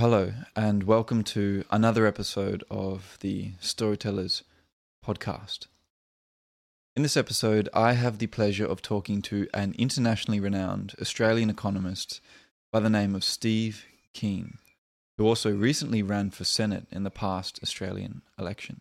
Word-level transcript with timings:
Hello, 0.00 0.32
and 0.56 0.84
welcome 0.84 1.22
to 1.24 1.62
another 1.70 2.06
episode 2.06 2.64
of 2.70 3.18
the 3.20 3.52
Storytellers 3.60 4.44
podcast. 5.04 5.66
In 6.96 7.02
this 7.02 7.18
episode, 7.18 7.68
I 7.74 7.92
have 7.92 8.16
the 8.16 8.26
pleasure 8.26 8.64
of 8.64 8.80
talking 8.80 9.20
to 9.20 9.46
an 9.52 9.74
internationally 9.76 10.40
renowned 10.40 10.94
Australian 11.02 11.50
economist 11.50 12.22
by 12.72 12.80
the 12.80 12.88
name 12.88 13.14
of 13.14 13.22
Steve 13.22 13.84
Keen, 14.14 14.56
who 15.18 15.26
also 15.26 15.54
recently 15.54 16.02
ran 16.02 16.30
for 16.30 16.44
Senate 16.44 16.86
in 16.90 17.02
the 17.02 17.10
past 17.10 17.60
Australian 17.62 18.22
election. 18.38 18.80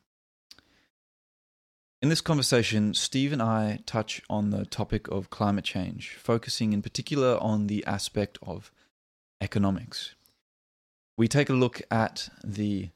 In 2.01 2.07
this 2.07 2.21
conversation, 2.21 2.93
Steve 2.93 3.33
and 3.33 3.41
I 3.41 3.79
touch 3.85 4.21
on 4.29 4.51
the 4.51 4.63
topic 4.63 5.09
of 5.09 5.29
climate 5.29 5.65
change, 5.65 6.11
focusing 6.11 6.71
in 6.71 6.81
particular 6.81 7.37
on 7.41 7.67
the 7.67 7.85
aspect 7.85 8.37
of 8.41 8.71
economics 9.41 10.15
we 11.19 11.27
take 11.27 11.49
a 11.49 11.53
look 11.53 11.81
at 11.91 12.29
the 12.45 12.89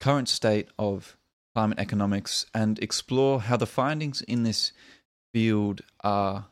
current 0.00 0.28
state 0.28 0.68
of 0.78 1.16
climate 1.54 1.78
economics 1.78 2.44
and 2.54 2.78
explore 2.80 3.40
how 3.40 3.56
the 3.56 3.66
findings 3.66 4.20
in 4.20 4.42
this 4.42 4.72
field 5.32 5.80
are 6.04 6.44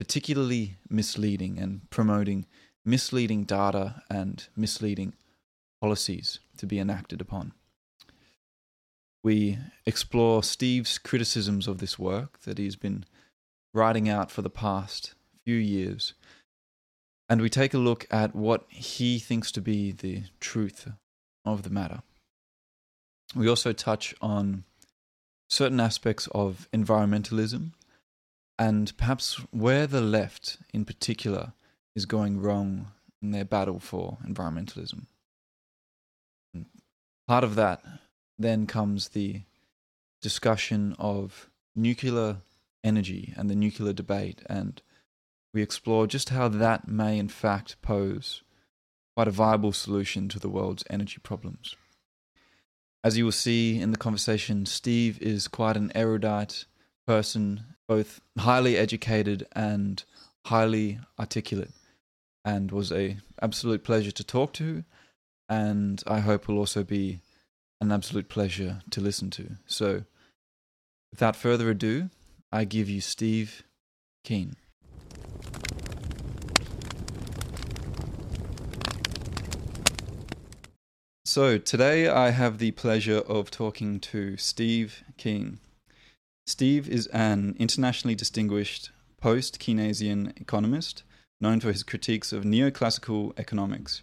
particularly 0.00 0.74
misleading 0.90 1.56
and 1.56 1.88
promoting 1.88 2.46
misleading 2.84 3.44
data 3.44 4.02
and 4.10 4.48
misleading 4.56 5.12
policies 5.80 6.40
to 6.56 6.66
be 6.66 6.80
enacted 6.80 7.20
upon. 7.20 7.52
We 9.22 9.58
explore 9.86 10.42
Steve's 10.42 10.98
criticisms 10.98 11.68
of 11.68 11.78
this 11.78 11.96
work 11.96 12.40
that 12.40 12.58
he's 12.58 12.76
been 12.76 13.04
writing 13.72 14.08
out 14.08 14.32
for 14.32 14.42
the 14.42 14.50
past 14.50 15.14
few 15.44 15.56
years 15.56 16.14
and 17.28 17.40
we 17.40 17.50
take 17.50 17.74
a 17.74 17.78
look 17.78 18.06
at 18.10 18.34
what 18.34 18.64
he 18.68 19.18
thinks 19.18 19.50
to 19.52 19.60
be 19.60 19.92
the 19.92 20.24
truth 20.40 20.88
of 21.44 21.62
the 21.62 21.70
matter. 21.70 22.02
We 23.34 23.48
also 23.48 23.72
touch 23.72 24.14
on 24.20 24.64
certain 25.48 25.80
aspects 25.80 26.28
of 26.32 26.68
environmentalism 26.72 27.72
and 28.58 28.96
perhaps 28.96 29.34
where 29.50 29.86
the 29.86 30.00
left 30.00 30.58
in 30.72 30.84
particular 30.84 31.52
is 31.94 32.06
going 32.06 32.40
wrong 32.40 32.88
in 33.22 33.30
their 33.32 33.44
battle 33.44 33.80
for 33.80 34.18
environmentalism. 34.26 35.06
Part 37.26 37.44
of 37.44 37.54
that 37.56 37.82
then 38.38 38.66
comes 38.66 39.08
the 39.08 39.42
discussion 40.22 40.94
of 40.98 41.50
nuclear 41.74 42.38
energy 42.84 43.34
and 43.36 43.50
the 43.50 43.56
nuclear 43.56 43.92
debate 43.92 44.42
and 44.48 44.80
we 45.56 45.62
explore 45.62 46.06
just 46.06 46.28
how 46.28 46.48
that 46.48 46.86
may 46.86 47.18
in 47.18 47.28
fact 47.28 47.80
pose 47.80 48.42
quite 49.16 49.26
a 49.26 49.30
viable 49.30 49.72
solution 49.72 50.28
to 50.28 50.38
the 50.38 50.50
world's 50.50 50.84
energy 50.90 51.16
problems. 51.22 51.74
As 53.02 53.16
you 53.16 53.24
will 53.24 53.32
see 53.32 53.80
in 53.80 53.90
the 53.90 53.96
conversation, 53.96 54.66
Steve 54.66 55.18
is 55.22 55.48
quite 55.48 55.78
an 55.78 55.90
erudite 55.94 56.66
person, 57.06 57.64
both 57.88 58.20
highly 58.38 58.76
educated 58.76 59.46
and 59.52 60.04
highly 60.44 60.98
articulate, 61.18 61.70
and 62.44 62.70
was 62.70 62.92
a 62.92 63.16
absolute 63.40 63.82
pleasure 63.82 64.12
to 64.12 64.24
talk 64.24 64.52
to, 64.52 64.84
and 65.48 66.02
I 66.06 66.20
hope 66.20 66.48
will 66.48 66.58
also 66.58 66.84
be 66.84 67.20
an 67.80 67.90
absolute 67.90 68.28
pleasure 68.28 68.82
to 68.90 69.00
listen 69.00 69.30
to. 69.30 69.52
So, 69.64 70.04
without 71.12 71.34
further 71.34 71.70
ado, 71.70 72.10
I 72.52 72.64
give 72.64 72.90
you 72.90 73.00
Steve 73.00 73.62
Keen. 74.22 74.56
So, 81.24 81.58
today 81.58 82.08
I 82.08 82.30
have 82.30 82.56
the 82.56 82.70
pleasure 82.70 83.18
of 83.18 83.50
talking 83.50 84.00
to 84.00 84.38
Steve 84.38 85.04
Keen. 85.18 85.58
Steve 86.46 86.88
is 86.88 87.08
an 87.08 87.56
internationally 87.58 88.14
distinguished 88.14 88.90
post 89.20 89.60
Keynesian 89.60 90.40
economist 90.40 91.02
known 91.40 91.60
for 91.60 91.70
his 91.70 91.82
critiques 91.82 92.32
of 92.32 92.44
neoclassical 92.44 93.38
economics. 93.38 94.02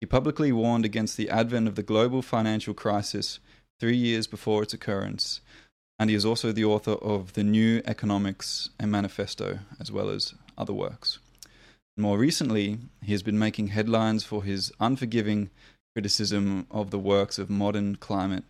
He 0.00 0.06
publicly 0.06 0.50
warned 0.50 0.84
against 0.84 1.16
the 1.16 1.30
advent 1.30 1.68
of 1.68 1.76
the 1.76 1.82
global 1.82 2.22
financial 2.22 2.74
crisis 2.74 3.38
three 3.78 3.96
years 3.96 4.26
before 4.26 4.64
its 4.64 4.74
occurrence, 4.74 5.40
and 5.98 6.10
he 6.10 6.16
is 6.16 6.24
also 6.24 6.50
the 6.50 6.64
author 6.64 6.94
of 6.94 7.34
The 7.34 7.44
New 7.44 7.82
Economics 7.84 8.70
and 8.80 8.90
Manifesto, 8.90 9.60
as 9.78 9.92
well 9.92 10.10
as 10.10 10.34
other 10.56 10.72
works. 10.72 11.18
More 11.96 12.18
recently, 12.18 12.78
he 13.02 13.12
has 13.12 13.22
been 13.22 13.38
making 13.38 13.68
headlines 13.68 14.24
for 14.24 14.42
his 14.42 14.72
unforgiving 14.80 15.50
criticism 15.94 16.66
of 16.70 16.90
the 16.90 16.98
works 16.98 17.38
of 17.38 17.48
modern 17.48 17.96
climate 17.96 18.44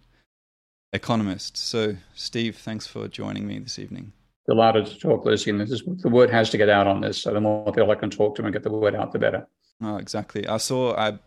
economists. 0.94 1.60
So, 1.60 1.97
Steve, 2.15 2.56
thanks 2.56 2.87
for 2.87 3.06
joining 3.06 3.47
me 3.47 3.59
this 3.59 3.78
evening. 3.78 4.12
Delighted 4.48 4.87
to 4.87 4.98
talk, 4.98 5.25
Lucy. 5.26 5.50
And 5.50 5.60
this 5.60 5.70
is, 5.70 5.82
the 5.84 6.09
word 6.09 6.31
has 6.31 6.48
to 6.50 6.59
get 6.59 6.70
out 6.70 6.87
on 6.87 7.03
this. 7.03 7.20
So, 7.20 7.34
the 7.34 7.41
more 7.41 7.70
people 7.72 7.91
I 7.91 7.97
can 7.97 8.10
talk 8.10 8.34
to 8.36 8.44
and 8.44 8.53
get 8.53 8.62
the 8.62 8.71
word 8.71 8.94
out, 8.94 9.12
the 9.12 9.19
better. 9.19 9.47
Oh, 9.82 9.97
exactly. 9.97 10.47
I 10.47 10.56
saw, 10.56 10.97
I 10.97 11.19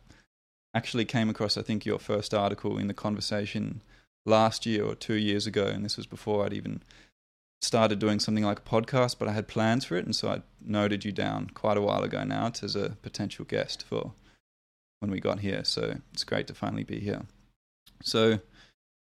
actually 0.73 1.05
came 1.05 1.29
across, 1.29 1.57
I 1.57 1.61
think, 1.61 1.85
your 1.85 1.99
first 1.99 2.33
article 2.33 2.79
in 2.79 2.88
the 2.88 2.94
conversation 2.94 3.81
last 4.25 4.65
year 4.65 4.85
or 4.85 4.95
two 4.95 5.15
years 5.15 5.45
ago. 5.45 5.67
And 5.67 5.85
this 5.85 5.97
was 5.97 6.07
before 6.07 6.45
I'd 6.45 6.53
even 6.53 6.81
started 7.62 8.00
doing 8.00 8.19
something 8.19 8.44
like 8.44 8.59
a 8.59 8.69
podcast, 8.69 9.18
but 9.19 9.28
I 9.28 9.34
had 9.34 9.47
plans 9.47 9.85
for 9.85 9.95
it. 9.95 10.06
And 10.06 10.16
so 10.16 10.29
I 10.29 10.41
noted 10.62 11.03
you 11.03 11.12
down 11.12 11.50
quite 11.53 11.78
a 11.78 11.81
while 11.81 12.03
ago 12.03 12.23
now 12.23 12.51
as 12.62 12.75
a 12.75 12.97
potential 13.01 13.45
guest 13.45 13.84
for 13.84 14.13
when 15.00 15.12
we 15.12 15.19
got 15.19 15.40
here. 15.40 15.63
So 15.63 15.95
it's 16.13 16.23
great 16.23 16.47
to 16.47 16.53
finally 16.53 16.84
be 16.84 17.00
here. 17.00 17.23
So, 18.03 18.40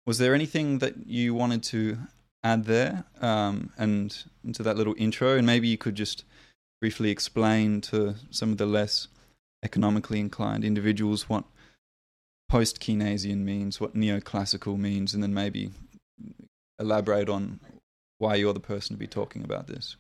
was 0.07 0.19
there 0.19 0.35
anything 0.35 0.79
that 0.81 1.07
you 1.07 1.35
wanted 1.35 1.63
to 1.65 1.97
add 2.43 2.65
there 2.65 3.05
um, 3.23 3.73
and 3.79 4.15
into 4.45 4.63
that 4.63 4.77
little 4.77 4.95
intro? 4.99 5.39
And 5.39 5.47
maybe 5.47 5.69
you 5.69 5.79
could 5.79 5.95
just 5.95 6.25
briefly 6.81 7.11
explain 7.11 7.81
to 7.81 8.15
some 8.31 8.53
of 8.53 8.59
the 8.59 8.67
less 8.67 9.09
economically 9.63 10.21
inclined 10.21 10.63
individuals 10.63 11.31
what 11.31 11.45
post 12.51 12.81
Keynesian 12.81 13.39
means, 13.39 13.81
what 13.81 13.95
neoclassical 13.95 14.79
means, 14.79 15.15
and 15.15 15.23
then 15.23 15.33
maybe 15.33 15.71
elaborate 16.79 17.31
on 17.31 17.61
why 18.19 18.35
you're 18.37 18.53
the 18.53 18.61
person 18.61 18.95
to 18.95 18.99
be 18.99 19.07
talking 19.07 19.45
about 19.45 19.67
this. 19.67 19.97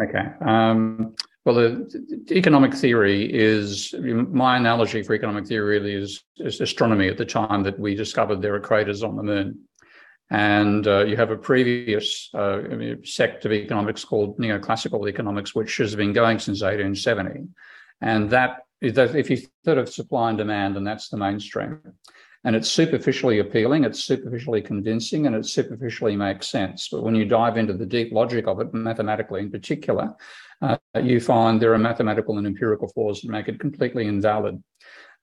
Okay. 0.00 0.26
Um, 0.44 1.14
well, 1.44 1.54
the, 1.54 2.24
the, 2.26 2.36
economic 2.36 2.74
theory 2.74 3.30
is 3.32 3.94
my 4.00 4.56
analogy 4.56 5.02
for 5.02 5.14
economic 5.14 5.46
theory 5.46 5.78
really 5.78 5.94
is, 5.94 6.24
is 6.38 6.60
astronomy 6.60 7.08
at 7.08 7.18
the 7.18 7.24
time 7.24 7.62
that 7.64 7.78
we 7.78 7.94
discovered 7.94 8.40
there 8.40 8.54
are 8.54 8.60
craters 8.60 9.02
on 9.02 9.16
the 9.16 9.22
moon. 9.22 9.60
And 10.30 10.86
uh, 10.86 11.04
you 11.04 11.16
have 11.16 11.30
a 11.30 11.36
previous 11.36 12.30
uh, 12.34 12.62
sect 13.04 13.44
of 13.44 13.52
economics 13.52 14.04
called 14.04 14.38
neoclassical 14.38 15.08
economics, 15.08 15.54
which 15.54 15.76
has 15.76 15.94
been 15.94 16.14
going 16.14 16.38
since 16.38 16.62
1870. 16.62 17.46
And 18.00 18.30
that 18.30 18.62
if 18.80 19.30
you 19.30 19.38
sort 19.64 19.78
of 19.78 19.88
supply 19.88 20.30
and 20.30 20.38
demand, 20.38 20.76
and 20.76 20.86
that's 20.86 21.08
the 21.08 21.16
mainstream. 21.16 21.80
And 22.44 22.54
it's 22.54 22.70
superficially 22.70 23.38
appealing, 23.38 23.84
it's 23.84 24.04
superficially 24.04 24.60
convincing, 24.60 25.26
and 25.26 25.34
it 25.34 25.46
superficially 25.46 26.14
makes 26.14 26.48
sense. 26.48 26.88
But 26.88 27.02
when 27.02 27.14
you 27.14 27.24
dive 27.24 27.56
into 27.56 27.72
the 27.72 27.86
deep 27.86 28.12
logic 28.12 28.46
of 28.46 28.60
it, 28.60 28.74
mathematically 28.74 29.40
in 29.40 29.50
particular, 29.50 30.14
uh, 30.60 30.76
you 31.02 31.20
find 31.20 31.60
there 31.60 31.72
are 31.72 31.78
mathematical 31.78 32.36
and 32.36 32.46
empirical 32.46 32.88
flaws 32.88 33.22
that 33.22 33.30
make 33.30 33.48
it 33.48 33.58
completely 33.60 34.06
invalid. 34.06 34.62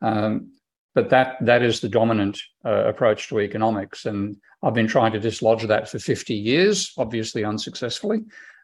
Um, 0.01 0.51
but 0.93 1.09
that 1.09 1.37
that 1.45 1.61
is 1.61 1.79
the 1.79 1.89
dominant 1.89 2.39
uh, 2.65 2.85
approach 2.85 3.29
to 3.29 3.39
economics, 3.39 4.05
and 4.05 4.35
I've 4.63 4.73
been 4.73 4.87
trying 4.87 5.13
to 5.13 5.19
dislodge 5.19 5.63
that 5.63 5.89
for 5.89 5.99
50 5.99 6.33
years, 6.33 6.93
obviously 6.97 7.43
unsuccessfully, 7.43 8.21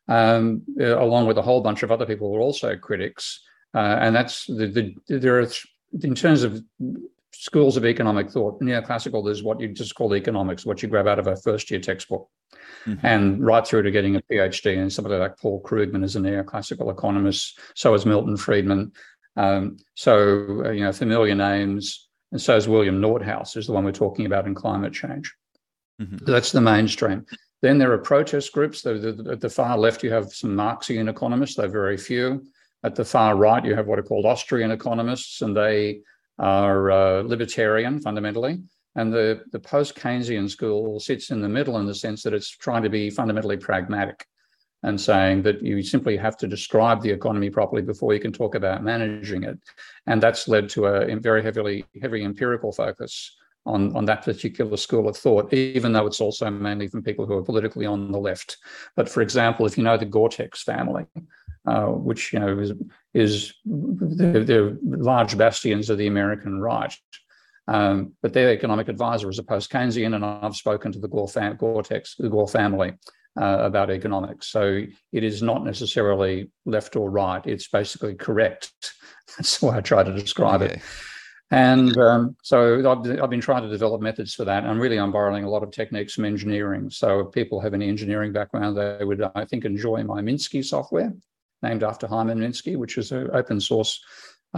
um, 0.08 0.62
uh, 0.80 1.00
along 1.00 1.28
with 1.28 1.38
a 1.38 1.42
whole 1.42 1.62
bunch 1.62 1.84
of 1.84 1.92
other 1.92 2.06
people 2.06 2.30
who 2.30 2.36
are 2.36 2.42
also 2.42 2.76
critics. 2.76 3.42
Uh, 3.74 3.98
and 4.02 4.16
that's 4.16 4.46
the, 4.46 4.96
the 5.08 5.20
there 5.20 5.40
are 5.40 5.48
in 6.02 6.16
terms 6.16 6.44
of 6.44 6.62
schools 7.34 7.78
of 7.78 7.86
economic 7.86 8.30
thought. 8.30 8.60
Neoclassical 8.62 9.30
is 9.30 9.44
what 9.44 9.60
you 9.60 9.70
just 9.70 9.96
call 9.96 10.16
economics, 10.16 10.66
what 10.66 10.82
you 10.82 10.90
grab 10.90 11.08
out 11.08 11.20
of 11.20 11.28
a 11.28 11.36
first 11.36 11.70
year 11.70 11.80
textbook, 11.80 12.30
mm-hmm. 12.86 13.06
and 13.06 13.46
right 13.46 13.66
through 13.66 13.84
to 13.84 13.92
getting 13.92 14.16
a 14.16 14.22
PhD. 14.22 14.78
And 14.78 14.92
somebody 14.92 15.16
like 15.16 15.38
Paul 15.38 15.62
Krugman 15.62 16.04
is 16.04 16.16
a 16.16 16.20
neoclassical 16.20 16.92
economist. 16.92 17.60
So 17.76 17.94
is 17.94 18.06
Milton 18.06 18.38
Friedman. 18.38 18.92
Um, 19.36 19.78
so 19.96 20.64
uh, 20.66 20.72
you 20.72 20.84
know 20.84 20.92
familiar 20.92 21.36
names, 21.36 22.10
and 22.32 22.42
so 22.42 22.56
is 22.56 22.68
William 22.68 23.00
Nordhaus, 23.00 23.56
is 23.56 23.68
the 23.68 23.74
one 23.74 23.86
we're 23.86 23.92
talking 23.92 24.26
about 24.26 24.48
in 24.48 24.56
climate 24.56 24.94
change. 24.94 25.34
Mm-hmm. 26.02 26.26
So 26.26 26.32
that's 26.32 26.52
the 26.52 26.62
mainstream. 26.62 27.26
Then 27.62 27.78
there 27.78 27.92
are 27.92 27.98
protest 27.98 28.52
groups. 28.52 28.86
At 28.86 29.42
the 29.42 29.50
far 29.50 29.78
left, 29.78 30.04
you 30.04 30.12
have 30.12 30.32
some 30.32 30.56
Marxian 30.56 31.10
economists. 31.10 31.56
They're 31.56 31.68
very 31.68 31.98
few. 31.98 32.46
At 32.84 32.96
the 32.96 33.06
far 33.06 33.36
right, 33.36 33.66
you 33.66 33.76
have 33.76 33.88
what 33.88 33.98
are 33.98 34.04
called 34.04 34.26
Austrian 34.26 34.72
economists, 34.72 35.42
and 35.42 35.58
they 35.58 36.02
are 36.40 36.92
uh, 36.92 37.22
libertarian 37.22 38.00
fundamentally. 38.00 38.62
And 38.96 39.14
the, 39.14 39.44
the 39.52 39.60
post 39.60 39.96
Keynesian 39.96 40.50
school 40.50 41.00
sits 41.00 41.30
in 41.30 41.42
the 41.42 41.50
middle 41.50 41.78
in 41.78 41.86
the 41.86 41.94
sense 41.96 42.24
that 42.24 42.34
it's 42.34 42.50
trying 42.50 42.84
to 42.84 42.90
be 42.90 43.10
fundamentally 43.10 43.58
pragmatic. 43.58 44.26
and 44.84 45.00
saying 45.00 45.42
that 45.44 45.62
you 45.64 45.82
simply 45.82 46.16
have 46.16 46.38
to 46.38 46.48
describe 46.48 47.02
the 47.02 47.10
economy 47.10 47.50
properly 47.50 47.82
before 47.82 48.14
you 48.14 48.20
can 48.20 48.32
talk 48.32 48.56
about 48.56 48.84
managing 48.84 49.44
it. 49.44 49.58
And 50.06 50.22
that's 50.22 50.48
led 50.48 50.70
to 50.70 50.86
a 50.86 51.16
very 51.20 51.42
heavily 51.42 51.86
heavy 52.02 52.24
empirical 52.24 52.72
focus 52.72 53.36
on, 53.68 53.96
on 53.96 54.06
that 54.06 54.24
particular 54.24 54.78
school 54.78 55.08
of 55.08 55.18
thought, 55.18 55.54
even 55.54 55.92
though 55.92 56.08
it's 56.08 56.22
also 56.22 56.50
mainly 56.50 56.88
from 56.88 57.04
people 57.04 57.26
who 57.26 57.34
are 57.34 57.44
politically 57.44 57.86
on 57.86 58.12
the 58.12 58.20
left. 58.20 58.58
But 58.96 59.10
for 59.10 59.22
example, 59.22 59.66
if 59.66 59.78
you 59.78 59.84
know 59.84 59.98
the 59.98 60.06
Gore-Tex 60.06 60.64
family, 60.64 61.06
uh, 61.68 61.88
which 61.88 62.32
you 62.32 62.40
know 62.40 62.58
is, 62.60 62.72
is 63.14 63.54
they're, 63.66 64.44
they're, 64.44 64.78
large 64.82 65.38
bastions 65.38 65.90
of 65.90 65.98
the 65.98 66.08
American 66.08 66.62
right, 66.62 66.96
um, 67.68 68.14
but 68.22 68.34
their 68.34 68.52
economic 68.52 68.88
advisor 68.88 69.30
is 69.30 69.40
a 69.40 69.44
post-Keynesian, 69.44 70.16
and 70.16 70.24
I've 70.24 70.56
spoken 70.56 70.92
to 70.94 71.00
the 71.00 71.10
Gore, 71.10 71.28
fam- 71.28 71.58
Gore-Tex, 71.58 72.16
the 72.16 72.30
Gore 72.30 72.48
family 72.48 72.94
uh, 73.40 73.60
about 73.60 73.92
economics. 73.92 74.48
So 74.48 74.84
it 75.12 75.24
is 75.24 75.42
not 75.42 75.66
necessarily 75.66 76.50
left 76.66 76.96
or 76.96 77.10
right. 77.10 77.46
It's 77.46 77.68
basically 77.68 78.16
correct. 78.16 78.72
That's 79.38 79.62
why 79.62 79.78
I 79.78 79.82
try 79.82 80.04
to 80.04 80.14
describe 80.14 80.62
okay. 80.62 80.76
it. 80.76 80.82
And 81.50 81.98
um, 81.98 82.36
so 82.44 82.80
I've, 82.80 83.24
I've, 83.24 83.30
been 83.30 83.40
trying 83.40 83.64
to 83.64 83.70
develop 83.70 84.02
methods 84.02 84.34
for 84.34 84.44
that. 84.44 84.66
And 84.66 84.82
really, 84.82 85.00
I'm 85.00 85.14
borrowing 85.14 85.46
a 85.46 85.50
lot 85.50 85.64
of 85.64 85.72
techniques 85.72 86.14
from 86.14 86.26
engineering. 86.26 86.90
So 86.90 87.22
if 87.22 87.32
people 87.32 87.62
have 87.62 87.74
any 87.74 87.88
engineering 87.88 88.34
background, 88.34 88.76
they 88.76 89.06
would, 89.06 89.24
I 89.34 89.46
think, 89.46 89.64
enjoy 89.64 90.04
my 90.04 90.22
Minsky 90.22 90.64
software, 90.64 91.14
named 91.62 91.84
after 91.84 92.06
Hyman 92.06 92.40
Minsky, 92.40 92.76
which 92.76 92.98
is 92.98 93.14
an 93.14 93.30
open 93.34 93.62
source 93.62 94.02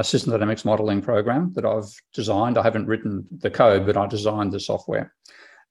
system 0.02 0.32
dynamics 0.32 0.66
modeling 0.66 1.02
program 1.02 1.52
that 1.54 1.66
I've 1.66 1.94
designed. 2.14 2.58
I 2.58 2.64
haven't 2.64 2.88
written 2.88 3.28
the 3.32 3.50
code, 3.50 3.86
but 3.86 3.98
I 3.98 4.08
designed 4.08 4.52
the 4.52 4.60
software 4.60 5.14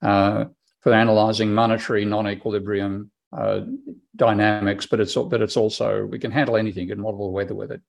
uh, 0.03 0.47
for 0.81 0.93
analyzing 0.93 1.55
monetary 1.55 2.05
non-equilibrium 2.05 3.11
uh, 3.37 3.61
dynamics. 4.17 4.87
But 4.87 5.01
it's 5.01 5.15
but 5.15 5.43
it's 5.43 5.57
also 5.57 6.05
we 6.05 6.19
can 6.19 6.31
handle 6.31 6.57
anything. 6.57 6.89
Can 6.89 7.01
model 7.01 7.27
the 7.27 7.33
weather 7.33 7.55
with 7.55 7.73
it. 7.73 7.81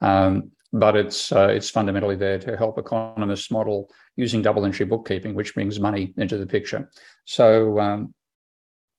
Um, 0.00 0.50
but 0.74 0.96
it's 0.96 1.30
uh, 1.30 1.46
it's 1.46 1.70
fundamentally 1.70 2.16
there 2.16 2.38
to 2.40 2.56
help 2.56 2.78
economists 2.78 3.50
model 3.50 3.88
using 4.16 4.42
double 4.42 4.64
entry 4.64 4.84
bookkeeping, 4.84 5.32
which 5.32 5.54
brings 5.54 5.78
money 5.78 6.12
into 6.16 6.36
the 6.36 6.46
picture. 6.46 6.90
So 7.24 7.78
um, 7.78 8.12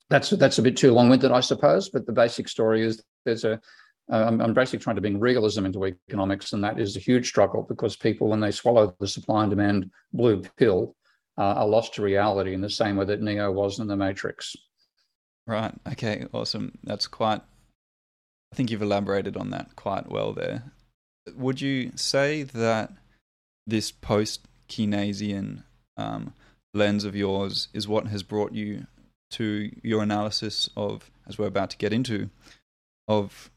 that's 0.08 0.30
that's 0.30 0.58
a 0.58 0.62
bit 0.62 0.76
too 0.76 0.92
long-winded, 0.92 1.30
I 1.30 1.40
suppose. 1.40 1.90
But 1.90 2.06
the 2.06 2.12
basic 2.12 2.48
story 2.48 2.82
is 2.82 3.04
there's 3.26 3.44
a 3.44 3.60
um, 4.10 4.40
I'm 4.40 4.54
basically 4.54 4.78
trying 4.78 4.96
to 4.96 5.02
bring 5.02 5.20
realism 5.20 5.66
into 5.66 5.84
economics, 5.84 6.54
and 6.54 6.64
that 6.64 6.80
is 6.80 6.96
a 6.96 7.00
huge 7.00 7.28
struggle 7.28 7.66
because 7.68 7.94
people, 7.94 8.28
when 8.28 8.40
they 8.40 8.52
swallow 8.52 8.96
the 8.98 9.06
supply 9.06 9.42
and 9.42 9.50
demand 9.50 9.90
blue 10.14 10.42
pill, 10.56 10.96
uh, 11.36 11.56
are 11.60 11.68
lost 11.68 11.94
to 11.94 12.02
reality 12.02 12.54
in 12.54 12.62
the 12.62 12.70
same 12.70 12.96
way 12.96 13.04
that 13.04 13.20
Neo 13.20 13.52
was 13.52 13.80
in 13.80 13.86
the 13.86 13.96
Matrix. 13.96 14.56
Right. 15.46 15.74
Okay. 15.92 16.24
Awesome. 16.32 16.78
That's 16.84 17.06
quite. 17.06 17.42
I 18.52 18.56
think 18.56 18.70
you've 18.70 18.80
elaborated 18.80 19.36
on 19.36 19.50
that 19.50 19.76
quite 19.76 20.10
well 20.10 20.32
there 20.32 20.72
would 21.34 21.60
you 21.60 21.92
say 21.96 22.42
that 22.42 22.92
this 23.66 23.90
post 23.90 24.46
Keynesian 24.68 25.62
um, 25.96 26.34
lens 26.74 27.04
of 27.04 27.16
yours 27.16 27.68
is 27.72 27.88
what 27.88 28.06
has 28.08 28.22
brought 28.22 28.52
you 28.52 28.86
to 29.30 29.70
your 29.82 30.02
analysis 30.02 30.68
of, 30.76 31.10
as 31.26 31.38
we're 31.38 31.46
about 31.46 31.70
to 31.70 31.76
get 31.76 31.92
into, 31.92 32.30
of 33.08 33.50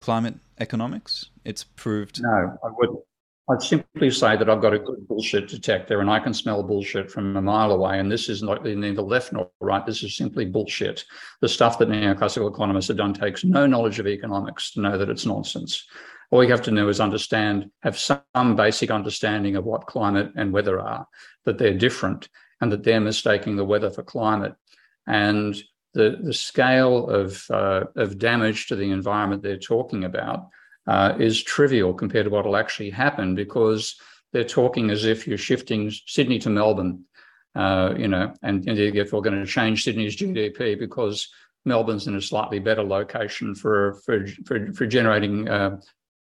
climate 0.00 0.36
economics? 0.58 1.26
It's 1.44 1.64
proved. 1.64 2.22
No, 2.22 2.58
I 2.62 2.68
wouldn't. 2.76 3.00
I'd 3.50 3.62
simply 3.62 4.10
say 4.10 4.36
that 4.36 4.50
I've 4.50 4.60
got 4.60 4.74
a 4.74 4.78
good 4.78 5.08
bullshit 5.08 5.48
detector 5.48 6.00
and 6.00 6.10
I 6.10 6.20
can 6.20 6.34
smell 6.34 6.62
bullshit 6.62 7.10
from 7.10 7.34
a 7.34 7.40
mile 7.40 7.72
away. 7.72 7.98
And 7.98 8.12
this 8.12 8.28
is 8.28 8.42
not 8.42 8.62
neither 8.62 9.00
left 9.00 9.32
nor 9.32 9.50
right. 9.60 9.86
This 9.86 10.02
is 10.02 10.14
simply 10.14 10.44
bullshit. 10.44 11.02
The 11.40 11.48
stuff 11.48 11.78
that 11.78 11.88
neoclassical 11.88 12.50
economists 12.52 12.88
have 12.88 12.98
done 12.98 13.14
takes 13.14 13.44
no 13.44 13.66
knowledge 13.66 13.98
of 13.98 14.06
economics 14.06 14.72
to 14.72 14.82
know 14.82 14.98
that 14.98 15.08
it's 15.08 15.24
nonsense. 15.24 15.86
All 16.30 16.44
you 16.44 16.50
have 16.50 16.62
to 16.62 16.70
do 16.70 16.88
is 16.88 17.00
understand, 17.00 17.70
have 17.82 17.98
some 17.98 18.56
basic 18.56 18.90
understanding 18.90 19.56
of 19.56 19.64
what 19.64 19.86
climate 19.86 20.30
and 20.36 20.52
weather 20.52 20.78
are, 20.80 21.06
that 21.44 21.58
they're 21.58 21.76
different 21.76 22.28
and 22.60 22.70
that 22.72 22.84
they're 22.84 23.00
mistaking 23.00 23.56
the 23.56 23.64
weather 23.64 23.90
for 23.90 24.02
climate. 24.02 24.54
And 25.06 25.56
the, 25.94 26.18
the 26.22 26.34
scale 26.34 27.08
of, 27.08 27.44
uh, 27.50 27.84
of 27.96 28.18
damage 28.18 28.66
to 28.66 28.76
the 28.76 28.90
environment 28.90 29.42
they're 29.42 29.56
talking 29.56 30.04
about 30.04 30.48
uh, 30.86 31.14
is 31.18 31.42
trivial 31.42 31.94
compared 31.94 32.24
to 32.24 32.30
what 32.30 32.44
will 32.44 32.56
actually 32.56 32.90
happen 32.90 33.34
because 33.34 33.96
they're 34.32 34.44
talking 34.44 34.90
as 34.90 35.04
if 35.04 35.26
you're 35.26 35.38
shifting 35.38 35.90
Sydney 36.06 36.38
to 36.40 36.50
Melbourne, 36.50 37.04
uh, 37.54 37.94
you 37.96 38.08
know, 38.08 38.34
and, 38.42 38.68
and 38.68 38.78
if 38.78 39.12
we're 39.12 39.22
going 39.22 39.40
to 39.40 39.46
change 39.46 39.84
Sydney's 39.84 40.16
GDP 40.16 40.78
because 40.78 41.28
Melbourne's 41.64 42.06
in 42.06 42.16
a 42.16 42.22
slightly 42.22 42.58
better 42.58 42.82
location 42.82 43.54
for 43.54 43.94
for 44.04 44.26
for, 44.46 44.72
for 44.72 44.86
generating 44.86 45.48
uh, 45.48 45.78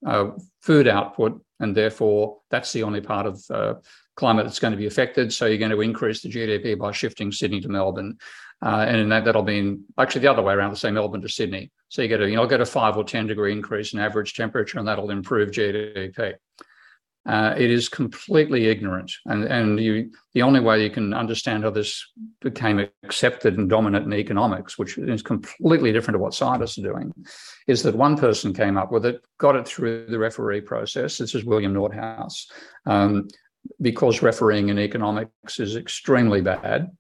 uh, 0.05 0.31
food 0.61 0.88
output, 0.88 1.41
and 1.59 1.75
therefore 1.75 2.39
that's 2.50 2.73
the 2.73 2.83
only 2.83 3.01
part 3.01 3.25
of 3.25 3.44
uh, 3.50 3.75
climate 4.15 4.45
that's 4.45 4.59
going 4.59 4.71
to 4.71 4.77
be 4.77 4.85
affected. 4.85 5.33
So 5.33 5.45
you're 5.45 5.57
going 5.57 5.71
to 5.71 5.81
increase 5.81 6.21
the 6.21 6.29
GDP 6.29 6.77
by 6.77 6.91
shifting 6.91 7.31
Sydney 7.31 7.61
to 7.61 7.69
Melbourne, 7.69 8.17
uh, 8.61 8.85
and 8.88 9.11
that, 9.11 9.25
that'll 9.25 9.44
mean 9.44 9.83
actually 9.97 10.21
the 10.21 10.31
other 10.31 10.41
way 10.41 10.53
around, 10.53 10.75
say 10.75 10.91
Melbourne 10.91 11.21
to 11.21 11.29
Sydney. 11.29 11.71
So 11.89 12.01
you 12.01 12.07
get 12.07 12.21
a 12.21 12.29
you 12.29 12.35
know 12.35 12.47
get 12.47 12.61
a 12.61 12.65
five 12.65 12.97
or 12.97 13.03
ten 13.03 13.27
degree 13.27 13.51
increase 13.51 13.94
in 13.94 14.00
average 14.00 14.33
temperature, 14.33 14.79
and 14.79 14.88
that'll 14.88 15.11
improve 15.11 15.51
GDP. 15.51 16.33
Uh, 17.25 17.53
it 17.57 17.71
is 17.71 17.87
completely 17.87 18.67
ignorant, 18.67 19.09
and 19.27 19.45
and 19.45 19.79
you 19.79 20.11
the 20.33 20.41
only 20.41 20.59
way 20.59 20.83
you 20.83 20.89
can 20.89 21.13
understand 21.13 21.63
how 21.63 21.69
this 21.69 22.05
became 22.41 22.85
accepted 23.03 23.57
and 23.57 23.69
dominant 23.69 24.05
in 24.05 24.13
economics, 24.13 24.77
which 24.77 24.97
is 24.97 25.21
completely 25.21 25.93
different 25.93 26.15
to 26.15 26.19
what 26.19 26.33
scientists 26.33 26.77
are 26.77 26.81
doing, 26.81 27.13
is 27.65 27.81
that 27.81 27.95
one 27.95 28.17
person 28.17 28.53
came 28.53 28.77
up 28.77 28.91
with 28.91 29.05
it, 29.05 29.23
got 29.37 29.55
it 29.55 29.65
through 29.65 30.05
the 30.07 30.19
referee 30.19 30.59
process. 30.59 31.17
This 31.17 31.33
is 31.33 31.45
William 31.45 31.73
Nordhaus, 31.73 32.51
um, 32.85 33.29
because 33.79 34.21
refereeing 34.21 34.67
in 34.67 34.77
economics 34.77 35.61
is 35.61 35.77
extremely 35.77 36.41
bad. 36.41 36.91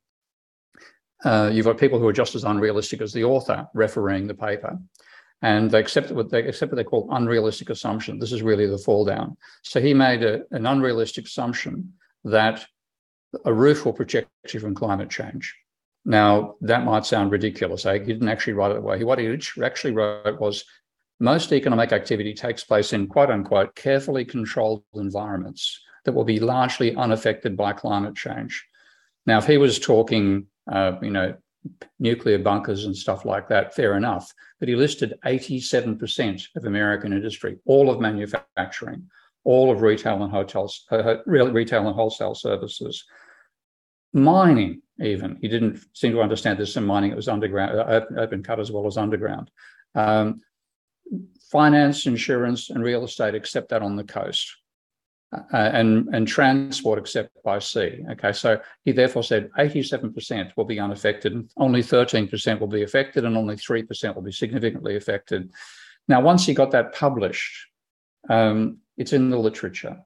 Uh, 1.25 1.49
you've 1.51 1.65
got 1.65 1.77
people 1.77 1.99
who 1.99 2.07
are 2.07 2.13
just 2.13 2.35
as 2.35 2.45
unrealistic 2.45 3.01
as 3.01 3.11
the 3.11 3.25
author 3.25 3.67
refereeing 3.73 4.27
the 4.27 4.33
paper 4.33 4.77
and 5.43 5.69
they 5.69 5.79
accepted 5.79 6.15
what 6.15 6.31
they 6.31 6.47
accept 6.47 6.71
what 6.71 6.77
they 6.77 6.83
call 6.85 7.09
unrealistic 7.11 7.69
assumption. 7.69 8.17
This 8.17 8.31
is 8.31 8.41
really 8.41 8.65
the 8.65 8.77
fall 8.77 9.03
down. 9.03 9.35
So 9.61 9.81
he 9.81 9.93
made 9.93 10.23
a, 10.23 10.41
an 10.51 10.65
unrealistic 10.65 11.25
assumption 11.25 11.93
that 12.23 12.65
a 13.43 13.53
roof 13.53 13.83
will 13.83 13.93
protect 13.93 14.29
you 14.53 14.61
from 14.61 14.73
climate 14.73 15.09
change. 15.09 15.53
Now 16.05 16.55
that 16.61 16.85
might 16.85 17.05
sound 17.05 17.31
ridiculous. 17.31 17.85
Eh? 17.85 17.99
He 17.99 18.05
didn't 18.05 18.29
actually 18.29 18.53
write 18.53 18.71
it 18.71 18.75
that 18.75 18.83
way. 18.83 19.03
What 19.03 19.19
he 19.19 19.37
actually 19.61 19.93
wrote 19.93 20.39
was 20.39 20.63
most 21.19 21.51
economic 21.51 21.91
activity 21.91 22.33
takes 22.33 22.63
place 22.63 22.93
in 22.93 23.07
quote 23.07 23.29
unquote 23.29 23.75
carefully 23.75 24.23
controlled 24.23 24.83
environments 24.93 25.81
that 26.05 26.13
will 26.13 26.23
be 26.23 26.39
largely 26.39 26.95
unaffected 26.95 27.57
by 27.57 27.73
climate 27.73 28.15
change. 28.15 28.65
Now, 29.25 29.39
if 29.39 29.47
he 29.47 29.57
was 29.57 29.79
talking, 29.79 30.47
uh, 30.71 30.93
you 31.01 31.11
know, 31.11 31.35
nuclear 31.99 32.37
bunkers 32.37 32.85
and 32.85 32.95
stuff 32.95 33.25
like 33.25 33.47
that, 33.49 33.75
fair 33.75 33.95
enough. 33.95 34.31
But 34.59 34.69
he 34.69 34.75
listed 34.75 35.17
87% 35.25 36.47
of 36.55 36.65
American 36.65 37.13
industry, 37.13 37.57
all 37.65 37.89
of 37.89 37.99
manufacturing, 37.99 39.09
all 39.43 39.71
of 39.71 39.81
retail 39.81 40.23
and 40.23 40.31
hotels, 40.31 40.85
uh, 40.91 41.17
retail 41.25 41.87
and 41.87 41.95
wholesale 41.95 42.35
services, 42.35 43.05
mining. 44.13 44.81
Even 45.01 45.37
he 45.41 45.47
didn't 45.47 45.83
seem 45.93 46.11
to 46.11 46.21
understand 46.21 46.59
there's 46.59 46.73
some 46.73 46.85
mining. 46.85 47.11
It 47.11 47.15
was 47.15 47.27
underground, 47.27 47.79
uh, 47.79 47.85
open, 47.87 48.19
open 48.19 48.43
cut 48.43 48.59
as 48.59 48.71
well 48.71 48.85
as 48.85 48.97
underground. 48.97 49.49
Um, 49.95 50.41
finance, 51.51 52.05
insurance, 52.05 52.69
and 52.69 52.83
real 52.83 53.03
estate, 53.03 53.35
except 53.35 53.69
that 53.69 53.81
on 53.81 53.95
the 53.95 54.03
coast 54.03 54.55
uh, 55.33 55.71
and, 55.73 56.07
and 56.13 56.27
transport 56.27 56.99
except 56.99 57.31
by 57.43 57.59
sea. 57.59 58.03
Okay, 58.11 58.31
so 58.31 58.59
he 58.85 58.91
therefore 58.91 59.23
said 59.23 59.49
87% 59.57 60.51
will 60.55 60.65
be 60.65 60.79
unaffected, 60.79 61.49
only 61.57 61.81
13% 61.81 62.59
will 62.59 62.67
be 62.67 62.83
affected, 62.83 63.25
and 63.25 63.37
only 63.37 63.55
3% 63.55 64.15
will 64.15 64.21
be 64.21 64.31
significantly 64.31 64.95
affected. 64.95 65.51
Now, 66.07 66.21
once 66.21 66.45
he 66.45 66.53
got 66.53 66.71
that 66.71 66.93
published, 66.93 67.67
um, 68.29 68.79
it's 68.97 69.13
in 69.13 69.29
the 69.29 69.37
literature. 69.37 69.97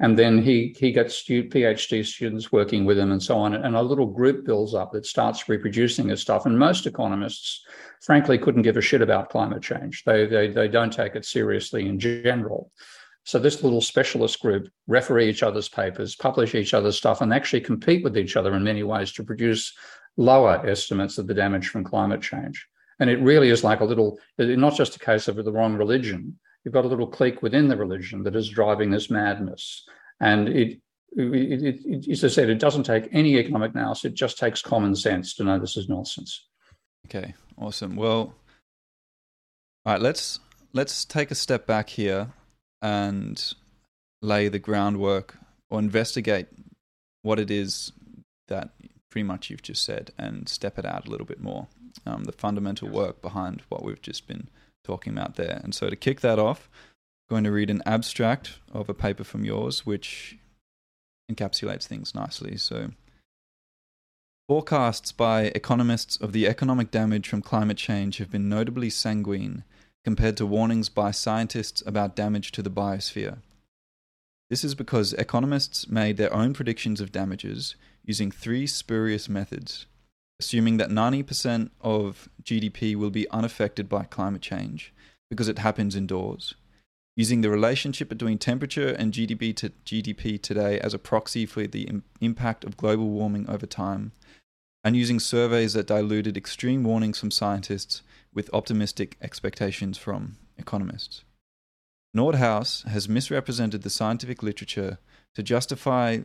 And 0.00 0.18
then 0.18 0.42
he, 0.42 0.74
he 0.78 0.90
gets 0.90 1.22
PhD 1.24 2.04
students 2.04 2.50
working 2.50 2.84
with 2.84 2.98
him 2.98 3.12
and 3.12 3.22
so 3.22 3.38
on. 3.38 3.54
And 3.54 3.76
a 3.76 3.82
little 3.82 4.06
group 4.06 4.44
builds 4.44 4.74
up 4.74 4.92
that 4.92 5.06
starts 5.06 5.48
reproducing 5.48 6.08
his 6.08 6.20
stuff. 6.20 6.44
And 6.44 6.58
most 6.58 6.86
economists, 6.86 7.64
frankly, 8.02 8.36
couldn't 8.36 8.62
give 8.62 8.76
a 8.76 8.80
shit 8.80 9.00
about 9.00 9.30
climate 9.30 9.62
change. 9.62 10.02
They, 10.04 10.26
they, 10.26 10.48
they 10.48 10.66
don't 10.66 10.92
take 10.92 11.14
it 11.14 11.24
seriously 11.24 11.86
in 11.86 12.00
general. 12.00 12.72
So 13.24 13.38
this 13.38 13.62
little 13.62 13.80
specialist 13.80 14.40
group 14.40 14.68
referee 14.88 15.28
each 15.28 15.42
other's 15.42 15.68
papers, 15.68 16.16
publish 16.16 16.54
each 16.54 16.74
other's 16.74 16.96
stuff, 16.96 17.20
and 17.20 17.32
actually 17.32 17.60
compete 17.60 18.02
with 18.02 18.16
each 18.16 18.36
other 18.36 18.54
in 18.54 18.64
many 18.64 18.82
ways 18.82 19.12
to 19.12 19.24
produce 19.24 19.72
lower 20.16 20.64
estimates 20.66 21.18
of 21.18 21.26
the 21.26 21.34
damage 21.34 21.68
from 21.68 21.84
climate 21.84 22.20
change. 22.20 22.66
And 22.98 23.08
it 23.08 23.20
really 23.20 23.50
is 23.50 23.64
like 23.64 23.80
a 23.80 23.84
little, 23.84 24.18
not 24.38 24.74
just 24.74 24.96
a 24.96 24.98
case 24.98 25.28
of 25.28 25.36
the 25.36 25.52
wrong 25.52 25.76
religion. 25.76 26.38
You've 26.64 26.74
got 26.74 26.84
a 26.84 26.88
little 26.88 27.06
clique 27.06 27.42
within 27.42 27.68
the 27.68 27.76
religion 27.76 28.22
that 28.24 28.36
is 28.36 28.48
driving 28.48 28.90
this 28.90 29.10
madness. 29.10 29.84
And 30.20 30.48
it, 30.48 30.80
it, 31.16 31.62
it, 31.62 31.80
it, 31.84 32.08
as 32.08 32.24
I 32.24 32.28
said, 32.28 32.50
it 32.50 32.58
doesn't 32.58 32.84
take 32.84 33.08
any 33.12 33.36
economic 33.38 33.72
analysis. 33.72 34.06
It 34.06 34.14
just 34.14 34.38
takes 34.38 34.62
common 34.62 34.94
sense 34.94 35.34
to 35.34 35.44
know 35.44 35.58
this 35.58 35.76
is 35.76 35.88
nonsense. 35.88 36.48
Okay, 37.06 37.34
awesome. 37.58 37.96
Well, 37.96 38.34
All 39.84 39.92
right, 39.94 40.00
let's 40.00 40.40
let's 40.72 41.04
take 41.04 41.30
a 41.30 41.34
step 41.34 41.66
back 41.66 41.90
here 41.90 42.32
and 42.82 43.54
lay 44.20 44.48
the 44.48 44.58
groundwork 44.58 45.36
or 45.70 45.78
investigate 45.78 46.48
what 47.22 47.38
it 47.38 47.50
is 47.50 47.92
that 48.48 48.70
pretty 49.08 49.22
much 49.22 49.48
you've 49.48 49.62
just 49.62 49.84
said 49.84 50.10
and 50.18 50.48
step 50.48 50.78
it 50.78 50.84
out 50.84 51.06
a 51.06 51.10
little 51.10 51.26
bit 51.26 51.40
more. 51.40 51.68
Um, 52.04 52.24
the 52.24 52.32
fundamental 52.32 52.88
work 52.88 53.22
behind 53.22 53.62
what 53.68 53.84
we've 53.84 54.02
just 54.02 54.26
been 54.26 54.48
talking 54.84 55.12
about 55.12 55.36
there. 55.36 55.60
And 55.62 55.74
so 55.74 55.88
to 55.88 55.96
kick 55.96 56.20
that 56.20 56.38
off, 56.38 56.68
I'm 57.30 57.34
going 57.34 57.44
to 57.44 57.52
read 57.52 57.70
an 57.70 57.82
abstract 57.86 58.58
of 58.72 58.88
a 58.88 58.94
paper 58.94 59.24
from 59.24 59.44
yours, 59.44 59.86
which 59.86 60.38
encapsulates 61.30 61.86
things 61.86 62.14
nicely. 62.14 62.56
So, 62.56 62.90
forecasts 64.48 65.12
by 65.12 65.44
economists 65.54 66.16
of 66.16 66.32
the 66.32 66.46
economic 66.46 66.90
damage 66.90 67.28
from 67.28 67.42
climate 67.42 67.76
change 67.76 68.18
have 68.18 68.30
been 68.30 68.48
notably 68.48 68.90
sanguine 68.90 69.64
compared 70.04 70.36
to 70.36 70.46
warnings 70.46 70.88
by 70.88 71.10
scientists 71.10 71.82
about 71.86 72.16
damage 72.16 72.52
to 72.52 72.62
the 72.62 72.70
biosphere. 72.70 73.38
This 74.50 74.64
is 74.64 74.74
because 74.74 75.14
economists 75.14 75.88
made 75.88 76.16
their 76.16 76.32
own 76.34 76.52
predictions 76.52 77.00
of 77.00 77.12
damages 77.12 77.74
using 78.04 78.30
three 78.30 78.66
spurious 78.66 79.28
methods, 79.28 79.86
assuming 80.40 80.76
that 80.76 80.90
90% 80.90 81.70
of 81.80 82.28
GDP 82.42 82.96
will 82.96 83.10
be 83.10 83.30
unaffected 83.30 83.88
by 83.88 84.04
climate 84.04 84.42
change 84.42 84.92
because 85.30 85.48
it 85.48 85.60
happens 85.60 85.96
indoors, 85.96 86.54
using 87.16 87.40
the 87.40 87.48
relationship 87.48 88.08
between 88.08 88.36
temperature 88.36 88.88
and 88.88 89.14
GDP 89.14 89.56
to 89.56 89.70
GDP 89.86 90.40
today 90.40 90.78
as 90.80 90.92
a 90.92 90.98
proxy 90.98 91.46
for 91.46 91.66
the 91.66 91.84
Im- 91.84 92.04
impact 92.20 92.64
of 92.64 92.76
global 92.76 93.08
warming 93.08 93.48
over 93.48 93.64
time, 93.64 94.12
and 94.84 94.96
using 94.96 95.20
surveys 95.20 95.72
that 95.72 95.86
diluted 95.86 96.36
extreme 96.36 96.82
warnings 96.84 97.18
from 97.18 97.30
scientists 97.30 98.02
with 98.34 98.50
optimistic 98.52 99.16
expectations 99.20 99.98
from 99.98 100.36
economists. 100.56 101.24
Nordhaus 102.16 102.86
has 102.86 103.08
misrepresented 103.08 103.82
the 103.82 103.90
scientific 103.90 104.42
literature 104.42 104.98
to 105.34 105.42
justify 105.42 106.18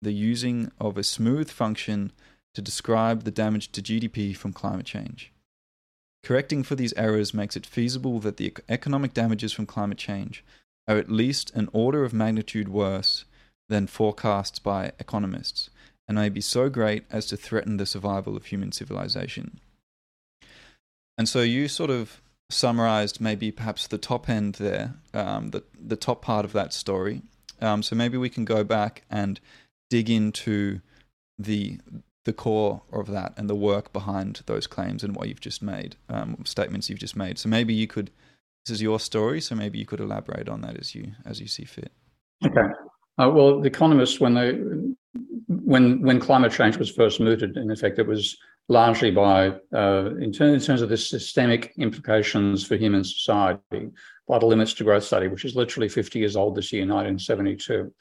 the 0.00 0.12
using 0.12 0.70
of 0.80 0.96
a 0.96 1.04
smooth 1.04 1.50
function 1.50 2.12
to 2.54 2.62
describe 2.62 3.22
the 3.22 3.30
damage 3.30 3.72
to 3.72 3.82
GDP 3.82 4.36
from 4.36 4.52
climate 4.52 4.86
change. 4.86 5.32
Correcting 6.22 6.62
for 6.62 6.76
these 6.76 6.92
errors 6.94 7.34
makes 7.34 7.56
it 7.56 7.66
feasible 7.66 8.20
that 8.20 8.36
the 8.36 8.54
economic 8.68 9.12
damages 9.12 9.52
from 9.52 9.66
climate 9.66 9.98
change 9.98 10.44
are 10.86 10.96
at 10.96 11.10
least 11.10 11.52
an 11.54 11.68
order 11.72 12.04
of 12.04 12.12
magnitude 12.12 12.68
worse 12.68 13.24
than 13.68 13.86
forecasts 13.86 14.58
by 14.58 14.92
economists, 14.98 15.70
and 16.06 16.16
may 16.16 16.28
be 16.28 16.40
so 16.40 16.68
great 16.68 17.04
as 17.10 17.26
to 17.26 17.36
threaten 17.36 17.76
the 17.76 17.86
survival 17.86 18.36
of 18.36 18.46
human 18.46 18.70
civilization. 18.70 19.60
And 21.22 21.28
so 21.28 21.40
you 21.40 21.68
sort 21.68 21.90
of 21.90 22.20
summarized 22.50 23.20
maybe 23.20 23.52
perhaps 23.52 23.86
the 23.86 23.96
top 23.96 24.28
end 24.28 24.56
there, 24.56 24.94
um, 25.14 25.50
the 25.50 25.62
the 25.80 25.94
top 25.94 26.20
part 26.20 26.44
of 26.44 26.52
that 26.52 26.72
story. 26.72 27.22
Um, 27.60 27.84
so 27.84 27.94
maybe 27.94 28.18
we 28.18 28.28
can 28.28 28.44
go 28.44 28.64
back 28.64 29.04
and 29.08 29.38
dig 29.88 30.10
into 30.10 30.80
the 31.38 31.78
the 32.24 32.32
core 32.32 32.82
of 32.92 33.06
that 33.12 33.34
and 33.36 33.48
the 33.48 33.54
work 33.54 33.92
behind 33.92 34.42
those 34.46 34.66
claims 34.66 35.04
and 35.04 35.14
what 35.14 35.28
you've 35.28 35.38
just 35.38 35.62
made, 35.62 35.94
um, 36.08 36.42
statements 36.44 36.90
you've 36.90 36.98
just 36.98 37.14
made. 37.14 37.38
So 37.38 37.48
maybe 37.48 37.72
you 37.72 37.86
could. 37.86 38.10
This 38.66 38.74
is 38.74 38.82
your 38.82 38.98
story, 38.98 39.40
so 39.40 39.54
maybe 39.54 39.78
you 39.78 39.86
could 39.86 40.00
elaborate 40.00 40.48
on 40.48 40.62
that 40.62 40.76
as 40.76 40.92
you 40.92 41.12
as 41.24 41.40
you 41.40 41.46
see 41.46 41.64
fit. 41.64 41.92
Okay. 42.44 42.66
Uh, 43.16 43.30
well, 43.30 43.60
the 43.60 43.68
economists, 43.68 44.18
when 44.18 44.34
they 44.34 44.58
when 45.46 46.02
when 46.02 46.18
climate 46.18 46.50
change 46.50 46.78
was 46.78 46.90
first 46.90 47.20
mooted, 47.20 47.56
in 47.56 47.70
effect, 47.70 48.00
it 48.00 48.08
was 48.08 48.36
largely 48.68 49.10
by, 49.10 49.48
uh, 49.74 50.10
in, 50.16 50.24
in, 50.24 50.60
terms 50.60 50.82
of 50.82 50.88
the 50.88 50.96
systemic 50.96 51.72
implications 51.78 52.64
for 52.64 52.76
human 52.76 53.04
society, 53.04 53.90
by 54.28 54.38
the 54.38 54.46
Limits 54.46 54.72
to 54.74 54.84
Growth 54.84 55.04
study, 55.04 55.28
which 55.28 55.44
is 55.44 55.56
literally 55.56 55.88
50 55.88 56.18
years 56.18 56.36
old 56.36 56.54
this 56.54 56.72
year, 56.72 56.82
1972. 56.82 57.92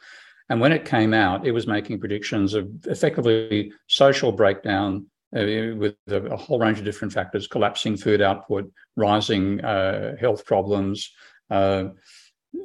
And 0.50 0.60
when 0.60 0.72
it 0.72 0.86
came 0.86 1.14
out, 1.14 1.48
it 1.48 1.52
was 1.52 1.68
making 1.68 2.00
predictions 2.00 2.54
of 2.54 2.70
effectively 2.88 3.72
social 3.88 4.32
breakdown 4.32 5.08
uh, 5.36 5.76
with 5.78 5.96
a, 6.10 6.18
a, 6.26 6.38
whole 6.38 6.60
range 6.60 6.78
of 6.78 6.86
different 6.86 7.14
factors 7.14 7.48
collapsing 7.48 7.96
food 7.96 8.22
output, 8.22 8.70
rising 8.98 9.62
uh, 9.62 10.16
health 10.20 10.46
problems, 10.46 11.10
uh, 11.50 11.86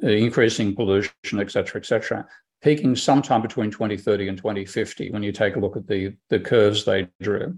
increasing 0.01 0.75
pollution, 0.75 1.39
et 1.39 1.49
cetera, 1.49 1.79
et 1.79 1.85
cetera 1.85 2.25
peaking 2.61 2.95
sometime 2.95 3.41
between 3.41 3.71
2030 3.71 4.27
and 4.27 4.37
2050 4.37 5.11
when 5.11 5.23
you 5.23 5.31
take 5.31 5.55
a 5.55 5.59
look 5.59 5.77
at 5.77 5.87
the, 5.87 6.13
the 6.29 6.39
curves 6.39 6.85
they 6.85 7.07
drew. 7.21 7.57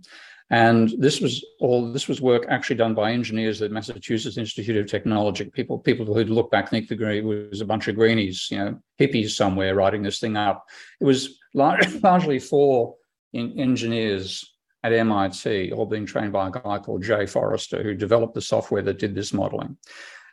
And 0.51 0.91
this 0.97 1.21
was 1.21 1.45
all 1.59 1.93
this 1.93 2.07
was 2.07 2.21
work 2.21 2.45
actually 2.49 2.77
done 2.77 2.95
by 2.95 3.11
engineers 3.11 3.61
at 3.61 3.71
Massachusetts 3.71 4.37
Institute 4.37 4.77
of 4.77 4.87
Technology. 4.87 5.45
People 5.45 5.77
people 5.77 6.11
who'd 6.11 6.29
look 6.29 6.49
back 6.49 6.69
think 6.69 6.87
the 6.87 6.95
green 6.95 7.27
was 7.27 7.61
a 7.61 7.65
bunch 7.65 7.87
of 7.87 7.95
greenies, 7.95 8.47
you 8.49 8.57
know, 8.57 8.79
hippies 8.99 9.31
somewhere 9.31 9.75
writing 9.75 10.01
this 10.01 10.19
thing 10.19 10.37
up. 10.37 10.65
It 10.99 11.05
was 11.05 11.39
largely 11.53 12.39
for 12.39 12.95
engineers 13.33 14.55
at 14.83 14.93
MIT, 14.93 15.71
all 15.71 15.85
being 15.85 16.07
trained 16.07 16.33
by 16.33 16.47
a 16.47 16.51
guy 16.51 16.79
called 16.79 17.03
Jay 17.03 17.27
Forrester, 17.27 17.83
who 17.83 17.93
developed 17.93 18.33
the 18.33 18.41
software 18.41 18.81
that 18.81 18.97
did 18.97 19.13
this 19.13 19.33
modeling. 19.33 19.77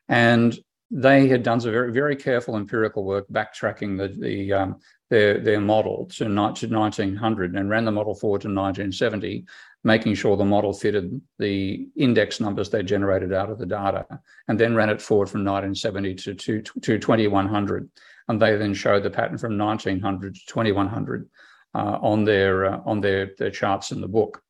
And 0.09 0.59
they 0.91 1.29
had 1.29 1.43
done 1.43 1.61
some 1.61 1.73
very, 1.73 1.93
very 1.93 2.17
careful 2.17 2.57
empirical 2.57 3.05
work 3.05 3.27
backtracking 3.33 3.99
the, 3.99 4.09
the 4.21 4.53
um, 4.53 4.77
their, 5.11 5.39
their 5.39 5.61
model 5.61 6.07
to, 6.07 6.25
to 6.25 6.31
1900 6.31 7.55
and 7.55 7.71
ran 7.71 7.85
the 7.85 7.93
model 7.93 8.15
forward 8.15 8.41
to 8.43 8.49
1970, 8.49 9.45
making 9.85 10.15
sure 10.15 10.37
the 10.37 10.45
model 10.45 10.73
fitted 10.73 11.21
the 11.39 11.89
index 11.97 12.41
numbers 12.41 12.71
they 12.71 12.83
generated 12.83 13.33
out 13.33 13.51
of 13.51 13.59
the 13.59 13.67
data, 13.67 14.05
and 14.49 14.59
then 14.59 14.75
ran 14.75 14.91
it 14.91 15.03
forward 15.03 15.29
from 15.29 15.45
1970 15.45 16.15
to, 16.15 16.35
to, 16.35 16.63
to 16.63 16.99
2100. 16.99 17.89
And 18.29 18.43
they 18.43 18.57
then 18.57 18.75
showed 18.75 19.05
the 19.05 19.11
pattern 19.11 19.39
from 19.39 19.57
1900 19.57 20.35
to 20.35 20.47
2100 20.47 21.29
uh, 21.75 21.99
on 22.01 22.25
their 22.25 22.65
uh, 22.65 22.81
on 22.87 23.01
their, 23.01 23.31
their 23.39 23.51
charts 23.51 23.93
in 23.93 24.01
the 24.01 24.09
book. 24.09 24.43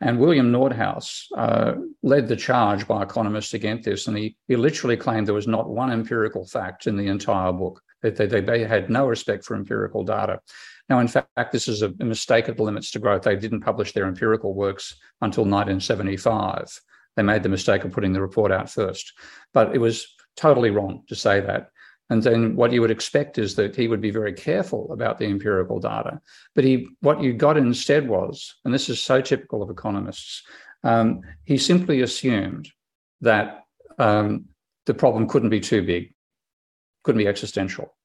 And 0.00 0.18
William 0.18 0.52
Nordhaus 0.52 1.24
uh, 1.36 1.74
led 2.02 2.28
the 2.28 2.36
charge 2.36 2.86
by 2.86 3.02
economists 3.02 3.54
against 3.54 3.84
this, 3.84 4.06
and 4.06 4.16
he, 4.16 4.36
he 4.46 4.56
literally 4.56 4.96
claimed 4.96 5.26
there 5.26 5.34
was 5.34 5.48
not 5.48 5.70
one 5.70 5.90
empirical 5.90 6.46
fact 6.46 6.86
in 6.86 6.96
the 6.96 7.06
entire 7.06 7.52
book. 7.52 7.80
That 8.02 8.16
they, 8.16 8.40
they, 8.40 8.64
had 8.64 8.90
no 8.90 9.06
respect 9.06 9.44
for 9.44 9.56
empirical 9.56 10.04
data. 10.04 10.40
Now, 10.88 11.00
in 11.00 11.08
fact, 11.08 11.50
this 11.50 11.66
is 11.66 11.82
a 11.82 11.88
mistake 11.98 12.48
at 12.48 12.58
the 12.58 12.62
limits 12.62 12.90
to 12.92 12.98
growth. 12.98 13.22
They 13.22 13.36
didn't 13.36 13.62
publish 13.62 13.92
their 13.92 14.06
empirical 14.06 14.54
works 14.54 14.94
until 15.22 15.44
1975. 15.44 16.78
They 17.16 17.22
made 17.22 17.42
the 17.42 17.48
mistake 17.48 17.84
of 17.84 17.92
putting 17.92 18.12
the 18.12 18.20
report 18.20 18.52
out 18.52 18.70
first. 18.70 19.14
But 19.54 19.74
it 19.74 19.78
was 19.78 20.06
totally 20.36 20.70
wrong 20.70 21.04
to 21.08 21.14
say 21.14 21.40
that. 21.40 21.70
And 22.08 22.22
then 22.22 22.54
what 22.54 22.72
you 22.72 22.80
would 22.80 22.90
expect 22.90 23.36
is 23.36 23.56
that 23.56 23.74
he 23.74 23.88
would 23.88 24.00
be 24.00 24.10
very 24.10 24.32
careful 24.32 24.92
about 24.92 25.18
the 25.18 25.26
empirical 25.26 25.80
data. 25.80 26.20
But 26.54 26.64
he, 26.64 26.88
what 27.00 27.20
you 27.20 27.32
got 27.32 27.56
instead 27.56 28.08
was, 28.08 28.54
and 28.64 28.72
this 28.72 28.88
is 28.88 29.00
so 29.00 29.20
typical 29.20 29.62
of 29.62 29.70
economists, 29.70 30.42
um, 30.84 31.22
he 31.44 31.58
simply 31.58 32.02
assumed 32.02 32.70
that 33.22 33.64
um, 33.98 34.46
the 34.84 34.94
problem 34.94 35.28
couldn't 35.28 35.50
be 35.50 35.60
too 35.60 35.82
big, 35.82 36.14
couldn't 37.02 37.18
be 37.18 37.26
existential. 37.26 37.96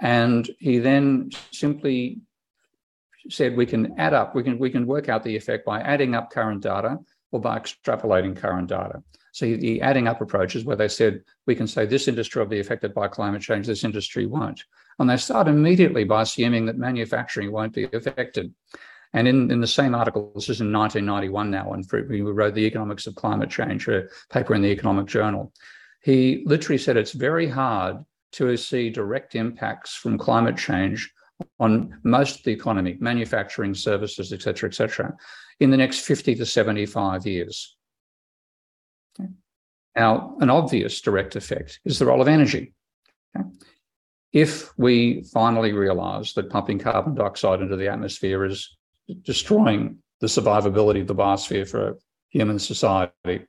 And 0.00 0.48
he 0.58 0.78
then 0.78 1.30
simply 1.52 2.20
said 3.28 3.56
we 3.56 3.66
can 3.66 3.98
add 3.98 4.14
up, 4.14 4.34
we 4.34 4.42
can, 4.42 4.58
we 4.58 4.70
can 4.70 4.86
work 4.86 5.08
out 5.10 5.24
the 5.24 5.36
effect 5.36 5.66
by 5.66 5.80
adding 5.80 6.14
up 6.14 6.30
current 6.30 6.62
data 6.62 6.98
or 7.32 7.40
by 7.40 7.58
extrapolating 7.58 8.36
current 8.36 8.68
data. 8.68 9.02
So 9.34 9.46
the 9.46 9.82
adding 9.82 10.06
up 10.06 10.20
approach 10.20 10.54
is 10.54 10.64
where 10.64 10.76
they 10.76 10.86
said 10.86 11.24
we 11.48 11.56
can 11.56 11.66
say 11.66 11.86
this 11.86 12.06
industry 12.06 12.40
will 12.40 12.48
be 12.48 12.60
affected 12.60 12.94
by 12.94 13.08
climate 13.08 13.42
change, 13.42 13.66
this 13.66 13.82
industry 13.82 14.26
won't. 14.26 14.62
And 15.00 15.10
they 15.10 15.16
start 15.16 15.48
immediately 15.48 16.04
by 16.04 16.22
assuming 16.22 16.66
that 16.66 16.78
manufacturing 16.78 17.50
won't 17.50 17.72
be 17.72 17.88
affected. 17.92 18.54
And 19.12 19.26
in, 19.26 19.50
in 19.50 19.60
the 19.60 19.66
same 19.66 19.92
article, 19.92 20.30
this 20.36 20.48
is 20.50 20.60
in 20.60 20.72
1991 20.72 21.50
now, 21.50 21.72
and 21.72 21.84
we 22.08 22.20
wrote 22.20 22.54
The 22.54 22.64
Economics 22.64 23.08
of 23.08 23.16
Climate 23.16 23.50
Change, 23.50 23.88
a 23.88 24.04
paper 24.30 24.54
in 24.54 24.62
the 24.62 24.70
Economic 24.70 25.06
Journal. 25.06 25.52
He 26.04 26.44
literally 26.46 26.78
said 26.78 26.96
it's 26.96 27.10
very 27.10 27.48
hard 27.48 28.04
to 28.34 28.56
see 28.56 28.88
direct 28.88 29.34
impacts 29.34 29.96
from 29.96 30.16
climate 30.16 30.56
change 30.56 31.12
on 31.58 31.98
most 32.04 32.38
of 32.38 32.44
the 32.44 32.52
economy, 32.52 32.98
manufacturing, 33.00 33.74
services, 33.74 34.32
et 34.32 34.42
cetera, 34.42 34.68
et 34.68 34.74
cetera, 34.74 35.12
in 35.58 35.72
the 35.72 35.76
next 35.76 36.02
50 36.02 36.36
to 36.36 36.46
75 36.46 37.26
years. 37.26 37.76
Now, 39.96 40.36
an 40.40 40.50
obvious 40.50 41.00
direct 41.00 41.36
effect 41.36 41.80
is 41.84 41.98
the 41.98 42.06
role 42.06 42.20
of 42.20 42.28
energy. 42.28 42.74
Okay? 43.36 43.48
If 44.32 44.76
we 44.76 45.22
finally 45.32 45.72
realize 45.72 46.32
that 46.32 46.50
pumping 46.50 46.80
carbon 46.80 47.14
dioxide 47.14 47.60
into 47.60 47.76
the 47.76 47.88
atmosphere 47.88 48.44
is 48.44 48.76
destroying 49.22 49.98
the 50.20 50.26
survivability 50.26 51.00
of 51.00 51.06
the 51.06 51.14
biosphere 51.14 51.68
for 51.68 51.98
human 52.30 52.58
society, 52.58 53.46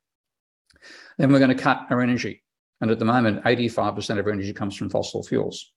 then 1.18 1.32
we're 1.32 1.40
going 1.40 1.56
to 1.56 1.64
cut 1.64 1.88
our 1.90 2.02
energy. 2.02 2.44
And 2.82 2.92
at 2.92 3.00
the 3.00 3.06
moment, 3.06 3.44
85% 3.44 4.20
of 4.20 4.26
our 4.26 4.32
energy 4.32 4.54
comes 4.54 4.76
from 4.76 4.90
fossil 4.90 5.24
fuels. 5.24 5.72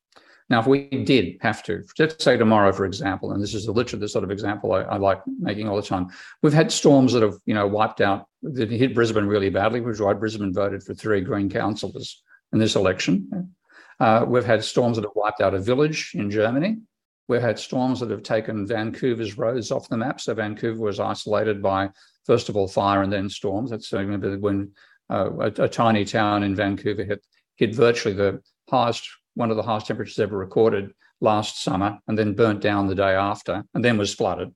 Now, 0.50 0.61
if 0.61 0.67
we 0.67 0.88
did 0.88 1.37
have 1.43 1.62
to, 1.64 1.85
let's 1.99 2.25
say 2.25 2.37
tomorrow, 2.37 2.73
for 2.73 2.87
example, 2.87 3.33
and 3.33 3.43
this 3.43 3.55
is 3.55 3.69
literally 3.69 4.00
the 4.00 4.09
sort 4.09 4.25
of 4.25 4.31
example 4.31 4.73
I, 4.73 4.81
I, 4.81 4.97
like 4.97 5.21
making 5.26 5.69
all 5.69 5.76
the 5.76 5.83
time. 5.83 6.09
We've 6.43 6.55
had 6.55 6.73
storms 6.73 7.12
that 7.12 7.23
have, 7.23 7.35
you 7.45 7.55
know, 7.55 7.67
wiped 7.67 8.00
out, 8.00 8.26
that 8.43 8.71
hit 8.71 8.95
Brisbane 8.95 9.26
really 9.26 9.50
badly, 9.50 9.81
which 9.81 9.95
is 9.95 10.00
why 10.00 10.14
Brisbane 10.14 10.55
voted 10.55 10.83
for 10.83 10.95
three 10.95 11.21
Green 11.21 11.50
councillors 11.50 12.23
in 12.52 12.59
this 12.59 12.76
election. 12.76 13.52
Uh, 14.00 14.25
we've 14.26 14.45
had 14.45 14.64
storms 14.64 14.97
that 14.97 15.05
have 15.05 15.12
wiped 15.14 15.43
out 15.43 15.55
a 15.55 15.59
village 15.59 16.12
in 16.14 16.31
Germany. 16.31 16.78
We've 17.26 17.43
had 17.43 17.59
storms 17.59 18.00
that 18.00 18.11
have 18.11 18.23
taken 18.23 18.67
Vancouver's 18.67 19.37
roads 19.37 19.71
off 19.71 19.88
the 19.88 19.99
map. 19.99 20.19
So 20.19 20.33
Vancouver 20.33 20.81
was 20.81 20.99
isolated 20.99 21.62
by, 21.62 21.90
first 22.25 22.49
of 22.49 22.57
all, 22.57 22.69
fire 22.69 23.02
and 23.02 23.12
then 23.12 23.28
storms. 23.28 23.71
That's 23.71 23.93
remember 23.93 24.38
when 24.38 24.73
uh, 25.11 25.31
a, 25.40 25.64
a, 25.64 25.69
tiny 25.69 26.07
town 26.07 26.43
in 26.43 26.55
Vancouver 26.55 27.05
hit, 27.05 27.23
hit 27.57 27.75
virtually 27.75 28.14
the 28.14 28.43
highest 28.71 29.09
one 29.38 29.52
of 29.52 29.57
the 29.57 29.62
highest 29.62 29.87
temperatures 29.87 30.18
ever 30.18 30.37
recorded 30.37 30.92
last 31.21 31.62
summer 31.62 31.99
and 32.09 32.18
then 32.18 32.35
burnt 32.35 32.61
down 32.61 32.88
the 32.88 32.95
day 32.95 33.14
after 33.14 33.62
and 33.73 33.85
then 33.85 33.97
was 33.97 34.12
flooded. 34.12 34.52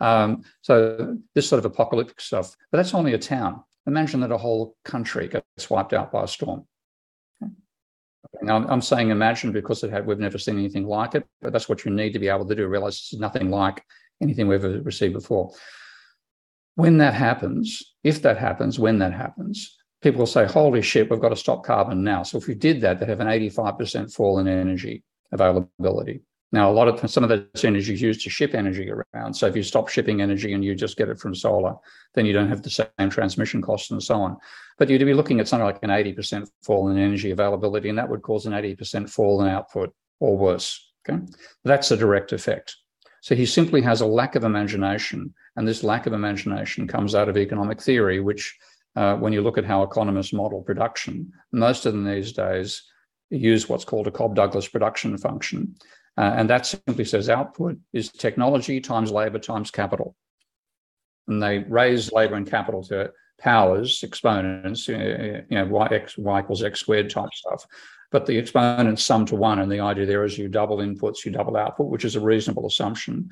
Um, 0.00 0.42
so 0.60 1.16
this 1.34 1.48
sort 1.48 1.58
of 1.58 1.64
apocalyptic 1.64 2.20
stuff, 2.20 2.54
but 2.70 2.76
that's 2.76 2.94
only 2.94 3.14
a 3.14 3.18
town. 3.18 3.64
Imagine 3.86 4.20
that 4.20 4.30
a 4.30 4.36
whole 4.36 4.76
country 4.84 5.28
gets 5.28 5.70
wiped 5.70 5.94
out 5.94 6.12
by 6.12 6.24
a 6.24 6.28
storm. 6.28 6.66
Now, 8.42 8.56
I'm 8.68 8.82
saying 8.82 9.08
imagine 9.08 9.50
because 9.50 9.80
had, 9.80 10.06
we've 10.06 10.18
never 10.18 10.36
seen 10.36 10.58
anything 10.58 10.86
like 10.86 11.14
it, 11.14 11.24
but 11.40 11.54
that's 11.54 11.68
what 11.68 11.86
you 11.86 11.90
need 11.90 12.12
to 12.12 12.18
be 12.18 12.28
able 12.28 12.46
to 12.46 12.54
do. 12.54 12.68
Realize 12.68 12.96
it's 12.96 13.14
nothing 13.18 13.50
like 13.50 13.82
anything 14.20 14.46
we've 14.46 14.62
ever 14.62 14.82
received 14.82 15.14
before. 15.14 15.52
When 16.74 16.98
that 16.98 17.14
happens, 17.14 17.94
if 18.04 18.20
that 18.22 18.36
happens, 18.36 18.78
when 18.78 18.98
that 18.98 19.14
happens, 19.14 19.77
people 20.02 20.20
will 20.20 20.26
say, 20.26 20.46
holy 20.46 20.82
shit, 20.82 21.10
we've 21.10 21.20
got 21.20 21.30
to 21.30 21.36
stop 21.36 21.64
carbon 21.64 22.04
now. 22.04 22.22
So 22.22 22.38
if 22.38 22.46
we 22.46 22.54
did 22.54 22.80
that, 22.82 22.98
they'd 23.00 23.08
have 23.08 23.20
an 23.20 23.26
85% 23.26 24.12
fall 24.12 24.38
in 24.38 24.48
energy 24.48 25.02
availability. 25.32 26.22
Now, 26.50 26.70
a 26.70 26.72
lot 26.72 26.88
of 26.88 27.10
some 27.10 27.24
of 27.24 27.28
that 27.28 27.62
energy 27.62 27.92
is 27.92 28.00
used 28.00 28.22
to 28.22 28.30
ship 28.30 28.54
energy 28.54 28.90
around. 28.90 29.34
So 29.34 29.46
if 29.46 29.54
you 29.54 29.62
stop 29.62 29.88
shipping 29.88 30.22
energy 30.22 30.54
and 30.54 30.64
you 30.64 30.74
just 30.74 30.96
get 30.96 31.10
it 31.10 31.18
from 31.18 31.34
solar, 31.34 31.74
then 32.14 32.24
you 32.24 32.32
don't 32.32 32.48
have 32.48 32.62
the 32.62 32.70
same 32.70 33.10
transmission 33.10 33.60
costs 33.60 33.90
and 33.90 34.02
so 34.02 34.14
on. 34.22 34.38
But 34.78 34.88
you'd 34.88 35.04
be 35.04 35.12
looking 35.12 35.40
at 35.40 35.48
something 35.48 35.66
like 35.66 35.82
an 35.82 35.90
80% 35.90 36.48
fall 36.62 36.88
in 36.88 36.96
energy 36.96 37.32
availability, 37.32 37.90
and 37.90 37.98
that 37.98 38.08
would 38.08 38.22
cause 38.22 38.46
an 38.46 38.54
80% 38.54 39.10
fall 39.10 39.42
in 39.42 39.48
output 39.48 39.92
or 40.20 40.38
worse. 40.38 40.90
Okay. 41.06 41.22
That's 41.64 41.90
a 41.90 41.96
direct 41.98 42.32
effect. 42.32 42.76
So 43.20 43.34
he 43.34 43.44
simply 43.44 43.82
has 43.82 44.00
a 44.00 44.06
lack 44.06 44.34
of 44.34 44.44
imagination, 44.44 45.34
and 45.56 45.68
this 45.68 45.84
lack 45.84 46.06
of 46.06 46.14
imagination 46.14 46.88
comes 46.88 47.14
out 47.14 47.28
of 47.28 47.36
economic 47.36 47.80
theory, 47.82 48.20
which 48.20 48.56
uh, 48.96 49.16
when 49.16 49.32
you 49.32 49.42
look 49.42 49.58
at 49.58 49.64
how 49.64 49.82
economists 49.82 50.32
model 50.32 50.62
production, 50.62 51.32
most 51.52 51.86
of 51.86 51.92
them 51.92 52.04
these 52.04 52.32
days 52.32 52.82
use 53.30 53.68
what's 53.68 53.84
called 53.84 54.06
a 54.06 54.10
Cobb 54.10 54.34
Douglas 54.34 54.68
production 54.68 55.16
function. 55.18 55.74
Uh, 56.16 56.34
and 56.36 56.50
that 56.50 56.66
simply 56.66 57.04
says 57.04 57.28
output 57.28 57.76
is 57.92 58.10
technology 58.10 58.80
times 58.80 59.10
labor 59.10 59.38
times 59.38 59.70
capital. 59.70 60.16
And 61.28 61.42
they 61.42 61.58
raise 61.58 62.10
labor 62.10 62.34
and 62.34 62.50
capital 62.50 62.82
to 62.84 63.12
powers, 63.38 64.02
exponents, 64.02 64.88
you 64.88 65.44
know, 65.50 65.66
y, 65.66 65.88
x, 65.92 66.18
y 66.18 66.40
equals 66.40 66.64
x 66.64 66.80
squared 66.80 67.10
type 67.10 67.32
stuff. 67.32 67.64
But 68.10 68.26
the 68.26 68.36
exponents 68.36 69.04
sum 69.04 69.26
to 69.26 69.36
one. 69.36 69.60
And 69.60 69.70
the 69.70 69.80
idea 69.80 70.06
there 70.06 70.24
is 70.24 70.38
you 70.38 70.48
double 70.48 70.78
inputs, 70.78 71.24
you 71.24 71.30
double 71.30 71.56
output, 71.56 71.88
which 71.88 72.04
is 72.04 72.16
a 72.16 72.20
reasonable 72.20 72.66
assumption. 72.66 73.30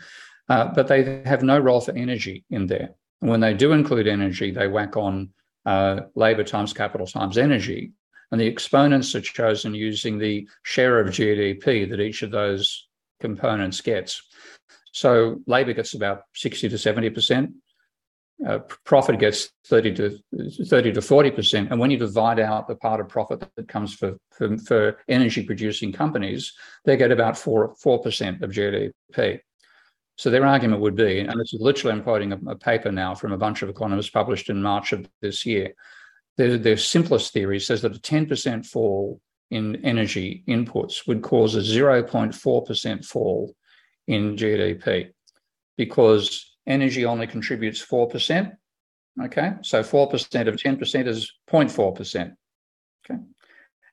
Uh, 0.49 0.67
but 0.73 0.87
they 0.87 1.23
have 1.25 1.43
no 1.43 1.59
role 1.59 1.81
for 1.81 1.97
energy 1.97 2.45
in 2.51 2.67
there. 2.67 2.91
And 3.21 3.31
when 3.31 3.41
they 3.41 3.55
do 3.55 3.73
include 3.73 4.07
energy, 4.07 4.51
they 4.53 4.69
whack 4.69 4.97
on 4.97 5.31
uh, 5.67 6.03
labor 6.15 6.45
times 6.45 6.73
capital 6.73 7.07
times 7.07 7.37
energy. 7.37 7.93
And 8.33 8.41
the 8.41 8.47
exponents 8.47 9.15
are 9.15 9.21
chosen 9.21 9.75
using 9.75 10.19
the 10.19 10.49
share 10.63 10.99
of 11.01 11.09
GDP 11.09 11.89
that 11.91 12.01
each 12.01 12.23
of 12.23 12.31
those 12.31 12.89
components 13.21 13.81
gets. 13.81 14.23
So 14.93 15.41
labor 15.47 15.75
gets 15.75 15.95
about 15.95 16.23
60 16.35 16.69
to 16.71 16.77
70%. 16.77 17.53
Uh, 18.47 18.59
profit 18.85 19.19
gets 19.19 19.51
30 19.67 19.95
to 19.95 20.19
30 20.67 20.93
to 20.93 21.01
40 21.01 21.31
percent 21.31 21.71
and 21.71 21.81
when 21.81 21.91
you 21.91 21.97
divide 21.97 22.39
out 22.39 22.69
the 22.69 22.77
part 22.77 23.01
of 23.01 23.09
profit 23.09 23.41
that 23.41 23.67
comes 23.67 23.95
for, 23.95 24.19
for, 24.31 24.59
for 24.59 24.99
energy 25.09 25.43
producing 25.43 25.91
companies 25.91 26.53
they 26.85 26.99
get 26.99 27.11
about 27.11 27.39
4 27.39 27.75
4 27.81 28.03
percent 28.03 28.43
of 28.43 28.51
gdp 28.51 29.41
so 30.17 30.31
their 30.31 30.47
argument 30.47 30.81
would 30.81 30.97
be, 30.97 31.21
and 31.21 31.39
this 31.39 31.53
is 31.53 31.61
literally 31.61 31.93
I'm 31.93 32.03
quoting 32.03 32.33
a, 32.33 32.39
a, 32.49 32.57
paper 32.57 32.91
now 32.91 33.15
from 33.15 33.33
a 33.33 33.39
bunch 33.39 33.61
of 33.63 33.69
economists 33.69 34.11
published 34.11 34.49
in 34.49 34.63
March 34.63 34.93
of 34.93 35.07
this 35.21 35.45
year. 35.45 35.75
Their, 36.39 36.57
their 36.57 36.79
simplest 36.79 37.33
theory 37.35 37.61
says 37.61 37.83
that 37.83 37.97
a 37.97 38.01
10% 38.01 38.67
fall 38.67 39.21
in 39.51 39.85
energy 39.85 40.43
inputs 40.49 41.07
would 41.07 41.23
cause 41.23 41.55
a 41.55 41.61
0.4% 41.61 43.05
fall 43.05 43.55
in 44.07 44.37
GDP 44.37 45.11
because 45.77 46.57
energy 46.67 47.05
only 47.05 47.27
contributes 47.27 47.85
4%. 47.85 48.57
Okay, 49.23 49.53
so 49.63 49.83
4% 49.83 50.49
of 50.49 50.57
10% 50.57 51.07
is 51.07 51.33
0.4%. 51.51 52.35
Okay, 53.11 53.21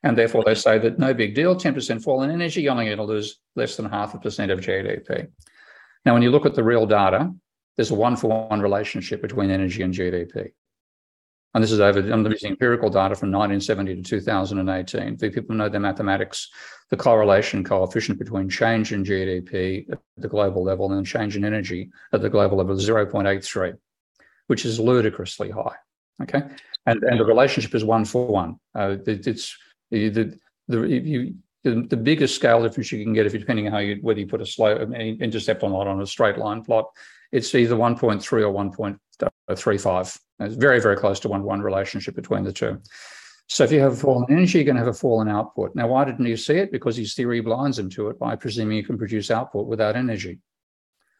and 0.02 0.18
therefore 0.18 0.42
they 0.44 0.54
say 0.54 0.78
that 0.78 0.98
no 0.98 1.14
big 1.14 1.34
deal, 1.34 1.54
10% 1.54 2.02
fall 2.02 2.22
in 2.22 2.30
energy, 2.30 2.62
you're 2.62 2.72
only 2.72 2.86
going 2.86 2.96
to 2.96 3.04
lose 3.04 3.38
less 3.56 3.76
than 3.76 3.86
half 3.86 4.14
a 4.14 4.18
percent 4.18 4.50
of 4.50 4.60
GDP. 4.60 5.28
Now, 6.04 6.12
when 6.12 6.22
you 6.22 6.30
look 6.30 6.46
at 6.46 6.54
the 6.54 6.64
real 6.64 6.86
data, 6.86 7.32
there's 7.76 7.90
a 7.90 7.94
one 7.94 8.16
for 8.16 8.48
one 8.48 8.60
relationship 8.60 9.22
between 9.22 9.50
energy 9.50 9.82
and 9.82 9.92
GDP. 9.92 10.52
And 11.54 11.62
this 11.62 11.70
is 11.70 11.80
over, 11.80 12.00
I'm 12.00 12.26
using 12.26 12.50
empirical 12.50 12.90
data 12.90 13.14
from 13.14 13.30
1970 13.30 13.96
to 13.96 14.02
2018. 14.02 15.16
For 15.18 15.30
people 15.30 15.54
know 15.54 15.68
their 15.68 15.80
mathematics, 15.80 16.50
the 16.90 16.96
correlation 16.96 17.62
coefficient 17.62 18.18
between 18.18 18.48
change 18.48 18.92
in 18.92 19.04
GDP 19.04 19.90
at 19.90 20.00
the 20.16 20.28
global 20.28 20.64
level 20.64 20.92
and 20.92 21.06
change 21.06 21.36
in 21.36 21.44
energy 21.44 21.90
at 22.12 22.22
the 22.22 22.28
global 22.28 22.58
level 22.58 22.76
is 22.76 22.88
0.83, 22.88 23.74
which 24.48 24.64
is 24.64 24.80
ludicrously 24.80 25.50
high. 25.50 25.76
Okay. 26.22 26.42
And, 26.86 27.02
and 27.04 27.20
the 27.20 27.24
relationship 27.24 27.74
is 27.74 27.84
one 27.84 28.04
for 28.04 28.26
one. 28.26 28.58
Uh, 28.76 28.96
it, 29.06 29.26
it's 29.26 29.56
the, 29.92 30.08
the, 30.08 30.38
the, 30.66 30.88
you, 30.88 31.34
the, 31.64 31.86
the 31.88 31.96
biggest 31.96 32.34
scale 32.36 32.62
difference 32.62 32.92
you 32.92 33.02
can 33.02 33.14
get, 33.14 33.26
if 33.26 33.32
you're 33.32 33.40
depending 33.40 33.66
on 33.66 33.72
how 33.72 33.78
you 33.78 33.98
whether 34.02 34.20
you 34.20 34.26
put 34.26 34.42
a 34.42 34.46
slow 34.46 34.76
intercept 34.76 35.62
or 35.62 35.70
not 35.70 35.86
on 35.86 36.00
a 36.00 36.06
straight 36.06 36.38
line 36.38 36.62
plot, 36.62 36.86
it's 37.32 37.54
either 37.54 37.74
1.3 37.74 38.22
or 38.32 38.96
1.35. 39.26 40.18
Uh, 40.40 40.44
it's 40.44 40.54
very, 40.54 40.80
very 40.80 40.96
close 40.96 41.18
to 41.20 41.28
one-one 41.28 41.60
relationship 41.62 42.14
between 42.14 42.44
the 42.44 42.52
two. 42.52 42.80
So 43.48 43.64
if 43.64 43.72
you 43.72 43.80
have 43.80 43.92
a 43.92 43.96
fall 43.96 44.24
in 44.24 44.36
energy, 44.36 44.58
you're 44.58 44.64
going 44.64 44.76
to 44.76 44.80
have 44.80 44.88
a 44.88 44.92
fall 44.92 45.20
in 45.20 45.28
output. 45.28 45.74
Now, 45.74 45.88
why 45.88 46.04
didn't 46.04 46.26
you 46.26 46.36
see 46.36 46.54
it? 46.54 46.72
Because 46.72 46.96
his 46.96 47.14
theory 47.14 47.40
blinds 47.40 47.78
him 47.78 47.90
to 47.90 48.08
it 48.08 48.18
by 48.18 48.36
presuming 48.36 48.76
you 48.76 48.84
can 48.84 48.98
produce 48.98 49.30
output 49.30 49.66
without 49.66 49.96
energy. 49.96 50.38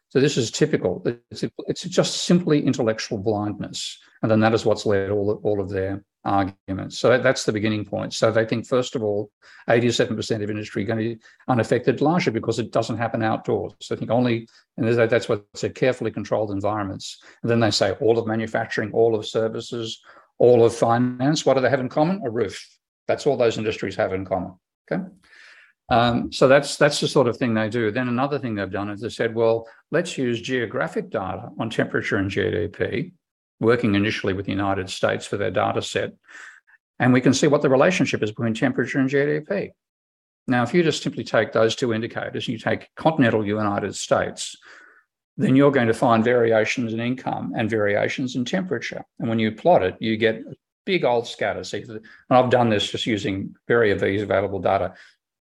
So 0.09 0.19
this 0.19 0.37
is 0.37 0.51
typical. 0.51 1.05
It's, 1.29 1.43
it's 1.67 1.81
just 1.83 2.23
simply 2.23 2.65
intellectual 2.65 3.17
blindness. 3.17 3.99
And 4.21 4.31
then 4.31 4.39
that 4.39 4.53
is 4.53 4.65
what's 4.65 4.85
led 4.85 5.09
all, 5.11 5.39
all 5.43 5.59
of 5.59 5.69
their 5.69 6.03
arguments. 6.25 6.97
So 6.97 7.17
that's 7.17 7.43
the 7.43 7.53
beginning 7.53 7.85
point. 7.85 8.13
So 8.13 8.31
they 8.31 8.45
think, 8.45 8.65
first 8.65 8.95
of 8.95 9.03
all, 9.03 9.31
87% 9.69 10.43
of 10.43 10.49
industry 10.49 10.83
going 10.83 10.97
to 10.97 11.15
be 11.15 11.21
unaffected, 11.47 12.01
largely 12.01 12.33
because 12.33 12.59
it 12.59 12.71
doesn't 12.71 12.97
happen 12.97 13.23
outdoors. 13.23 13.73
So 13.81 13.95
I 13.95 13.97
think 13.97 14.11
only, 14.11 14.47
and 14.77 14.87
that's 14.87 15.29
what 15.29 15.39
I 15.39 15.57
said, 15.57 15.75
carefully 15.75 16.11
controlled 16.11 16.51
environments. 16.51 17.21
And 17.43 17.49
then 17.49 17.59
they 17.59 17.71
say 17.71 17.91
all 18.01 18.17
of 18.17 18.27
manufacturing, 18.27 18.91
all 18.91 19.15
of 19.15 19.25
services, 19.25 20.01
all 20.39 20.65
of 20.65 20.75
finance. 20.75 21.45
What 21.45 21.53
do 21.53 21.61
they 21.61 21.69
have 21.69 21.79
in 21.79 21.89
common? 21.89 22.21
A 22.25 22.29
roof. 22.29 22.67
That's 23.07 23.27
all 23.27 23.37
those 23.37 23.57
industries 23.57 23.95
have 23.95 24.13
in 24.13 24.25
common. 24.25 24.55
Okay. 24.91 25.03
Um, 25.89 26.31
so 26.31 26.47
that's 26.47 26.77
that's 26.77 26.99
the 26.99 27.07
sort 27.07 27.27
of 27.27 27.37
thing 27.37 27.53
they 27.53 27.69
do. 27.69 27.91
Then 27.91 28.07
another 28.07 28.39
thing 28.39 28.55
they've 28.55 28.71
done 28.71 28.89
is 28.89 29.01
they 29.01 29.09
said, 29.09 29.35
well, 29.35 29.67
let's 29.91 30.17
use 30.17 30.41
geographic 30.41 31.11
data 31.11 31.49
on 31.59 31.69
temperature 31.69 32.17
and 32.17 32.31
GDP 32.31 33.11
working 33.65 33.95
initially 33.95 34.33
with 34.33 34.45
the 34.45 34.51
United 34.51 34.89
States 34.89 35.25
for 35.25 35.37
their 35.37 35.51
data 35.51 35.81
set. 35.81 36.13
And 36.99 37.11
we 37.11 37.21
can 37.21 37.33
see 37.33 37.47
what 37.47 37.61
the 37.61 37.69
relationship 37.69 38.23
is 38.23 38.31
between 38.31 38.53
temperature 38.53 38.99
and 38.99 39.09
GDP. 39.09 39.71
Now, 40.47 40.63
if 40.63 40.73
you 40.73 40.83
just 40.83 41.03
simply 41.03 41.23
take 41.23 41.51
those 41.51 41.75
two 41.75 41.93
indicators 41.93 42.47
and 42.47 42.53
you 42.53 42.59
take 42.59 42.89
continental 42.95 43.45
United 43.45 43.95
States, 43.95 44.55
then 45.37 45.55
you're 45.55 45.71
going 45.71 45.87
to 45.87 45.93
find 45.93 46.23
variations 46.23 46.93
in 46.93 46.99
income 46.99 47.53
and 47.57 47.69
variations 47.69 48.35
in 48.35 48.45
temperature. 48.45 49.03
And 49.19 49.27
when 49.27 49.39
you 49.39 49.51
plot 49.51 49.83
it, 49.83 49.97
you 49.99 50.15
get 50.15 50.43
big 50.85 51.03
old 51.03 51.27
scatter. 51.27 51.63
See, 51.63 51.81
and 51.81 52.01
I've 52.29 52.51
done 52.51 52.69
this 52.69 52.89
just 52.89 53.05
using 53.05 53.55
very 53.67 53.91
of 53.91 53.99
these 53.99 54.21
available 54.21 54.59
data. 54.59 54.93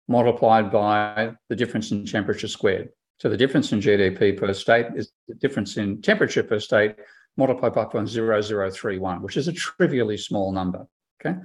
multiplied 0.09 0.70
by 0.70 1.33
the 1.48 1.57
difference 1.57 1.90
in 1.90 2.05
temperature 2.05 2.48
squared. 2.48 2.90
So 3.23 3.29
the 3.29 3.37
difference 3.37 3.71
in 3.71 3.81
GDP 3.81 4.37
per 4.37 4.53
state 4.53 4.87
is 4.97 5.13
the 5.29 5.37
difference 5.37 5.77
in 5.77 6.03
temperature 6.03 6.43
per 6.43 6.59
state 6.59 6.97
multiplied 7.37 7.73
by 7.73 7.85
0.0031, 7.85 9.21
which 9.21 9.37
is 9.37 9.47
a 9.47 9.53
trivially 9.53 10.17
small 10.17 10.51
number. 10.51 10.89
Okay. 11.21 11.39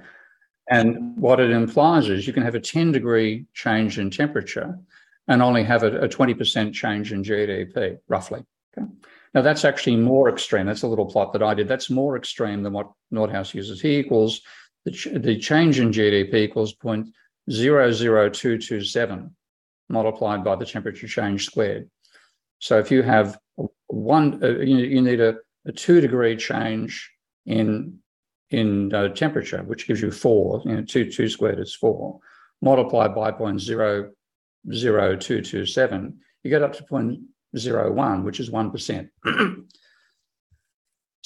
And 0.68 1.16
what 1.16 1.38
it 1.38 1.52
implies 1.52 2.08
is 2.08 2.26
you 2.26 2.32
can 2.32 2.42
have 2.42 2.56
a 2.56 2.60
10 2.60 2.90
degree 2.90 3.46
change 3.54 4.00
in 4.00 4.10
temperature 4.10 4.76
and 5.28 5.40
only 5.40 5.62
have 5.62 5.84
a, 5.84 6.00
a 6.00 6.08
20% 6.08 6.72
change 6.72 7.12
in 7.12 7.22
GDP, 7.22 7.98
roughly. 8.08 8.42
Okay. 8.76 8.88
Now 9.32 9.42
that's 9.42 9.64
actually 9.64 9.98
more 9.98 10.28
extreme. 10.28 10.66
That's 10.66 10.82
a 10.82 10.88
little 10.88 11.06
plot 11.06 11.32
that 11.32 11.44
I 11.44 11.54
did. 11.54 11.68
That's 11.68 11.90
more 11.90 12.16
extreme 12.16 12.64
than 12.64 12.72
what 12.72 12.90
Nordhaus 13.14 13.54
uses. 13.54 13.80
He 13.80 13.98
equals 13.98 14.40
the, 14.84 14.90
ch- 14.90 15.14
the 15.14 15.38
change 15.38 15.78
in 15.78 15.92
GDP 15.92 16.34
equals 16.34 16.74
0.00227 16.74 19.30
multiplied 19.88 20.44
by 20.44 20.56
the 20.56 20.66
temperature 20.66 21.06
change 21.06 21.46
squared. 21.46 21.88
So 22.58 22.78
if 22.78 22.90
you 22.90 23.02
have 23.02 23.38
one, 23.86 24.42
uh, 24.42 24.58
you, 24.58 25.00
need 25.00 25.20
a, 25.20 25.36
a, 25.66 25.72
two 25.72 26.00
degree 26.00 26.36
change 26.36 27.12
in 27.46 28.00
in 28.50 28.92
uh, 28.94 29.08
temperature, 29.08 29.62
which 29.62 29.86
gives 29.86 30.00
you 30.00 30.10
four. 30.10 30.62
You 30.64 30.76
know, 30.76 30.82
two 30.82 31.08
two 31.10 31.28
squared 31.28 31.60
is 31.60 31.74
four, 31.74 32.18
multiplied 32.60 33.14
by 33.14 33.30
0.00227, 33.32 36.14
you 36.42 36.50
get 36.50 36.62
up 36.62 36.72
to 36.74 36.82
0.01, 36.84 38.24
which 38.24 38.40
is 38.40 38.50
one 38.50 38.70
percent. 38.70 39.08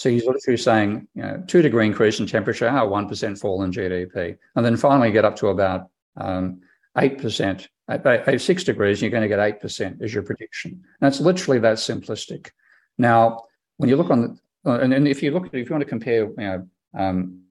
So 0.03 0.11
he's 0.11 0.25
literally 0.25 0.57
saying, 0.57 1.07
you 1.15 1.23
know, 1.23 1.45
two 1.47 1.63
degree 1.63 1.87
increase 1.87 2.19
in 2.19 2.27
temperature, 2.27 2.69
one 2.87 3.09
percent 3.09 3.39
fall 3.39 3.63
in 3.63 3.71
GDP, 3.71 4.37
and 4.57 4.65
then 4.65 4.77
finally 4.77 5.13
get 5.13 5.25
up 5.25 5.37
to 5.37 5.49
about 5.49 5.91
um, 6.17 6.61
eight 6.99 7.19
percent. 7.19 7.69
At, 7.89 8.41
six 8.41 8.65
degrees, 8.65 9.03
you're 9.03 9.11
going 9.11 9.23
to 9.23 9.29
get 9.29 9.41
eight 9.41 9.61
percent 9.61 10.01
as 10.03 10.15
your 10.15 10.23
prediction. 10.23 10.83
That's 11.01 11.21
literally 11.21 11.59
that 11.61 11.77
simplistic. 11.77 12.51
Now, 12.97 13.45
when 13.77 13.89
you 13.89 13.97
look 13.97 14.11
on, 14.11 14.39
the, 14.65 14.73
and, 14.73 14.95
and 14.95 15.09
if 15.09 15.23
you 15.23 15.31
look, 15.33 15.47
if 15.47 15.69
you 15.69 15.75
want 15.75 15.83
to 15.83 15.89
compare, 15.89 16.25
you 16.25 16.35
know, 16.39 16.69
um, 16.97 17.43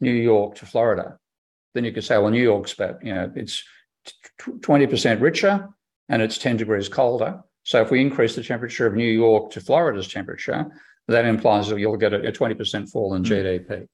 New 0.00 0.12
York 0.12 0.56
to 0.56 0.66
Florida, 0.66 1.18
then 1.74 1.84
you 1.84 1.92
could 1.92 2.04
say, 2.04 2.18
well, 2.18 2.30
New 2.30 2.42
York's 2.42 2.74
about, 2.74 3.04
you 3.04 3.14
know, 3.14 3.32
it's 3.34 3.64
twenty 4.62 4.86
percent 4.86 5.20
richer 5.20 5.68
and 6.08 6.22
it's 6.22 6.38
ten 6.38 6.56
degrees 6.56 6.88
colder. 6.88 7.42
So 7.64 7.82
if 7.82 7.90
we 7.90 8.00
increase 8.00 8.34
the 8.34 8.42
temperature 8.42 8.86
of 8.86 8.94
New 8.94 9.10
York 9.10 9.50
to 9.52 9.60
Florida's 9.60 10.08
temperature, 10.08 10.66
that 11.08 11.24
implies 11.24 11.68
that 11.68 11.78
you'll 11.78 11.96
get 11.96 12.12
a, 12.14 12.20
20% 12.32 12.90
fall 12.90 13.14
in 13.14 13.24
GDP. 13.24 13.86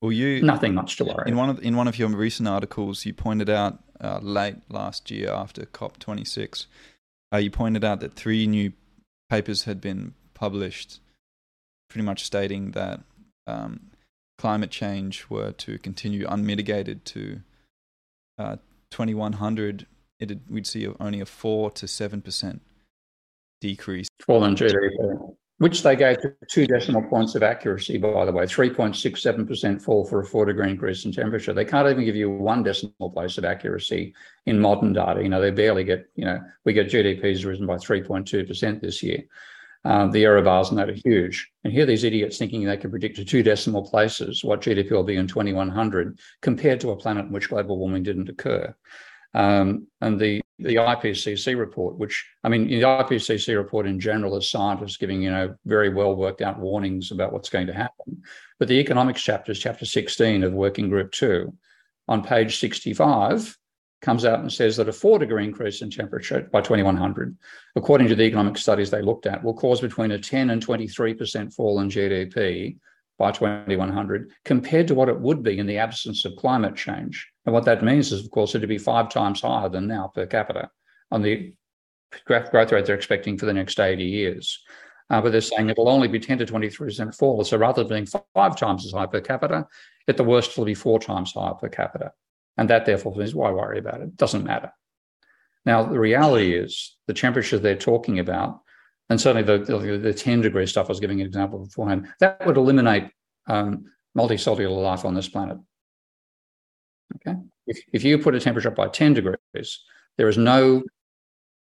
Well, 0.00 0.12
you 0.12 0.40
nothing 0.40 0.74
much 0.74 0.96
to 0.96 1.04
worry. 1.04 1.24
In 1.26 1.36
one 1.36 1.50
of 1.50 1.62
in 1.62 1.76
one 1.76 1.86
of 1.86 1.98
your 1.98 2.08
recent 2.08 2.48
articles, 2.48 3.04
you 3.04 3.12
pointed 3.12 3.50
out 3.50 3.78
uh, 4.00 4.18
late 4.22 4.56
last 4.70 5.10
year 5.10 5.30
after 5.30 5.66
COP 5.66 5.98
26, 5.98 6.66
uh, 7.34 7.36
you 7.36 7.50
pointed 7.50 7.84
out 7.84 8.00
that 8.00 8.14
three 8.14 8.46
new 8.46 8.72
papers 9.28 9.64
had 9.64 9.80
been 9.80 10.14
published, 10.32 11.00
pretty 11.90 12.04
much 12.04 12.24
stating 12.24 12.70
that 12.70 13.00
um, 13.46 13.90
climate 14.38 14.70
change 14.70 15.26
were 15.28 15.52
to 15.52 15.76
continue 15.78 16.26
unmitigated 16.26 17.04
to 17.04 17.40
uh, 18.38 18.56
2100. 18.90 19.86
It 20.18 20.38
we'd 20.48 20.66
see 20.66 20.88
only 20.98 21.20
a 21.20 21.26
four 21.26 21.70
to 21.72 21.86
seven 21.86 22.22
percent 22.22 22.62
decrease. 23.60 24.08
Fall 24.26 24.44
in 24.44 24.54
GDP 24.54 25.36
which 25.60 25.82
they 25.82 25.94
gave 25.94 26.18
to 26.22 26.32
two 26.48 26.66
decimal 26.66 27.02
points 27.02 27.34
of 27.34 27.42
accuracy, 27.42 27.98
by 27.98 28.24
the 28.24 28.32
way, 28.32 28.46
3.67% 28.46 29.82
fall 29.82 30.06
for 30.06 30.20
a 30.20 30.24
four 30.24 30.46
degree 30.46 30.70
increase 30.70 31.04
in 31.04 31.12
temperature. 31.12 31.52
They 31.52 31.66
can't 31.66 31.86
even 31.86 32.02
give 32.02 32.16
you 32.16 32.30
one 32.30 32.62
decimal 32.62 33.10
place 33.10 33.36
of 33.36 33.44
accuracy 33.44 34.14
in 34.46 34.58
modern 34.58 34.94
data. 34.94 35.22
You 35.22 35.28
know, 35.28 35.38
they 35.38 35.50
barely 35.50 35.84
get, 35.84 36.06
you 36.14 36.24
know, 36.24 36.40
we 36.64 36.72
get 36.72 36.88
GDP's 36.88 37.44
risen 37.44 37.66
by 37.66 37.74
3.2% 37.74 38.80
this 38.80 39.02
year. 39.02 39.22
Um, 39.84 40.10
the 40.10 40.24
error 40.24 40.40
bars 40.40 40.70
in 40.70 40.76
that 40.76 40.88
are 40.88 40.96
huge. 41.04 41.50
And 41.62 41.74
here 41.74 41.84
these 41.84 42.04
idiots 42.04 42.38
thinking 42.38 42.64
they 42.64 42.78
can 42.78 42.90
predict 42.90 43.16
to 43.16 43.24
two 43.26 43.42
decimal 43.42 43.86
places 43.86 44.42
what 44.42 44.62
GDP 44.62 44.92
will 44.92 45.04
be 45.04 45.16
in 45.16 45.26
2100 45.26 46.18
compared 46.40 46.80
to 46.80 46.90
a 46.92 46.96
planet 46.96 47.26
in 47.26 47.32
which 47.32 47.50
global 47.50 47.78
warming 47.78 48.02
didn't 48.02 48.30
occur. 48.30 48.74
Um, 49.34 49.86
and 50.00 50.20
the 50.20 50.42
the 50.58 50.76
IPCC 50.76 51.58
report, 51.58 51.96
which 51.96 52.26
I 52.44 52.48
mean, 52.48 52.68
the 52.68 52.82
IPCC 52.82 53.56
report 53.56 53.86
in 53.86 53.98
general 53.98 54.36
is 54.36 54.50
scientists 54.50 54.96
giving 54.96 55.22
you 55.22 55.30
know 55.30 55.54
very 55.64 55.88
well 55.88 56.14
worked 56.14 56.42
out 56.42 56.58
warnings 56.58 57.12
about 57.12 57.32
what's 57.32 57.48
going 57.48 57.66
to 57.68 57.72
happen. 57.72 58.22
But 58.58 58.68
the 58.68 58.78
economics 58.78 59.22
chapter 59.22 59.52
is 59.52 59.58
chapter 59.58 59.86
16 59.86 60.42
of 60.42 60.52
Working 60.52 60.88
Group 60.88 61.12
Two. 61.12 61.54
On 62.08 62.24
page 62.24 62.58
65, 62.58 63.56
comes 64.00 64.24
out 64.24 64.40
and 64.40 64.52
says 64.52 64.76
that 64.76 64.88
a 64.88 64.92
four 64.92 65.18
degree 65.18 65.44
increase 65.44 65.82
in 65.82 65.90
temperature 65.90 66.48
by 66.52 66.60
2100, 66.60 67.36
according 67.76 68.08
to 68.08 68.14
the 68.14 68.24
economic 68.24 68.56
studies 68.56 68.90
they 68.90 69.02
looked 69.02 69.26
at, 69.26 69.42
will 69.44 69.54
cause 69.54 69.80
between 69.80 70.10
a 70.10 70.18
10 70.18 70.50
and 70.50 70.64
23% 70.64 71.54
fall 71.54 71.80
in 71.80 71.88
GDP 71.88 72.78
by 73.18 73.30
2100 73.30 74.30
compared 74.44 74.88
to 74.88 74.94
what 74.94 75.08
it 75.08 75.20
would 75.20 75.42
be 75.42 75.58
in 75.58 75.66
the 75.66 75.78
absence 75.78 76.24
of 76.24 76.36
climate 76.36 76.74
change. 76.74 77.29
And 77.46 77.54
what 77.54 77.64
that 77.64 77.82
means 77.82 78.12
is, 78.12 78.24
of 78.24 78.30
course, 78.30 78.54
it'd 78.54 78.68
be 78.68 78.78
five 78.78 79.08
times 79.08 79.40
higher 79.40 79.68
than 79.68 79.86
now 79.86 80.10
per 80.14 80.26
capita 80.26 80.70
on 81.10 81.22
the 81.22 81.52
growth 82.24 82.52
rate 82.72 82.86
they're 82.86 82.96
expecting 82.96 83.38
for 83.38 83.46
the 83.46 83.52
next 83.52 83.80
80 83.80 84.04
years. 84.04 84.62
Uh, 85.08 85.20
but 85.20 85.32
they're 85.32 85.40
saying 85.40 85.68
it'll 85.68 85.88
only 85.88 86.06
be 86.06 86.20
10 86.20 86.38
to 86.38 86.46
23% 86.46 87.16
fall. 87.16 87.42
So 87.42 87.56
rather 87.56 87.82
than 87.82 88.06
being 88.06 88.22
five 88.34 88.56
times 88.56 88.86
as 88.86 88.92
high 88.92 89.06
per 89.06 89.20
capita, 89.20 89.66
at 90.06 90.16
the 90.16 90.24
worst, 90.24 90.52
it'll 90.52 90.64
be 90.64 90.74
four 90.74 91.00
times 91.00 91.32
higher 91.32 91.54
per 91.54 91.68
capita. 91.68 92.12
And 92.56 92.70
that 92.70 92.86
therefore 92.86 93.16
means 93.16 93.34
why 93.34 93.50
worry 93.50 93.78
about 93.78 94.00
it. 94.00 94.04
it 94.04 94.16
doesn't 94.16 94.44
matter. 94.44 94.72
Now, 95.64 95.82
the 95.82 95.98
reality 95.98 96.54
is 96.54 96.96
the 97.06 97.14
temperature 97.14 97.58
they're 97.58 97.74
talking 97.74 98.18
about 98.18 98.60
and 99.10 99.20
certainly 99.20 99.42
the, 99.42 99.64
the, 99.64 99.98
the 99.98 100.14
10 100.14 100.40
degree 100.40 100.66
stuff 100.66 100.86
I 100.86 100.90
was 100.90 101.00
giving 101.00 101.20
an 101.20 101.26
example 101.26 101.58
beforehand, 101.58 102.08
that 102.20 102.46
would 102.46 102.56
eliminate 102.56 103.10
um, 103.48 103.86
multicellular 104.16 104.80
life 104.80 105.04
on 105.04 105.14
this 105.14 105.28
planet. 105.28 105.58
Okay. 107.16 107.38
If, 107.66 107.80
if 107.92 108.04
you 108.04 108.18
put 108.18 108.34
a 108.34 108.40
temperature 108.40 108.68
up 108.68 108.76
by 108.76 108.88
10 108.88 109.14
degrees, 109.14 109.84
there 110.16 110.28
is 110.28 110.38
no, 110.38 110.82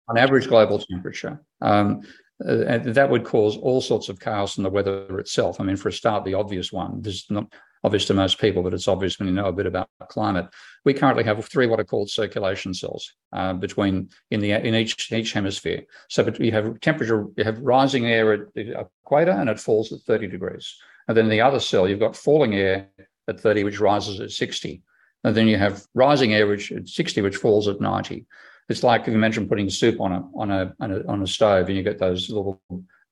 on 0.09 0.19
average 0.19 0.49
global 0.49 0.79
temperature, 0.79 1.41
um, 1.61 2.03
uh, 2.47 2.79
that 2.85 3.09
would 3.09 3.25
cause 3.25 3.57
all 3.57 3.81
sorts 3.81 4.09
of 4.09 4.19
chaos 4.19 4.57
in 4.57 4.65
the 4.65 4.71
weather 4.71 5.19
itself. 5.19 5.61
I 5.61 5.65
mean, 5.65 5.77
for 5.77 5.89
a 5.89 5.93
start, 5.93 6.25
the 6.25 6.35
obvious 6.35 6.73
one, 6.73 7.01
this 7.03 7.15
is 7.15 7.27
not 7.31 7.53
obvious 7.85 8.05
to 8.07 8.15
most 8.15 8.41
people, 8.41 8.63
but 8.63 8.75
it's 8.75 8.89
obvious 8.89 9.19
when 9.19 9.29
you 9.29 9.35
know 9.35 9.47
a 9.47 9.53
bit 9.53 9.67
about 9.67 9.89
climate. 10.09 10.49
We 10.85 10.95
currently 10.95 11.25
have 11.25 11.45
three 11.45 11.67
what 11.67 11.81
are 11.81 11.85
called 11.85 12.11
circulation 12.11 12.75
cells 12.75 13.13
uh, 13.33 13.53
between 13.55 14.11
in 14.31 14.41
the 14.41 14.53
in 14.53 14.75
each 14.75 15.13
each 15.13 15.33
hemisphere. 15.33 15.83
So 16.09 16.33
you 16.39 16.53
have 16.53 16.81
temperature, 16.81 17.27
you 17.37 17.45
have 17.45 17.61
rising 17.61 18.07
air 18.07 18.33
at 18.33 18.55
the 18.55 18.87
equator, 19.05 19.33
and 19.33 19.49
it 19.49 19.61
falls 19.61 19.93
at 19.93 20.01
30 20.01 20.29
degrees. 20.29 20.77
And 21.09 21.17
then 21.17 21.29
the 21.29 21.41
other 21.41 21.61
cell, 21.61 21.89
you've 21.89 22.01
got 22.01 22.17
falling 22.17 22.55
air 22.55 22.89
at 23.29 23.41
30, 23.41 23.65
which 23.65 23.81
rises 23.81 24.21
at 24.21 24.31
60. 24.31 24.83
And 25.25 25.37
then 25.37 25.49
you 25.49 25.57
have 25.57 25.85
rising 25.95 26.35
air, 26.35 26.47
which 26.47 26.73
at 26.73 26.89
60, 26.89 27.21
which 27.23 27.37
falls 27.37 27.69
at 27.69 27.81
90. 27.81 28.27
It's 28.69 28.83
like 28.83 29.03
if 29.03 29.09
you 29.09 29.15
imagine 29.15 29.49
putting 29.49 29.69
soup 29.71 30.01
on 30.01 30.13
a 30.13 30.25
on 30.35 30.51
a 30.51 30.75
on 30.81 30.93
a, 30.93 31.07
on 31.07 31.23
a 31.23 31.27
stove, 31.27 31.69
and 31.69 31.77
you 31.77 31.83
get 31.83 31.99
those 31.99 32.31
little 32.31 32.61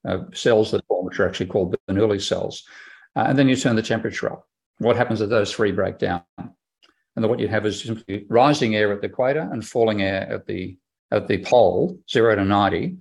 uh, 0.07 0.19
cells 0.33 0.71
that 0.71 0.87
form, 0.87 1.07
which 1.07 1.21
are 1.21 1.29
actually 1.29 1.47
called 1.47 1.77
Bernoulli 1.89 2.21
cells. 2.21 2.65
Uh, 3.17 3.25
and 3.29 3.39
then 3.39 3.49
you 3.49 3.57
turn 3.57 3.77
the 3.77 3.83
temperature 3.83 4.33
up 4.33 4.47
what 4.81 4.97
happens 4.97 5.21
if 5.21 5.29
those 5.29 5.53
three 5.53 5.73
break 5.73 5.99
down? 5.99 6.23
And 6.39 7.29
what 7.29 7.39
you 7.39 7.49
have 7.49 7.67
is 7.67 7.83
simply 7.83 8.25
rising 8.29 8.75
air 8.75 8.93
at 8.93 9.03
the 9.03 9.09
equator 9.09 9.49
and 9.53 9.67
falling 9.67 10.03
air 10.03 10.27
at 10.33 10.47
the 10.47 10.77
at 11.13 11.29
the 11.29 11.45
pole, 11.45 11.99
zero 12.11 12.35
to 12.35 12.45
90. 12.45 12.97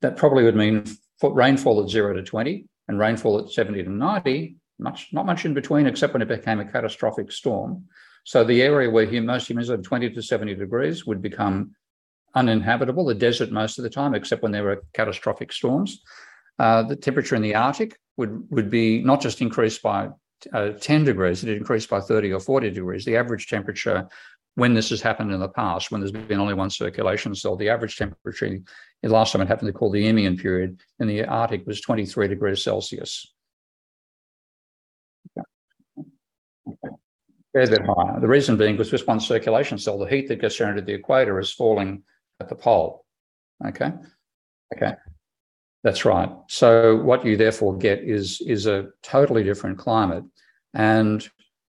That 0.00 0.16
probably 0.16 0.44
would 0.44 0.56
mean 0.56 0.84
rainfall 1.22 1.82
at 1.82 1.90
zero 1.90 2.14
to 2.14 2.22
20 2.22 2.66
and 2.86 2.98
rainfall 2.98 3.40
at 3.40 3.50
70 3.50 3.82
to 3.82 3.90
90, 3.90 4.56
much 4.78 5.08
not 5.12 5.26
much 5.26 5.44
in 5.44 5.54
between, 5.54 5.86
except 5.86 6.14
when 6.14 6.22
it 6.22 6.28
became 6.28 6.60
a 6.60 6.64
catastrophic 6.64 7.30
storm. 7.30 7.84
So 8.28 8.44
the 8.44 8.60
area 8.60 8.90
where 8.90 9.10
most 9.22 9.48
humans 9.48 9.70
live, 9.70 9.82
20 9.82 10.10
to 10.10 10.20
70 10.22 10.54
degrees, 10.54 11.06
would 11.06 11.22
become 11.22 11.74
uninhabitable, 12.34 13.08
a 13.08 13.14
desert 13.14 13.50
most 13.50 13.78
of 13.78 13.84
the 13.84 13.88
time, 13.88 14.14
except 14.14 14.42
when 14.42 14.52
there 14.52 14.64
were 14.64 14.84
catastrophic 14.92 15.50
storms. 15.50 16.02
Uh, 16.58 16.82
the 16.82 16.94
temperature 16.94 17.36
in 17.36 17.40
the 17.40 17.54
Arctic 17.54 17.98
would, 18.18 18.46
would 18.50 18.68
be 18.68 19.02
not 19.02 19.22
just 19.22 19.40
increased 19.40 19.80
by 19.80 20.10
uh, 20.52 20.72
10 20.72 21.04
degrees, 21.04 21.42
it 21.42 21.56
increased 21.56 21.88
by 21.88 22.02
30 22.02 22.34
or 22.34 22.40
40 22.40 22.68
degrees. 22.68 23.06
The 23.06 23.16
average 23.16 23.46
temperature, 23.46 24.06
when 24.56 24.74
this 24.74 24.90
has 24.90 25.00
happened 25.00 25.32
in 25.32 25.40
the 25.40 25.48
past, 25.48 25.90
when 25.90 26.02
there's 26.02 26.12
been 26.12 26.38
only 26.38 26.52
one 26.52 26.68
circulation 26.68 27.34
cell, 27.34 27.56
the 27.56 27.70
average 27.70 27.96
temperature, 27.96 28.58
the 29.02 29.08
last 29.08 29.32
time 29.32 29.40
it 29.40 29.48
happened, 29.48 29.68
they 29.68 29.72
called 29.72 29.94
the 29.94 30.04
Eemian 30.04 30.38
period 30.38 30.82
in 31.00 31.08
the 31.08 31.24
Arctic 31.24 31.66
was 31.66 31.80
23 31.80 32.28
degrees 32.28 32.62
Celsius. 32.62 33.32
Okay. 36.68 36.94
Fair 37.52 37.66
bit 37.66 37.82
higher. 37.84 38.20
The 38.20 38.28
reason 38.28 38.56
being 38.56 38.76
because 38.76 38.90
this 38.90 39.06
one 39.06 39.20
circulation 39.20 39.78
cell, 39.78 39.98
the 39.98 40.06
heat 40.06 40.28
that 40.28 40.40
gets 40.40 40.56
generated 40.56 40.82
at 40.82 40.86
the 40.86 40.94
equator 40.94 41.38
is 41.38 41.52
falling 41.52 42.02
at 42.40 42.48
the 42.48 42.54
pole. 42.54 43.04
Okay. 43.66 43.92
Okay. 44.74 44.94
That's 45.82 46.04
right. 46.04 46.30
So 46.48 46.96
what 46.96 47.24
you 47.24 47.36
therefore 47.36 47.76
get 47.78 48.00
is 48.00 48.40
is 48.42 48.66
a 48.66 48.88
totally 49.02 49.44
different 49.44 49.78
climate, 49.78 50.24
and 50.74 51.26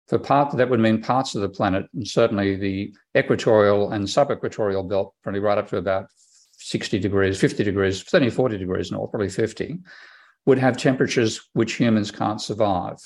for 0.07 0.19
part 0.19 0.57
that 0.57 0.71
would 0.71 0.81
mean 0.81 1.03
parts 1.03 1.35
of 1.35 1.43
the 1.43 1.49
planet, 1.49 1.87
and 1.93 2.07
certainly 2.07 2.57
the 2.57 2.95
equatorial 3.17 3.93
and 3.93 4.07
subequatorial 4.07 4.89
belt, 4.89 5.15
probably 5.23 5.41
right 5.41 5.59
up 5.59 5.69
to 5.69 5.77
about 5.77 6.07
60 6.59 6.99
degrees, 6.99 7.39
50 7.39 7.65
degrees, 7.65 8.05
certainly 8.07 8.31
40 8.31 8.59
degrees 8.59 8.91
north, 8.91 9.11
probably 9.11 9.29
50, 9.29 9.79
would 10.47 10.59
have 10.59 10.77
temperatures 10.77 11.41
which 11.53 11.75
humans 11.75 12.11
can't 12.11 12.41
survive. 12.41 12.99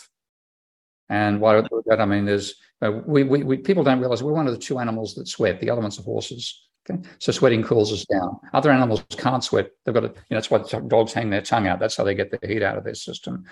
And 1.10 1.40
why 1.40 1.60
that? 1.60 2.00
I 2.00 2.06
mean, 2.06 2.24
there's 2.24 2.54
uh, 2.80 2.92
we, 3.04 3.24
we, 3.24 3.42
we, 3.42 3.56
people 3.58 3.84
don't 3.84 4.00
realize 4.00 4.22
we're 4.22 4.32
one 4.32 4.46
of 4.46 4.54
the 4.54 4.60
two 4.60 4.78
animals 4.78 5.14
that 5.16 5.28
sweat. 5.28 5.60
The 5.60 5.68
other 5.68 5.82
ones 5.82 5.98
are 5.98 6.02
horses. 6.02 6.68
Okay, 6.88 7.02
so 7.18 7.30
sweating 7.30 7.62
cools 7.62 7.92
us 7.92 8.06
down. 8.06 8.38
Other 8.54 8.70
animals 8.70 9.04
can't 9.10 9.44
sweat. 9.44 9.70
They've 9.84 9.94
got 9.94 10.00
to, 10.00 10.06
you 10.06 10.14
know, 10.30 10.40
that's 10.40 10.50
why 10.50 10.62
dogs 10.88 11.12
hang 11.12 11.28
their 11.28 11.42
tongue 11.42 11.66
out. 11.66 11.78
That's 11.78 11.96
how 11.96 12.04
they 12.04 12.14
get 12.14 12.30
the 12.30 12.46
heat 12.46 12.62
out 12.62 12.78
of 12.78 12.84
their 12.84 12.94
system. 12.94 13.44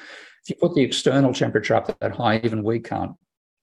If 0.44 0.50
you 0.50 0.56
put 0.56 0.74
the 0.74 0.82
external 0.82 1.34
temperature 1.34 1.74
up 1.74 1.98
that 1.98 2.12
high, 2.12 2.40
even 2.42 2.62
we 2.62 2.80
can't 2.80 3.12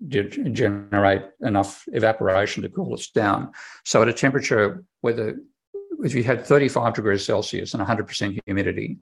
generate 0.08 1.24
enough 1.42 1.84
evaporation 1.88 2.62
to 2.64 2.70
cool 2.70 2.94
us 2.94 3.08
down. 3.08 3.54
So 3.86 4.02
at 4.02 4.10
a 4.10 4.14
temperature 4.14 4.84
where 5.02 5.14
the 5.14 5.46
if 6.04 6.14
you 6.14 6.24
had 6.24 6.46
35 6.46 6.94
degrees 6.94 7.26
Celsius 7.26 7.74
and 7.74 7.82
100% 7.82 8.40
humidity, 8.46 8.98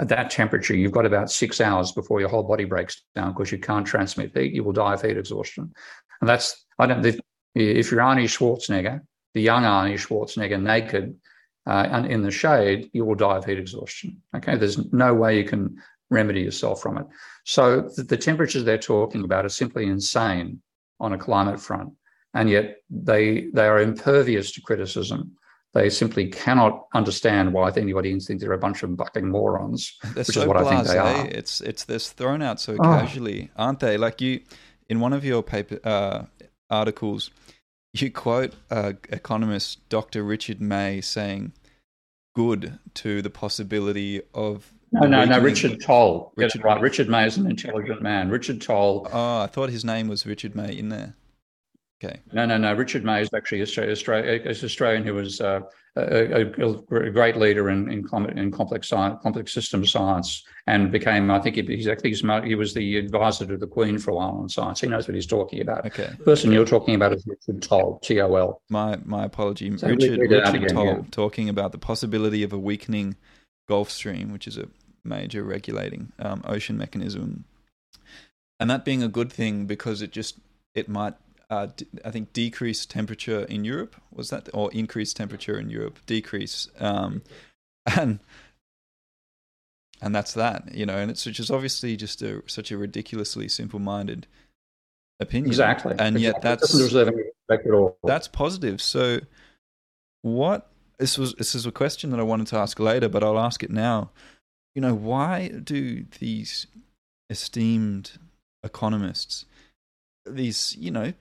at 0.00 0.08
that 0.08 0.30
temperature, 0.30 0.74
you've 0.74 0.92
got 0.92 1.04
about 1.04 1.30
six 1.30 1.60
hours 1.60 1.92
before 1.92 2.20
your 2.20 2.30
whole 2.30 2.42
body 2.42 2.64
breaks 2.64 3.02
down 3.14 3.32
because 3.32 3.52
you 3.52 3.58
can't 3.58 3.86
transmit 3.86 4.36
heat. 4.36 4.54
You 4.54 4.64
will 4.64 4.72
die 4.72 4.94
of 4.94 5.02
heat 5.02 5.18
exhaustion. 5.18 5.72
And 6.20 6.28
that's, 6.28 6.64
I 6.78 6.86
don't, 6.86 7.04
if, 7.04 7.20
you're 7.54 8.00
Arnie 8.00 8.24
Schwarzenegger, 8.24 9.00
the 9.34 9.42
young 9.42 9.64
Arnie 9.64 9.94
Schwarzenegger 9.94 10.60
naked 10.60 11.14
uh, 11.66 11.86
and 11.90 12.06
in 12.06 12.22
the 12.22 12.30
shade, 12.30 12.88
you 12.94 13.04
will 13.04 13.14
die 13.14 13.36
of 13.36 13.44
heat 13.44 13.58
exhaustion. 13.58 14.22
Okay. 14.34 14.56
There's 14.56 14.90
no 14.92 15.12
way 15.12 15.36
you 15.36 15.44
can 15.44 15.76
remedy 16.08 16.40
yourself 16.40 16.80
from 16.80 16.96
it. 16.96 17.06
So 17.44 17.82
the, 17.94 18.02
the 18.02 18.16
temperatures 18.16 18.64
they're 18.64 18.78
talking 18.78 19.22
about 19.22 19.44
are 19.44 19.50
simply 19.50 19.84
insane 19.84 20.62
on 20.98 21.12
a 21.12 21.18
climate 21.18 21.60
front. 21.60 21.92
And 22.32 22.48
yet 22.48 22.76
they, 22.88 23.48
they 23.52 23.66
are 23.66 23.80
impervious 23.80 24.52
to 24.52 24.62
criticism 24.62 25.36
they 25.72 25.88
simply 25.90 26.28
cannot 26.28 26.86
understand 26.94 27.52
why 27.52 27.70
anybody 27.76 28.18
thinks 28.18 28.42
they're 28.42 28.52
a 28.52 28.58
bunch 28.58 28.82
of 28.82 28.96
bucking 28.96 29.28
morons, 29.28 29.96
they're 30.02 30.12
which 30.24 30.26
so 30.28 30.40
is 30.42 30.46
what 30.46 30.56
blase. 30.58 30.66
I 30.66 30.74
think 30.76 30.88
they 30.88 30.98
are. 30.98 31.26
It's 31.26 31.60
it's 31.60 31.84
they're 31.84 31.98
thrown 31.98 32.42
out 32.42 32.60
so 32.60 32.74
Oh. 32.78 32.82
casually, 32.82 33.50
aren't 33.56 33.80
they? 33.80 33.96
Like 33.96 34.20
you, 34.20 34.40
in 34.88 35.00
one 35.00 35.12
of 35.12 35.24
your 35.24 35.42
paper 35.42 35.78
uh, 35.84 36.24
articles, 36.68 37.30
you 37.92 38.10
quote 38.10 38.54
uh, 38.70 38.94
economist 39.10 39.88
Dr. 39.88 40.22
Richard 40.24 40.60
May 40.60 41.00
saying, 41.00 41.52
"Good 42.34 42.78
to 42.94 43.22
the 43.22 43.30
possibility 43.30 44.22
of." 44.34 44.72
No, 44.92 45.06
no, 45.06 45.24
no. 45.24 45.38
Richard 45.38 45.80
Tol. 45.80 46.32
Richard- 46.34 46.64
right. 46.64 46.80
Richard 46.80 47.08
May 47.08 47.24
is 47.24 47.36
an 47.36 47.48
intelligent 47.48 48.02
man. 48.02 48.28
Richard 48.28 48.60
Tol. 48.60 49.06
Oh, 49.12 49.40
I 49.42 49.46
thought 49.46 49.70
his 49.70 49.84
name 49.84 50.08
was 50.08 50.26
Richard 50.26 50.56
May 50.56 50.76
in 50.76 50.88
there. 50.88 51.14
Okay. 52.02 52.20
No, 52.32 52.46
no, 52.46 52.56
no. 52.56 52.72
Richard 52.72 53.04
May 53.04 53.20
is 53.20 53.28
actually 53.34 53.60
Australia, 53.60 53.92
Australia, 53.92 54.48
Australian 54.48 55.04
who 55.04 55.14
was 55.14 55.40
uh, 55.40 55.60
a, 55.96 56.46
a, 56.46 56.96
a 56.96 57.10
great 57.10 57.36
leader 57.36 57.68
in 57.68 57.90
in, 57.90 58.02
com- 58.02 58.26
in 58.26 58.50
complex 58.50 58.88
science, 58.88 59.18
complex 59.22 59.52
system 59.52 59.84
science, 59.84 60.42
and 60.66 60.90
became. 60.90 61.30
I 61.30 61.40
think 61.40 61.56
he, 61.56 61.62
he's 61.62 61.86
he 62.02 62.54
was 62.54 62.72
the 62.72 62.96
advisor 62.96 63.44
to 63.46 63.58
the 63.58 63.66
Queen 63.66 63.98
for 63.98 64.12
a 64.12 64.14
while 64.14 64.30
on 64.30 64.48
science. 64.48 64.80
He 64.80 64.86
knows 64.86 65.08
what 65.08 65.14
he's 65.14 65.26
talking 65.26 65.60
about. 65.60 65.84
Okay. 65.84 66.08
The 66.16 66.24
person 66.24 66.52
you're 66.52 66.64
talking 66.64 66.94
about 66.94 67.12
is 67.12 67.26
Richard 67.26 67.60
Tol, 67.60 67.98
T 67.98 68.18
O 68.22 68.34
L. 68.34 68.62
My 68.70 68.98
my 69.04 69.24
apology. 69.24 69.76
So 69.76 69.88
Richard 69.88 70.18
read 70.20 70.32
it 70.32 70.42
out 70.42 70.54
Richard 70.54 70.64
again, 70.64 70.74
Tol 70.74 70.86
yeah. 70.86 71.02
talking 71.10 71.50
about 71.50 71.72
the 71.72 71.78
possibility 71.78 72.42
of 72.42 72.54
a 72.54 72.58
weakening 72.58 73.16
Gulf 73.68 73.90
Stream, 73.90 74.32
which 74.32 74.46
is 74.46 74.56
a 74.56 74.68
major 75.04 75.44
regulating 75.44 76.12
um, 76.18 76.42
ocean 76.46 76.78
mechanism, 76.78 77.44
and 78.58 78.70
that 78.70 78.86
being 78.86 79.02
a 79.02 79.08
good 79.08 79.30
thing 79.30 79.66
because 79.66 80.00
it 80.00 80.12
just 80.12 80.38
it 80.74 80.88
might 80.88 81.14
uh, 81.50 81.66
d- 81.76 81.86
I 82.04 82.10
think 82.10 82.32
decrease 82.32 82.86
temperature 82.86 83.40
in 83.44 83.64
Europe 83.64 83.96
was 84.12 84.30
that 84.30 84.48
or 84.54 84.72
increase 84.72 85.12
temperature 85.12 85.58
in 85.58 85.68
Europe 85.68 85.98
decrease 86.06 86.68
um, 86.78 87.22
and 87.98 88.20
and 90.00 90.14
that's 90.14 90.32
that 90.34 90.74
you 90.74 90.86
know 90.86 90.96
and 90.96 91.10
it's 91.10 91.26
which 91.26 91.40
is 91.40 91.50
obviously 91.50 91.96
just 91.96 92.22
a 92.22 92.42
such 92.46 92.70
a 92.70 92.78
ridiculously 92.78 93.48
simple 93.48 93.78
minded 93.80 94.26
opinion 95.20 95.50
Exactly. 95.50 95.94
and 95.98 96.18
yet 96.18 96.36
Exactly. 96.36 96.38
It 96.38 96.42
that's 96.42 96.62
doesn't 96.72 96.86
deserve 96.86 97.08
any 97.08 97.22
respect 97.48 97.66
at 97.66 97.74
all. 97.74 97.98
that's 98.04 98.28
positive. 98.28 98.80
So, 98.80 99.20
what 100.22 100.70
this 100.98 101.18
was 101.18 101.34
this 101.34 101.54
is 101.54 101.66
a 101.66 101.72
question 101.72 102.10
that 102.10 102.20
I 102.20 102.22
wanted 102.22 102.46
to 102.48 102.56
ask 102.56 102.78
later, 102.78 103.08
but 103.08 103.22
I'll 103.22 103.38
ask 103.38 103.62
it 103.62 103.70
now. 103.70 104.10
You 104.74 104.80
know, 104.82 104.94
why 104.94 105.48
do 105.48 106.06
these 106.20 106.66
esteemed 107.28 108.12
economists, 108.64 109.44
these 110.34 110.76
you 110.78 110.90
know 110.90 111.12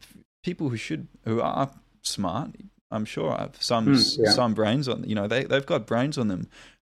people 0.43 0.69
who 0.69 0.77
should 0.77 1.07
who 1.25 1.41
are 1.41 1.69
smart, 2.01 2.51
I'm 2.91 3.05
sure 3.05 3.35
have 3.35 3.57
some 3.61 3.87
Mm, 3.87 4.17
yeah. 4.19 4.31
some 4.31 4.53
brains 4.53 4.87
on 4.87 5.03
you 5.03 5.15
know 5.15 5.27
they 5.27 5.43
they've 5.43 5.65
got 5.65 5.85
brains 5.87 6.17
on 6.17 6.27
them. 6.27 6.47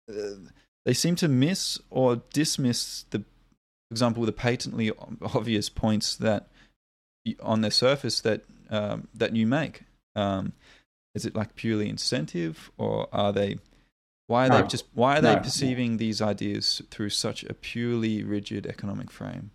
Uh, 0.10 0.50
they 0.86 0.94
seem 0.94 1.16
to 1.18 1.28
miss 1.28 1.80
or 1.90 2.22
dismiss 2.34 3.04
the, 3.12 3.20
for 3.20 3.92
example, 3.92 4.26
the 4.26 4.32
patently 4.32 4.92
obvious 5.22 5.70
points 5.70 6.16
that 6.16 6.48
on 7.42 7.62
their 7.62 7.72
surface 7.72 8.22
that 8.22 8.42
um, 8.70 9.08
that 9.14 9.36
you 9.36 9.46
make. 9.46 9.84
Um, 10.16 10.54
is 11.16 11.26
it 11.26 11.36
like 11.36 11.56
purely 11.56 11.90
incentive, 11.90 12.72
or 12.78 13.08
are 13.12 13.34
they? 13.34 13.58
Why 14.28 14.46
are 14.46 14.50
No. 14.50 14.62
they 14.62 14.68
just? 14.68 14.86
Why 14.94 15.18
are 15.18 15.22
they 15.22 15.36
perceiving 15.38 15.98
these 15.98 16.22
ideas 16.22 16.82
through 16.92 17.10
such 17.10 17.44
a 17.44 17.54
purely 17.54 18.24
rigid 18.24 18.66
economic 18.68 19.12
frame? 19.12 19.52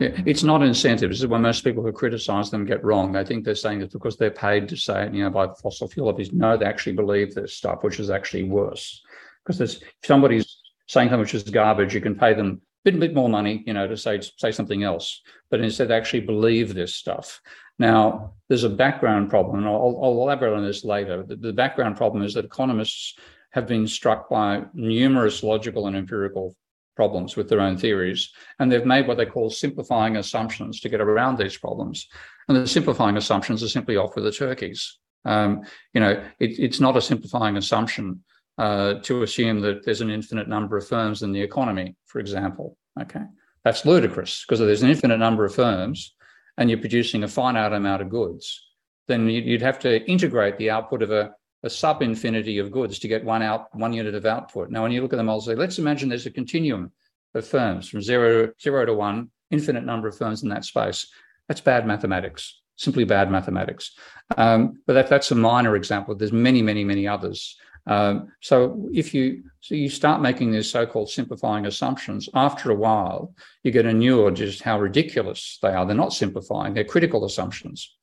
Yeah, 0.00 0.20
it's 0.26 0.42
not 0.42 0.62
incentive. 0.62 1.10
This 1.10 1.20
is 1.20 1.28
what 1.28 1.40
most 1.40 1.62
people 1.62 1.82
who 1.84 1.92
criticize 1.92 2.50
them 2.50 2.64
get 2.64 2.82
wrong. 2.82 3.12
They 3.12 3.24
think 3.24 3.44
they're 3.44 3.54
saying 3.54 3.80
it 3.80 3.92
because 3.92 4.16
they're 4.16 4.30
paid 4.30 4.68
to 4.68 4.76
say 4.76 5.06
it, 5.06 5.14
you 5.14 5.22
know, 5.22 5.30
by 5.30 5.46
fossil 5.62 5.88
fuel 5.88 6.06
lobbies. 6.06 6.32
No, 6.32 6.56
they 6.56 6.66
actually 6.66 6.94
believe 6.94 7.32
this 7.32 7.54
stuff, 7.54 7.84
which 7.84 8.00
is 8.00 8.10
actually 8.10 8.42
worse. 8.42 9.02
Because 9.44 9.58
there's, 9.58 9.76
if 9.76 9.94
somebody's 10.02 10.58
saying 10.88 11.08
something 11.08 11.20
which 11.20 11.34
is 11.34 11.44
garbage, 11.44 11.94
you 11.94 12.00
can 12.00 12.16
pay 12.16 12.34
them 12.34 12.60
a 12.86 12.90
bit, 12.90 12.98
bit 12.98 13.14
more 13.14 13.28
money, 13.28 13.62
you 13.66 13.72
know, 13.72 13.86
to 13.86 13.96
say 13.96 14.20
say 14.20 14.50
something 14.50 14.82
else. 14.82 15.22
But 15.48 15.60
instead, 15.60 15.88
they 15.88 15.96
actually 15.96 16.20
believe 16.20 16.74
this 16.74 16.96
stuff. 16.96 17.40
Now, 17.78 18.34
there's 18.48 18.64
a 18.64 18.70
background 18.70 19.30
problem, 19.30 19.58
and 19.58 19.66
I'll, 19.66 20.00
I'll 20.02 20.12
elaborate 20.12 20.54
on 20.54 20.64
this 20.64 20.84
later. 20.84 21.22
The, 21.22 21.36
the 21.36 21.52
background 21.52 21.96
problem 21.96 22.24
is 22.24 22.34
that 22.34 22.44
economists 22.44 23.16
have 23.50 23.68
been 23.68 23.86
struck 23.86 24.28
by 24.28 24.64
numerous 24.74 25.44
logical 25.44 25.86
and 25.86 25.96
empirical 25.96 26.56
problems 26.96 27.36
with 27.36 27.48
their 27.48 27.60
own 27.60 27.76
theories, 27.76 28.30
and 28.58 28.70
they've 28.70 28.86
made 28.86 29.06
what 29.06 29.16
they 29.16 29.26
call 29.26 29.50
simplifying 29.50 30.16
assumptions 30.16 30.80
to 30.80 30.88
get 30.88 31.00
around 31.00 31.38
these 31.38 31.56
problems. 31.56 32.08
And 32.48 32.56
the 32.56 32.66
simplifying 32.66 33.16
assumptions 33.16 33.62
are 33.62 33.68
simply 33.68 33.96
off 33.96 34.14
with 34.14 34.24
the 34.24 34.32
turkeys. 34.32 34.98
Um, 35.24 35.62
you 35.92 36.00
know, 36.00 36.22
it, 36.38 36.58
it's 36.58 36.80
not 36.80 36.96
a 36.96 37.00
simplifying 37.00 37.56
assumption 37.56 38.22
uh, 38.58 38.94
to 39.02 39.22
assume 39.22 39.60
that 39.60 39.84
there's 39.84 40.00
an 40.00 40.10
infinite 40.10 40.48
number 40.48 40.76
of 40.76 40.86
firms 40.86 41.22
in 41.22 41.32
the 41.32 41.40
economy, 41.40 41.96
for 42.06 42.20
example. 42.20 42.76
Okay, 43.00 43.24
that's 43.64 43.84
ludicrous 43.84 44.44
because 44.44 44.60
there's 44.60 44.82
an 44.82 44.90
infinite 44.90 45.18
number 45.18 45.44
of 45.44 45.54
firms 45.54 46.14
and 46.56 46.70
you're 46.70 46.78
producing 46.78 47.24
a 47.24 47.28
finite 47.28 47.72
amount 47.72 48.02
of 48.02 48.08
goods, 48.08 48.68
then 49.08 49.28
you'd 49.28 49.62
have 49.62 49.78
to 49.80 50.04
integrate 50.08 50.56
the 50.56 50.70
output 50.70 51.02
of 51.02 51.10
a, 51.10 51.32
a 51.64 51.70
sub 51.70 52.02
infinity 52.02 52.58
of 52.58 52.70
goods 52.70 52.98
to 53.00 53.08
get 53.08 53.24
one 53.24 53.42
out 53.42 53.74
one 53.74 53.92
unit 53.92 54.14
of 54.14 54.26
output. 54.26 54.70
Now, 54.70 54.82
when 54.82 54.92
you 54.92 55.02
look 55.02 55.12
at 55.12 55.16
the 55.16 55.40
say, 55.40 55.54
let's 55.54 55.78
imagine 55.78 56.08
there's 56.08 56.26
a 56.26 56.30
continuum 56.30 56.92
of 57.34 57.46
firms 57.46 57.88
from 57.88 58.02
zero 58.02 58.52
zero 58.60 58.84
to 58.84 58.94
one, 58.94 59.30
infinite 59.50 59.84
number 59.84 60.06
of 60.06 60.16
firms 60.16 60.42
in 60.42 60.50
that 60.50 60.64
space. 60.64 61.08
That's 61.48 61.60
bad 61.60 61.86
mathematics, 61.86 62.60
simply 62.76 63.04
bad 63.04 63.30
mathematics. 63.30 63.92
Um, 64.36 64.80
but 64.86 64.92
that, 64.94 65.08
that's 65.08 65.30
a 65.30 65.34
minor 65.34 65.74
example. 65.74 66.14
There's 66.14 66.32
many, 66.32 66.62
many, 66.62 66.84
many 66.84 67.08
others. 67.08 67.56
Um, 67.86 68.28
so 68.40 68.88
if 68.94 69.12
you 69.12 69.44
so 69.60 69.74
you 69.74 69.88
start 69.88 70.22
making 70.22 70.52
these 70.52 70.70
so-called 70.70 71.10
simplifying 71.10 71.66
assumptions, 71.66 72.28
after 72.34 72.70
a 72.70 72.74
while, 72.74 73.34
you 73.62 73.70
get 73.72 73.86
inured 73.86 74.36
just 74.36 74.62
how 74.62 74.80
ridiculous 74.80 75.58
they 75.62 75.68
are. 75.68 75.84
They're 75.86 75.96
not 75.96 76.12
simplifying; 76.12 76.74
they're 76.74 76.84
critical 76.84 77.24
assumptions, 77.24 77.94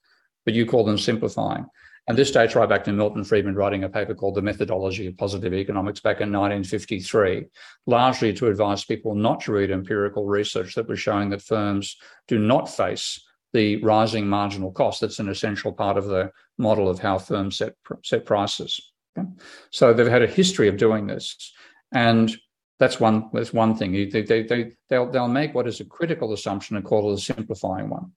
but 0.46 0.54
you 0.54 0.66
call 0.66 0.84
them 0.84 0.98
simplifying. 0.98 1.66
And 2.12 2.18
this 2.18 2.32
dates 2.32 2.56
right 2.56 2.68
back 2.68 2.84
to 2.84 2.92
Milton 2.92 3.24
Friedman 3.24 3.56
writing 3.56 3.86
a 3.86 3.90
paper 3.90 4.14
called 4.14 4.36
The 4.36 4.42
Methodology 4.42 5.08
of 5.08 5.18
Positive 5.18 5.54
Economics 5.54 6.02
back 6.02 6.20
in 6.20 6.30
1953, 6.30 7.46
largely 7.88 8.34
to 8.34 8.48
advise 8.48 8.84
people 8.84 9.16
not 9.16 9.40
to 9.44 9.54
read 9.54 9.72
empirical 9.72 10.26
research 10.26 10.76
that 10.76 10.90
was 10.90 11.00
showing 11.00 11.30
that 11.30 11.42
firms 11.42 11.96
do 12.28 12.38
not 12.38 12.70
face 12.70 13.26
the 13.54 13.78
rising 13.78 14.28
marginal 14.28 14.74
cost. 14.74 15.00
That's 15.00 15.20
an 15.20 15.30
essential 15.30 15.72
part 15.72 15.96
of 15.96 16.08
the 16.08 16.32
model 16.58 16.90
of 16.90 17.00
how 17.00 17.18
firms 17.18 17.56
set, 17.56 17.76
set 18.04 18.26
prices. 18.26 18.92
Okay? 19.18 19.30
So 19.70 19.94
they've 19.94 20.06
had 20.06 20.22
a 20.22 20.28
history 20.28 20.68
of 20.68 20.76
doing 20.76 21.08
this. 21.08 21.54
And 21.94 22.36
that's 22.78 23.00
one, 23.00 23.30
that's 23.32 23.54
one 23.54 23.78
thing. 23.78 23.94
They, 23.94 24.22
they, 24.22 24.44
they, 24.44 24.74
they'll, 24.90 25.10
they'll 25.10 25.30
make 25.30 25.56
what 25.56 25.66
is 25.66 25.80
a 25.80 25.86
critical 25.86 26.34
assumption 26.34 26.76
and 26.76 26.84
call 26.84 27.10
it 27.10 27.20
a 27.20 27.22
simplifying 27.22 27.88
one. 27.88 28.12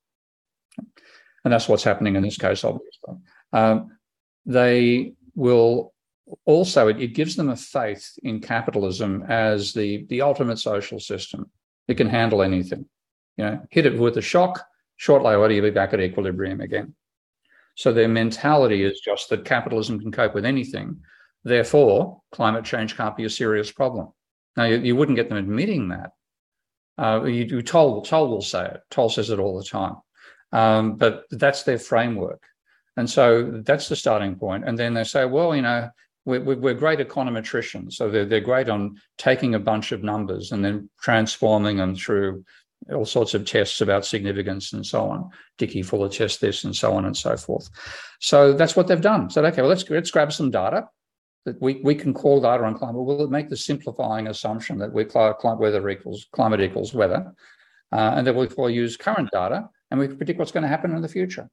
And 1.44 1.52
that's 1.52 1.68
what's 1.68 1.84
happening 1.84 2.16
in 2.16 2.24
this 2.24 2.38
case, 2.38 2.64
obviously. 2.64 3.14
Um, 3.54 3.96
they 4.44 5.14
will 5.34 5.94
also, 6.44 6.88
it, 6.88 7.00
it 7.00 7.14
gives 7.14 7.36
them 7.36 7.48
a 7.48 7.56
faith 7.56 8.18
in 8.22 8.40
capitalism 8.40 9.24
as 9.28 9.72
the, 9.72 10.04
the 10.10 10.20
ultimate 10.20 10.58
social 10.58 11.00
system. 11.00 11.50
It 11.88 11.94
can 11.94 12.08
handle 12.08 12.42
anything. 12.42 12.84
You 13.38 13.44
know, 13.44 13.66
hit 13.70 13.86
it 13.86 13.98
with 13.98 14.18
a 14.18 14.22
shock 14.22 14.62
Shortly 14.96 15.34
later, 15.34 15.54
you'll 15.54 15.64
be 15.64 15.70
back 15.70 15.92
at 15.92 16.00
equilibrium 16.00 16.60
again. 16.60 16.94
So 17.74 17.92
their 17.92 18.08
mentality 18.08 18.84
is 18.84 19.00
just 19.00 19.28
that 19.30 19.44
capitalism 19.44 19.98
can 19.98 20.12
cope 20.12 20.34
with 20.34 20.44
anything. 20.44 21.00
Therefore, 21.42 22.20
climate 22.32 22.64
change 22.64 22.96
can't 22.96 23.16
be 23.16 23.24
a 23.24 23.30
serious 23.30 23.70
problem. 23.72 24.08
Now, 24.56 24.64
you, 24.64 24.76
you 24.78 24.96
wouldn't 24.96 25.16
get 25.16 25.28
them 25.28 25.38
admitting 25.38 25.88
that. 25.88 26.12
Uh, 26.96 27.24
you, 27.24 27.44
you 27.44 27.62
Tol, 27.62 28.02
Tol 28.02 28.28
will 28.28 28.40
say 28.40 28.66
it. 28.66 28.80
Tol 28.90 29.10
says 29.10 29.30
it 29.30 29.40
all 29.40 29.58
the 29.58 29.64
time. 29.64 29.96
Um, 30.52 30.96
but 30.96 31.24
that's 31.30 31.64
their 31.64 31.78
framework. 31.78 32.40
And 32.96 33.08
so 33.08 33.60
that's 33.64 33.88
the 33.88 33.96
starting 33.96 34.36
point. 34.36 34.64
And 34.66 34.78
then 34.78 34.94
they 34.94 35.04
say, 35.04 35.24
well, 35.24 35.54
you 35.54 35.62
know, 35.62 35.90
we're, 36.24 36.40
we're 36.40 36.74
great 36.74 37.00
econometricians. 37.00 37.94
So 37.94 38.10
they're, 38.10 38.24
they're 38.24 38.40
great 38.40 38.68
on 38.68 38.96
taking 39.18 39.54
a 39.54 39.58
bunch 39.58 39.92
of 39.92 40.02
numbers 40.02 40.52
and 40.52 40.64
then 40.64 40.88
transforming 41.00 41.76
them 41.76 41.94
through 41.96 42.44
all 42.92 43.04
sorts 43.04 43.34
of 43.34 43.44
tests 43.44 43.80
about 43.80 44.04
significance 44.04 44.72
and 44.72 44.84
so 44.84 45.08
on. 45.08 45.30
Dickey 45.58 45.82
Fuller 45.82 46.08
test 46.08 46.40
this 46.40 46.64
and 46.64 46.74
so 46.74 46.94
on 46.94 47.04
and 47.04 47.16
so 47.16 47.36
forth. 47.36 47.68
So 48.20 48.52
that's 48.52 48.76
what 48.76 48.86
they've 48.86 49.00
done. 49.00 49.30
So 49.30 49.44
okay, 49.44 49.62
well 49.62 49.68
let's 49.68 49.88
let's 49.88 50.10
grab 50.10 50.32
some 50.32 50.50
data 50.50 50.88
that 51.44 51.60
we, 51.60 51.80
we 51.82 51.94
can 51.94 52.14
call 52.14 52.40
data 52.40 52.64
on 52.64 52.76
climate. 52.78 53.02
We'll 53.02 53.28
make 53.28 53.48
the 53.48 53.56
simplifying 53.56 54.28
assumption 54.28 54.78
that 54.78 54.92
we 54.92 55.04
climate 55.04 55.58
weather 55.58 55.88
equals 55.88 56.26
climate 56.32 56.60
equals 56.60 56.94
weather, 56.94 57.32
uh, 57.92 58.14
and 58.16 58.26
that 58.26 58.34
we'll 58.34 58.70
use 58.70 58.96
current 58.96 59.30
data 59.32 59.68
and 59.90 60.00
we 60.00 60.08
can 60.08 60.16
predict 60.16 60.38
what's 60.38 60.52
going 60.52 60.62
to 60.62 60.68
happen 60.68 60.94
in 60.94 61.02
the 61.02 61.08
future. 61.08 61.48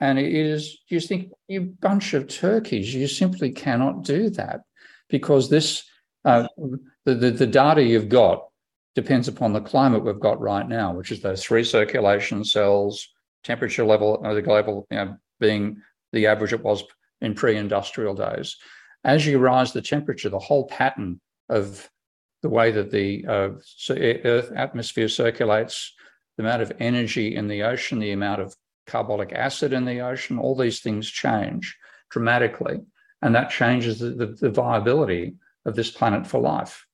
And 0.00 0.18
it 0.18 0.32
is 0.32 0.78
you 0.88 1.00
think 1.00 1.30
you 1.48 1.74
bunch 1.80 2.14
of 2.14 2.28
turkeys, 2.28 2.94
you 2.94 3.08
simply 3.08 3.50
cannot 3.50 4.04
do 4.04 4.30
that 4.30 4.60
because 5.08 5.48
this 5.48 5.84
uh, 6.24 6.48
the, 7.04 7.14
the 7.14 7.30
the 7.30 7.46
data 7.46 7.82
you've 7.82 8.08
got 8.08 8.46
depends 8.94 9.28
upon 9.28 9.52
the 9.52 9.60
climate 9.60 10.04
we've 10.04 10.20
got 10.20 10.40
right 10.40 10.68
now, 10.68 10.92
which 10.92 11.12
is 11.12 11.20
those 11.20 11.44
three 11.44 11.64
circulation 11.64 12.44
cells, 12.44 13.08
temperature 13.44 13.84
level, 13.84 14.22
uh, 14.24 14.34
the 14.34 14.42
global 14.42 14.86
you 14.90 14.96
know, 14.96 15.16
being 15.38 15.80
the 16.12 16.26
average 16.26 16.52
it 16.52 16.62
was 16.62 16.82
in 17.20 17.34
pre-industrial 17.34 18.14
days. 18.14 18.56
As 19.04 19.26
you 19.26 19.38
rise 19.38 19.72
the 19.72 19.82
temperature, 19.82 20.30
the 20.30 20.38
whole 20.38 20.66
pattern 20.66 21.20
of 21.48 21.88
the 22.42 22.48
way 22.48 22.70
that 22.70 22.90
the 22.90 23.24
uh, 23.26 23.50
Earth 23.90 24.52
atmosphere 24.54 25.08
circulates, 25.08 25.94
the 26.36 26.42
amount 26.42 26.62
of 26.62 26.72
energy 26.80 27.34
in 27.34 27.48
the 27.48 27.62
ocean, 27.62 27.98
the 27.98 28.12
amount 28.12 28.40
of 28.40 28.54
carbonic 28.86 29.32
acid 29.32 29.72
in 29.72 29.84
the 29.84 30.00
ocean, 30.00 30.38
all 30.38 30.56
these 30.56 30.80
things 30.80 31.10
change 31.10 31.76
dramatically. 32.10 32.80
And 33.22 33.34
that 33.34 33.50
changes 33.50 33.98
the, 33.98 34.10
the, 34.10 34.26
the 34.26 34.50
viability 34.50 35.36
of 35.64 35.74
this 35.74 35.90
planet 35.90 36.26
for 36.26 36.40
life 36.40 36.86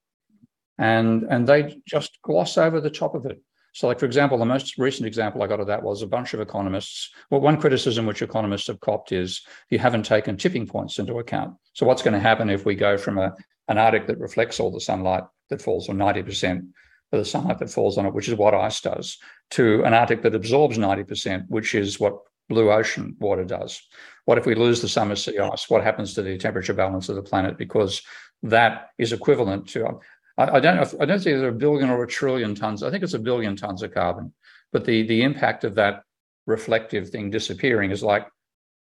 and 0.78 1.24
and 1.30 1.46
they 1.46 1.80
just 1.86 2.18
gloss 2.22 2.58
over 2.58 2.80
the 2.80 2.90
top 2.90 3.14
of 3.14 3.26
it. 3.26 3.40
So, 3.72 3.86
like 3.86 3.98
for 3.98 4.06
example, 4.06 4.36
the 4.36 4.44
most 4.44 4.76
recent 4.78 5.06
example 5.06 5.42
I 5.42 5.46
got 5.46 5.60
of 5.60 5.66
that 5.68 5.82
was 5.82 6.02
a 6.02 6.06
bunch 6.06 6.34
of 6.34 6.40
economists. 6.40 7.10
Well, 7.30 7.40
one 7.40 7.60
criticism 7.60 8.04
which 8.04 8.20
economists 8.20 8.66
have 8.66 8.80
copped 8.80 9.12
is 9.12 9.42
you 9.70 9.78
haven't 9.78 10.04
taken 10.04 10.36
tipping 10.36 10.66
points 10.66 10.98
into 10.98 11.18
account. 11.18 11.54
So, 11.72 11.86
what's 11.86 12.02
going 12.02 12.14
to 12.14 12.20
happen 12.20 12.50
if 12.50 12.66
we 12.66 12.74
go 12.74 12.98
from 12.98 13.18
a 13.18 13.34
an 13.68 13.78
Arctic 13.78 14.06
that 14.08 14.18
reflects 14.18 14.60
all 14.60 14.72
the 14.72 14.80
sunlight 14.80 15.24
that 15.48 15.62
falls, 15.62 15.88
or 15.88 15.94
ninety 15.94 16.22
percent 16.22 16.64
of 17.12 17.18
the 17.18 17.24
sunlight 17.24 17.58
that 17.58 17.70
falls 17.70 17.98
on 17.98 18.06
it, 18.06 18.14
which 18.14 18.28
is 18.28 18.34
what 18.34 18.54
ice 18.54 18.80
does, 18.80 19.18
to 19.50 19.84
an 19.84 19.94
Arctic 19.94 20.22
that 20.22 20.34
absorbs 20.34 20.78
ninety 20.78 21.04
percent, 21.04 21.44
which 21.48 21.74
is 21.74 22.00
what 22.00 22.18
blue 22.48 22.72
ocean 22.72 23.16
water 23.20 23.44
does. 23.44 23.80
What 24.24 24.38
if 24.38 24.46
we 24.46 24.54
lose 24.54 24.80
the 24.80 24.88
summer 24.88 25.16
sea 25.16 25.38
ice? 25.38 25.68
What 25.68 25.82
happens 25.82 26.14
to 26.14 26.22
the 26.22 26.38
temperature 26.38 26.74
balance 26.74 27.08
of 27.08 27.16
the 27.16 27.22
planet? 27.22 27.58
Because 27.58 28.02
that 28.42 28.90
is 28.98 29.12
equivalent 29.12 29.68
to 29.68 30.00
I, 30.38 30.56
I 30.56 30.60
don't 30.60 30.76
know. 30.76 30.82
If, 30.82 30.94
I 30.94 31.04
don't 31.04 31.22
think 31.22 31.38
there's 31.38 31.54
a 31.54 31.56
billion 31.56 31.90
or 31.90 32.02
a 32.02 32.08
trillion 32.08 32.54
tons. 32.54 32.82
I 32.82 32.90
think 32.90 33.02
it's 33.04 33.14
a 33.14 33.18
billion 33.18 33.56
tons 33.56 33.82
of 33.82 33.92
carbon. 33.92 34.32
But 34.72 34.84
the 34.84 35.02
the 35.06 35.22
impact 35.22 35.64
of 35.64 35.74
that 35.76 36.02
reflective 36.46 37.10
thing 37.10 37.30
disappearing 37.30 37.90
is 37.90 38.02
like 38.02 38.26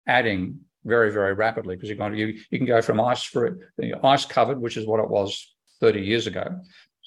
adding 0.07 0.59
very 0.83 1.11
very 1.11 1.33
rapidly 1.33 1.75
because 1.75 1.89
you're 1.89 1.97
going 1.97 2.13
to 2.13 2.17
you, 2.17 2.39
you 2.49 2.57
can 2.57 2.65
go 2.65 2.81
from 2.81 2.99
ice 2.99 3.21
free 3.21 3.51
ice 4.03 4.25
covered 4.25 4.59
which 4.59 4.77
is 4.77 4.87
what 4.87 4.99
it 4.99 5.07
was 5.07 5.53
30 5.79 6.01
years 6.01 6.25
ago 6.25 6.59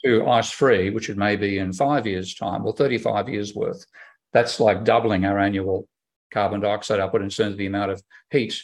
to 0.05 0.27
ice 0.27 0.51
free 0.51 0.91
which 0.91 1.09
it 1.09 1.17
may 1.17 1.37
be 1.37 1.59
in 1.59 1.73
five 1.73 2.07
years 2.07 2.35
time 2.35 2.65
or 2.67 2.73
35 2.73 3.29
years 3.29 3.55
worth 3.55 3.85
that's 4.33 4.61
like 4.61 4.85
doubling 4.85 5.25
our 5.25 5.39
annual 5.39 5.89
carbon 6.33 6.61
dioxide 6.61 7.01
output 7.01 7.23
in 7.23 7.31
terms 7.31 7.53
of 7.53 7.59
the 7.59 7.67
amount 7.67 7.91
of 7.91 8.03
heat 8.31 8.61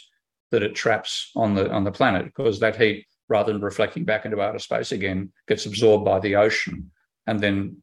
that 0.51 0.63
it 0.63 0.75
traps 0.75 1.31
on 1.37 1.55
the 1.55 1.71
on 1.71 1.85
the 1.85 1.93
planet 1.93 2.25
because 2.25 2.59
that 2.61 2.77
heat 2.77 3.07
rather 3.31 3.53
than 3.53 3.63
reflecting 3.63 4.05
back 4.05 4.27
into 4.27 4.41
outer 4.41 4.59
space 4.59 4.93
again, 4.93 5.33
gets 5.49 5.65
absorbed 5.65 6.05
by 6.05 6.19
the 6.19 6.37
ocean 6.37 6.91
and 7.27 7.41
then 7.41 7.81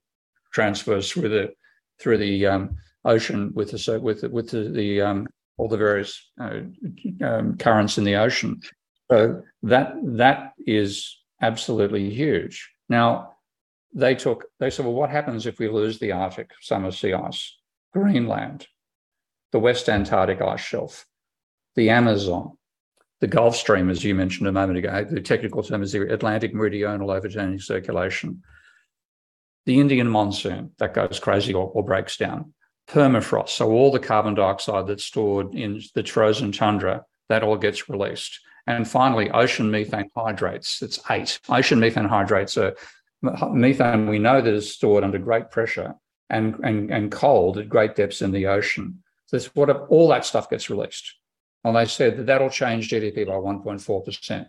transfers 0.53 1.11
through 1.11 1.29
the 1.29 1.51
through 1.99 2.17
the 2.17 2.45
um, 2.45 2.77
ocean 3.05 3.51
with 3.55 3.71
the 3.71 3.99
with 3.99 4.23
with 4.23 4.51
the, 4.51 4.69
the 4.69 5.01
um, 5.01 5.25
all 5.57 5.69
the 5.69 5.77
various 5.77 6.29
uh, 6.39 6.59
um, 7.23 7.57
currents 7.57 7.97
in 7.97 8.03
the 8.03 8.15
ocean. 8.15 8.59
So 9.09 9.41
that 9.63 9.93
that 10.03 10.51
is 10.67 11.17
absolutely 11.41 12.09
huge. 12.09 12.69
Now 12.89 13.36
they 13.93 14.15
took 14.15 14.45
they 14.59 14.69
said, 14.69 14.85
well, 14.85 14.95
what 14.95 15.09
happens 15.09 15.45
if 15.45 15.59
we 15.59 15.67
lose 15.67 15.99
the 15.99 16.11
Arctic 16.11 16.51
summer 16.61 16.91
sea 16.91 17.13
ice, 17.13 17.57
Greenland, 17.93 18.67
the 19.51 19.59
West 19.59 19.89
Antarctic 19.89 20.41
ice 20.41 20.61
shelf, 20.61 21.05
the 21.75 21.89
Amazon, 21.89 22.57
the 23.19 23.27
Gulf 23.27 23.55
Stream, 23.55 23.89
as 23.89 24.03
you 24.03 24.13
mentioned 24.13 24.47
a 24.47 24.51
moment 24.51 24.77
ago, 24.77 25.05
the 25.09 25.21
technical 25.21 25.63
term 25.63 25.81
is 25.81 25.91
the 25.91 26.13
Atlantic 26.13 26.53
Meridional 26.53 27.11
Overturning 27.11 27.59
Circulation. 27.59 28.43
The 29.65 29.79
Indian 29.79 30.07
monsoon 30.07 30.71
that 30.77 30.93
goes 30.93 31.19
crazy 31.19 31.53
or, 31.53 31.69
or, 31.73 31.83
breaks 31.83 32.15
down. 32.15 32.53
Permafrost, 32.87 33.49
so 33.49 33.69
all 33.69 33.91
the 33.91 33.99
carbon 33.99 34.33
dioxide 34.33 34.87
that's 34.87 35.03
stored 35.03 35.53
in 35.53 35.81
the 35.93 36.03
frozen 36.03 36.53
tundra, 36.53 37.03
that 37.27 37.43
all 37.43 37.57
gets 37.57 37.89
released. 37.89 38.39
And 38.65 38.87
finally, 38.87 39.29
ocean 39.31 39.71
methane 39.71 40.09
hydrates. 40.15 40.81
It's 40.81 40.99
eight. 41.09 41.39
Ocean 41.49 41.79
methane 41.79 42.05
hydrates 42.05 42.57
are 42.57 42.75
methane 43.21 44.07
we 44.07 44.19
know 44.19 44.41
that 44.41 44.53
is 44.53 44.73
stored 44.73 45.03
under 45.03 45.17
great 45.17 45.49
pressure 45.51 45.95
and, 46.29 46.55
and, 46.63 46.91
and 46.91 47.11
cold 47.11 47.57
at 47.57 47.69
great 47.69 47.95
depths 47.95 48.21
in 48.21 48.31
the 48.31 48.47
ocean. 48.47 49.03
So 49.25 49.37
that's 49.37 49.55
what 49.55 49.69
all 49.69 50.07
that 50.09 50.25
stuff 50.25 50.49
gets 50.49 50.69
released. 50.69 51.15
And 51.63 51.75
they 51.75 51.85
said 51.85 52.17
that 52.17 52.25
that'll 52.27 52.49
change 52.49 52.89
GDP 52.89 53.25
by 53.25 53.33
1.4%. 53.33 54.47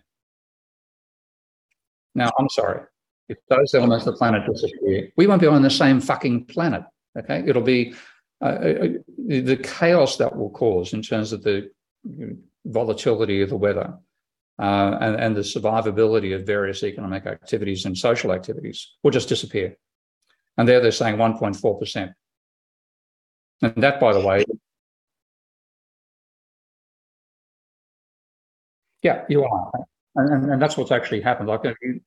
Now, 2.15 2.31
I'm 2.39 2.49
sorry. 2.49 2.83
If 3.27 3.37
those 3.49 3.73
elements 3.73 4.07
of 4.07 4.13
the 4.13 4.17
planet 4.17 4.43
disappear, 4.51 5.09
we 5.15 5.27
won't 5.27 5.41
be 5.41 5.47
on 5.47 5.61
the 5.61 5.69
same 5.69 6.01
fucking 6.01 6.45
planet. 6.45 6.83
Okay. 7.17 7.43
It'll 7.45 7.61
be 7.61 7.93
uh, 8.41 8.45
uh 8.45 8.87
the 9.27 9.59
chaos 9.61 10.17
that 10.17 10.35
will 10.35 10.49
cause 10.49 10.93
in 10.93 11.01
terms 11.01 11.33
of 11.33 11.43
the 11.43 11.69
volatility 12.65 13.41
of 13.41 13.49
the 13.49 13.57
weather 13.57 13.97
uh, 14.59 14.97
and, 14.99 15.15
and 15.15 15.35
the 15.35 15.41
survivability 15.41 16.35
of 16.35 16.45
various 16.45 16.83
economic 16.83 17.25
activities 17.25 17.85
and 17.85 17.97
social 17.97 18.31
activities 18.33 18.95
will 19.03 19.11
just 19.11 19.29
disappear. 19.29 19.77
And 20.57 20.67
there 20.67 20.81
they're 20.81 20.91
saying 20.91 21.15
1.4%. 21.15 22.13
And 23.61 23.73
that, 23.83 23.99
by 23.99 24.13
the 24.13 24.19
way, 24.19 24.43
Yeah, 29.01 29.23
you 29.29 29.45
are, 29.45 29.71
and, 30.15 30.51
and, 30.51 30.61
that's 30.61 30.75
what's 30.75 30.91
actually 30.91 31.21
happened. 31.21 31.47
Like, 31.47 31.65
uh, 31.65 31.73
it, 31.81 32.01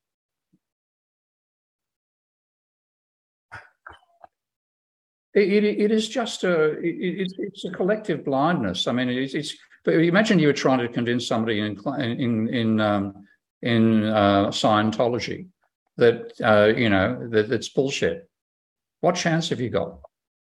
it, 5.34 5.64
it 5.64 5.90
is 5.90 6.06
just 6.06 6.44
a 6.44 6.72
it, 6.80 7.32
it's 7.38 7.64
a 7.64 7.70
collective 7.70 8.26
blindness. 8.26 8.86
I 8.86 8.92
mean, 8.92 9.08
it's, 9.08 9.32
it's 9.32 9.56
but 9.84 9.94
imagine 9.94 10.38
you 10.38 10.46
were 10.46 10.52
trying 10.52 10.78
to 10.78 10.88
convince 10.88 11.26
somebody 11.26 11.60
in 11.60 11.78
in 11.98 12.48
in 12.48 12.80
um, 12.80 13.26
in 13.62 14.04
uh, 14.04 14.48
Scientology 14.48 15.48
that 15.96 16.32
uh, 16.42 16.72
you 16.76 16.88
know 16.88 17.28
that 17.30 17.50
it's 17.50 17.68
bullshit. 17.68 18.28
What 19.00 19.16
chance 19.16 19.48
have 19.48 19.60
you 19.60 19.70
got? 19.70 19.98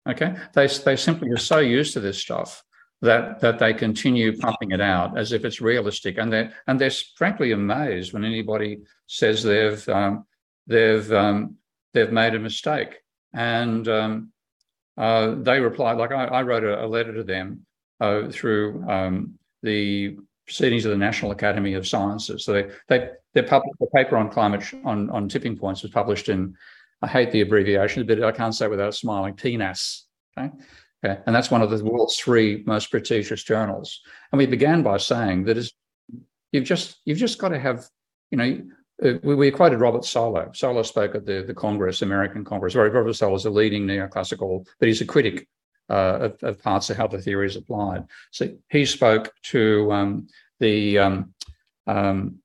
Okay, 0.08 0.36
they 0.54 0.66
they 0.66 0.96
simply 0.96 1.30
are 1.30 1.36
so 1.36 1.58
used 1.58 1.92
to 1.94 2.00
this 2.00 2.18
stuff 2.18 2.62
that 3.02 3.40
that 3.40 3.58
they 3.58 3.74
continue 3.74 4.36
pumping 4.36 4.70
it 4.70 4.80
out 4.80 5.18
as 5.18 5.32
if 5.32 5.44
it's 5.44 5.60
realistic, 5.60 6.18
and 6.18 6.32
they 6.32 6.50
and 6.66 6.80
they're 6.80 6.90
frankly 7.16 7.52
amazed 7.52 8.12
when 8.12 8.24
anybody 8.24 8.78
says 9.06 9.42
they've 9.42 9.86
um, 9.88 10.24
they've 10.66 11.10
um, 11.12 11.56
they've 11.92 12.12
made 12.12 12.34
a 12.34 12.38
mistake, 12.38 12.96
and 13.34 13.86
um, 13.88 14.32
uh, 14.96 15.34
they 15.36 15.60
reply 15.60 15.92
like 15.92 16.12
I, 16.12 16.24
I 16.26 16.42
wrote 16.42 16.64
a, 16.64 16.84
a, 16.84 16.86
letter 16.86 17.12
to 17.14 17.22
them 17.22 17.66
uh, 18.00 18.28
through 18.30 18.84
um, 18.88 19.38
the 19.62 20.16
proceedings 20.46 20.84
of 20.84 20.92
the 20.92 20.96
National 20.96 21.32
Academy 21.32 21.74
of 21.74 21.86
Sciences. 21.86 22.44
So 22.44 22.52
they 22.52 22.70
they 22.88 23.10
they 23.34 23.42
published 23.42 23.78
the 23.80 23.88
paper 23.94 24.16
on 24.16 24.30
climate 24.30 24.64
on 24.84 25.10
on 25.10 25.28
tipping 25.28 25.56
points 25.56 25.82
was 25.82 25.90
published 25.90 26.28
in 26.28 26.56
I 27.02 27.08
hate 27.08 27.30
the 27.30 27.42
abbreviation, 27.42 28.06
but 28.06 28.22
I 28.22 28.32
can't 28.32 28.54
say 28.54 28.68
without 28.68 28.94
smiling 28.94 29.34
PNAS. 29.34 30.02
Okay. 30.38 30.50
Okay. 31.04 31.20
And 31.26 31.34
that's 31.34 31.50
one 31.50 31.62
of 31.62 31.70
the 31.70 31.84
world's 31.84 32.16
three 32.16 32.62
most 32.66 32.90
prestigious 32.90 33.42
journals. 33.42 34.00
And 34.32 34.38
we 34.38 34.46
began 34.46 34.82
by 34.82 34.96
saying 34.96 35.44
that 35.44 35.70
you've 36.52 36.64
just 36.64 36.98
you've 37.04 37.18
just 37.18 37.38
got 37.38 37.50
to 37.50 37.58
have, 37.58 37.84
you 38.30 38.38
know, 38.38 38.62
uh, 39.04 39.18
we, 39.22 39.34
we, 39.34 39.50
quoted 39.50 39.78
Robert 39.78 40.02
Solow. 40.02 40.50
Solow 40.52 40.84
spoke 40.84 41.14
at 41.14 41.26
the, 41.26 41.44
the 41.46 41.52
Congress, 41.52 42.00
American 42.00 42.44
Congress. 42.44 42.74
Robert 42.74 42.94
Solow 43.08 43.36
is 43.36 43.44
a 43.44 43.50
leading 43.50 43.86
neoclassical, 43.86 44.66
but 44.80 44.88
he's 44.88 45.02
a 45.02 45.06
critic 45.06 45.46
uh, 45.88 46.18
of, 46.20 46.42
of, 46.42 46.62
parts 46.62 46.90
of 46.90 46.96
how 46.96 47.06
the 47.06 47.20
theory 47.20 47.46
is 47.46 47.56
applied. 47.56 48.04
So 48.30 48.48
he 48.70 48.84
spoke 48.84 49.32
to 49.44 49.92
um, 49.92 50.28
the 50.58 50.98
um, 50.98 51.34
um, 51.86 52.38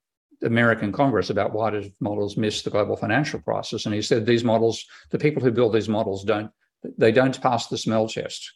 American 0.44 0.92
Congress 0.92 1.30
about 1.30 1.54
why 1.54 1.72
did 1.72 1.94
models 2.00 2.38
miss 2.38 2.62
the 2.62 2.70
global 2.70 2.96
financial 2.96 3.40
crisis, 3.40 3.86
and 3.86 3.96
he 3.96 4.02
said 4.02 4.26
these 4.26 4.44
models, 4.44 4.86
the 5.10 5.20
people 5.20 5.42
who 5.42 5.52
build 5.52 5.74
these 5.74 5.90
models 5.90 6.24
don't 6.24 6.52
they 6.98 7.12
don't 7.12 7.40
pass 7.42 7.68
the 7.68 7.78
smell 7.78 8.08
test. 8.08 8.54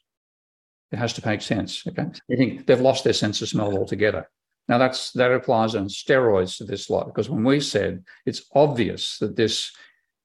It 0.91 0.97
has 0.97 1.13
to 1.13 1.27
make 1.27 1.41
sense. 1.41 1.85
Okay, 1.87 2.05
you 2.27 2.37
think 2.37 2.65
they've 2.65 2.79
lost 2.81 3.03
their 3.03 3.13
sense 3.13 3.41
of 3.41 3.49
smell 3.49 3.77
altogether. 3.77 4.29
Now 4.67 4.77
that's 4.77 5.11
that 5.11 5.31
applies 5.31 5.75
on 5.75 5.87
steroids 5.87 6.57
to 6.57 6.63
this 6.63 6.89
lot 6.89 7.07
because 7.07 7.29
when 7.29 7.43
we 7.43 7.59
said 7.59 8.03
it's 8.25 8.45
obvious 8.53 9.19
that 9.19 9.35
this, 9.35 9.71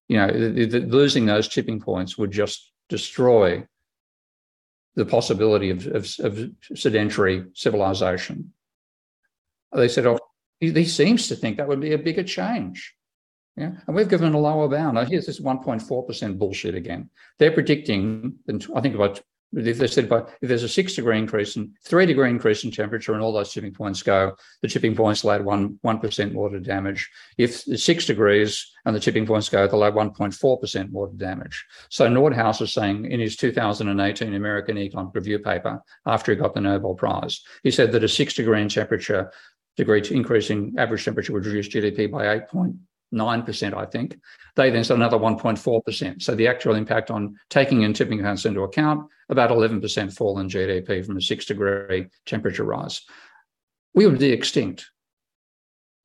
you 0.08 0.16
know, 0.16 0.28
losing 0.28 1.26
those 1.26 1.48
tipping 1.48 1.80
points 1.80 2.16
would 2.16 2.30
just 2.30 2.72
destroy 2.88 3.66
the 5.00 5.06
possibility 5.06 5.70
of, 5.70 5.86
of, 5.86 6.06
of 6.20 6.50
sedentary 6.74 7.46
civilization. 7.54 8.52
They 9.72 9.88
said, 9.88 10.06
oh, 10.06 10.18
he, 10.60 10.72
he, 10.72 10.84
seems 10.84 11.26
to 11.28 11.36
think 11.36 11.56
that 11.56 11.68
would 11.68 11.80
be 11.80 11.94
a 11.94 11.98
bigger 11.98 12.22
change. 12.22 12.94
Yeah. 13.56 13.72
And 13.86 13.96
we've 13.96 14.08
given 14.08 14.34
a 14.34 14.38
lower 14.38 14.68
bound. 14.68 14.96
Now, 14.96 15.06
here's 15.06 15.24
this 15.24 15.40
1.4% 15.40 16.38
bullshit 16.38 16.74
again. 16.74 17.08
They're 17.38 17.50
predicting, 17.50 18.34
I 18.76 18.80
think 18.82 18.94
about 18.94 19.22
if 19.52 19.78
they 19.78 19.86
said 19.86 20.08
by 20.08 20.20
if 20.40 20.48
there's 20.48 20.62
a 20.62 20.68
six 20.68 20.94
degree 20.94 21.18
increase 21.18 21.56
and 21.56 21.70
three 21.82 22.06
degree 22.06 22.30
increase 22.30 22.64
in 22.64 22.70
temperature 22.70 23.14
and 23.14 23.22
all 23.22 23.32
those 23.32 23.52
tipping 23.52 23.72
points 23.72 24.02
go, 24.02 24.36
the 24.62 24.68
tipping 24.68 24.94
points 24.94 25.24
will 25.24 25.32
add 25.32 25.44
one 25.44 25.78
one 25.82 25.98
percent 25.98 26.34
water 26.34 26.60
damage. 26.60 27.10
If 27.36 27.64
the 27.64 27.76
six 27.76 28.06
degrees 28.06 28.70
and 28.84 28.94
the 28.94 29.00
tipping 29.00 29.26
points 29.26 29.48
go, 29.48 29.66
they'll 29.66 29.84
add 29.84 29.94
1.4 29.94 30.60
percent 30.60 30.92
water 30.92 31.12
damage. 31.16 31.64
So 31.88 32.08
Nordhaus 32.08 32.62
is 32.62 32.72
saying 32.72 33.10
in 33.10 33.20
his 33.20 33.36
2018 33.36 34.34
American 34.34 34.78
Economic 34.78 35.14
Review 35.14 35.38
paper, 35.38 35.82
after 36.06 36.32
he 36.32 36.38
got 36.38 36.54
the 36.54 36.60
Nobel 36.60 36.94
Prize, 36.94 37.42
he 37.62 37.70
said 37.70 37.92
that 37.92 38.04
a 38.04 38.08
six 38.08 38.34
degree 38.34 38.62
in 38.62 38.68
temperature 38.68 39.32
degree 39.76 40.02
increase 40.10 40.50
in 40.50 40.74
average 40.78 41.04
temperature 41.04 41.32
would 41.32 41.46
reduce 41.46 41.68
GDP 41.68 42.10
by 42.10 42.32
8 42.34 42.42
9%, 43.12 43.74
I 43.74 43.86
think. 43.86 44.18
They 44.56 44.70
then 44.70 44.84
said 44.84 44.96
another 44.96 45.18
1.4%. 45.18 46.22
So 46.22 46.34
the 46.34 46.48
actual 46.48 46.74
impact 46.74 47.10
on 47.10 47.36
taking 47.48 47.82
in 47.82 47.92
tipping 47.92 48.22
points 48.22 48.44
into 48.44 48.62
account, 48.62 49.08
about 49.28 49.50
11% 49.50 50.16
fall 50.16 50.38
in 50.38 50.48
GDP 50.48 51.04
from 51.04 51.16
a 51.16 51.20
six 51.20 51.44
degree 51.44 52.06
temperature 52.26 52.64
rise. 52.64 53.02
We 53.94 54.06
would 54.06 54.18
be 54.18 54.32
extinct. 54.32 54.90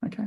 Okay. 0.04 0.24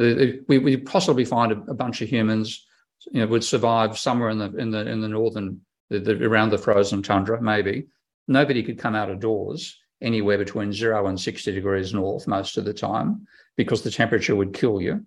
Uh, 0.00 0.04
uh, 0.04 0.26
we 0.48 0.58
we 0.58 0.76
possibly 0.76 1.24
find 1.24 1.52
a, 1.52 1.60
a, 1.70 1.74
bunch 1.74 2.00
of 2.00 2.08
humans, 2.08 2.66
you 3.10 3.20
know, 3.20 3.26
would 3.26 3.44
survive 3.44 3.98
somewhere 3.98 4.30
in 4.30 4.38
the 4.38 4.56
in 4.56 4.70
the 4.70 4.88
in 4.88 5.00
the 5.00 5.08
northern 5.08 5.60
the, 5.90 5.98
the, 5.98 6.24
around 6.24 6.50
the 6.50 6.58
frozen 6.58 7.02
tundra, 7.02 7.40
maybe. 7.42 7.86
Nobody 8.28 8.62
could 8.62 8.78
come 8.78 8.94
out 8.94 9.10
of 9.10 9.20
doors 9.20 9.76
anywhere 10.00 10.38
between 10.38 10.72
zero 10.72 11.08
and 11.08 11.20
60 11.20 11.52
degrees 11.52 11.92
north 11.92 12.26
most 12.26 12.56
of 12.56 12.64
the 12.64 12.72
time 12.72 13.26
because 13.56 13.82
the 13.82 13.90
temperature 13.90 14.36
would 14.36 14.54
kill 14.54 14.80
you. 14.80 15.04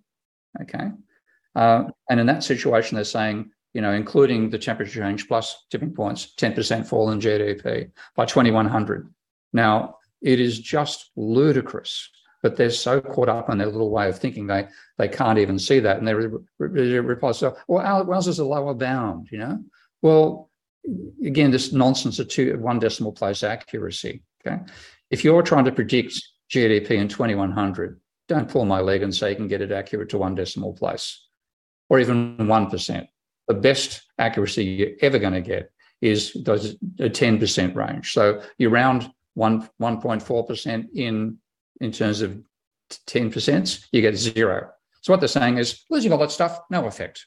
Okay. 0.62 0.92
Uh, 1.56 1.86
and 2.10 2.20
in 2.20 2.28
that 2.28 2.44
situation, 2.44 2.96
they're 2.96 3.04
saying, 3.04 3.52
you 3.74 3.82
know, 3.82 3.92
including 3.92 4.50
the 4.50 4.60
temperature 4.60 5.02
change 5.02 5.28
plus 5.28 5.66
tipping 5.70 5.94
points, 5.94 6.34
10% 6.38 6.86
fall 6.86 7.12
in 7.12 7.20
GDP 7.20 7.92
by 8.16 8.26
2100. 8.26 9.12
Now, 9.52 9.98
it 10.22 10.40
is 10.40 10.60
just 10.60 11.12
ludicrous, 11.16 12.10
but 12.42 12.56
they're 12.56 12.70
so 12.70 13.02
caught 13.02 13.30
up 13.30 13.50
in 13.50 13.58
their 13.58 13.68
little 13.68 13.90
way 13.90 14.10
of 14.10 14.18
thinking 14.18 14.48
they 14.48 14.68
they 14.98 15.08
can't 15.08 15.40
even 15.40 15.60
see 15.60 15.80
that. 15.80 15.98
And 15.98 16.08
they 16.08 16.14
reply, 16.14 17.32
so, 17.32 17.58
well, 17.68 17.86
ours 17.86 18.28
is 18.28 18.40
a 18.40 18.46
lower 18.46 18.74
bound, 18.74 19.28
you 19.32 19.40
know? 19.40 19.64
Well, 20.02 20.50
again, 21.24 21.52
this 21.52 21.74
nonsense 21.74 22.20
of 22.20 22.28
two, 22.28 22.58
one 22.60 22.80
decimal 22.80 23.12
place 23.12 23.44
accuracy. 23.44 24.24
Okay. 24.46 24.62
If 25.10 25.24
you're 25.24 25.42
trying 25.42 25.66
to 25.66 25.72
predict 25.72 26.22
GDP 26.50 26.92
in 26.92 27.08
2100, 27.08 28.00
don't 28.28 28.50
pull 28.50 28.66
my 28.66 28.80
leg 28.80 29.04
and 29.04 29.14
say 29.14 29.32
you 29.32 29.36
can 29.36 29.48
get 29.48 29.62
it 29.62 29.72
accurate 29.72 30.10
to 30.10 30.18
one 30.18 30.36
decimal 30.36 30.74
place 30.74 31.28
or 31.90 32.00
even 32.00 32.38
1%. 32.38 33.08
The 33.48 33.54
best 33.54 34.04
accuracy 34.18 34.64
you're 34.64 34.90
ever 35.02 35.20
going 35.20 35.34
to 35.34 35.42
get 35.42 35.72
is 36.02 36.34
those 36.44 36.74
a 37.00 37.10
10% 37.10 37.76
range. 37.76 38.14
So 38.14 38.42
you 38.58 38.70
round 38.70 39.12
one 39.36 39.70
1.4% 39.82 40.88
in 40.94 41.38
in 41.82 41.92
terms 41.92 42.22
of 42.22 42.40
10%, 43.08 43.86
you 43.92 44.02
get 44.02 44.16
zero. 44.16 44.70
So 45.02 45.12
what 45.12 45.20
they're 45.20 45.28
saying 45.28 45.58
is 45.58 45.84
losing 45.90 46.12
all 46.12 46.20
that 46.20 46.32
stuff, 46.32 46.60
no 46.70 46.86
effect. 46.86 47.26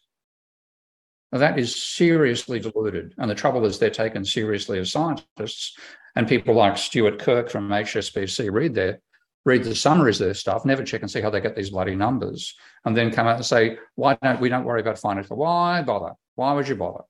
Now 1.33 1.39
that 1.39 1.59
is 1.59 1.75
seriously 1.75 2.61
diluted. 2.61 3.15
And 3.19 3.31
the 3.31 3.35
trouble 3.35 3.65
is 3.65 3.79
they're 3.79 3.91
taken 3.91 4.25
seriously 4.25 4.79
as 4.79 4.93
scientists. 4.93 5.77
And 6.15 6.27
people 6.27 6.55
like 6.55 6.79
Stuart 6.79 7.19
Kirk 7.19 7.51
from 7.51 7.69
HSBC 7.69 8.51
read 8.51 8.75
their 8.75 9.01
read 9.47 9.63
the 9.63 9.75
summaries 9.75 10.21
of 10.21 10.27
their 10.27 10.35
stuff, 10.35 10.67
never 10.67 10.83
check 10.83 11.01
and 11.01 11.11
see 11.11 11.21
how 11.21 11.31
they 11.31 11.41
get 11.41 11.55
these 11.55 11.71
bloody 11.71 11.95
numbers, 11.95 12.55
and 12.85 12.97
then 12.97 13.13
come 13.13 13.29
out 13.29 13.37
and 13.37 13.47
say, 13.47 13.79
why 13.95 14.19
don't 14.21 14.41
we 14.41 14.49
don't 14.49 14.65
worry 14.65 14.81
about 14.81 14.99
financial? 14.99 15.37
Why 15.37 15.81
bother? 15.83 16.15
Why 16.35 16.53
would 16.53 16.69
you 16.69 16.75
bother? 16.75 17.05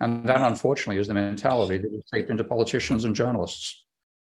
And 0.00 0.28
that, 0.28 0.40
unfortunately, 0.40 1.00
is 1.00 1.06
the 1.06 1.14
mentality 1.14 1.78
that 1.78 1.94
is 1.94 2.02
seeped 2.12 2.28
into 2.28 2.42
politicians 2.42 3.04
and 3.04 3.14
journalists. 3.14 3.84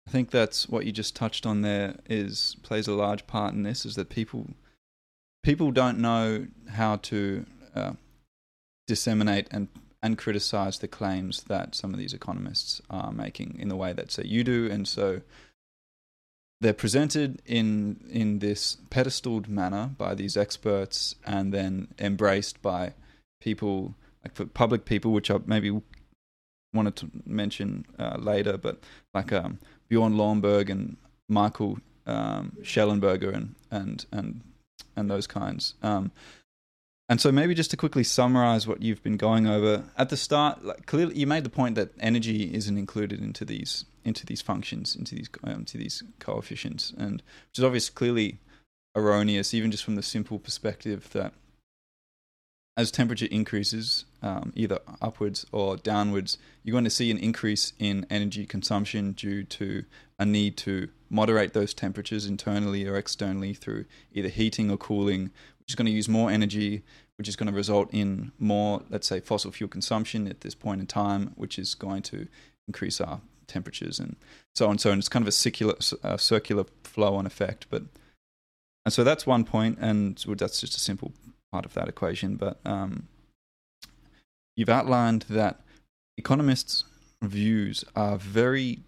I 0.07 0.11
think 0.11 0.31
that's 0.31 0.67
what 0.67 0.85
you 0.85 0.91
just 0.91 1.15
touched 1.15 1.45
on 1.45 1.61
there 1.61 1.97
is 2.09 2.55
plays 2.63 2.87
a 2.87 2.93
large 2.93 3.27
part 3.27 3.53
in 3.53 3.63
this 3.63 3.85
is 3.85 3.95
that 3.95 4.09
people 4.09 4.47
people 5.43 5.71
don't 5.71 5.99
know 5.99 6.47
how 6.69 6.95
to 6.95 7.45
uh, 7.75 7.93
disseminate 8.87 9.47
and 9.51 9.67
and 10.01 10.17
criticize 10.17 10.79
the 10.79 10.87
claims 10.87 11.43
that 11.43 11.75
some 11.75 11.93
of 11.93 11.99
these 11.99 12.13
economists 12.13 12.81
are 12.89 13.11
making 13.11 13.57
in 13.59 13.67
the 13.67 13.75
way 13.75 13.91
that 13.91 14.09
say 14.09 14.23
you 14.23 14.45
do 14.45 14.69
and 14.71 14.87
so 14.87 15.21
they're 16.61 16.73
presented 16.73 17.41
in 17.45 17.99
in 18.09 18.39
this 18.39 18.77
pedestaled 18.89 19.47
manner 19.47 19.91
by 19.97 20.15
these 20.15 20.35
experts 20.35 21.15
and 21.25 21.53
then 21.53 21.87
embraced 21.99 22.61
by 22.61 22.93
people 23.41 23.95
like 24.23 24.35
for 24.35 24.45
public 24.45 24.85
people 24.85 25.11
which 25.11 25.29
I 25.29 25.37
maybe 25.45 25.81
wanted 26.73 26.95
to 26.97 27.11
mention 27.25 27.85
uh, 27.99 28.17
later 28.19 28.57
but 28.57 28.79
like 29.13 29.31
um, 29.31 29.59
Bjorn 29.89 30.13
Lomborg 30.15 30.69
and 30.69 30.97
Michael 31.29 31.79
um, 32.05 32.53
Shellenberger 32.61 33.33
and 33.33 33.55
and 33.69 34.05
and 34.11 34.41
and 34.95 35.09
those 35.09 35.27
kinds. 35.27 35.75
Um, 35.83 36.11
and 37.09 37.21
so 37.21 37.31
maybe 37.31 37.53
just 37.53 37.71
to 37.71 37.77
quickly 37.77 38.03
summarize 38.03 38.67
what 38.67 38.81
you've 38.81 39.01
been 39.01 39.15
going 39.15 39.47
over. 39.47 39.85
At 39.97 40.09
the 40.09 40.17
start, 40.17 40.65
like 40.65 40.85
clearly 40.85 41.15
you 41.17 41.27
made 41.27 41.45
the 41.45 41.49
point 41.49 41.75
that 41.75 41.91
energy 41.99 42.53
isn't 42.53 42.77
included 42.77 43.21
into 43.21 43.45
these 43.45 43.85
into 44.07 44.25
these 44.25 44.41
functions, 44.41 44.95
into 44.95 45.13
these 45.15 45.29
um, 45.43 45.65
to 45.65 45.77
these 45.77 46.01
coefficients, 46.19 46.93
and 46.97 47.21
which 47.49 47.59
is 47.59 47.63
obviously 47.63 47.93
clearly 47.93 48.39
erroneous, 48.95 49.53
even 49.53 49.69
just 49.69 49.83
from 49.83 49.95
the 49.95 50.01
simple 50.01 50.39
perspective 50.39 51.09
that 51.11 51.33
as 52.77 52.91
temperature 52.91 53.27
increases, 53.31 54.05
um, 54.21 54.53
either 54.55 54.79
upwards 55.01 55.45
or 55.51 55.77
downwards, 55.77 56.37
you're 56.63 56.73
going 56.73 56.83
to 56.83 56.89
see 56.91 57.09
an 57.09 57.17
increase 57.17 57.73
in 57.79 58.05
energy 58.09 58.45
consumption 58.45 59.13
due 59.13 59.43
to 59.43 59.83
a 60.19 60.25
need 60.25 60.55
to 60.57 60.87
moderate 61.09 61.53
those 61.53 61.73
temperatures 61.73 62.27
internally 62.27 62.87
or 62.87 62.95
externally 62.95 63.53
through 63.53 63.85
either 64.13 64.29
heating 64.29 64.69
or 64.69 64.77
cooling, 64.77 65.31
which 65.59 65.69
is 65.69 65.75
going 65.75 65.87
to 65.87 65.91
use 65.91 66.07
more 66.07 66.29
energy, 66.29 66.83
which 67.17 67.27
is 67.27 67.35
going 67.35 67.49
to 67.49 67.55
result 67.55 67.89
in 67.91 68.31
more, 68.37 68.83
let's 68.91 69.07
say, 69.07 69.19
fossil 69.19 69.51
fuel 69.51 69.67
consumption 69.67 70.27
at 70.27 70.41
this 70.41 70.53
point 70.53 70.79
in 70.79 70.85
time, 70.85 71.31
which 71.35 71.57
is 71.57 71.73
going 71.73 72.03
to 72.03 72.27
increase 72.67 73.01
our 73.01 73.21
temperatures 73.47 73.99
and 73.99 74.15
so 74.55 74.69
on. 74.69 74.77
So 74.77 74.91
on. 74.91 74.99
It's 74.99 75.09
kind 75.09 75.23
of 75.23 75.27
a 75.27 75.33
circular, 75.33 75.75
uh, 76.03 76.17
circular 76.17 76.65
flow 76.83 77.15
on 77.15 77.25
effect. 77.25 77.67
But 77.69 77.83
and 78.85 78.93
so 78.93 79.03
that's 79.03 79.27
one 79.27 79.43
point, 79.43 79.77
and 79.81 80.17
that's 80.37 80.61
just 80.61 80.77
a 80.77 80.79
simple 80.79 81.11
part 81.51 81.65
of 81.65 81.73
that 81.73 81.89
equation. 81.89 82.35
But 82.35 82.59
um, 82.65 83.07
you've 84.55 84.69
outlined 84.69 85.25
that 85.29 85.61
economists' 86.17 86.83
views 87.21 87.83
are 87.95 88.17
very 88.17 88.79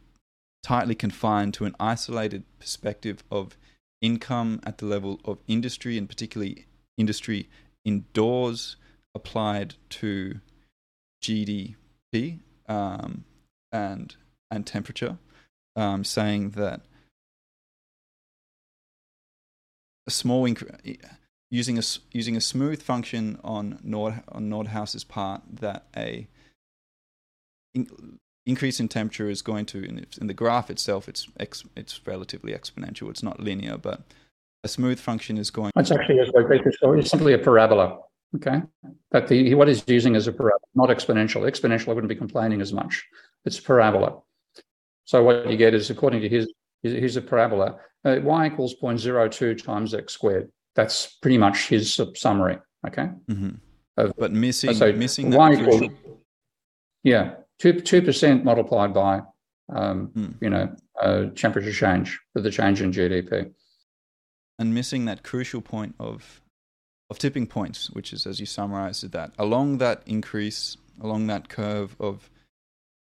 tightly 0.63 0.95
confined 0.95 1.53
to 1.55 1.65
an 1.65 1.75
isolated 1.79 2.43
perspective 2.59 3.23
of 3.31 3.57
income 4.01 4.59
at 4.63 4.77
the 4.77 4.85
level 4.85 5.19
of 5.25 5.39
industry 5.47 5.97
and 5.97 6.07
particularly 6.07 6.65
industry 6.97 7.49
indoors 7.85 8.75
applied 9.15 9.75
to 9.89 10.39
GDP 11.23 12.39
um, 12.67 13.23
and 13.71 14.15
and 14.51 14.65
temperature, 14.65 15.17
um, 15.75 16.03
saying 16.03 16.51
that 16.51 16.81
a 20.07 20.11
small 20.11 20.47
inc- 20.47 20.99
using 21.51 21.77
a 21.77 21.83
using 22.11 22.35
a 22.35 22.41
smooth 22.41 22.81
function 22.81 23.39
on 23.43 23.79
Nord 23.83 24.21
on 24.29 24.49
Nordhaus's 24.49 25.03
part 25.03 25.41
that 25.51 25.85
a 25.95 26.27
in, 27.73 28.17
increase 28.45 28.79
in 28.79 28.87
temperature 28.87 29.29
is 29.29 29.41
going 29.41 29.65
to 29.67 29.83
in, 29.83 30.05
in 30.19 30.27
the 30.27 30.33
graph 30.33 30.71
itself 30.71 31.07
it's 31.07 31.27
ex, 31.39 31.63
it's 31.75 31.99
relatively 32.07 32.53
exponential 32.53 33.11
it's 33.11 33.21
not 33.21 33.39
linear 33.39 33.77
but 33.77 34.01
a 34.63 34.67
smooth 34.67 34.99
function 34.99 35.37
is 35.37 35.49
going. 35.49 35.71
It's 35.75 35.91
actually 35.91 36.19
a 36.19 36.93
it's 36.93 37.09
simply 37.09 37.33
a 37.33 37.37
parabola. 37.37 37.99
Okay, 38.35 38.61
but 39.09 39.27
the, 39.27 39.55
what 39.55 39.67
he's 39.67 39.83
using 39.87 40.15
is 40.15 40.27
a 40.27 40.31
parabola, 40.31 40.59
not 40.75 40.89
exponential. 40.89 41.49
Exponential, 41.49 41.89
I 41.89 41.93
wouldn't 41.93 42.09
be 42.09 42.15
complaining 42.15 42.61
as 42.61 42.71
much. 42.71 43.07
It's 43.45 43.59
parabola. 43.59 44.21
So 45.09 45.23
what 45.23 45.49
you 45.49 45.57
get 45.57 45.73
is, 45.73 45.89
according 45.89 46.21
to 46.21 46.29
his, 46.29 46.53
here's 46.83 47.17
a 47.17 47.21
parabola, 47.23 47.77
uh, 48.05 48.17
y 48.21 48.45
equals 48.45 48.75
0.02 48.79 49.59
times 49.63 49.95
x 49.95 50.13
squared. 50.13 50.51
That's 50.75 51.17
pretty 51.23 51.39
much 51.39 51.67
his 51.67 51.99
summary. 52.13 52.59
Okay. 52.85 53.09
Mm-hmm. 53.27 53.55
Of, 53.97 54.13
but 54.19 54.31
missing, 54.33 54.75
so 54.75 54.93
missing 54.93 55.31
y 55.31 55.53
equals, 55.53 55.91
yeah, 57.03 57.37
two 57.57 57.81
two 57.81 58.03
percent 58.03 58.45
multiplied 58.45 58.93
by, 58.93 59.21
um, 59.73 60.11
mm. 60.15 60.35
you 60.41 60.51
know, 60.51 60.75
uh, 61.01 61.25
temperature 61.35 61.73
change 61.73 62.19
for 62.33 62.41
the 62.41 62.51
change 62.51 62.79
in 62.83 62.91
GDP, 62.91 63.51
and 64.59 64.75
missing 64.75 65.05
that 65.05 65.23
crucial 65.23 65.61
point 65.61 65.95
of 65.99 66.39
of 67.09 67.17
tipping 67.17 67.47
points, 67.47 67.89
which 67.89 68.13
is 68.13 68.27
as 68.27 68.39
you 68.39 68.45
summarized 68.45 69.11
that 69.11 69.31
along 69.39 69.79
that 69.79 70.03
increase, 70.05 70.77
along 71.01 71.25
that 71.27 71.49
curve 71.49 71.95
of 71.99 72.29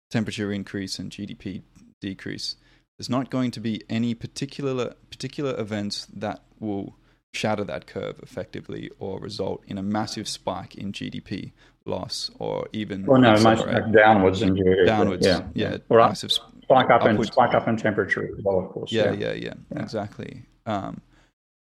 temperature 0.09 0.51
increase 0.51 0.99
and 0.99 1.11
GDP 1.11 1.63
decrease, 2.01 2.55
there's 2.97 3.09
not 3.09 3.29
going 3.29 3.51
to 3.51 3.59
be 3.59 3.81
any 3.89 4.13
particular 4.13 4.93
particular 5.09 5.57
events 5.59 6.07
that 6.13 6.41
will 6.59 6.95
shatter 7.33 7.63
that 7.63 7.87
curve 7.87 8.19
effectively 8.21 8.91
or 8.99 9.19
result 9.19 9.63
in 9.67 9.77
a 9.77 9.83
massive 9.83 10.27
spike 10.27 10.75
in 10.75 10.91
GDP 10.91 11.53
loss 11.85 12.29
or 12.37 12.67
even 12.73 13.05
well 13.05 13.19
no 13.19 13.35
might 13.41 13.57
downwards 13.91 14.41
in 14.41 14.53
GDP 14.55 14.85
downwards 14.85 15.25
yeah. 15.25 15.41
yeah, 15.53 15.77
yeah. 15.89 15.97
massive 15.97 16.31
spike 16.31 16.89
up 16.89 17.05
in 17.05 17.23
spike 17.23 17.55
up 17.55 17.67
in 17.67 17.77
temperature 17.77 18.23
as 18.23 18.43
well 18.43 18.59
of 18.59 18.69
course 18.69 18.91
yeah. 18.91 19.11
yeah 19.13 19.31
yeah, 19.33 19.53
yeah. 19.71 19.81
exactly. 19.81 20.43
Um, 20.65 21.01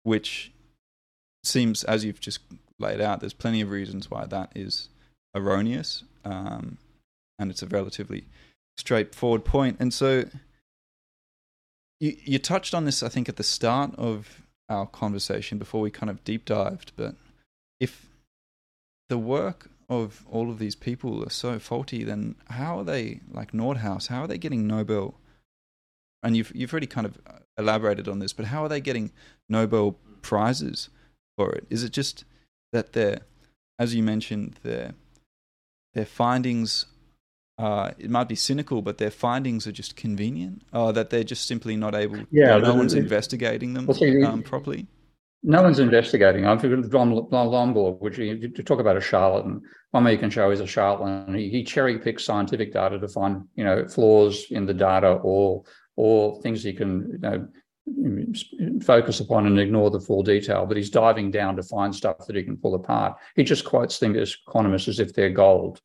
which 0.03 0.53
seems 1.45 1.85
as 1.85 2.05
you've 2.05 2.20
just 2.20 2.41
laid 2.78 3.01
out 3.01 3.20
there's 3.20 3.33
plenty 3.33 3.61
of 3.61 3.70
reasons 3.70 4.11
why 4.11 4.26
that 4.26 4.53
is 4.55 4.89
erroneous 5.35 6.05
um, 6.24 6.76
and 7.39 7.51
it's 7.51 7.62
a 7.62 7.66
relatively 7.66 8.24
straightforward 8.77 9.45
point 9.45 9.77
and 9.79 9.93
so 9.93 10.25
you 12.01 12.16
you 12.25 12.39
touched 12.39 12.75
on 12.75 12.85
this 12.85 13.03
I 13.03 13.09
think 13.09 13.29
at 13.29 13.37
the 13.37 13.43
start 13.43 13.95
of 13.97 14.43
our 14.73 14.87
conversation 14.87 15.59
before 15.59 15.81
we 15.81 15.91
kind 15.91 16.11
of 16.11 16.25
deep 16.25 16.45
dived, 16.45 16.93
but 16.97 17.14
if 17.79 18.09
the 19.09 19.18
work 19.18 19.68
of 19.89 20.25
all 20.31 20.51
of 20.51 20.59
these 20.59 20.75
people 20.75 21.25
are 21.25 21.31
so 21.31 21.59
faulty, 21.59 22.03
then 22.03 22.35
how 22.49 22.79
are 22.79 22.85
they 22.85 23.20
like 23.31 23.53
Nordhaus? 23.53 24.09
How 24.09 24.23
are 24.23 24.27
they 24.27 24.39
getting 24.39 24.66
Nobel? 24.66 25.14
And 26.23 26.37
you've 26.37 26.53
you've 26.55 26.73
already 26.73 26.87
kind 26.87 27.07
of 27.07 27.18
elaborated 27.59 28.09
on 28.09 28.18
this, 28.18 28.33
but 28.33 28.47
how 28.47 28.62
are 28.64 28.68
they 28.68 28.81
getting 28.81 29.11
Nobel 29.49 29.97
prizes 30.23 30.89
for 31.37 31.53
it? 31.53 31.66
Is 31.68 31.85
it 31.85 31.93
just 31.93 32.25
that 32.73 32.93
they're, 32.95 33.20
as 33.79 33.95
you 33.95 34.03
mentioned, 34.03 34.59
their 34.62 34.95
their 35.95 36.07
findings 36.07 36.87
uh, 37.59 37.91
it 37.99 38.11
might 38.11 38.29
be 38.29 38.35
cynical, 38.35 38.83
but 38.83 38.99
their 38.99 39.11
findings 39.11 39.67
are 39.67 39.73
just 39.73 39.97
convenient, 39.97 40.63
uh, 40.73 40.93
that 40.93 41.11
they're 41.11 41.25
just 41.25 41.47
simply 41.47 41.77
not 41.77 41.95
able. 41.95 42.19
Yeah, 42.31 42.59
no 42.59 42.75
one's 42.75 42.95
investigating 42.95 43.75
them 43.75 43.87
well, 43.87 44.27
um, 44.27 44.43
properly. 44.43 44.87
No 45.45 45.61
one's 45.63 45.81
investigating. 45.81 46.47
I'm 46.47 46.59
thinking 46.59 46.89
Bjorn 46.89 47.13
Lomborg, 47.13 48.01
which 48.01 48.17
you, 48.17 48.49
to 48.49 48.63
talk 48.63 48.79
about 48.79 48.97
a 48.97 49.01
charlatan. 49.01 49.61
One 49.91 50.05
way 50.05 50.13
you 50.13 50.19
can 50.19 50.31
show 50.31 50.51
is 50.51 50.61
a 50.61 50.67
charlatan. 50.67 51.35
He, 51.35 51.51
he 51.51 51.65
cherry 51.65 51.99
picks 51.99 52.25
scientific 52.25 52.73
data 52.73 52.99
to 52.99 53.09
find, 53.09 53.45
you 53.57 53.65
know, 53.65 53.87
flaws 53.89 54.47
in 54.51 54.67
the 54.67 54.75
data 54.75 55.15
or 55.23 55.65
or 55.97 56.41
things 56.41 56.63
he 56.63 56.73
can, 56.73 57.11
you 57.13 57.19
know, 57.19 57.49
focus 58.83 59.21
upon 59.21 59.47
and 59.47 59.59
ignore 59.59 59.91
the 59.91 60.01
full 60.01 60.23
detail. 60.23 60.65
But 60.65 60.77
he's 60.77 60.91
diving 60.91 61.31
down 61.33 61.57
to 61.57 61.63
find 61.63 61.95
stuff 61.95 62.27
that 62.27 62.37
he 62.37 62.45
can 62.45 62.57
pull 62.57 62.77
apart. 62.77 63.19
He 63.35 63.43
just 63.43 63.65
quotes 63.65 63.99
things 63.99 64.17
as 64.17 64.37
economists 64.49 64.89
as 64.89 65.01
if 65.01 65.13
they're 65.13 65.31
gold. 65.31 65.81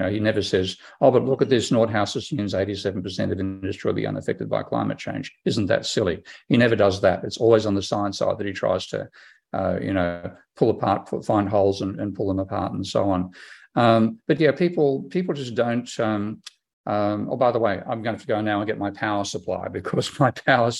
You 0.00 0.06
know, 0.06 0.12
he 0.12 0.20
never 0.20 0.40
says, 0.40 0.78
"Oh, 1.02 1.10
but 1.10 1.26
look 1.26 1.42
at 1.42 1.50
this. 1.50 1.70
Nordhaus 1.70 2.16
assumes 2.16 2.54
87% 2.54 3.32
of 3.32 3.38
industry 3.38 3.88
will 3.88 3.94
be 3.94 4.06
unaffected 4.06 4.48
by 4.48 4.62
climate 4.62 4.96
change." 4.96 5.30
Isn't 5.44 5.66
that 5.66 5.84
silly? 5.84 6.22
He 6.48 6.56
never 6.56 6.74
does 6.74 7.02
that. 7.02 7.22
It's 7.22 7.36
always 7.36 7.66
on 7.66 7.74
the 7.74 7.82
science 7.82 8.18
side 8.18 8.38
that 8.38 8.46
he 8.46 8.52
tries 8.54 8.86
to, 8.88 9.10
uh, 9.52 9.78
you 9.78 9.92
know, 9.92 10.32
pull 10.56 10.70
apart, 10.70 11.10
find 11.26 11.50
holes, 11.50 11.82
and, 11.82 12.00
and, 12.00 12.14
pull 12.14 12.28
them 12.28 12.38
apart, 12.38 12.72
and 12.72 12.86
so 12.86 13.10
on. 13.10 13.32
Um, 13.74 14.20
but 14.26 14.40
yeah, 14.40 14.52
people 14.52 15.02
people 15.10 15.34
just 15.34 15.54
don't. 15.54 15.90
Um, 16.00 16.40
um, 16.86 17.28
oh, 17.30 17.36
by 17.36 17.52
the 17.52 17.58
way, 17.58 17.82
I'm 17.86 18.02
going 18.02 18.16
to, 18.16 18.22
to 18.22 18.26
go 18.26 18.40
now 18.40 18.60
and 18.60 18.66
get 18.66 18.78
my 18.78 18.90
power 18.90 19.24
supply 19.24 19.68
because 19.72 20.18
my 20.18 20.30
power. 20.30 20.70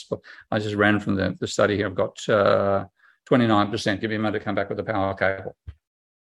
I 0.51 0.59
just 0.61 0.77
ran 0.77 0.99
from 0.99 1.17
the, 1.17 1.37
the 1.39 1.47
study 1.47 1.77
here. 1.77 1.89
I've 1.89 1.95
got 1.95 2.17
uh, 2.27 2.87
29%. 3.31 4.01
Give 4.01 4.09
me 4.09 4.17
a 4.17 4.19
minute 4.19 4.39
to 4.39 4.45
come 4.45 4.55
back 4.55 4.71
with 4.71 4.79
the 4.79 4.85
power 4.85 5.13
cable. 5.13 5.57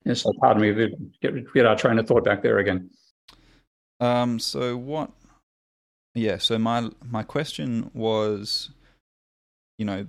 Yes, 0.06 0.22
so 0.22 0.34
pardon 0.39 0.62
me, 0.62 0.95
get, 1.22 1.54
get 1.54 1.66
our 1.66 1.76
train 1.76 1.97
of 1.99 2.08
thought 2.08 2.26
back 2.26 2.43
there 2.43 2.58
again. 2.58 2.89
Um, 3.99 4.39
so 4.39 4.76
what? 4.76 5.12
Yeah. 6.14 6.38
So 6.38 6.60
my 6.60 6.89
my 7.04 7.24
question 7.24 7.89
was, 7.93 8.70
you 9.78 9.86
know, 9.86 10.08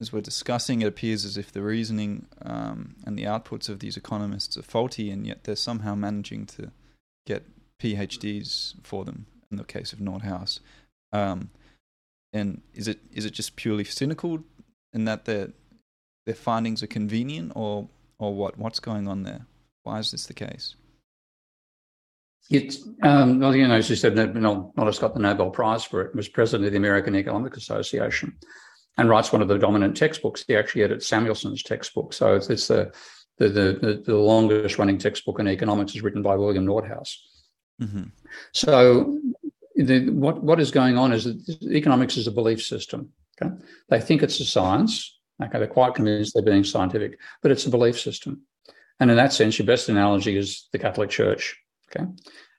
as 0.00 0.12
we're 0.12 0.20
discussing, 0.20 0.82
it 0.82 0.88
appears 0.88 1.24
as 1.24 1.36
if 1.36 1.52
the 1.52 1.62
reasoning 1.62 2.26
um, 2.42 2.96
and 3.04 3.16
the 3.16 3.24
outputs 3.24 3.68
of 3.68 3.78
these 3.78 3.96
economists 3.96 4.56
are 4.56 4.62
faulty, 4.62 5.10
and 5.10 5.26
yet 5.26 5.44
they're 5.44 5.56
somehow 5.56 5.94
managing 5.94 6.46
to 6.46 6.72
get 7.26 7.44
PhDs 7.80 8.74
for 8.82 9.04
them. 9.04 9.26
In 9.52 9.58
the 9.58 9.64
case 9.64 9.92
of 9.92 10.00
Nordhaus, 10.00 10.58
um, 11.12 11.50
and 12.32 12.60
is 12.74 12.88
it 12.88 12.98
is 13.12 13.24
it 13.24 13.30
just 13.30 13.54
purely 13.54 13.84
cynical 13.84 14.40
in 14.92 15.04
that 15.04 15.24
their 15.24 15.50
their 16.26 16.34
findings 16.34 16.82
are 16.82 16.88
convenient, 16.88 17.52
or 17.54 17.88
or 18.18 18.34
what? 18.34 18.58
What's 18.58 18.80
going 18.80 19.08
on 19.08 19.22
there? 19.22 19.46
Why 19.82 19.98
is 19.98 20.10
this 20.10 20.26
the 20.26 20.34
case? 20.34 20.74
It's 22.50 22.86
um, 23.02 23.40
well, 23.40 23.56
you 23.56 23.66
know, 23.66 23.74
as 23.74 23.90
you 23.90 23.96
said, 23.96 24.14
Nordhaus 24.14 25.00
got 25.00 25.14
the 25.14 25.20
Nobel 25.20 25.50
Prize 25.50 25.84
for 25.84 26.02
it. 26.02 26.14
Was 26.14 26.28
president 26.28 26.66
of 26.66 26.72
the 26.72 26.78
American 26.78 27.16
Economic 27.16 27.56
Association, 27.56 28.36
and 28.96 29.08
writes 29.08 29.32
one 29.32 29.42
of 29.42 29.48
the 29.48 29.58
dominant 29.58 29.96
textbooks. 29.96 30.44
He 30.46 30.56
actually 30.56 30.84
edits 30.84 31.06
Samuelson's 31.06 31.62
textbook, 31.62 32.12
so 32.12 32.36
it's, 32.36 32.48
it's 32.48 32.68
the, 32.68 32.92
the, 33.38 33.48
the 33.48 34.02
the 34.06 34.16
longest 34.16 34.78
running 34.78 34.98
textbook 34.98 35.40
in 35.40 35.48
economics 35.48 35.94
is 35.96 36.02
written 36.02 36.22
by 36.22 36.36
William 36.36 36.66
Nordhaus. 36.66 37.16
Mm-hmm. 37.82 38.04
So, 38.52 39.18
the, 39.74 40.10
what 40.10 40.42
what 40.42 40.60
is 40.60 40.70
going 40.70 40.96
on 40.96 41.12
is 41.12 41.24
that 41.24 41.62
economics 41.72 42.16
is 42.16 42.28
a 42.28 42.32
belief 42.32 42.62
system. 42.62 43.10
Okay, 43.42 43.52
they 43.88 44.00
think 44.00 44.22
it's 44.22 44.38
a 44.38 44.44
science. 44.44 45.15
Okay, 45.42 45.58
they're 45.58 45.66
quite 45.66 45.94
convinced 45.94 46.32
they're 46.34 46.42
being 46.42 46.64
scientific, 46.64 47.18
but 47.42 47.50
it's 47.50 47.66
a 47.66 47.70
belief 47.70 48.00
system. 48.00 48.42
And 48.98 49.10
in 49.10 49.16
that 49.16 49.32
sense, 49.32 49.58
your 49.58 49.66
best 49.66 49.88
analogy 49.88 50.36
is 50.36 50.68
the 50.72 50.78
Catholic 50.78 51.10
Church. 51.10 51.56
Okay. 51.90 52.06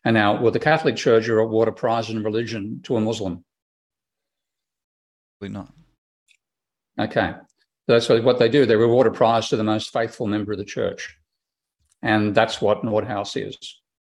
And 0.06 0.14
now, 0.14 0.40
will 0.40 0.52
the 0.52 0.60
Catholic 0.60 0.96
Church 0.96 1.28
award 1.28 1.68
a 1.68 1.72
prize 1.72 2.10
in 2.10 2.24
religion 2.24 2.82
to 2.84 2.96
a 2.96 3.02
Muslim? 3.02 3.44
Probably 5.40 5.54
not. 5.54 5.74
Okay. 7.00 7.34
That's 7.88 8.10
what 8.10 8.38
they 8.38 8.50
do. 8.50 8.66
They 8.66 8.76
reward 8.76 9.08
a 9.08 9.12
prize 9.12 9.50
to 9.50 9.58
the 9.58 9.64
most 9.64 9.92
faithful 9.92 10.28
member 10.28 10.52
of 10.52 10.58
the 10.58 10.66
church. 10.66 11.18
And 12.04 12.36
that's 12.36 12.62
what 12.62 12.84
Nordhaus 12.84 13.36
is. 13.36 13.58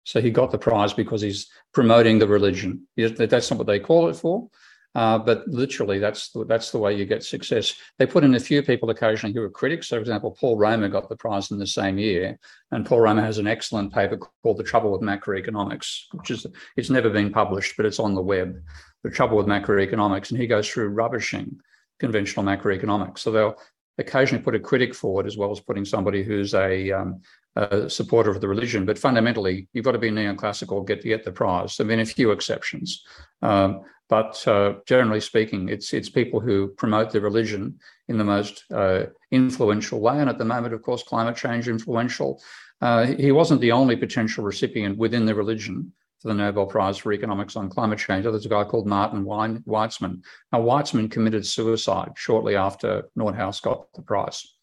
So 0.04 0.20
he 0.20 0.30
got 0.30 0.50
the 0.50 0.58
prize 0.58 0.92
because 0.92 1.22
he's 1.22 1.48
promoting 1.72 2.18
the 2.18 2.28
religion. 2.28 2.86
That's 2.96 3.50
not 3.50 3.58
what 3.58 3.66
they 3.66 3.80
call 3.80 4.08
it 4.08 4.16
for. 4.16 4.48
Uh, 4.94 5.18
but 5.18 5.46
literally, 5.46 5.98
that's 5.98 6.30
the, 6.30 6.44
that's 6.44 6.72
the 6.72 6.78
way 6.78 6.96
you 6.96 7.06
get 7.06 7.22
success. 7.22 7.74
They 7.98 8.06
put 8.06 8.24
in 8.24 8.34
a 8.34 8.40
few 8.40 8.62
people 8.62 8.90
occasionally 8.90 9.32
who 9.32 9.42
are 9.42 9.50
critics. 9.50 9.88
So, 9.88 9.96
for 9.96 10.00
example, 10.00 10.36
Paul 10.38 10.56
Romer 10.58 10.88
got 10.88 11.08
the 11.08 11.16
prize 11.16 11.52
in 11.52 11.58
the 11.58 11.66
same 11.66 11.96
year, 11.96 12.38
and 12.72 12.84
Paul 12.84 13.02
Romer 13.02 13.22
has 13.22 13.38
an 13.38 13.46
excellent 13.46 13.92
paper 13.92 14.18
called 14.42 14.56
"The 14.56 14.64
Trouble 14.64 14.90
with 14.90 15.02
Macroeconomics," 15.02 16.06
which 16.12 16.32
is 16.32 16.44
it's 16.76 16.90
never 16.90 17.08
been 17.08 17.30
published, 17.30 17.76
but 17.76 17.86
it's 17.86 18.00
on 18.00 18.14
the 18.14 18.22
web. 18.22 18.60
The 19.04 19.10
Trouble 19.10 19.36
with 19.36 19.46
Macroeconomics, 19.46 20.30
and 20.30 20.40
he 20.40 20.48
goes 20.48 20.68
through 20.68 20.88
rubbishing 20.88 21.60
conventional 22.00 22.44
macroeconomics. 22.44 23.18
So 23.18 23.30
they'll 23.30 23.56
occasionally 23.98 24.42
put 24.42 24.54
a 24.54 24.60
critic 24.60 24.94
forward 24.94 25.26
as 25.26 25.36
well 25.36 25.50
as 25.50 25.60
putting 25.60 25.84
somebody 25.84 26.22
who's 26.22 26.54
a, 26.54 26.90
um, 26.92 27.20
a 27.56 27.88
supporter 27.88 28.30
of 28.30 28.40
the 28.40 28.48
religion. 28.48 28.84
But 28.84 28.98
fundamentally, 28.98 29.68
you've 29.72 29.84
got 29.84 29.92
to 29.92 29.98
be 29.98 30.10
neoclassical 30.10 30.86
get 30.86 31.02
to 31.02 31.08
get 31.08 31.24
the 31.24 31.32
prize. 31.32 31.76
Have 31.78 31.88
been 31.88 32.00
a 32.00 32.06
few 32.06 32.30
exceptions. 32.30 33.04
Um, 33.42 33.82
but 34.08 34.46
uh, 34.48 34.74
generally 34.86 35.20
speaking, 35.20 35.68
it's 35.68 35.94
it's 35.94 36.08
people 36.08 36.40
who 36.40 36.68
promote 36.68 37.10
the 37.12 37.20
religion 37.20 37.78
in 38.08 38.18
the 38.18 38.24
most 38.24 38.64
uh, 38.74 39.06
influential 39.30 40.00
way. 40.00 40.18
And 40.18 40.28
at 40.28 40.36
the 40.36 40.44
moment, 40.44 40.74
of 40.74 40.82
course, 40.82 41.04
climate 41.04 41.36
change 41.36 41.68
influential. 41.68 42.42
Uh, 42.80 43.06
he 43.06 43.30
wasn't 43.30 43.60
the 43.60 43.70
only 43.70 43.94
potential 43.94 44.42
recipient 44.42 44.98
within 44.98 45.26
the 45.26 45.34
religion 45.34 45.92
for 46.20 46.28
the 46.28 46.34
Nobel 46.34 46.66
Prize 46.66 46.98
for 46.98 47.12
Economics 47.12 47.56
on 47.56 47.70
Climate 47.70 47.98
Change. 47.98 48.24
There's 48.24 48.46
a 48.46 48.50
guy 48.50 48.64
called 48.64 48.86
Martin 48.86 49.24
Weitzman. 49.24 50.22
Now, 50.52 50.60
Weitzman 50.60 51.10
committed 51.10 51.46
suicide 51.46 52.12
shortly 52.16 52.56
after 52.56 53.08
Nordhaus 53.18 53.62
got 53.62 53.92
the 53.94 54.02
prize. 54.02 54.54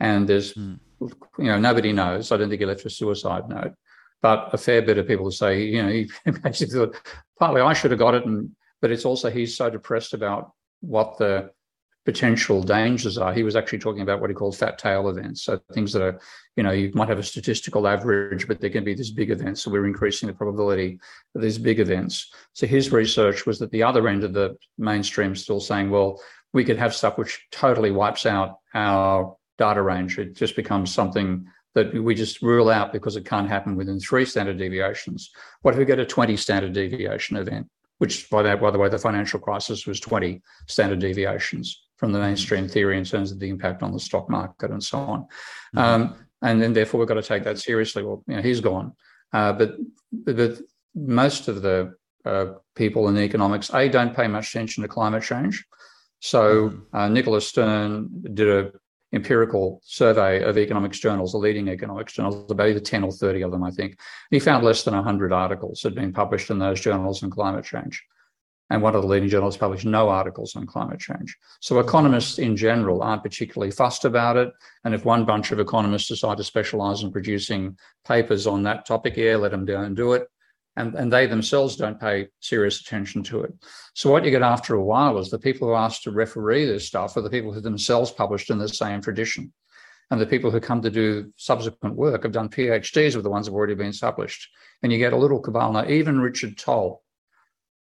And 0.00 0.28
there's, 0.28 0.54
mm. 0.54 0.78
you 1.00 1.44
know, 1.44 1.58
nobody 1.58 1.92
knows. 1.92 2.32
I 2.32 2.36
don't 2.38 2.48
think 2.48 2.60
he 2.60 2.66
left 2.66 2.86
a 2.86 2.90
suicide 2.90 3.48
note, 3.48 3.74
but 4.22 4.52
a 4.54 4.58
fair 4.58 4.80
bit 4.82 4.98
of 4.98 5.06
people 5.06 5.30
say, 5.30 5.62
you 5.62 5.82
know, 5.82 5.88
he 5.90 6.08
basically 6.42 6.78
thought, 6.78 6.96
partly 7.38 7.60
I 7.60 7.74
should 7.74 7.90
have 7.90 8.00
got 8.00 8.14
it 8.14 8.24
and 8.24 8.50
but 8.82 8.90
it's 8.90 9.04
also 9.04 9.30
he's 9.30 9.56
so 9.56 9.70
depressed 9.70 10.12
about 10.12 10.50
what 10.80 11.16
the 11.16 11.50
potential 12.04 12.62
dangers 12.62 13.16
are, 13.16 13.32
he 13.32 13.44
was 13.44 13.54
actually 13.54 13.78
talking 13.78 14.02
about 14.02 14.20
what 14.20 14.28
he 14.28 14.34
called 14.34 14.56
fat 14.56 14.78
tail 14.78 15.08
events. 15.08 15.42
So 15.42 15.60
things 15.72 15.92
that 15.92 16.02
are, 16.02 16.20
you 16.56 16.62
know, 16.62 16.72
you 16.72 16.90
might 16.94 17.08
have 17.08 17.18
a 17.18 17.22
statistical 17.22 17.86
average, 17.86 18.48
but 18.48 18.60
there 18.60 18.70
can 18.70 18.84
be 18.84 18.94
these 18.94 19.12
big 19.12 19.30
events. 19.30 19.62
So 19.62 19.70
we're 19.70 19.86
increasing 19.86 20.26
the 20.26 20.34
probability 20.34 20.98
of 21.34 21.42
these 21.42 21.58
big 21.58 21.78
events. 21.78 22.32
So 22.54 22.66
his 22.66 22.90
research 22.90 23.46
was 23.46 23.58
that 23.60 23.70
the 23.70 23.84
other 23.84 24.08
end 24.08 24.24
of 24.24 24.32
the 24.32 24.56
mainstream 24.78 25.36
still 25.36 25.60
saying, 25.60 25.90
well, 25.90 26.20
we 26.52 26.64
could 26.64 26.78
have 26.78 26.94
stuff 26.94 27.18
which 27.18 27.46
totally 27.52 27.92
wipes 27.92 28.26
out 28.26 28.58
our 28.74 29.36
data 29.58 29.80
range. 29.80 30.18
It 30.18 30.34
just 30.34 30.56
becomes 30.56 30.92
something 30.92 31.46
that 31.74 31.94
we 31.94 32.14
just 32.14 32.42
rule 32.42 32.68
out 32.68 32.92
because 32.92 33.16
it 33.16 33.24
can't 33.24 33.48
happen 33.48 33.76
within 33.76 33.98
three 34.00 34.26
standard 34.26 34.58
deviations. 34.58 35.30
What 35.62 35.74
if 35.74 35.78
we 35.78 35.84
get 35.84 36.00
a 36.00 36.04
20 36.04 36.36
standard 36.36 36.72
deviation 36.72 37.36
event? 37.36 37.68
Which, 37.98 38.28
by, 38.28 38.42
that, 38.42 38.60
by 38.60 38.72
the 38.72 38.78
way, 38.78 38.88
the 38.88 38.98
financial 38.98 39.38
crisis 39.38 39.86
was 39.86 40.00
20 40.00 40.42
standard 40.66 40.98
deviations 40.98 41.81
from 42.02 42.10
the 42.10 42.18
mainstream 42.18 42.66
theory 42.66 42.98
in 42.98 43.04
terms 43.04 43.30
of 43.30 43.38
the 43.38 43.48
impact 43.48 43.80
on 43.80 43.92
the 43.92 44.00
stock 44.00 44.28
market 44.28 44.72
and 44.72 44.82
so 44.82 44.98
on. 44.98 45.20
Mm-hmm. 45.20 45.78
Um, 45.78 46.16
and 46.42 46.60
then, 46.60 46.72
therefore, 46.72 46.98
we've 46.98 47.06
got 47.06 47.14
to 47.14 47.22
take 47.22 47.44
that 47.44 47.60
seriously. 47.60 48.02
Well, 48.02 48.24
you 48.26 48.34
know, 48.34 48.42
he's 48.42 48.60
gone, 48.60 48.94
uh, 49.32 49.52
but, 49.52 49.76
but 50.10 50.58
most 50.96 51.46
of 51.46 51.62
the 51.62 51.94
uh, 52.24 52.46
people 52.74 53.06
in 53.06 53.16
economics 53.16 53.72
a 53.72 53.88
don't 53.88 54.16
pay 54.16 54.26
much 54.26 54.48
attention 54.48 54.82
to 54.82 54.88
climate 54.88 55.22
change. 55.22 55.64
So 56.18 56.70
mm-hmm. 56.70 56.96
uh, 56.96 57.08
Nicholas 57.08 57.46
Stern 57.46 58.08
did 58.34 58.48
a 58.48 58.72
empirical 59.12 59.80
survey 59.84 60.42
of 60.42 60.58
economics 60.58 60.98
journals, 60.98 61.30
the 61.30 61.38
leading 61.38 61.68
economics 61.68 62.14
journals, 62.14 62.50
about 62.50 62.66
either 62.66 62.80
10 62.80 63.04
or 63.04 63.12
30 63.12 63.42
of 63.42 63.52
them, 63.52 63.62
I 63.62 63.70
think. 63.70 64.00
He 64.32 64.40
found 64.40 64.64
less 64.64 64.82
than 64.82 64.94
100 64.94 65.32
articles 65.32 65.82
had 65.84 65.94
been 65.94 66.12
published 66.12 66.50
in 66.50 66.58
those 66.58 66.80
journals 66.80 67.22
on 67.22 67.30
climate 67.30 67.64
change. 67.64 68.02
And 68.72 68.80
one 68.80 68.94
of 68.94 69.02
the 69.02 69.08
leading 69.08 69.28
journals 69.28 69.58
published 69.58 69.84
no 69.84 70.08
articles 70.08 70.56
on 70.56 70.66
climate 70.66 70.98
change. 70.98 71.36
So 71.60 71.78
economists 71.78 72.38
in 72.38 72.56
general 72.56 73.02
aren't 73.02 73.22
particularly 73.22 73.70
fussed 73.70 74.06
about 74.06 74.38
it. 74.38 74.50
And 74.84 74.94
if 74.94 75.04
one 75.04 75.26
bunch 75.26 75.52
of 75.52 75.60
economists 75.60 76.08
decide 76.08 76.38
to 76.38 76.44
specialize 76.44 77.02
in 77.02 77.12
producing 77.12 77.76
papers 78.06 78.46
on 78.46 78.62
that 78.62 78.86
topic, 78.86 79.18
yeah, 79.18 79.36
let 79.36 79.50
them 79.50 79.66
go 79.66 79.82
and 79.82 79.94
do 79.94 80.14
it 80.14 80.26
and, 80.76 80.94
and 80.94 81.12
they 81.12 81.26
themselves 81.26 81.76
don't 81.76 82.00
pay 82.00 82.28
serious 82.40 82.80
attention 82.80 83.22
to 83.24 83.42
it. 83.42 83.52
So 83.94 84.10
what 84.10 84.24
you 84.24 84.30
get 84.30 84.42
after 84.42 84.74
a 84.74 84.82
while 84.82 85.18
is 85.18 85.28
the 85.28 85.38
people 85.38 85.68
who 85.68 85.74
are 85.74 85.84
asked 85.84 86.04
to 86.04 86.10
referee 86.10 86.64
this 86.64 86.86
stuff 86.86 87.16
are 87.16 87.20
the 87.20 87.30
people 87.30 87.52
who 87.52 87.60
themselves 87.60 88.10
published 88.10 88.48
in 88.48 88.58
the 88.58 88.68
same 88.68 89.02
tradition. 89.02 89.52
And 90.10 90.20
the 90.20 90.26
people 90.26 90.50
who 90.50 90.60
come 90.60 90.82
to 90.82 90.90
do 90.90 91.32
subsequent 91.36 91.96
work 91.96 92.22
have 92.22 92.32
done 92.32 92.48
PhDs 92.48 93.14
with 93.14 93.24
the 93.24 93.30
ones 93.30 93.46
have 93.46 93.54
already 93.54 93.74
been 93.74 93.92
published. 93.92 94.48
And 94.82 94.92
you 94.92 94.98
get 94.98 95.12
a 95.12 95.16
little 95.16 95.40
cabal. 95.40 95.72
Now, 95.72 95.86
even 95.86 96.20
Richard 96.20 96.58
Tol 96.58 97.01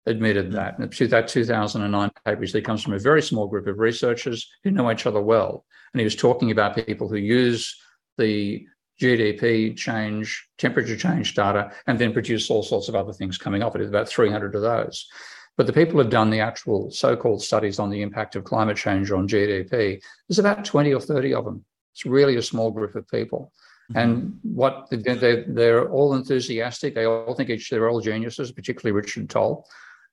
admitted 0.07 0.46
hmm. 0.46 0.53
that. 0.53 0.78
In 0.78 1.09
that 1.11 1.28
2009 1.28 2.11
paper, 2.24 2.44
he 2.44 2.61
comes 2.61 2.82
from 2.82 2.94
a 2.94 2.98
very 2.98 3.22
small 3.22 3.46
group 3.46 3.66
of 3.66 3.78
researchers 3.78 4.48
who 4.64 4.70
know 4.70 4.90
each 4.90 5.07
other 5.07 5.20
well. 5.20 5.64
And 5.92 6.01
he 6.01 6.05
was 6.05 6.16
talking 6.16 6.51
about 6.51 6.86
people 6.86 7.09
who 7.09 7.16
use 7.16 7.76
the 8.16 8.66
GDP 9.01 9.76
change, 9.76 10.46
temperature 10.59 10.96
change 10.96 11.34
data, 11.34 11.72
and 11.86 11.98
then 11.98 12.12
produce 12.12 12.51
all 12.51 12.62
sorts 12.62 12.88
of 12.88 12.94
other 12.94 13.12
things 13.12 13.38
coming 13.38 13.62
off 13.62 13.74
it. 13.74 13.80
It's 13.80 13.88
about 13.88 14.09
300 14.09 14.55
of 14.55 14.62
those. 14.62 15.09
But 15.57 15.66
the 15.66 15.72
people 15.72 16.01
who've 16.01 16.11
done 16.11 16.30
the 16.30 16.40
actual 16.40 16.90
so 16.90 17.16
called 17.16 17.42
studies 17.42 17.78
on 17.78 17.90
the 17.90 18.03
impact 18.03 18.36
of 18.36 18.44
climate 18.44 18.76
change 18.76 19.11
on 19.11 19.28
GDP, 19.28 20.01
there's 20.28 20.38
about 20.38 20.64
20 20.64 20.94
or 20.94 21.01
30 21.01 21.34
of 21.34 21.44
them. 21.44 21.64
It's 21.92 22.07
really 22.07 22.36
a 22.36 22.42
small 22.42 22.70
group 22.70 22.94
of 22.94 23.09
people. 23.09 23.53
Mm-hmm. 23.90 23.98
And 23.98 24.38
what 24.42 24.86
they're, 24.90 25.44
they're 25.46 25.90
all 25.90 26.14
enthusiastic. 26.14 26.94
They 26.94 27.07
all 27.07 27.34
think 27.34 27.51
each, 27.51 27.68
they're 27.68 27.88
all 27.88 28.01
geniuses, 28.01 28.53
particularly 28.53 28.92
Richard 28.92 29.28
Tol. 29.28 29.66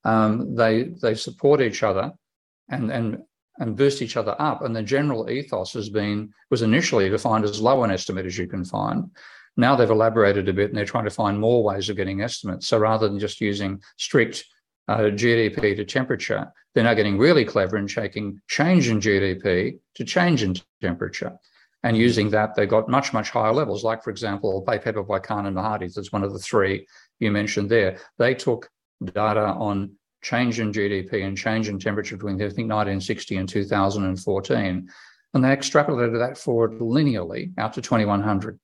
Um, 0.08 0.55
they, 0.55 0.84
they 1.01 1.16
support 1.16 1.62
each 1.62 1.84
other 1.84 2.14
and, 2.70 2.91
and 2.91 3.24
and 3.60 3.76
boost 3.76 4.01
each 4.01 4.18
other 4.18 4.36
up. 4.39 4.62
And 4.62 4.76
the 4.76 4.84
general 4.84 5.30
ethos 5.30 5.74
has 5.74 5.89
been 5.89 6.32
was 6.49 6.62
initially 6.62 7.10
defined 7.10 7.45
as 7.45 7.62
low 7.62 7.84
an 7.84 7.91
estimate 7.91 8.26
as 8.26 8.38
you 8.38 8.47
can 8.47 8.64
find. 8.64 9.10
Now 9.55 9.76
they've 9.76 9.89
elaborated 9.89 10.47
a 10.47 10.53
bit 10.53 10.70
and 10.70 10.78
they're 10.78 10.86
trying 10.86 11.05
to 11.05 11.10
find 11.10 11.39
more 11.39 11.64
ways 11.64 11.89
of 11.89 11.97
getting 11.97 12.22
estimates. 12.22 12.68
So 12.68 12.78
rather 12.78 13.08
than 13.08 13.20
just 13.20 13.41
using 13.41 13.82
strict 13.97 14.45
uh, 14.88 14.99
GDP 14.99 15.76
to 15.76 15.84
temperature, 15.84 16.51
they're 16.74 16.84
now 16.84 16.93
getting 16.93 17.18
really 17.18 17.43
clever 17.43 17.78
in 17.78 17.88
taking 17.88 18.39
change 18.47 18.88
in 18.88 18.99
GDP 18.99 19.80
to 19.95 20.05
change 20.05 20.43
in 20.43 20.55
temperature. 20.82 21.36
And 21.84 21.97
using 21.97 22.30
that, 22.32 22.55
they 22.55 22.66
got 22.66 22.89
much, 22.89 23.14
much 23.14 23.30
higher 23.30 23.53
levels. 23.53 23.84
Like, 23.84 24.03
for 24.03 24.10
example, 24.10 24.64
a 24.68 24.80
paper 24.80 25.03
by 25.03 25.20
Kahn 25.20 25.45
and 25.45 25.55
Mohaddes, 25.55 25.93
that's 25.93 26.12
one 26.12 26.24
of 26.24 26.34
the 26.34 26.39
three 26.39 26.88
you 27.20 27.32
mentioned 27.32 27.70
there. 27.70 27.97
They 28.18 28.36
took 28.36 28.70
data 29.04 29.41
on 29.41 29.91
change 30.22 30.60
in 30.60 30.72
GDP 30.72 31.24
and 31.26 31.38
change 31.38 31.70
in 31.70 31.80
temperature 31.80 32.18
between, 32.18 32.36
I 32.36 32.50
think, 32.50 32.70
1960 32.70 33.38
and 33.38 33.50
2014. 33.50 34.89
And 35.34 35.43
they 35.43 35.50
extrapolated 35.50 36.20
that 36.20 36.38
forward 36.38 36.80
linearly 36.80 37.54
out 37.58 37.74
to 37.74 37.82
2100. 37.82 38.60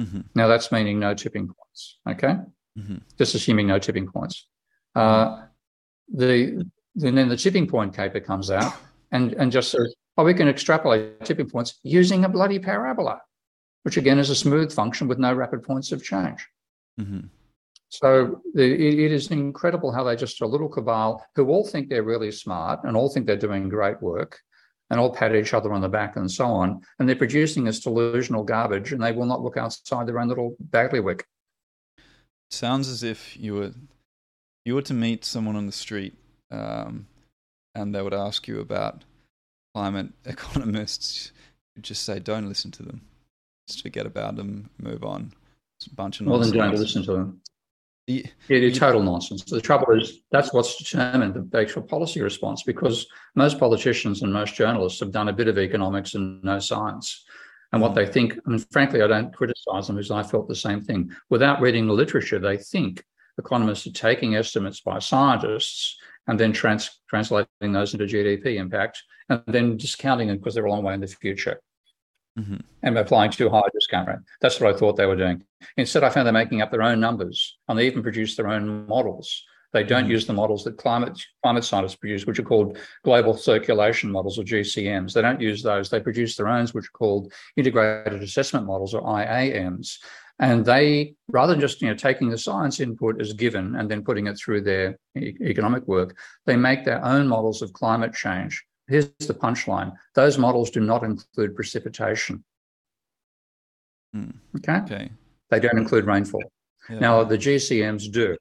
Mm-hmm. 0.00 0.20
Now, 0.34 0.46
that's 0.48 0.72
meaning 0.72 0.98
no 0.98 1.14
tipping 1.14 1.46
points, 1.48 1.98
okay? 2.08 2.36
Mm-hmm. 2.78 2.96
Just 3.18 3.34
assuming 3.34 3.66
no 3.66 3.78
tipping 3.78 4.06
points. 4.06 4.46
Uh, 4.94 5.46
the, 6.12 6.66
and 7.02 7.18
then 7.18 7.28
the 7.28 7.36
tipping 7.36 7.66
point 7.66 7.94
paper 7.94 8.20
comes 8.20 8.50
out 8.50 8.74
and, 9.12 9.32
and 9.34 9.50
just 9.50 9.70
says, 9.70 9.94
oh, 10.16 10.24
we 10.24 10.34
can 10.34 10.48
extrapolate 10.48 11.24
tipping 11.24 11.48
points 11.48 11.78
using 11.82 12.24
a 12.24 12.28
bloody 12.28 12.58
parabola, 12.58 13.20
which 13.82 13.96
again 13.96 14.18
is 14.18 14.30
a 14.30 14.34
smooth 14.34 14.72
function 14.72 15.08
with 15.08 15.18
no 15.18 15.32
rapid 15.32 15.62
points 15.62 15.92
of 15.92 16.02
change. 16.02 16.46
Mm-hmm. 17.00 17.26
So 17.94 18.40
it 18.56 19.12
is 19.12 19.30
incredible 19.30 19.92
how 19.92 20.02
they 20.02 20.16
just 20.16 20.40
a 20.40 20.46
little 20.46 20.68
cabal 20.68 21.24
who 21.36 21.46
all 21.46 21.64
think 21.64 21.88
they're 21.88 22.02
really 22.02 22.32
smart 22.32 22.80
and 22.82 22.96
all 22.96 23.08
think 23.08 23.26
they're 23.26 23.36
doing 23.36 23.68
great 23.68 24.02
work 24.02 24.40
and 24.90 24.98
all 24.98 25.12
pat 25.12 25.34
each 25.34 25.54
other 25.54 25.72
on 25.72 25.80
the 25.80 25.88
back 25.88 26.16
and 26.16 26.28
so 26.28 26.46
on. 26.46 26.80
And 26.98 27.08
they're 27.08 27.14
producing 27.14 27.62
this 27.62 27.78
delusional 27.78 28.42
garbage 28.42 28.92
and 28.92 29.00
they 29.00 29.12
will 29.12 29.26
not 29.26 29.42
look 29.42 29.56
outside 29.56 30.08
their 30.08 30.18
own 30.18 30.28
little 30.28 30.56
bailiwick. 30.72 31.24
Sounds 32.50 32.88
as 32.88 33.04
if 33.04 33.36
you 33.36 33.54
were 33.54 33.72
you 34.64 34.74
were 34.74 34.82
to 34.82 34.94
meet 34.94 35.24
someone 35.24 35.54
on 35.54 35.66
the 35.66 35.72
street 35.72 36.14
um, 36.50 37.06
and 37.76 37.94
they 37.94 38.02
would 38.02 38.14
ask 38.14 38.48
you 38.48 38.58
about 38.58 39.04
climate 39.72 40.08
economists. 40.24 41.30
You'd 41.76 41.84
just 41.84 42.02
say, 42.02 42.18
don't 42.18 42.48
listen 42.48 42.72
to 42.72 42.82
them. 42.82 43.02
Just 43.68 43.82
forget 43.82 44.04
about 44.04 44.34
them, 44.34 44.70
move 44.78 45.04
on. 45.04 45.32
It's 45.78 45.86
a 45.86 45.94
bunch 45.94 46.20
of 46.20 46.26
nonsense. 46.26 46.54
Well, 46.54 46.60
then 46.60 46.70
don't 46.72 46.80
listen 46.80 47.04
to 47.04 47.12
them. 47.12 47.40
Yeah, 48.06 48.26
it's 48.48 48.78
total 48.78 49.02
nonsense. 49.02 49.44
The 49.44 49.60
trouble 49.60 49.98
is 49.98 50.20
that's 50.30 50.52
what's 50.52 50.76
determined 50.76 51.50
the 51.50 51.58
actual 51.58 51.82
policy 51.82 52.20
response 52.20 52.62
because 52.62 53.06
most 53.34 53.58
politicians 53.58 54.22
and 54.22 54.32
most 54.32 54.54
journalists 54.54 55.00
have 55.00 55.10
done 55.10 55.28
a 55.28 55.32
bit 55.32 55.48
of 55.48 55.58
economics 55.58 56.14
and 56.14 56.42
no 56.44 56.58
science. 56.58 57.24
And 57.72 57.80
what 57.80 57.92
mm. 57.92 57.94
they 57.94 58.06
think, 58.06 58.38
And 58.44 58.64
frankly, 58.70 59.00
I 59.00 59.06
don't 59.06 59.34
criticize 59.34 59.86
them 59.86 59.96
because 59.96 60.10
I 60.10 60.22
felt 60.22 60.48
the 60.48 60.54
same 60.54 60.82
thing. 60.82 61.10
Without 61.30 61.62
reading 61.62 61.86
the 61.86 61.94
literature, 61.94 62.38
they 62.38 62.58
think 62.58 63.02
economists 63.38 63.86
are 63.86 63.92
taking 63.92 64.36
estimates 64.36 64.80
by 64.80 64.98
scientists 64.98 65.96
and 66.26 66.38
then 66.38 66.52
trans- 66.52 67.00
translating 67.08 67.72
those 67.72 67.94
into 67.94 68.04
GDP 68.04 68.56
impact 68.56 69.02
and 69.30 69.42
then 69.46 69.78
discounting 69.78 70.28
them 70.28 70.36
because 70.36 70.54
they're 70.54 70.66
a 70.66 70.70
long 70.70 70.84
way 70.84 70.92
in 70.92 71.00
the 71.00 71.06
future 71.06 71.58
mm-hmm. 72.38 72.56
and 72.82 72.98
applying 72.98 73.30
too 73.30 73.50
high 73.50 73.60
a 73.66 73.70
discount 73.72 74.08
rate. 74.08 74.18
That's 74.40 74.60
what 74.60 74.74
I 74.74 74.78
thought 74.78 74.96
they 74.96 75.06
were 75.06 75.16
doing. 75.16 75.44
Instead, 75.76 76.04
I 76.04 76.10
found 76.10 76.26
they're 76.26 76.32
making 76.32 76.62
up 76.62 76.70
their 76.70 76.82
own 76.82 77.00
numbers 77.00 77.56
and 77.68 77.78
they 77.78 77.86
even 77.86 78.02
produce 78.02 78.36
their 78.36 78.48
own 78.48 78.86
models. 78.86 79.44
They 79.72 79.82
don't 79.82 80.04
mm-hmm. 80.04 80.12
use 80.12 80.26
the 80.26 80.32
models 80.32 80.62
that 80.64 80.78
climate 80.78 81.20
climate 81.42 81.64
scientists 81.64 81.96
produce, 81.96 82.26
which 82.26 82.38
are 82.38 82.44
called 82.44 82.78
global 83.02 83.36
circulation 83.36 84.10
models 84.10 84.38
or 84.38 84.44
GCMs. 84.44 85.12
They 85.12 85.22
don't 85.22 85.40
use 85.40 85.62
those. 85.62 85.90
They 85.90 86.00
produce 86.00 86.36
their 86.36 86.48
own, 86.48 86.66
which 86.68 86.86
are 86.86 86.98
called 86.98 87.32
integrated 87.56 88.22
assessment 88.22 88.66
models 88.66 88.94
or 88.94 89.02
IAMs. 89.02 89.98
And 90.38 90.64
they, 90.64 91.14
rather 91.28 91.52
than 91.52 91.60
just 91.60 91.82
you 91.82 91.88
know 91.88 91.94
taking 91.94 92.28
the 92.28 92.38
science 92.38 92.78
input 92.78 93.20
as 93.20 93.32
given 93.32 93.74
and 93.74 93.90
then 93.90 94.04
putting 94.04 94.28
it 94.28 94.38
through 94.38 94.60
their 94.60 94.98
e- 95.16 95.34
economic 95.40 95.86
work, 95.88 96.16
they 96.46 96.56
make 96.56 96.84
their 96.84 97.04
own 97.04 97.26
models 97.26 97.60
of 97.60 97.72
climate 97.72 98.14
change 98.14 98.64
Here's 98.86 99.08
the 99.18 99.34
punchline 99.34 99.94
those 100.14 100.38
models 100.38 100.70
do 100.70 100.80
not 100.80 101.04
include 101.04 101.56
precipitation. 101.56 102.44
Mm. 104.14 104.34
Okay? 104.56 104.76
okay. 104.78 105.10
They 105.50 105.60
don't 105.60 105.78
include 105.78 106.06
rainfall. 106.06 106.42
Yeah. 106.88 106.98
Now, 106.98 107.24
the 107.24 107.38
GCMs 107.38 108.12
do. 108.12 108.36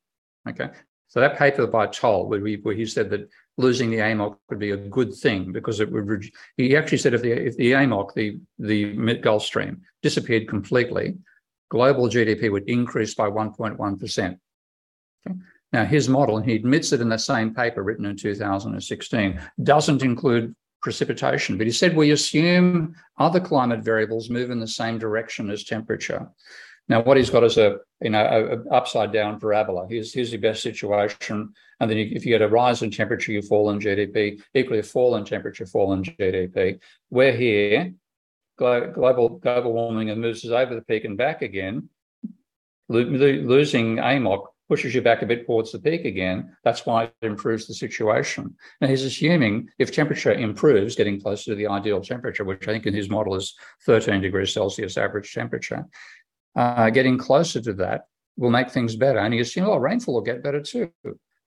Okay. 0.48 0.70
So 1.08 1.20
that 1.20 1.38
paper 1.38 1.68
by 1.68 1.88
Tol, 1.88 2.28
where, 2.28 2.42
we, 2.42 2.56
where 2.58 2.76
he 2.76 2.86
said 2.86 3.10
that 3.12 3.30
losing 3.58 3.92
the 3.92 3.98
AMOC 3.98 4.36
would 4.50 4.60
be 4.60 4.72
a 4.72 4.78
good 4.78 5.14
thing 5.14 5.52
because 5.52 5.80
it 5.80 5.92
would. 5.92 6.26
He 6.58 6.76
actually 6.76 6.98
said 6.98 7.14
if 7.14 7.22
the 7.22 7.32
if 7.32 7.56
the 7.56 7.74
AMOC, 7.74 8.14
the 8.14 8.40
the 8.58 9.16
Gulf 9.18 9.44
Stream, 9.44 9.82
disappeared 10.02 10.48
completely, 10.48 11.18
global 11.70 12.10
GDP 12.10 12.52
would 12.52 12.68
increase 12.68 13.14
by 13.14 13.30
1.1 13.30 14.00
percent. 14.00 14.40
Okay? 15.26 15.38
Now, 15.74 15.86
his 15.86 16.08
model, 16.08 16.38
and 16.38 16.46
he 16.46 16.56
admits 16.56 16.92
it 16.94 17.02
in 17.02 17.10
the 17.10 17.18
same 17.18 17.54
paper 17.54 17.82
written 17.82 18.06
in 18.06 18.16
2016, 18.16 19.42
doesn't 19.64 20.04
include 20.04 20.56
precipitation, 20.84 21.58
but 21.58 21.66
he 21.66 21.74
said 21.74 21.96
we 21.96 22.12
assume 22.12 22.94
other 23.18 23.40
climate 23.40 23.84
variables 23.84 24.30
move 24.30 24.52
in 24.52 24.60
the 24.60 24.68
same 24.68 25.00
direction 25.00 25.50
as 25.50 25.64
temperature. 25.64 26.30
Now, 26.90 27.02
what 27.02 27.18
he's 27.18 27.30
got 27.30 27.44
is 27.44 27.58
a 27.58 27.78
you 28.02 28.10
know 28.10 28.24
a, 28.24 28.58
a 28.58 28.76
upside 28.76 29.14
down 29.14 29.40
parabola. 29.40 29.88
Here's 29.90 30.14
here's 30.14 30.32
the 30.32 30.38
best 30.38 30.62
situation, 30.62 31.54
and 31.80 31.90
then 31.90 31.98
you, 31.98 32.10
if 32.12 32.26
you 32.26 32.34
get 32.34 32.42
a 32.42 32.50
rise 32.50 32.84
in 32.84 32.92
temperature, 32.92 33.32
you 33.32 33.42
fall 33.42 33.70
in 33.70 33.80
GDP. 33.80 34.42
Equally, 34.54 34.80
a 34.80 34.84
fall 34.84 35.16
in 35.16 35.24
temperature, 35.24 35.66
fall 35.66 35.94
in 35.94 36.04
GDP. 36.04 36.80
We're 37.10 37.32
here, 37.32 37.94
global 38.58 39.40
global 39.40 39.72
warming, 39.72 40.10
and 40.10 40.20
moves 40.20 40.44
us 40.44 40.52
over 40.52 40.76
the 40.76 40.82
peak 40.82 41.06
and 41.06 41.18
back 41.18 41.42
again. 41.42 41.88
Lo- 42.90 43.00
losing 43.00 43.96
AMOC 43.96 44.48
pushes 44.74 44.96
you 44.96 45.04
back 45.04 45.22
a 45.22 45.26
bit 45.28 45.46
towards 45.46 45.72
the 45.72 45.78
peak 45.78 46.04
again. 46.04 46.52
That's 46.64 46.84
why 46.84 47.04
it 47.04 47.14
improves 47.22 47.68
the 47.68 47.76
situation. 47.76 48.56
Now 48.82 48.88
he's 48.88 49.04
assuming 49.04 49.70
if 49.78 49.92
temperature 49.92 50.34
improves, 50.34 50.96
getting 50.96 51.22
closer 51.22 51.52
to 51.52 51.56
the 51.56 51.68
ideal 51.68 52.02
temperature, 52.02 52.44
which 52.44 52.68
I 52.68 52.72
think 52.72 52.88
in 52.88 52.94
his 52.96 53.08
model 53.08 53.36
is 53.36 53.54
13 53.86 54.20
degrees 54.20 54.52
Celsius 54.52 54.98
average 54.98 55.32
temperature, 55.32 55.86
uh, 56.56 56.90
getting 56.90 57.20
closer 57.20 57.62
to 57.62 57.74
that 57.74 58.06
will 58.36 58.50
make 58.50 58.72
things 58.72 58.96
better. 58.96 59.20
And 59.20 59.32
you 59.32 59.42
assume, 59.42 59.66
oh, 59.66 59.78
rainfall 59.78 60.16
will 60.16 60.22
get 60.22 60.42
better 60.42 60.60
too. 60.60 60.92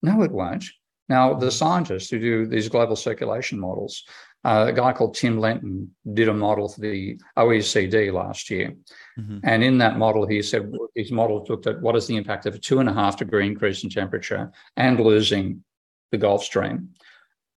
No, 0.05 0.23
it 0.23 0.31
won't. 0.31 0.65
Now, 1.09 1.35
the 1.35 1.51
scientists 1.51 2.09
who 2.11 2.21
do 2.21 2.47
these 2.47 2.69
global 2.69 2.95
circulation 2.95 3.59
models, 3.59 4.05
uh, 4.47 4.67
a 4.69 4.73
guy 4.73 4.93
called 4.93 5.17
Tim 5.17 5.41
Lenton 5.41 5.91
did 6.15 6.29
a 6.29 6.33
model 6.33 6.69
for 6.69 6.81
the 6.81 7.19
OECD 7.37 8.13
last 8.13 8.49
year. 8.49 8.77
Mm-hmm. 9.19 9.39
And 9.43 9.65
in 9.65 9.79
that 9.79 9.99
model, 9.99 10.25
he 10.25 10.41
said 10.41 10.73
his 10.95 11.11
model 11.11 11.45
looked 11.49 11.67
at 11.67 11.83
what 11.83 11.97
is 11.97 12.07
the 12.07 12.15
impact 12.15 12.47
of 12.47 12.55
a 12.55 12.59
two 12.59 12.79
and 12.79 12.89
a 12.89 12.93
half 12.93 13.17
degree 13.17 13.45
increase 13.45 13.83
in 13.83 13.91
temperature 13.91 14.53
and 14.77 15.01
losing 15.01 15.65
the 16.13 16.19
Gulf 16.19 16.45
Stream 16.45 16.91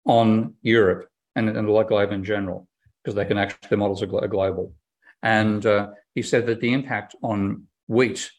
on 0.04 0.54
Europe 0.62 1.08
and, 1.36 1.48
and 1.48 1.68
the 1.68 1.82
globe 1.84 2.10
in 2.10 2.24
general, 2.24 2.66
because 3.04 3.14
they 3.14 3.24
can 3.24 3.38
actually, 3.38 3.68
the 3.68 3.76
models 3.76 4.02
are 4.02 4.06
global. 4.06 4.74
And 5.22 5.64
uh, 5.64 5.90
he 6.16 6.22
said 6.22 6.44
that 6.46 6.60
the 6.60 6.72
impact 6.72 7.14
on 7.22 7.68
wheat 7.86 8.32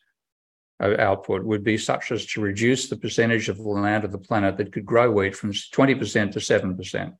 uh, 0.84 0.96
output 1.00 1.46
would 1.46 1.64
be 1.64 1.78
such 1.78 2.12
as 2.12 2.26
to 2.26 2.42
reduce 2.42 2.90
the 2.90 2.98
percentage 2.98 3.48
of 3.48 3.56
the 3.56 3.64
land 3.64 4.04
of 4.04 4.12
the 4.12 4.18
planet 4.18 4.58
that 4.58 4.74
could 4.74 4.86
grow 4.86 5.10
wheat 5.10 5.38
from 5.38 5.54
20% 5.54 6.34
to 6.34 6.40
7%. 6.40 7.14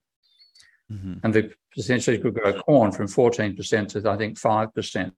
Percent 0.92 1.04
mm 1.08 1.14
hmm 1.14 1.26
And 1.26 1.34
the 1.34 1.52
percentage 1.76 2.22
could 2.22 2.34
grow 2.34 2.54
corn 2.62 2.92
from 2.92 3.08
14% 3.08 3.88
to, 3.90 4.10
I 4.10 4.18
think, 4.18 4.40
5%. 4.40 5.12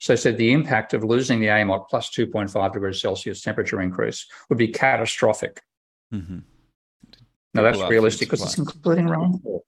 So 0.00 0.14
said 0.16 0.36
the 0.36 0.52
impact 0.52 0.94
of 0.94 1.04
losing 1.04 1.40
the 1.40 1.46
AMOC 1.46 1.88
plus 1.88 2.10
2.5 2.10 2.72
degrees 2.72 3.00
Celsius 3.00 3.42
temperature 3.42 3.80
increase 3.80 4.26
would 4.48 4.58
be 4.58 4.68
catastrophic. 4.68 5.62
Mm-hmm. 6.12 6.38
Now 7.54 7.62
that's 7.62 7.80
realistic 7.80 8.28
because 8.28 8.42
it's 8.42 8.58
including 8.58 9.06
rainfall. 9.06 9.64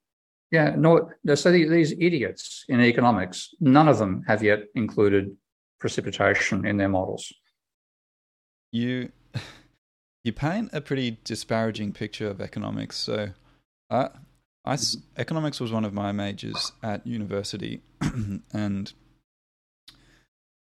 Yeah, 0.51 0.75
no. 0.77 1.09
So 1.35 1.51
these 1.51 1.93
idiots 1.93 2.65
in 2.67 2.81
economics, 2.81 3.53
none 3.59 3.87
of 3.87 3.97
them 3.97 4.23
have 4.27 4.43
yet 4.43 4.63
included 4.75 5.35
precipitation 5.79 6.65
in 6.65 6.77
their 6.77 6.89
models. 6.89 7.33
You 8.71 9.11
you 10.23 10.33
paint 10.33 10.69
a 10.73 10.81
pretty 10.81 11.19
disparaging 11.23 11.93
picture 11.93 12.29
of 12.29 12.41
economics. 12.41 12.97
So, 12.97 13.29
uh, 13.89 14.09
I 14.67 14.77
economics 15.17 15.59
was 15.59 15.71
one 15.71 15.85
of 15.85 15.93
my 15.93 16.11
majors 16.11 16.71
at 16.83 17.07
university, 17.07 17.81
and 18.53 18.93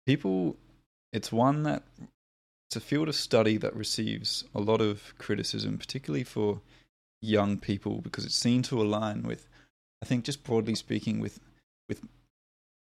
people, 0.07 0.57
it's 1.13 1.33
one 1.33 1.63
that 1.63 1.85
it's 2.69 2.77
a 2.77 2.81
field 2.81 3.09
of 3.09 3.15
study 3.15 3.57
that 3.59 3.75
receives 3.77 4.45
a 4.55 4.61
lot 4.61 4.81
of 4.81 5.15
criticism, 5.19 5.79
particularly 5.79 6.25
for 6.25 6.61
young 7.23 7.57
people, 7.57 8.01
because 8.01 8.25
it's 8.25 8.35
seen 8.35 8.63
to 8.63 8.83
align 8.83 9.23
with 9.23 9.49
I 10.03 10.07
think 10.07 10.25
just 10.25 10.45
broadly 10.45 10.75
speaking, 10.75 11.21
with 11.21 11.41
with 11.89 12.03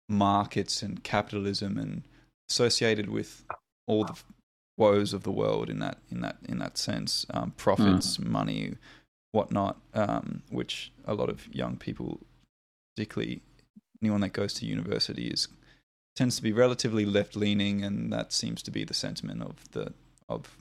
markets 0.08 0.82
and 0.82 1.04
capitalism 1.04 1.78
and 1.78 2.02
associated 2.50 3.08
with 3.08 3.44
all 3.86 4.04
the 4.04 4.18
woes 4.76 5.12
of 5.12 5.22
the 5.22 5.30
world 5.30 5.70
in 5.70 5.78
that 5.78 5.98
in 6.10 6.22
that 6.22 6.38
in 6.48 6.58
that 6.58 6.76
sense, 6.76 7.24
um, 7.30 7.52
profits, 7.56 8.16
mm. 8.16 8.26
money, 8.26 8.74
whatnot, 9.34 9.76
um, 9.94 10.42
which 10.50 10.92
a 11.04 11.14
lot 11.14 11.28
of 11.28 11.52
young 11.54 11.76
people, 11.76 12.20
particularly 12.94 13.42
anyone 14.02 14.20
that 14.20 14.32
goes 14.32 14.54
to 14.54 14.66
university, 14.66 15.28
is 15.28 15.48
tends 16.16 16.36
to 16.36 16.42
be 16.42 16.52
relatively 16.52 17.04
left 17.04 17.34
leaning, 17.36 17.84
and 17.84 18.12
that 18.12 18.32
seems 18.32 18.62
to 18.62 18.70
be 18.70 18.84
the 18.84 18.94
sentiment 18.94 19.42
of 19.42 19.70
the 19.72 19.92
of 20.28 20.56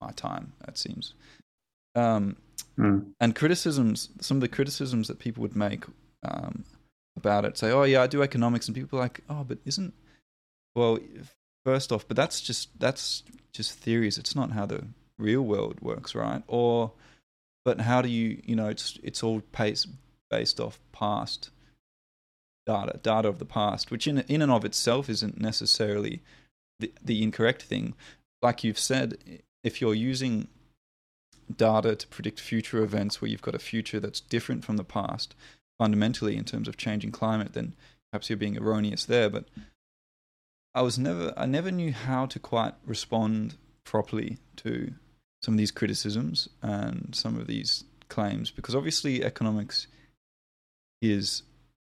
my 0.00 0.12
time. 0.12 0.52
It 0.66 0.78
seems. 0.78 1.14
Um, 1.94 2.36
Mm. 2.78 3.12
And 3.20 3.34
criticisms, 3.34 4.08
some 4.20 4.38
of 4.38 4.40
the 4.40 4.48
criticisms 4.48 5.08
that 5.08 5.18
people 5.18 5.42
would 5.42 5.56
make 5.56 5.84
um, 6.22 6.64
about 7.16 7.44
it, 7.44 7.58
say, 7.58 7.70
"Oh 7.70 7.82
yeah, 7.82 8.02
I 8.02 8.06
do 8.06 8.22
economics," 8.22 8.66
and 8.66 8.74
people 8.74 8.98
are 8.98 9.02
like, 9.02 9.20
"Oh, 9.28 9.44
but 9.44 9.58
isn't 9.64 9.94
well." 10.74 10.98
First 11.64 11.92
off, 11.92 12.08
but 12.08 12.16
that's 12.16 12.40
just 12.40 12.78
that's 12.80 13.22
just 13.52 13.78
theories. 13.78 14.18
It's 14.18 14.34
not 14.34 14.50
how 14.50 14.66
the 14.66 14.86
real 15.18 15.42
world 15.42 15.80
works, 15.80 16.14
right? 16.14 16.42
Or, 16.48 16.92
but 17.64 17.82
how 17.82 18.02
do 18.02 18.08
you, 18.08 18.40
you 18.44 18.56
know, 18.56 18.68
it's 18.68 18.98
it's 19.02 19.22
all 19.22 19.42
based 19.56 19.88
based 20.30 20.60
off 20.60 20.80
past 20.92 21.50
data, 22.66 22.98
data 23.02 23.28
of 23.28 23.38
the 23.38 23.44
past, 23.44 23.90
which 23.90 24.06
in 24.06 24.18
in 24.28 24.42
and 24.42 24.52
of 24.52 24.64
itself 24.64 25.08
isn't 25.08 25.40
necessarily 25.40 26.20
the 26.78 26.92
the 27.02 27.22
incorrect 27.22 27.62
thing. 27.62 27.94
Like 28.40 28.64
you've 28.64 28.78
said, 28.78 29.18
if 29.62 29.80
you're 29.80 29.94
using 29.94 30.48
data 31.56 31.94
to 31.94 32.06
predict 32.08 32.40
future 32.40 32.82
events 32.82 33.20
where 33.20 33.30
you've 33.30 33.42
got 33.42 33.54
a 33.54 33.58
future 33.58 34.00
that's 34.00 34.20
different 34.20 34.64
from 34.64 34.76
the 34.76 34.84
past 34.84 35.34
fundamentally 35.78 36.36
in 36.36 36.44
terms 36.44 36.68
of 36.68 36.76
changing 36.76 37.10
climate, 37.10 37.52
then 37.52 37.74
perhaps 38.10 38.30
you're 38.30 38.36
being 38.36 38.56
erroneous 38.56 39.04
there. 39.04 39.28
But 39.28 39.44
I 40.74 40.82
was 40.82 40.98
never, 40.98 41.32
I 41.36 41.46
never 41.46 41.70
knew 41.70 41.92
how 41.92 42.26
to 42.26 42.38
quite 42.38 42.74
respond 42.86 43.56
properly 43.84 44.38
to 44.56 44.92
some 45.42 45.54
of 45.54 45.58
these 45.58 45.70
criticisms 45.70 46.48
and 46.62 47.14
some 47.14 47.38
of 47.38 47.46
these 47.46 47.84
claims 48.08 48.50
because 48.50 48.74
obviously 48.74 49.24
economics 49.24 49.86
is 51.00 51.42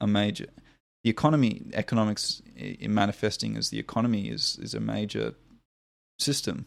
a 0.01 0.07
major 0.07 0.47
the 1.03 1.09
economy 1.09 1.61
economics 1.73 2.41
in 2.55 2.93
manifesting 2.93 3.55
as 3.55 3.69
the 3.69 3.79
economy 3.79 4.29
is 4.29 4.57
is 4.61 4.73
a 4.73 4.79
major 4.79 5.33
system 6.19 6.65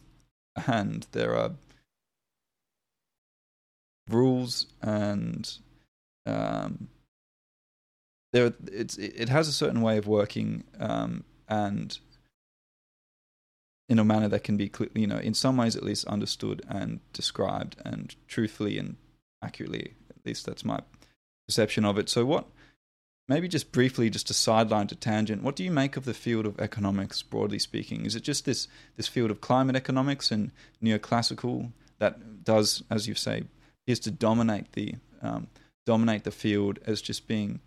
and 0.67 1.07
there 1.11 1.35
are 1.35 1.51
rules 4.09 4.67
and 4.81 5.57
um, 6.25 6.87
there 8.33 8.53
it's 8.71 8.97
it 8.97 9.29
has 9.29 9.47
a 9.47 9.53
certain 9.53 9.81
way 9.81 9.97
of 9.97 10.07
working 10.07 10.63
um, 10.79 11.23
and 11.47 11.99
in 13.91 13.99
a 13.99 14.05
manner 14.05 14.29
that 14.29 14.45
can 14.45 14.55
be 14.55 14.71
you 14.93 15.05
know 15.05 15.17
in 15.17 15.33
some 15.33 15.57
ways 15.57 15.75
at 15.75 15.83
least 15.83 16.05
understood 16.05 16.61
and 16.69 17.01
described 17.11 17.75
and 17.83 18.15
truthfully 18.25 18.77
and 18.77 18.95
accurately 19.43 19.95
at 20.09 20.25
least 20.25 20.45
that's 20.45 20.63
my 20.63 20.79
perception 21.45 21.83
of 21.83 21.97
it. 21.97 22.07
So 22.07 22.25
what 22.25 22.45
maybe 23.27 23.49
just 23.49 23.73
briefly 23.73 24.09
just 24.09 24.29
a 24.29 24.33
sideline 24.33 24.87
to 24.87 24.95
tangent 24.95 25.43
what 25.43 25.57
do 25.57 25.65
you 25.65 25.71
make 25.71 25.97
of 25.97 26.05
the 26.05 26.13
field 26.13 26.45
of 26.45 26.57
economics 26.57 27.21
broadly 27.21 27.59
speaking? 27.59 28.05
Is 28.05 28.15
it 28.15 28.23
just 28.23 28.45
this 28.45 28.69
this 28.95 29.09
field 29.09 29.29
of 29.29 29.41
climate 29.41 29.75
economics 29.75 30.31
and 30.31 30.51
neoclassical 30.81 31.73
that 31.99 32.45
does 32.45 32.83
as 32.89 33.09
you 33.09 33.15
say 33.15 33.43
is 33.85 33.99
to 33.99 34.11
dominate 34.11 34.71
the 34.71 34.95
um, 35.21 35.47
dominate 35.85 36.23
the 36.23 36.31
field 36.31 36.79
as 36.85 37.01
just 37.01 37.27
being 37.27 37.59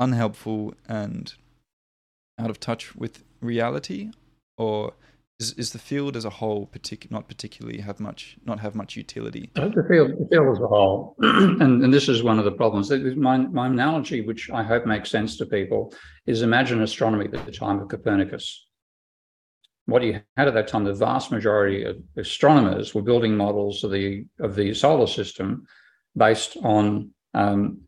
unhelpful 0.00 0.74
and 0.88 1.34
out 2.36 2.50
of 2.50 2.58
touch 2.58 2.96
with 2.96 3.22
reality, 3.40 4.10
or 4.56 4.94
is, 5.40 5.52
is 5.54 5.70
the 5.72 5.78
field 5.78 6.16
as 6.16 6.24
a 6.24 6.30
whole 6.30 6.66
partic- 6.66 7.10
not 7.10 7.26
particularly 7.26 7.80
have 7.80 7.98
much 7.98 8.36
not 8.44 8.60
have 8.60 8.74
much 8.74 8.96
utility? 8.96 9.50
The 9.54 9.84
field, 9.88 10.10
the 10.12 10.28
field 10.30 10.56
as 10.56 10.62
a 10.62 10.66
whole, 10.66 11.16
and, 11.20 11.82
and 11.82 11.92
this 11.92 12.08
is 12.08 12.22
one 12.22 12.38
of 12.38 12.44
the 12.44 12.52
problems. 12.52 12.90
My, 13.16 13.38
my 13.38 13.66
analogy, 13.66 14.20
which 14.20 14.50
I 14.50 14.62
hope 14.62 14.86
makes 14.86 15.10
sense 15.10 15.36
to 15.38 15.46
people, 15.46 15.94
is 16.26 16.42
imagine 16.42 16.82
astronomy 16.82 17.28
at 17.32 17.46
the 17.46 17.52
time 17.52 17.80
of 17.80 17.88
Copernicus 17.88 18.66
what 19.90 20.02
you 20.02 20.20
had 20.36 20.48
at 20.48 20.54
that 20.54 20.68
time, 20.68 20.84
the 20.84 20.94
vast 20.94 21.32
majority 21.32 21.84
of 21.84 21.96
astronomers 22.16 22.94
were 22.94 23.02
building 23.02 23.36
models 23.36 23.82
of 23.82 23.90
the 23.90 24.24
of 24.38 24.54
the 24.54 24.72
solar 24.72 25.06
system 25.06 25.66
based 26.16 26.56
on 26.62 27.10
um, 27.34 27.80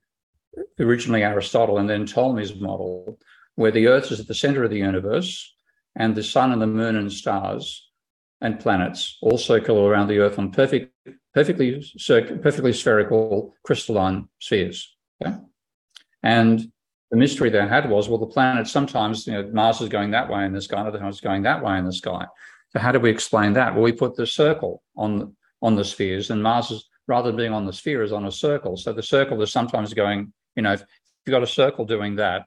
originally 0.79 1.23
Aristotle 1.23 1.79
and 1.79 1.89
then 1.89 2.07
Ptolemy's 2.07 2.61
model, 2.61 3.19
where 3.55 3.71
the 3.71 3.87
Earth 3.87 4.11
is 4.11 4.21
at 4.21 4.27
the 4.27 4.35
center 4.35 4.65
of 4.65 4.71
the 4.71 4.79
universe, 4.79 5.55
and 5.97 6.15
the 6.15 6.23
sun 6.23 6.53
and 6.53 6.63
the 6.63 6.67
moon 6.67 6.97
and 6.97 7.13
stars 7.13 7.89
and 8.41 8.59
planets 8.59 9.19
all 9.23 9.39
circle 9.39 9.87
around 9.87 10.09
the 10.09 10.19
Earth 10.19 10.39
on 10.39 10.51
perfect, 10.51 10.93
perfectly 11.33 11.85
perfectly 12.43 12.73
spherical 12.73 13.55
crystalline 13.65 14.29
spheres. 14.39 14.97
Okay? 15.25 15.37
And 16.23 16.73
the 17.11 17.17
mystery 17.17 17.51
they 17.51 17.67
had 17.67 17.91
was, 17.91 18.09
well, 18.09 18.19
the 18.19 18.27
planet 18.27 18.67
sometimes, 18.67 19.27
you 19.27 19.35
know, 19.35 19.49
Mars 19.53 19.81
is 19.81 19.89
going 19.89 20.11
that 20.13 20.31
way 20.31 20.45
in 20.45 20.53
the 20.53 20.63
sky, 20.63 20.79
and 20.79 20.89
other 20.89 20.99
times 20.99 21.21
going 21.21 21.43
that 21.43 21.63
way 21.63 21.79
in 21.79 21.85
the 21.85 21.93
sky. 21.93 22.27
So 22.71 22.79
how 22.79 22.91
do 22.91 22.99
we 22.99 23.11
explain 23.11 23.53
that? 23.53 23.75
Well, 23.75 23.83
we 23.83 23.93
put 23.93 24.17
the 24.17 24.27
circle 24.27 24.83
on 24.97 25.37
on 25.61 25.77
the 25.77 25.85
spheres, 25.85 26.31
and 26.31 26.43
Mars 26.43 26.71
is 26.71 26.89
rather 27.07 27.29
than 27.29 27.37
being 27.37 27.53
on 27.53 27.67
the 27.67 27.73
sphere 27.73 28.03
is 28.03 28.13
on 28.13 28.27
a 28.27 28.33
circle. 28.33 28.77
So 28.77 28.93
the 28.93 29.03
circle 29.03 29.41
is 29.43 29.53
sometimes 29.53 29.95
going, 29.95 30.33
you 30.57 30.63
know, 30.63 30.73
if 30.73 30.83
you've 31.25 31.33
got 31.33 31.43
a 31.43 31.47
circle 31.47 31.85
doing 31.85 32.17
that, 32.17 32.47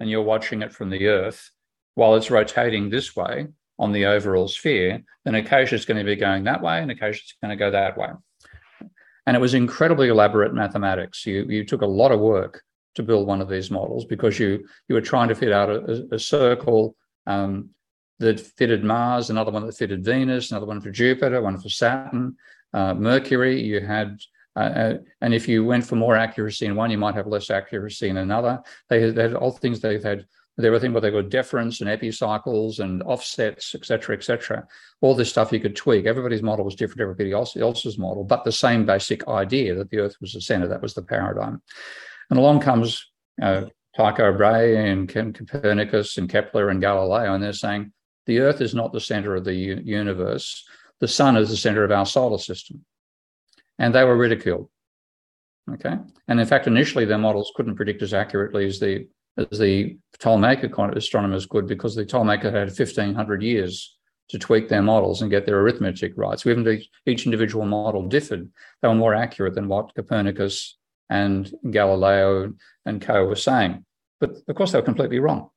and 0.00 0.08
you're 0.08 0.22
watching 0.22 0.62
it 0.62 0.72
from 0.72 0.90
the 0.90 1.06
Earth 1.06 1.50
while 1.94 2.14
it's 2.14 2.30
rotating 2.30 2.90
this 2.90 3.14
way, 3.16 3.48
on 3.80 3.92
the 3.92 4.04
overall 4.04 4.46
sphere, 4.46 5.02
then 5.24 5.34
Acacia 5.34 5.74
is 5.74 5.86
going 5.86 5.96
to 5.96 6.04
be 6.04 6.14
going 6.14 6.44
that 6.44 6.62
way 6.62 6.80
and 6.80 6.90
Acacia 6.90 7.24
is 7.24 7.34
going 7.42 7.50
to 7.50 7.56
go 7.56 7.70
that 7.70 7.96
way. 7.96 8.10
And 9.26 9.36
it 9.36 9.40
was 9.40 9.54
incredibly 9.54 10.08
elaborate 10.08 10.52
mathematics. 10.52 11.24
You, 11.24 11.46
you 11.48 11.64
took 11.64 11.80
a 11.80 11.86
lot 11.86 12.12
of 12.12 12.20
work 12.20 12.62
to 12.96 13.02
build 13.02 13.26
one 13.26 13.40
of 13.40 13.48
these 13.48 13.70
models 13.70 14.04
because 14.04 14.38
you, 14.38 14.66
you 14.88 14.94
were 14.94 15.00
trying 15.00 15.28
to 15.28 15.34
fit 15.34 15.50
out 15.50 15.70
a, 15.70 16.06
a 16.12 16.18
circle 16.18 16.94
um, 17.26 17.70
that 18.18 18.38
fitted 18.38 18.84
Mars, 18.84 19.30
another 19.30 19.50
one 19.50 19.64
that 19.64 19.76
fitted 19.76 20.04
Venus, 20.04 20.50
another 20.50 20.66
one 20.66 20.82
for 20.82 20.90
Jupiter, 20.90 21.40
one 21.40 21.58
for 21.58 21.70
Saturn, 21.70 22.36
uh, 22.74 22.92
Mercury. 22.92 23.62
You 23.62 23.80
had 23.80 24.18
uh, 24.56 24.58
uh, 24.58 24.98
and 25.22 25.32
if 25.32 25.48
you 25.48 25.64
went 25.64 25.86
for 25.86 25.96
more 25.96 26.16
accuracy 26.16 26.66
in 26.66 26.74
one, 26.74 26.90
you 26.90 26.98
might 26.98 27.14
have 27.14 27.26
less 27.26 27.50
accuracy 27.50 28.08
in 28.08 28.16
another. 28.16 28.60
They, 28.88 29.10
they 29.10 29.22
had 29.22 29.34
all 29.34 29.52
things 29.52 29.80
they've 29.80 30.02
had 30.02 30.26
there 30.56 30.70
were 30.70 30.78
things 30.78 30.92
what 30.92 31.00
they 31.00 31.10
call 31.10 31.22
deferents 31.22 31.80
and 31.80 31.88
epicycles 31.88 32.80
and 32.80 33.02
offsets, 33.04 33.74
et 33.74 33.84
cetera, 33.84 34.16
et 34.16 34.22
cetera. 34.22 34.66
All 35.00 35.14
this 35.14 35.30
stuff 35.30 35.52
you 35.52 35.60
could 35.60 35.76
tweak. 35.76 36.06
Everybody's 36.06 36.42
model 36.42 36.64
was 36.64 36.74
different, 36.74 37.00
everybody 37.00 37.32
else's 37.32 37.98
model, 37.98 38.24
but 38.24 38.44
the 38.44 38.52
same 38.52 38.84
basic 38.84 39.26
idea 39.28 39.74
that 39.76 39.90
the 39.90 39.98
Earth 39.98 40.16
was 40.20 40.32
the 40.32 40.40
center. 40.40 40.68
That 40.68 40.82
was 40.82 40.94
the 40.94 41.02
paradigm. 41.02 41.62
And 42.28 42.38
along 42.38 42.60
comes 42.60 43.06
uh, 43.40 43.66
Tycho 43.96 44.32
Brahe 44.36 44.76
and 44.76 45.08
Copernicus 45.08 46.18
and 46.18 46.28
Kepler 46.28 46.68
and 46.68 46.80
Galileo, 46.80 47.32
and 47.34 47.42
they're 47.42 47.52
saying 47.52 47.92
the 48.26 48.40
Earth 48.40 48.60
is 48.60 48.74
not 48.74 48.92
the 48.92 49.00
center 49.00 49.34
of 49.34 49.44
the 49.44 49.54
universe. 49.54 50.64
The 51.00 51.08
sun 51.08 51.36
is 51.36 51.48
the 51.48 51.56
center 51.56 51.84
of 51.84 51.90
our 51.90 52.06
solar 52.06 52.38
system. 52.38 52.84
And 53.78 53.94
they 53.94 54.04
were 54.04 54.16
ridiculed. 54.16 54.68
Okay. 55.72 55.96
And 56.28 56.38
in 56.40 56.46
fact, 56.46 56.66
initially 56.66 57.04
their 57.04 57.18
models 57.18 57.52
couldn't 57.54 57.76
predict 57.76 58.02
as 58.02 58.12
accurately 58.12 58.66
as 58.66 58.78
the 58.78 59.08
as 59.36 59.58
the 59.58 59.98
Ptolemaic 60.18 60.62
astronomers 60.62 61.46
could 61.46 61.66
because 61.66 61.94
the 61.94 62.04
Ptolemaic 62.04 62.42
had 62.42 62.54
1500 62.54 63.42
years 63.42 63.96
to 64.28 64.38
tweak 64.38 64.68
their 64.68 64.82
models 64.82 65.22
and 65.22 65.30
get 65.30 65.44
their 65.44 65.60
arithmetic 65.60 66.12
right. 66.16 66.38
So 66.38 66.50
even 66.50 66.82
each 67.06 67.24
individual 67.24 67.66
model 67.66 68.06
differed, 68.06 68.48
they 68.80 68.88
were 68.88 68.94
more 68.94 69.14
accurate 69.14 69.54
than 69.54 69.68
what 69.68 69.94
Copernicus 69.94 70.76
and 71.08 71.52
Galileo 71.70 72.52
and 72.86 73.02
co 73.02 73.24
were 73.24 73.34
saying. 73.34 73.84
But 74.20 74.36
of 74.48 74.54
course, 74.54 74.72
they 74.72 74.78
were 74.78 74.84
completely 74.84 75.18
wrong. 75.18 75.50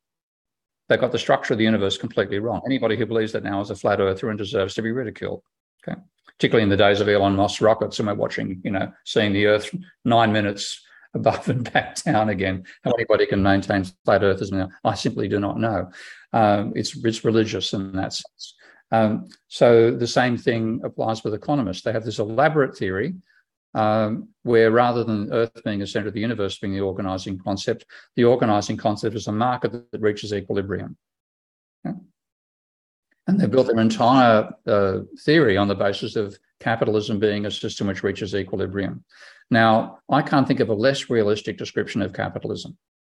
They 0.90 0.98
got 0.98 1.12
the 1.12 1.20
structure 1.20 1.54
of 1.54 1.60
the 1.60 1.66
universe 1.66 1.98
completely 1.98 2.40
wrong. 2.40 2.62
Anybody 2.66 2.98
who 2.98 3.06
believes 3.06 3.32
that 3.34 3.44
now 3.44 3.62
is 3.62 3.70
a 3.70 3.76
flat 3.76 4.00
earther 4.00 4.30
and 4.30 4.38
deserves 4.38 4.74
to 4.76 4.82
be 4.82 4.92
ridiculed. 4.92 5.44
Okay. 5.88 6.00
Particularly 6.28 6.64
in 6.64 6.70
the 6.70 6.78
days 6.78 7.00
of 7.00 7.08
Elon 7.08 7.36
Musk 7.36 7.62
rockets, 7.62 8.00
and 8.00 8.08
we're 8.08 8.16
watching, 8.16 8.60
you 8.64 8.72
know, 8.72 8.92
seeing 9.06 9.34
the 9.34 9.46
Earth 9.46 9.74
nine 10.04 10.34
minutes 10.34 10.82
above 11.14 11.48
and 11.50 11.72
back 11.72 12.02
down 12.04 12.30
again. 12.30 12.64
How 12.84 12.92
anybody 12.92 13.26
can 13.26 13.44
maintain 13.44 13.86
flat 14.06 14.24
earthers 14.24 14.52
now, 14.52 14.70
I 14.84 14.96
simply 14.96 15.28
do 15.28 15.40
not 15.40 15.60
know. 15.60 15.92
Um, 16.32 16.74
it's, 16.76 16.96
it's 17.04 17.26
religious 17.26 17.74
in 17.74 17.94
that 17.94 18.14
sense. 18.14 18.56
Um, 18.92 19.28
so 19.48 19.92
the 19.92 20.08
same 20.08 20.38
thing 20.38 20.82
applies 20.84 21.24
with 21.24 21.34
economists. 21.34 21.82
They 21.82 21.92
have 21.92 22.06
this 22.06 22.20
elaborate 22.20 22.78
theory 22.78 23.16
um, 23.74 24.30
where 24.44 24.72
rather 24.72 25.04
than 25.04 25.34
Earth 25.34 25.64
being 25.64 25.80
the 25.80 25.88
center 25.88 26.08
of 26.08 26.14
the 26.14 26.20
universe 26.20 26.60
being 26.60 26.74
the 26.74 26.82
organizing 26.82 27.40
concept, 27.40 27.86
the 28.16 28.26
organizing 28.26 28.78
concept 28.78 29.16
is 29.16 29.28
a 29.28 29.32
market 29.32 29.92
that 29.92 30.02
reaches 30.02 30.34
equilibrium. 30.34 30.96
Okay? 31.86 31.98
And 33.28 33.40
they 33.40 33.48
built 33.48 33.68
their 33.68 33.80
entire 33.80 34.50
uh, 34.68 35.00
theory 35.22 35.56
on 35.56 35.68
the 35.68 35.76
basis 35.76 36.16
of 36.16 36.38
capitalism 36.60 37.20
being 37.20 37.46
a 37.46 37.52
system 37.52 37.88
which 37.88 38.04
reaches 38.04 38.36
equilibrium. 38.36 39.04
Now, 39.50 40.00
I 40.10 40.22
can't 40.22 40.48
think 40.48 40.60
of 40.60 40.70
a 40.70 40.74
less 40.74 41.10
realistic 41.10 41.58
description 41.58 42.02
of 42.02 42.14
capitalism 42.14 42.78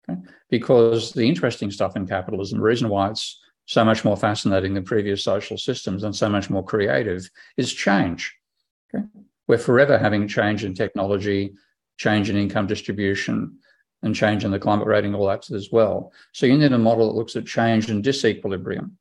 okay? 0.09 0.19
because 0.49 1.11
the 1.11 1.27
interesting 1.27 1.71
stuff 1.71 1.95
in 1.95 2.07
capitalism, 2.07 2.59
the 2.59 2.63
reason 2.63 2.89
why 2.89 3.09
it's 3.09 3.39
so 3.65 3.83
much 3.83 4.05
more 4.05 4.17
fascinating 4.17 4.73
than 4.73 4.83
previous 4.83 5.23
social 5.23 5.57
systems 5.57 6.03
and 6.03 6.15
so 6.15 6.29
much 6.29 6.49
more 6.49 6.63
creative 6.63 7.27
is 7.57 7.73
change. 7.73 8.35
Okay? 8.93 9.05
We're 9.47 9.57
forever 9.57 9.97
having 9.97 10.27
change 10.27 10.63
in 10.63 10.73
technology, 10.73 11.53
change 11.97 12.29
in 12.29 12.37
income 12.37 12.67
distribution, 12.67 13.57
and 14.03 14.13
change 14.13 14.43
in 14.43 14.51
the 14.51 14.59
climate 14.59 14.87
rating, 14.87 15.15
all 15.15 15.27
that 15.27 15.49
as 15.51 15.71
well. 15.71 16.11
So 16.31 16.45
you 16.45 16.57
need 16.57 16.71
a 16.71 16.77
model 16.77 17.07
that 17.07 17.17
looks 17.17 17.35
at 17.35 17.45
change 17.45 17.89
and 17.89 18.03
disequilibrium. 18.03 18.91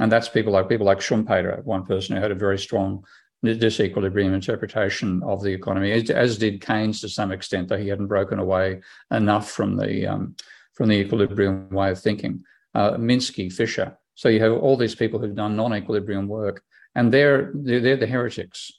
And 0.00 0.10
that's 0.10 0.30
people 0.30 0.52
like 0.54 0.68
people 0.68 0.86
like 0.86 0.98
Schumpeter, 0.98 1.62
one 1.64 1.84
person 1.84 2.16
who 2.16 2.22
had 2.22 2.30
a 2.30 2.34
very 2.46 2.58
strong 2.58 3.04
disequilibrium 3.44 4.34
interpretation 4.34 5.22
of 5.22 5.42
the 5.42 5.52
economy, 5.52 5.92
as, 5.92 6.38
did 6.38 6.64
Keynes 6.64 7.02
to 7.02 7.08
some 7.08 7.30
extent, 7.30 7.68
though 7.68 7.76
he 7.76 7.88
hadn't 7.88 8.06
broken 8.06 8.38
away 8.38 8.80
enough 9.10 9.50
from 9.50 9.76
the 9.76 10.06
um, 10.06 10.34
from 10.74 10.88
the 10.88 10.94
equilibrium 10.94 11.68
way 11.70 11.90
of 11.90 12.00
thinking. 12.00 12.42
Uh, 12.74 12.92
Minsky, 12.92 13.52
Fisher. 13.52 13.96
So 14.14 14.28
you 14.28 14.40
have 14.40 14.52
all 14.52 14.76
these 14.76 14.94
people 14.94 15.18
who've 15.18 15.34
done 15.34 15.56
non-equilibrium 15.56 16.28
work, 16.28 16.62
and 16.94 17.12
they're 17.12 17.52
they're, 17.54 17.80
they're 17.80 17.96
the 17.96 18.06
heretics. 18.06 18.72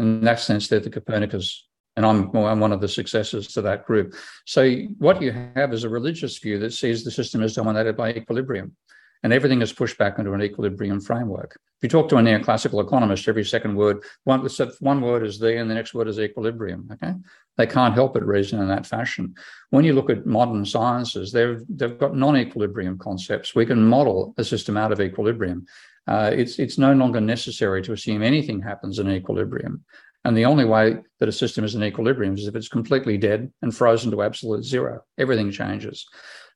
In 0.00 0.22
that 0.22 0.40
sense, 0.40 0.66
they're 0.66 0.80
the 0.80 0.90
Copernicus, 0.90 1.68
and 1.96 2.04
I'm, 2.06 2.34
I'm 2.34 2.58
one 2.58 2.72
of 2.72 2.80
the 2.80 2.88
successors 2.88 3.48
to 3.48 3.62
that 3.62 3.84
group. 3.84 4.14
So 4.46 4.68
what 4.98 5.20
you 5.22 5.32
have 5.54 5.72
is 5.72 5.84
a 5.84 5.88
religious 5.88 6.38
view 6.38 6.58
that 6.60 6.72
sees 6.72 7.04
the 7.04 7.10
system 7.10 7.42
as 7.42 7.54
dominated 7.54 7.96
by 7.96 8.10
equilibrium 8.14 8.74
and 9.22 9.32
everything 9.32 9.62
is 9.62 9.72
pushed 9.72 9.98
back 9.98 10.18
into 10.18 10.32
an 10.32 10.42
equilibrium 10.42 11.00
framework. 11.00 11.58
If 11.78 11.84
you 11.84 11.88
talk 11.88 12.08
to 12.10 12.16
a 12.16 12.20
neoclassical 12.20 12.82
economist, 12.84 13.28
every 13.28 13.44
second 13.44 13.74
word, 13.74 14.02
one, 14.24 14.46
one 14.80 15.00
word 15.00 15.24
is 15.24 15.38
the, 15.38 15.56
and 15.58 15.70
the 15.70 15.74
next 15.74 15.94
word 15.94 16.08
is 16.08 16.18
equilibrium. 16.18 16.88
Okay, 16.92 17.14
they 17.56 17.66
can't 17.66 17.94
help 17.94 18.14
but 18.14 18.26
reason 18.26 18.60
in 18.60 18.68
that 18.68 18.86
fashion. 18.86 19.34
When 19.70 19.84
you 19.84 19.94
look 19.94 20.10
at 20.10 20.26
modern 20.26 20.64
sciences, 20.64 21.32
they've 21.32 21.62
they've 21.68 21.98
got 21.98 22.16
non-equilibrium 22.16 22.98
concepts. 22.98 23.54
We 23.54 23.66
can 23.66 23.82
model 23.82 24.34
a 24.36 24.44
system 24.44 24.76
out 24.76 24.92
of 24.92 25.00
equilibrium. 25.00 25.66
Uh, 26.06 26.30
it's 26.34 26.58
it's 26.58 26.78
no 26.78 26.92
longer 26.92 27.20
necessary 27.20 27.82
to 27.82 27.92
assume 27.92 28.22
anything 28.22 28.60
happens 28.60 28.98
in 28.98 29.10
equilibrium. 29.10 29.84
And 30.24 30.36
the 30.36 30.44
only 30.44 30.66
way 30.66 30.98
that 31.18 31.30
a 31.30 31.32
system 31.32 31.64
is 31.64 31.74
in 31.74 31.82
equilibrium 31.82 32.34
is 32.34 32.46
if 32.46 32.54
it's 32.54 32.68
completely 32.68 33.16
dead 33.16 33.50
and 33.62 33.74
frozen 33.74 34.10
to 34.10 34.22
absolute 34.22 34.64
zero. 34.64 35.02
Everything 35.16 35.50
changes. 35.50 36.06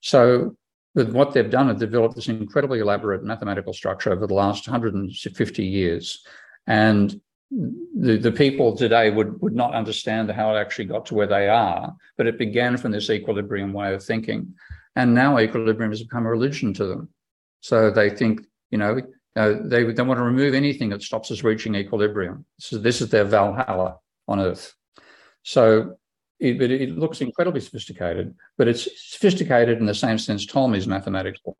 So 0.02 0.56
what 0.94 1.32
they've 1.32 1.50
done, 1.50 1.68
they've 1.68 1.78
developed 1.78 2.14
this 2.14 2.28
incredibly 2.28 2.80
elaborate 2.80 3.24
mathematical 3.24 3.72
structure 3.72 4.12
over 4.12 4.26
the 4.26 4.34
last 4.34 4.68
150 4.68 5.64
years. 5.64 6.24
And 6.66 7.20
the, 7.50 8.16
the 8.16 8.32
people 8.32 8.76
today 8.76 9.10
would, 9.10 9.40
would 9.42 9.54
not 9.54 9.74
understand 9.74 10.30
how 10.30 10.54
it 10.54 10.58
actually 10.58 10.86
got 10.86 11.06
to 11.06 11.14
where 11.14 11.26
they 11.26 11.48
are, 11.48 11.94
but 12.16 12.26
it 12.26 12.38
began 12.38 12.76
from 12.76 12.92
this 12.92 13.10
equilibrium 13.10 13.72
way 13.72 13.92
of 13.92 14.02
thinking. 14.02 14.54
And 14.96 15.14
now 15.14 15.38
equilibrium 15.38 15.90
has 15.90 16.02
become 16.02 16.26
a 16.26 16.30
religion 16.30 16.72
to 16.74 16.86
them. 16.86 17.08
So 17.60 17.90
they 17.90 18.10
think, 18.10 18.42
you 18.70 18.78
know, 18.78 19.00
uh, 19.36 19.54
they, 19.64 19.82
they 19.82 20.02
want 20.02 20.18
to 20.18 20.24
remove 20.24 20.54
anything 20.54 20.90
that 20.90 21.02
stops 21.02 21.30
us 21.32 21.42
reaching 21.42 21.74
equilibrium. 21.74 22.44
So 22.60 22.78
this 22.78 23.00
is 23.00 23.10
their 23.10 23.24
Valhalla 23.24 23.98
on 24.28 24.38
earth. 24.38 24.74
So 25.42 25.96
it, 26.44 26.58
but 26.58 26.70
it 26.70 26.90
looks 26.90 27.20
incredibly 27.20 27.60
sophisticated, 27.60 28.34
but 28.58 28.68
it's 28.68 28.86
sophisticated 29.12 29.78
in 29.78 29.86
the 29.86 29.94
same 29.94 30.18
sense 30.18 30.46
Ptolemy's 30.46 30.86
mathematics 30.86 31.40
was. 31.44 31.56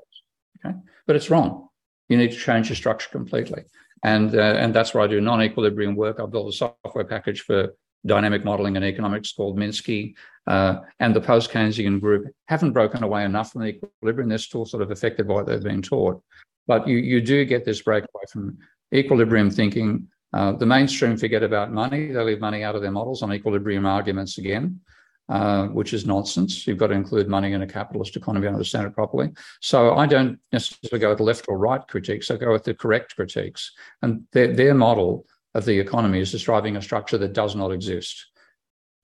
Okay, 0.65 0.77
but 1.07 1.17
it's 1.17 1.31
wrong. 1.31 1.69
You 2.09 2.19
need 2.19 2.33
to 2.33 2.37
change 2.37 2.69
your 2.69 2.77
structure 2.77 3.09
completely, 3.11 3.65
and 4.03 4.35
uh, 4.35 4.57
and 4.63 4.75
that's 4.75 4.93
where 4.93 5.03
I 5.03 5.07
do 5.07 5.21
non-equilibrium 5.21 5.97
work. 5.97 6.21
I 6.21 6.27
built 6.27 6.49
a 6.49 6.57
software 6.57 7.05
package 7.05 7.41
for 7.43 7.75
dynamic 8.07 8.45
modeling 8.45 8.77
and 8.77 8.85
economics 8.85 9.33
called 9.33 9.59
Minsky, 9.59 10.15
uh, 10.47 10.81
and 11.01 11.17
the 11.17 11.21
post-Keynesian 11.21 12.01
group 12.01 12.27
haven't 12.47 12.73
broken 12.73 13.03
away 13.03 13.25
enough 13.25 13.53
from 13.53 13.63
the 13.63 13.69
equilibrium. 13.69 14.29
They're 14.29 14.39
still 14.39 14.67
sort 14.67 14.83
of 14.83 14.91
affected 14.91 15.27
by 15.27 15.35
what 15.35 15.47
they've 15.47 15.63
been 15.63 15.83
taught, 15.83 16.23
but 16.67 16.87
you 16.87 16.99
you 16.99 17.21
do 17.21 17.45
get 17.45 17.65
this 17.65 17.83
breakaway 17.83 18.25
from 18.31 18.59
equilibrium 18.95 19.51
thinking 19.51 20.09
uh, 20.35 20.51
the 20.51 20.67
mainstream 20.67 21.17
forget 21.17 21.45
about 21.45 21.73
money. 21.73 22.11
They 22.11 22.21
leave 22.21 22.41
money 22.41 22.65
out 22.65 22.75
of 22.75 22.83
their 22.83 22.91
models 22.91 23.23
on 23.23 23.33
equilibrium 23.33 23.87
arguments 23.87 24.37
again, 24.39 24.81
uh, 25.29 25.69
which 25.69 25.95
is 25.95 26.07
nonsense. 26.07 26.67
You've 26.67 26.79
got 26.79 26.89
to 26.89 26.95
include 26.95 27.29
money 27.29 27.53
in 27.53 27.63
a 27.63 27.69
capitalist 27.69 28.17
economy 28.17 28.47
to 28.47 28.53
understand 28.53 28.89
it 28.89 28.95
properly. 28.95 29.31
So 29.61 29.95
I 29.95 30.07
don't 30.07 30.41
necessarily 30.53 30.99
go 30.99 31.11
with 31.11 31.19
the 31.19 31.25
left 31.25 31.45
or 31.47 31.57
right 31.57 31.87
critiques. 31.87 32.33
I 32.33 32.37
go 32.37 32.51
with 32.51 32.65
the 32.65 32.75
correct 32.75 33.15
critiques. 33.15 33.71
And 34.03 34.25
their, 34.33 34.53
their 34.53 34.75
model 34.75 35.25
of 35.55 35.67
the 35.67 35.79
economy 35.79 36.19
is 36.19 36.33
describing 36.33 36.77
a 36.77 36.83
structure 36.83 37.17
that 37.19 37.33
does 37.33 37.55
not 37.55 37.71
exist. 37.71 38.27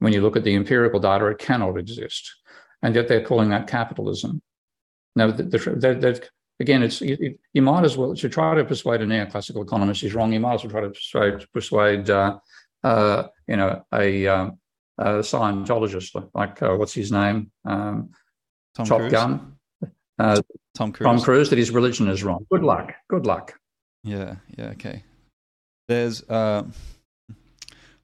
When 0.01 0.13
you 0.13 0.23
look 0.23 0.37
at 0.37 0.43
the 0.43 0.57
empirical 0.57 0.99
data, 0.99 1.27
it 1.27 1.39
cannot 1.39 1.79
exist. 1.79 2.35
And 2.83 2.93
yet 2.93 3.07
they're 3.07 3.25
calling 3.25 3.51
that 3.51 3.69
capitalism. 3.69 4.43
Now, 5.15 5.31
the, 5.31 5.45
the, 5.45 6.29
again, 6.61 6.83
it's 6.83 7.01
you, 7.01 7.39
you, 7.53 7.63
might 7.63 7.85
as 7.85 7.97
well 7.97 8.15
to 8.15 8.29
try 8.29 8.55
to 8.55 8.65
persuade 8.65 9.01
a 9.01 9.07
neoclassical 9.07 9.63
economist 9.63 10.05
is 10.05 10.15
wrong. 10.15 10.33
You 10.33 10.41
might 10.41 10.55
as 10.55 10.65
well 10.65 10.71
try 10.71 10.81
to 10.83 10.91
persuade, 10.91 11.53
persuade 11.53 12.11
uh, 12.11 12.39
uh, 12.85 13.25
you 13.49 13.57
know, 13.57 13.83
a, 13.93 14.27
um, 14.27 14.59
a 14.99 15.05
Scientologist 15.21 16.31
like 16.35 16.63
uh, 16.63 16.75
what's 16.77 16.95
his 16.95 17.11
name, 17.11 17.51
um, 17.65 18.11
Tom 18.75 18.87
Top 18.87 18.99
Cruise. 18.99 19.13
Gun, 19.13 19.57
uh, 20.19 20.41
Tom 20.75 20.93
Cruise. 20.93 21.07
Tom 21.07 21.21
Cruise, 21.21 21.51
that 21.51 21.59
his 21.59 21.71
religion 21.71 22.09
is 22.09 22.23
wrong. 22.23 22.47
Good 22.51 22.63
luck. 22.63 22.93
Good 23.09 23.27
luck. 23.27 23.59
Yeah. 24.05 24.37
Yeah. 24.57 24.69
Okay. 24.71 25.03
There's 25.89 26.23
uh, 26.29 26.65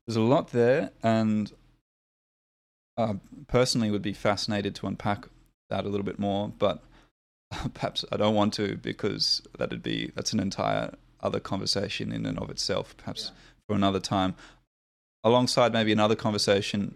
there's 0.06 0.16
a 0.16 0.20
lot 0.20 0.48
there, 0.48 0.90
and 1.02 1.52
uh, 2.96 3.14
personally 3.46 3.90
would 3.90 4.02
be 4.02 4.12
fascinated 4.12 4.74
to 4.76 4.86
unpack 4.86 5.28
that 5.70 5.84
a 5.84 5.88
little 5.88 6.04
bit 6.04 6.18
more, 6.18 6.52
but 6.58 6.82
perhaps 7.74 8.04
I 8.10 8.16
don't 8.16 8.34
want 8.34 8.54
to 8.54 8.76
because 8.76 9.42
that'd 9.58 9.82
be 9.82 10.12
that's 10.14 10.32
an 10.32 10.40
entire 10.40 10.94
other 11.20 11.40
conversation 11.40 12.12
in 12.12 12.26
and 12.26 12.38
of 12.38 12.50
itself. 12.50 12.96
Perhaps 12.96 13.32
yeah. 13.32 13.40
for 13.66 13.76
another 13.76 14.00
time, 14.00 14.34
alongside 15.24 15.72
maybe 15.72 15.92
another 15.92 16.16
conversation, 16.16 16.94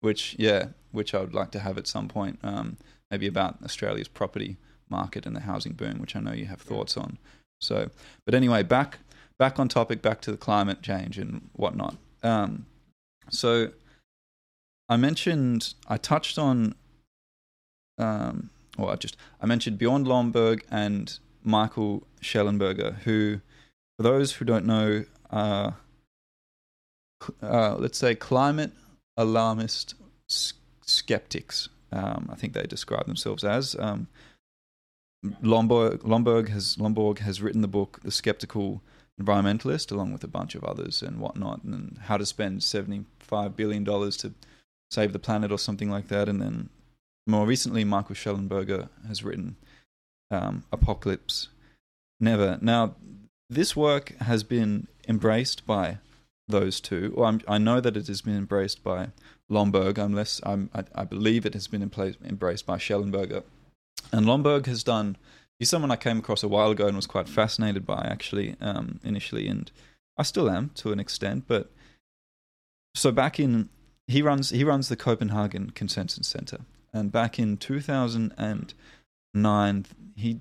which 0.00 0.36
yeah, 0.38 0.68
which 0.92 1.14
I 1.14 1.20
would 1.20 1.34
like 1.34 1.50
to 1.52 1.60
have 1.60 1.78
at 1.78 1.86
some 1.86 2.08
point, 2.08 2.38
um, 2.42 2.76
maybe 3.10 3.26
about 3.26 3.58
Australia's 3.64 4.08
property 4.08 4.56
market 4.88 5.26
and 5.26 5.36
the 5.36 5.40
housing 5.40 5.72
boom, 5.72 5.98
which 5.98 6.16
I 6.16 6.20
know 6.20 6.32
you 6.32 6.46
have 6.46 6.60
thoughts 6.60 6.96
on. 6.96 7.18
So, 7.60 7.90
but 8.24 8.34
anyway, 8.34 8.62
back 8.62 8.98
back 9.38 9.58
on 9.58 9.68
topic, 9.68 10.02
back 10.02 10.20
to 10.22 10.30
the 10.30 10.36
climate 10.36 10.82
change 10.82 11.18
and 11.18 11.48
whatnot. 11.52 11.96
Um, 12.22 12.66
so, 13.30 13.70
I 14.88 14.96
mentioned 14.96 15.74
I 15.88 15.96
touched 15.96 16.38
on 16.38 16.74
um, 17.98 18.50
well, 18.78 18.90
I 18.90 18.96
just 18.96 19.16
I 19.42 19.46
mentioned 19.46 19.78
Bjorn 19.78 20.04
Lomborg 20.04 20.62
and 20.70 21.18
Michael 21.42 22.06
Shellenberger, 22.22 22.98
who, 23.00 23.40
for 23.96 24.02
those 24.04 24.32
who 24.32 24.44
don't 24.44 24.66
know, 24.66 25.04
are 25.30 25.76
uh, 27.42 27.76
let's 27.76 27.98
say 27.98 28.14
climate 28.14 28.72
alarmist 29.16 29.94
skeptics. 30.82 31.68
Um, 31.90 32.28
I 32.32 32.36
think 32.36 32.52
they 32.52 32.62
describe 32.62 33.06
themselves 33.06 33.44
as. 33.44 33.74
Um, 33.78 34.08
Lomborg, 35.42 35.98
Lomborg 35.98 36.48
has 36.48 36.76
Lomborg 36.76 37.18
has 37.18 37.42
written 37.42 37.60
the 37.60 37.68
book 37.68 37.98
The 38.04 38.12
Skeptical 38.12 38.82
Environmentalist, 39.20 39.90
along 39.90 40.12
with 40.12 40.22
a 40.22 40.28
bunch 40.28 40.54
of 40.54 40.62
others 40.62 41.02
and 41.02 41.18
whatnot, 41.18 41.64
and 41.64 41.98
how 42.04 42.16
to 42.16 42.24
spend 42.24 42.62
seventy 42.62 43.04
five 43.18 43.56
billion 43.56 43.82
dollars 43.82 44.16
to 44.18 44.32
save 44.90 45.12
the 45.12 45.18
planet 45.18 45.50
or 45.50 45.58
something 45.58 45.90
like 45.90 46.08
that, 46.08 46.28
and 46.28 46.40
then 46.40 46.70
more 47.28 47.46
recently, 47.46 47.84
Michael 47.84 48.14
Shellenberger 48.14 48.88
has 49.06 49.22
written 49.22 49.56
um, 50.30 50.64
Apocalypse 50.72 51.48
Never. 52.20 52.58
Now, 52.60 52.96
this 53.48 53.76
work 53.76 54.16
has 54.18 54.42
been 54.42 54.88
embraced 55.06 55.66
by 55.66 55.98
those 56.48 56.80
two, 56.80 57.12
or 57.16 57.26
I'm, 57.26 57.40
i 57.46 57.58
know 57.58 57.80
that 57.80 57.96
it 57.96 58.06
has 58.08 58.22
been 58.22 58.36
embraced 58.36 58.82
by 58.82 59.10
Lomborg, 59.50 59.98
unless 59.98 60.40
I'm, 60.44 60.70
I, 60.74 60.84
I 60.94 61.04
believe 61.04 61.46
it 61.46 61.54
has 61.54 61.68
been 61.68 61.82
embraced 61.82 62.66
by 62.66 62.78
Shellenberger. 62.78 63.44
And 64.12 64.26
Lomborg 64.26 64.66
has 64.66 64.82
done. 64.82 65.16
He's 65.58 65.68
someone 65.68 65.90
I 65.90 65.96
came 65.96 66.18
across 66.18 66.42
a 66.42 66.48
while 66.48 66.70
ago 66.70 66.86
and 66.86 66.96
was 66.96 67.06
quite 67.06 67.28
fascinated 67.28 67.86
by, 67.86 68.06
actually, 68.08 68.56
um, 68.60 69.00
initially, 69.04 69.48
and 69.48 69.70
I 70.16 70.22
still 70.22 70.50
am 70.50 70.70
to 70.76 70.92
an 70.92 71.00
extent. 71.00 71.44
But 71.46 71.70
so 72.94 73.12
back 73.12 73.38
in 73.38 73.68
he 74.06 74.22
runs 74.22 74.50
he 74.50 74.64
runs 74.64 74.88
the 74.88 74.96
Copenhagen 74.96 75.70
Consensus 75.70 76.26
Center, 76.26 76.60
and 76.92 77.12
back 77.12 77.38
in 77.38 77.56
2009, 77.56 79.86
he 80.16 80.40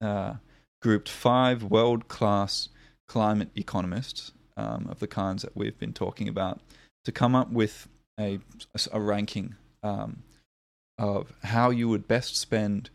uh, 0.00 0.34
grouped 0.80 1.08
five 1.08 1.64
world 1.64 2.08
class 2.08 2.68
climate 3.08 3.50
economists 3.54 4.32
um, 4.56 4.86
of 4.88 5.00
the 5.00 5.06
kinds 5.06 5.42
that 5.42 5.56
we've 5.56 5.78
been 5.78 5.92
talking 5.92 6.28
about 6.28 6.60
to 7.04 7.12
come 7.12 7.34
up 7.34 7.50
with 7.50 7.88
a, 8.18 8.38
a 8.92 9.00
ranking 9.00 9.54
um, 9.82 10.22
of 10.98 11.32
how 11.42 11.70
you 11.70 11.88
would 11.88 12.06
best 12.06 12.36
spend 12.36 12.90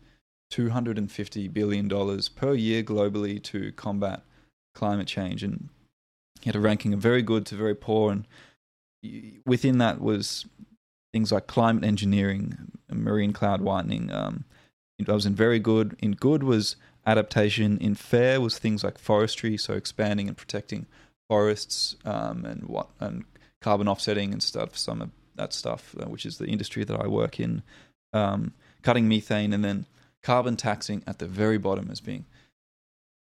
$250 0.52 1.52
billion 1.52 1.88
per 2.34 2.54
year 2.54 2.82
globally 2.82 3.42
to 3.42 3.72
combat 3.72 4.22
climate 4.74 5.06
change. 5.06 5.42
And 5.42 5.68
he 6.40 6.48
had 6.48 6.56
a 6.56 6.60
ranking 6.60 6.92
of 6.92 7.00
very 7.00 7.22
good 7.22 7.46
to 7.46 7.54
very 7.54 7.74
poor. 7.74 8.12
And 8.12 8.26
within 9.46 9.78
that 9.78 10.00
was 10.00 10.46
things 11.12 11.32
like 11.32 11.46
climate 11.46 11.84
engineering, 11.84 12.72
marine 12.90 13.32
cloud 13.32 13.60
whitening. 13.60 14.12
Um, 14.12 14.44
it 14.98 15.08
was 15.08 15.26
in 15.26 15.34
very 15.34 15.58
good. 15.58 15.96
In 16.00 16.12
good 16.12 16.42
was 16.42 16.76
adaptation. 17.06 17.78
In 17.78 17.94
fair 17.94 18.40
was 18.40 18.58
things 18.58 18.84
like 18.84 18.98
forestry, 18.98 19.56
so 19.56 19.74
expanding 19.74 20.28
and 20.28 20.36
protecting 20.36 20.86
forests 21.28 21.96
um, 22.04 22.44
and 22.44 22.64
what 22.64 22.88
and 23.00 23.24
carbon 23.60 23.88
offsetting 23.88 24.32
and 24.32 24.42
stuff. 24.42 24.76
Some 24.76 25.00
of 25.00 25.10
that 25.36 25.52
stuff, 25.52 25.94
uh, 26.00 26.06
which 26.06 26.26
is 26.26 26.38
the 26.38 26.46
industry 26.46 26.84
that 26.84 27.00
I 27.00 27.06
work 27.06 27.40
in, 27.40 27.62
um, 28.12 28.52
cutting 28.82 29.08
methane, 29.08 29.52
and 29.52 29.64
then 29.64 29.86
carbon 30.22 30.56
taxing 30.56 31.02
at 31.06 31.18
the 31.18 31.26
very 31.26 31.56
bottom 31.56 31.90
as 31.90 32.00
being 32.00 32.26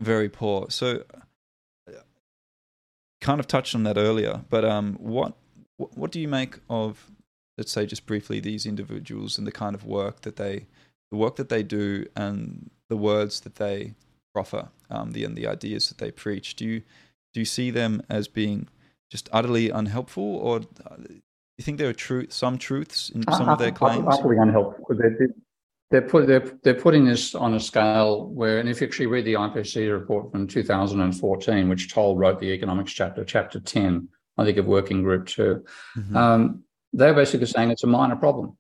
very 0.02 0.30
poor. 0.30 0.68
So, 0.70 1.04
uh, 1.88 1.92
kind 3.22 3.40
of 3.40 3.48
touched 3.48 3.76
on 3.76 3.84
that 3.84 3.98
earlier, 3.98 4.42
but 4.50 4.66
um, 4.66 4.96
what 5.00 5.34
what 5.78 6.12
do 6.12 6.20
you 6.20 6.28
make 6.28 6.58
of 6.70 7.12
let's 7.58 7.72
say 7.72 7.86
just 7.86 8.06
briefly 8.06 8.40
these 8.40 8.66
individuals 8.66 9.38
and 9.38 9.48
the 9.48 9.52
kind 9.52 9.76
of 9.76 9.86
work 9.86 10.22
that 10.22 10.36
they 10.36 10.66
the 11.12 11.18
work 11.18 11.36
that 11.38 11.50
they 11.50 11.64
do 11.64 12.06
and 12.16 12.70
the 12.90 12.98
words 12.98 13.42
that 13.42 13.56
they 13.56 13.94
proffer 14.34 14.70
um, 14.90 15.12
the 15.12 15.24
and 15.24 15.36
the 15.36 15.48
ideas 15.48 15.90
that 15.90 15.98
they 15.98 16.12
preach 16.12 16.56
do 16.56 16.66
you 16.66 16.82
do 17.34 17.42
you 17.42 17.46
see 17.46 17.72
them 17.72 18.02
as 18.10 18.28
being 18.28 18.68
just 19.12 19.30
utterly 19.32 19.70
unhelpful 19.70 20.24
or 20.24 20.58
uh, 20.58 20.96
do 20.98 21.22
you 21.58 21.64
think 21.64 21.78
there 21.78 21.90
are 21.90 21.94
truth 21.94 22.32
some 22.32 22.58
truths 22.58 23.10
in 23.10 23.24
some 23.32 23.50
uh, 23.50 23.54
of 23.54 23.60
their 23.60 23.72
claims 23.72 24.06
utterly 24.10 24.38
unhelpful 24.38 24.86
they're, 24.90 25.30
they're, 25.90 26.02
put, 26.02 26.28
they're, 26.28 26.52
they're 26.64 26.74
putting 26.74 27.06
this 27.06 27.34
on 27.34 27.54
a 27.54 27.60
scale 27.60 28.28
where 28.28 28.60
and 28.60 28.70
if 28.70 28.82
you 28.82 28.88
actually 28.88 29.08
read 29.08 29.26
the 29.26 29.34
ipcc 29.34 29.92
report 29.92 30.32
from 30.32 30.46
2014 30.46 31.70
which 31.70 31.92
Tol 31.92 32.16
wrote 32.16 32.40
the 32.40 32.52
economics 32.52 32.92
chapter 32.94 33.24
chapter 33.24 33.60
10 33.60 34.08
i 34.38 34.46
think 34.46 34.58
of 34.58 34.68
working 34.68 35.02
group 35.02 35.26
2 35.26 35.64
mm-hmm. 35.98 36.18
um, 36.18 36.64
they're 36.94 37.14
basically 37.14 37.48
saying 37.48 37.72
it's 37.72 37.84
a 37.84 37.88
minor 37.88 38.16
problem. 38.16 38.58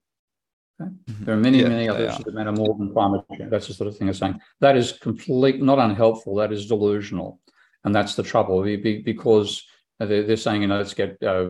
Okay? 0.80 0.92
Mm-hmm. 0.92 1.26
There 1.26 1.36
are 1.36 1.40
many, 1.40 1.62
yeah, 1.62 1.70
many 1.70 1.90
other 1.90 2.06
issues 2.06 2.26
that 2.26 2.34
matter 2.34 2.52
more 2.52 2.76
than 2.78 2.94
climate 2.94 3.22
change. 3.36 3.50
That's 3.50 3.68
the 3.68 3.74
sort 3.74 3.88
of 3.88 3.98
thing 3.98 4.08
they're 4.08 4.14
saying. 4.14 4.40
That 4.60 4.78
is 4.78 4.92
complete, 4.92 5.62
not 5.62 5.80
unhelpful. 5.80 6.36
That 6.36 6.52
is 6.52 6.68
delusional, 6.68 7.40
and 7.84 7.96
that's 7.96 8.16
the 8.16 8.24
trouble 8.24 8.64
because 8.64 9.64
they're, 10.00 10.38
saying, 10.38 10.62
you 10.62 10.68
know, 10.68 10.78
let's 10.78 10.94
get 10.94 11.18
uh, 11.24 11.50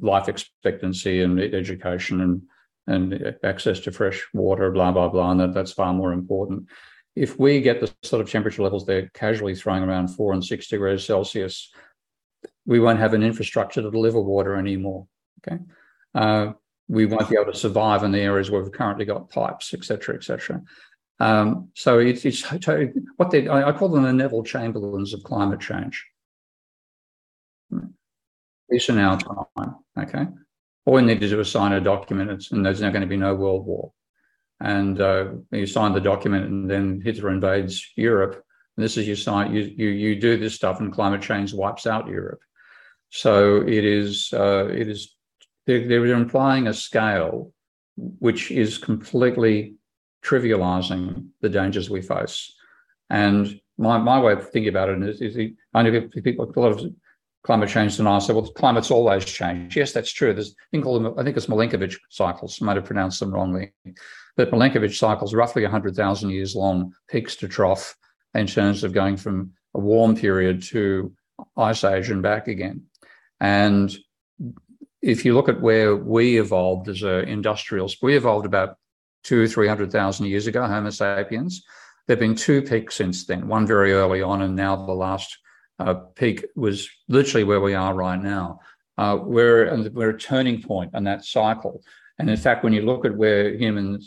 life 0.00 0.28
expectancy 0.28 1.22
and 1.22 1.40
education 1.40 2.20
and 2.20 2.42
and 2.88 3.36
access 3.44 3.78
to 3.80 3.92
fresh 3.92 4.26
water, 4.34 4.70
blah 4.70 4.90
blah 4.90 5.08
blah, 5.08 5.30
and 5.30 5.40
that, 5.40 5.54
that's 5.54 5.72
far 5.72 5.92
more 5.92 6.12
important. 6.12 6.66
If 7.14 7.38
we 7.38 7.60
get 7.60 7.80
the 7.80 7.92
sort 8.02 8.22
of 8.22 8.30
temperature 8.30 8.62
levels 8.62 8.86
they're 8.86 9.10
casually 9.14 9.54
throwing 9.54 9.82
around 9.82 10.08
four 10.08 10.32
and 10.32 10.44
six 10.44 10.66
degrees 10.66 11.04
Celsius, 11.04 11.70
we 12.66 12.80
won't 12.80 12.98
have 12.98 13.14
an 13.14 13.22
infrastructure 13.22 13.82
to 13.82 13.90
deliver 13.90 14.20
water 14.20 14.56
anymore. 14.56 15.06
Okay, 15.46 15.62
uh, 16.14 16.52
we 16.88 17.06
won't 17.06 17.28
be 17.30 17.36
able 17.36 17.52
to 17.52 17.58
survive 17.58 18.02
in 18.02 18.12
the 18.12 18.20
areas 18.20 18.50
where 18.50 18.62
we've 18.62 18.72
currently 18.72 19.04
got 19.04 19.30
pipes, 19.30 19.72
etc., 19.72 20.14
etc. 20.14 20.62
Um, 21.20 21.68
so 21.74 21.98
it's, 21.98 22.24
it's 22.24 22.42
what 23.16 23.30
they 23.30 23.48
I, 23.48 23.72
call 23.72 23.88
them 23.88 24.02
the 24.02 24.12
Neville 24.12 24.42
Chamberlains 24.42 25.14
of 25.14 25.22
climate 25.22 25.60
change. 25.60 26.04
Peace 28.70 28.88
in 28.88 28.98
our 28.98 29.18
time. 29.18 29.76
Okay, 29.98 30.26
all 30.84 30.94
we 30.94 31.02
need 31.02 31.20
to 31.20 31.28
do 31.28 31.40
is 31.40 31.50
sign 31.50 31.72
a 31.72 31.80
document, 31.80 32.50
and 32.50 32.64
there's 32.64 32.80
now 32.80 32.90
going 32.90 33.02
to 33.02 33.06
be 33.06 33.16
no 33.16 33.34
world 33.34 33.66
war. 33.66 33.92
And 34.60 35.00
uh, 35.00 35.30
you 35.50 35.66
sign 35.66 35.92
the 35.92 36.00
document, 36.00 36.46
and 36.46 36.70
then 36.70 37.00
Hitler 37.04 37.30
invades 37.30 37.90
Europe. 37.96 38.44
And 38.76 38.84
this 38.84 38.96
is 38.96 39.06
you 39.06 39.16
sign 39.16 39.54
you 39.54 39.62
you 39.62 39.88
you 39.88 40.20
do 40.20 40.36
this 40.36 40.54
stuff, 40.54 40.80
and 40.80 40.92
climate 40.92 41.22
change 41.22 41.54
wipes 41.54 41.86
out 41.86 42.08
Europe. 42.08 42.40
So 43.10 43.62
it 43.62 43.84
is 43.84 44.32
uh, 44.32 44.68
it 44.68 44.88
is 44.88 45.11
they're, 45.66 45.86
they're 45.86 46.06
implying 46.06 46.66
a 46.66 46.74
scale 46.74 47.52
which 47.96 48.50
is 48.50 48.78
completely 48.78 49.74
trivializing 50.24 51.28
the 51.40 51.48
dangers 51.48 51.90
we 51.90 52.00
face. 52.00 52.54
And 53.10 53.60
my, 53.78 53.98
my 53.98 54.20
way 54.20 54.32
of 54.32 54.50
thinking 54.50 54.68
about 54.68 54.88
it 54.88 55.02
is, 55.02 55.20
is 55.20 55.52
I 55.74 55.82
know 55.82 56.08
people, 56.22 56.50
a 56.54 56.60
lot 56.60 56.72
of 56.72 56.92
climate 57.44 57.68
change 57.68 57.96
deniers 57.96 58.26
say, 58.26 58.32
well, 58.32 58.46
climate's 58.46 58.90
always 58.90 59.24
changed. 59.24 59.76
Yes, 59.76 59.92
that's 59.92 60.12
true. 60.12 60.32
There's 60.32 60.50
a 60.50 60.70
thing 60.70 60.82
called, 60.82 61.18
I 61.18 61.24
think 61.24 61.36
it's 61.36 61.46
Milankovitch 61.46 61.98
cycles. 62.08 62.60
I 62.60 62.64
might 62.64 62.76
have 62.76 62.84
pronounced 62.84 63.20
them 63.20 63.32
wrongly. 63.32 63.72
But 64.36 64.50
Milankovitch 64.50 64.96
cycles, 64.96 65.34
roughly 65.34 65.62
100,000 65.62 66.30
years 66.30 66.54
long, 66.54 66.92
peaks 67.08 67.36
to 67.36 67.48
trough 67.48 67.96
in 68.34 68.46
terms 68.46 68.84
of 68.84 68.92
going 68.92 69.16
from 69.16 69.52
a 69.74 69.80
warm 69.80 70.16
period 70.16 70.62
to 70.62 71.12
ice 71.56 71.84
age 71.84 72.10
and 72.10 72.22
back 72.22 72.48
again. 72.48 72.84
And 73.40 73.94
if 75.02 75.24
you 75.24 75.34
look 75.34 75.48
at 75.48 75.60
where 75.60 75.96
we 75.96 76.38
evolved 76.40 76.88
as 76.88 77.02
a 77.02 77.20
industrials, 77.22 77.96
we 78.00 78.16
evolved 78.16 78.46
about 78.46 78.76
two, 79.24 79.46
300,000 79.48 80.26
years 80.26 80.46
ago, 80.46 80.66
Homo 80.66 80.90
sapiens. 80.90 81.64
There 82.06 82.14
have 82.14 82.20
been 82.20 82.36
two 82.36 82.62
peaks 82.62 82.96
since 82.96 83.26
then, 83.26 83.48
one 83.48 83.66
very 83.66 83.92
early 83.92 84.22
on, 84.22 84.42
and 84.42 84.56
now 84.56 84.76
the 84.86 84.92
last 84.92 85.36
uh, 85.78 85.94
peak 85.94 86.44
was 86.56 86.88
literally 87.08 87.44
where 87.44 87.60
we 87.60 87.74
are 87.74 87.94
right 87.94 88.20
now. 88.20 88.60
Uh, 88.96 89.18
we're, 89.20 89.90
we're 89.90 90.10
a 90.10 90.18
turning 90.18 90.62
point 90.62 90.92
in 90.94 91.04
that 91.04 91.24
cycle. 91.24 91.82
And 92.18 92.28
in 92.30 92.36
fact, 92.36 92.62
when 92.62 92.72
you 92.72 92.82
look 92.82 93.04
at 93.04 93.16
where 93.16 93.54
human 93.56 94.00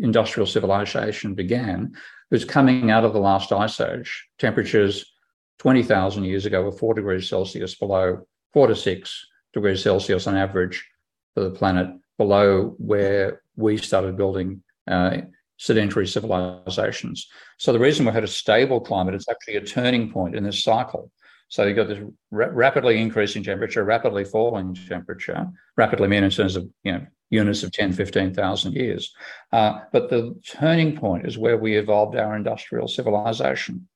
industrial 0.00 0.46
civilization 0.46 1.34
began, 1.34 1.92
it 1.94 2.34
was 2.34 2.44
coming 2.44 2.90
out 2.90 3.04
of 3.04 3.12
the 3.12 3.20
last 3.20 3.52
ice 3.52 3.80
age. 3.80 4.26
Temperatures 4.38 5.12
20,000 5.58 6.24
years 6.24 6.44
ago 6.44 6.62
were 6.62 6.72
four 6.72 6.92
degrees 6.92 7.28
Celsius 7.28 7.74
below, 7.74 8.26
four 8.52 8.66
to 8.66 8.76
six 8.76 9.26
degrees 9.56 9.82
Celsius 9.82 10.26
on 10.26 10.36
average 10.36 10.86
for 11.34 11.42
the 11.42 11.50
planet 11.50 11.88
below 12.18 12.74
where 12.78 13.42
we 13.56 13.76
started 13.76 14.16
building 14.16 14.62
uh, 14.88 15.18
sedentary 15.56 16.06
civilizations. 16.06 17.26
So 17.58 17.72
the 17.72 17.78
reason 17.78 18.06
we 18.06 18.12
had 18.12 18.24
a 18.24 18.28
stable 18.28 18.80
climate 18.80 19.14
is 19.14 19.26
actually 19.30 19.56
a 19.56 19.64
turning 19.64 20.12
point 20.12 20.36
in 20.36 20.44
this 20.44 20.62
cycle. 20.62 21.10
So 21.48 21.64
you've 21.64 21.76
got 21.76 21.88
this 21.88 22.02
ra- 22.30 22.50
rapidly 22.50 23.00
increasing 23.00 23.42
temperature, 23.42 23.84
rapidly 23.84 24.24
falling 24.24 24.74
temperature, 24.74 25.46
rapidly 25.76 26.08
mean 26.08 26.24
in 26.24 26.30
terms 26.30 26.56
of 26.56 26.68
you 26.82 26.92
know 26.92 27.06
units 27.30 27.62
of 27.62 27.72
10, 27.72 27.92
15,000 27.92 28.72
years. 28.74 29.14
Uh, 29.52 29.80
but 29.92 30.10
the 30.10 30.38
turning 30.46 30.96
point 30.96 31.26
is 31.26 31.38
where 31.38 31.56
we 31.56 31.76
evolved 31.76 32.16
our 32.16 32.36
industrial 32.36 32.88
civilization. 32.88 33.88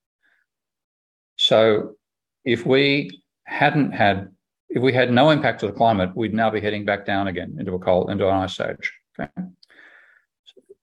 So 1.37 1.95
if 2.45 2.67
we 2.67 3.23
hadn't 3.45 3.93
had, 3.93 4.31
if 4.71 4.83
we 4.83 4.93
had 4.93 5.13
no 5.13 5.31
impact 5.31 5.61
to 5.61 5.67
the 5.67 5.73
climate, 5.73 6.11
we'd 6.15 6.35
now 6.35 6.51
be 6.51 6.61
heading 6.61 6.85
back 6.85 7.05
down 7.05 7.27
again 7.29 7.57
into 7.59 7.75
a 7.75 7.79
cold, 7.79 8.11
into 8.11 8.29
an 8.29 8.35
ice 8.35 8.61
age. 8.61 8.93
Okay. 9.19 9.31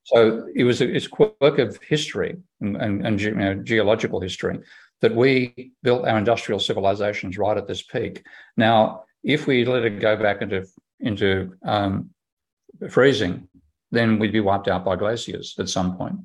So 0.04 0.48
it 0.56 0.64
was 0.64 0.82
a, 0.82 0.94
it's 0.94 1.08
quirk 1.08 1.60
of 1.60 1.78
history 1.82 2.38
and, 2.62 2.78
and, 2.78 3.06
and 3.06 3.22
you 3.22 3.32
know, 3.36 3.56
geological 3.56 4.22
history 4.22 4.60
that 5.02 5.16
we 5.16 5.72
built 5.84 6.08
our 6.08 6.18
industrial 6.18 6.60
civilizations 6.60 7.38
right 7.38 7.58
at 7.58 7.68
this 7.68 7.82
peak. 7.82 8.26
Now, 8.56 9.04
if 9.24 9.48
we 9.48 9.66
let 9.66 9.84
it 9.84 10.00
go 10.00 10.16
back 10.16 10.42
into 10.42 10.66
into 11.00 11.54
um, 11.64 12.10
freezing, 12.90 13.48
then 13.92 14.18
we'd 14.18 14.34
be 14.34 14.40
wiped 14.40 14.68
out 14.68 14.84
by 14.84 14.96
glaciers 14.96 15.56
at 15.60 15.70
some 15.70 15.98
point. 15.98 16.16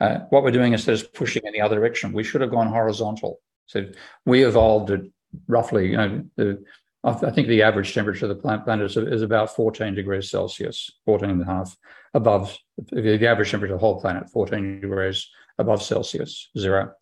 Uh, 0.00 0.18
what 0.30 0.42
we're 0.42 0.50
doing 0.50 0.72
instead 0.72 0.94
is 0.94 1.02
pushing 1.02 1.42
in 1.44 1.52
the 1.52 1.60
other 1.60 1.76
direction. 1.76 2.12
We 2.12 2.24
should 2.24 2.40
have 2.40 2.50
gone 2.50 2.68
horizontal. 2.68 3.40
So 3.66 3.86
we 4.26 4.44
evolved 4.44 4.90
at 4.90 5.00
roughly, 5.48 5.90
you 5.90 5.96
know, 5.96 6.24
the, 6.36 6.64
I 7.04 7.30
think 7.30 7.48
the 7.48 7.62
average 7.62 7.92
temperature 7.92 8.24
of 8.24 8.30
the 8.30 8.58
planet 8.64 8.80
is, 8.80 8.96
is 8.96 9.20
about 9.20 9.54
14 9.54 9.94
degrees 9.94 10.30
Celsius, 10.30 10.90
14 11.04 11.28
and 11.28 11.42
a 11.42 11.44
half 11.44 11.76
above 12.14 12.56
the 12.90 13.26
average 13.26 13.50
temperature 13.50 13.74
of 13.74 13.80
the 13.80 13.86
whole 13.86 14.00
planet, 14.00 14.30
14 14.30 14.80
degrees 14.80 15.28
above 15.58 15.82
Celsius, 15.82 16.48
zero. 16.58 16.92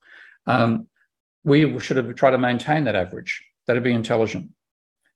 Um, 0.47 0.89
we 1.45 1.79
should 1.79 1.97
have 1.99 2.15
tried 2.17 2.33
to 2.33 2.39
maintain 2.39 2.85
that 2.85 2.97
average. 2.97 3.45
That'd 3.67 3.85
be 3.85 3.93
intelligent. 3.93 4.51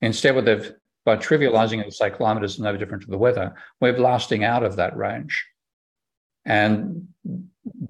Instead, 0.01 0.37
what 0.37 0.45
they've 0.45 0.73
by 1.07 1.17
trivializing 1.17 1.81
it, 1.81 1.95
say 1.95 2.11
climate 2.11 2.45
is 2.45 2.59
no 2.59 2.77
different 2.77 3.05
to 3.05 3.11
the 3.11 3.17
weather, 3.17 3.55
we're 3.81 3.97
blasting 3.97 4.43
out 4.43 4.65
of 4.65 4.77
that 4.77 4.97
range. 4.97 5.47
And 6.45 7.09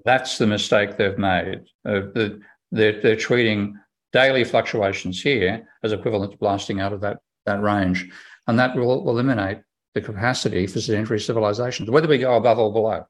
that's 0.04 0.38
the 0.38 0.46
mistake 0.46 0.96
they've 0.96 1.18
made. 1.18 1.62
Uh, 1.84 2.12
the, 2.12 2.40
they're, 2.70 3.00
they're 3.00 3.16
treating 3.16 3.78
daily 4.16 4.44
fluctuations 4.44 5.22
here 5.22 5.68
as 5.82 5.92
equivalent 5.92 6.32
to 6.32 6.38
blasting 6.38 6.80
out 6.80 6.92
of 6.92 7.02
that, 7.02 7.18
that 7.44 7.60
range. 7.60 8.08
And 8.46 8.58
that 8.58 8.74
will 8.74 9.08
eliminate 9.08 9.58
the 9.94 10.00
capacity 10.00 10.66
for 10.66 10.80
sedentary 10.80 11.20
civilizations, 11.20 11.90
whether 11.90 12.08
we 12.08 12.18
go 12.18 12.34
above 12.36 12.58
or 12.58 12.72
below. 12.72 13.06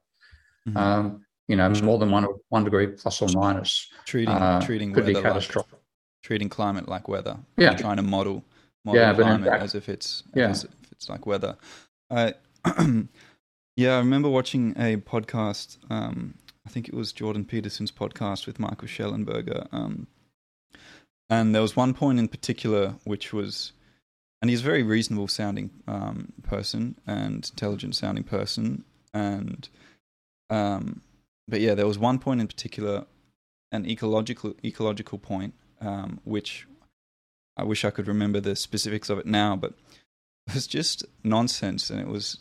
Mm-hmm. 0.67 0.77
Um, 0.77 1.25
you 1.47 1.55
know, 1.55 1.71
it's 1.71 1.81
more 1.81 1.97
than 1.97 2.11
one 2.11 2.27
one 2.49 2.65
degree 2.65 2.87
plus 2.87 3.21
or 3.21 3.29
minus. 3.29 3.87
Treating 4.05 4.35
uh, 4.35 4.59
treating 4.59 4.91
could 4.91 5.05
weather 5.05 5.21
be 5.21 5.21
catastrophic. 5.21 5.73
Like, 5.73 5.81
treating 6.23 6.49
climate 6.49 6.89
like 6.89 7.07
weather. 7.07 7.37
Yeah, 7.55 7.69
You're 7.69 7.79
trying 7.79 7.97
to 7.97 8.03
model 8.03 8.43
model 8.83 9.01
yeah, 9.01 9.13
climate 9.13 9.47
fact, 9.47 9.63
as 9.63 9.75
if 9.75 9.87
it's 9.87 10.23
yeah. 10.35 10.49
as 10.49 10.65
if 10.65 10.71
it's 10.91 11.07
like 11.07 11.25
weather. 11.25 11.55
I 12.11 12.33
yeah, 13.77 13.95
I 13.95 13.99
remember 13.99 14.27
watching 14.29 14.73
a 14.77 14.97
podcast. 14.97 15.77
Um, 15.89 16.33
I 16.65 16.69
think 16.69 16.89
it 16.89 16.93
was 16.93 17.13
Jordan 17.13 17.45
Peterson's 17.45 17.93
podcast 17.93 18.45
with 18.45 18.59
Michael 18.59 18.89
Shellenberger. 18.89 19.67
Um, 19.71 20.07
and 21.29 21.53
there 21.53 21.61
was 21.61 21.75
one 21.75 21.93
point 21.93 22.19
in 22.19 22.27
particular 22.27 22.95
which 23.03 23.33
was, 23.33 23.73
and 24.41 24.49
he's 24.49 24.61
a 24.61 24.65
very 24.65 24.83
reasonable 24.83 25.27
sounding 25.27 25.71
um, 25.87 26.33
person 26.43 26.97
and 27.05 27.49
intelligent 27.49 27.95
sounding 27.95 28.23
person, 28.23 28.83
and 29.13 29.69
um, 30.49 31.01
but 31.47 31.61
yeah, 31.61 31.75
there 31.75 31.87
was 31.87 31.99
one 31.99 32.19
point 32.19 32.41
in 32.41 32.47
particular, 32.47 33.05
an 33.71 33.85
ecological 33.85 34.55
ecological 34.63 35.17
point, 35.17 35.53
um, 35.81 36.19
which 36.23 36.67
I 37.57 37.63
wish 37.63 37.83
I 37.83 37.89
could 37.89 38.07
remember 38.07 38.39
the 38.39 38.55
specifics 38.55 39.09
of 39.09 39.17
it 39.17 39.25
now, 39.25 39.55
but 39.55 39.73
it 40.47 40.53
was 40.53 40.67
just 40.67 41.05
nonsense, 41.23 41.89
and 41.89 41.99
it 41.99 42.07
was 42.07 42.39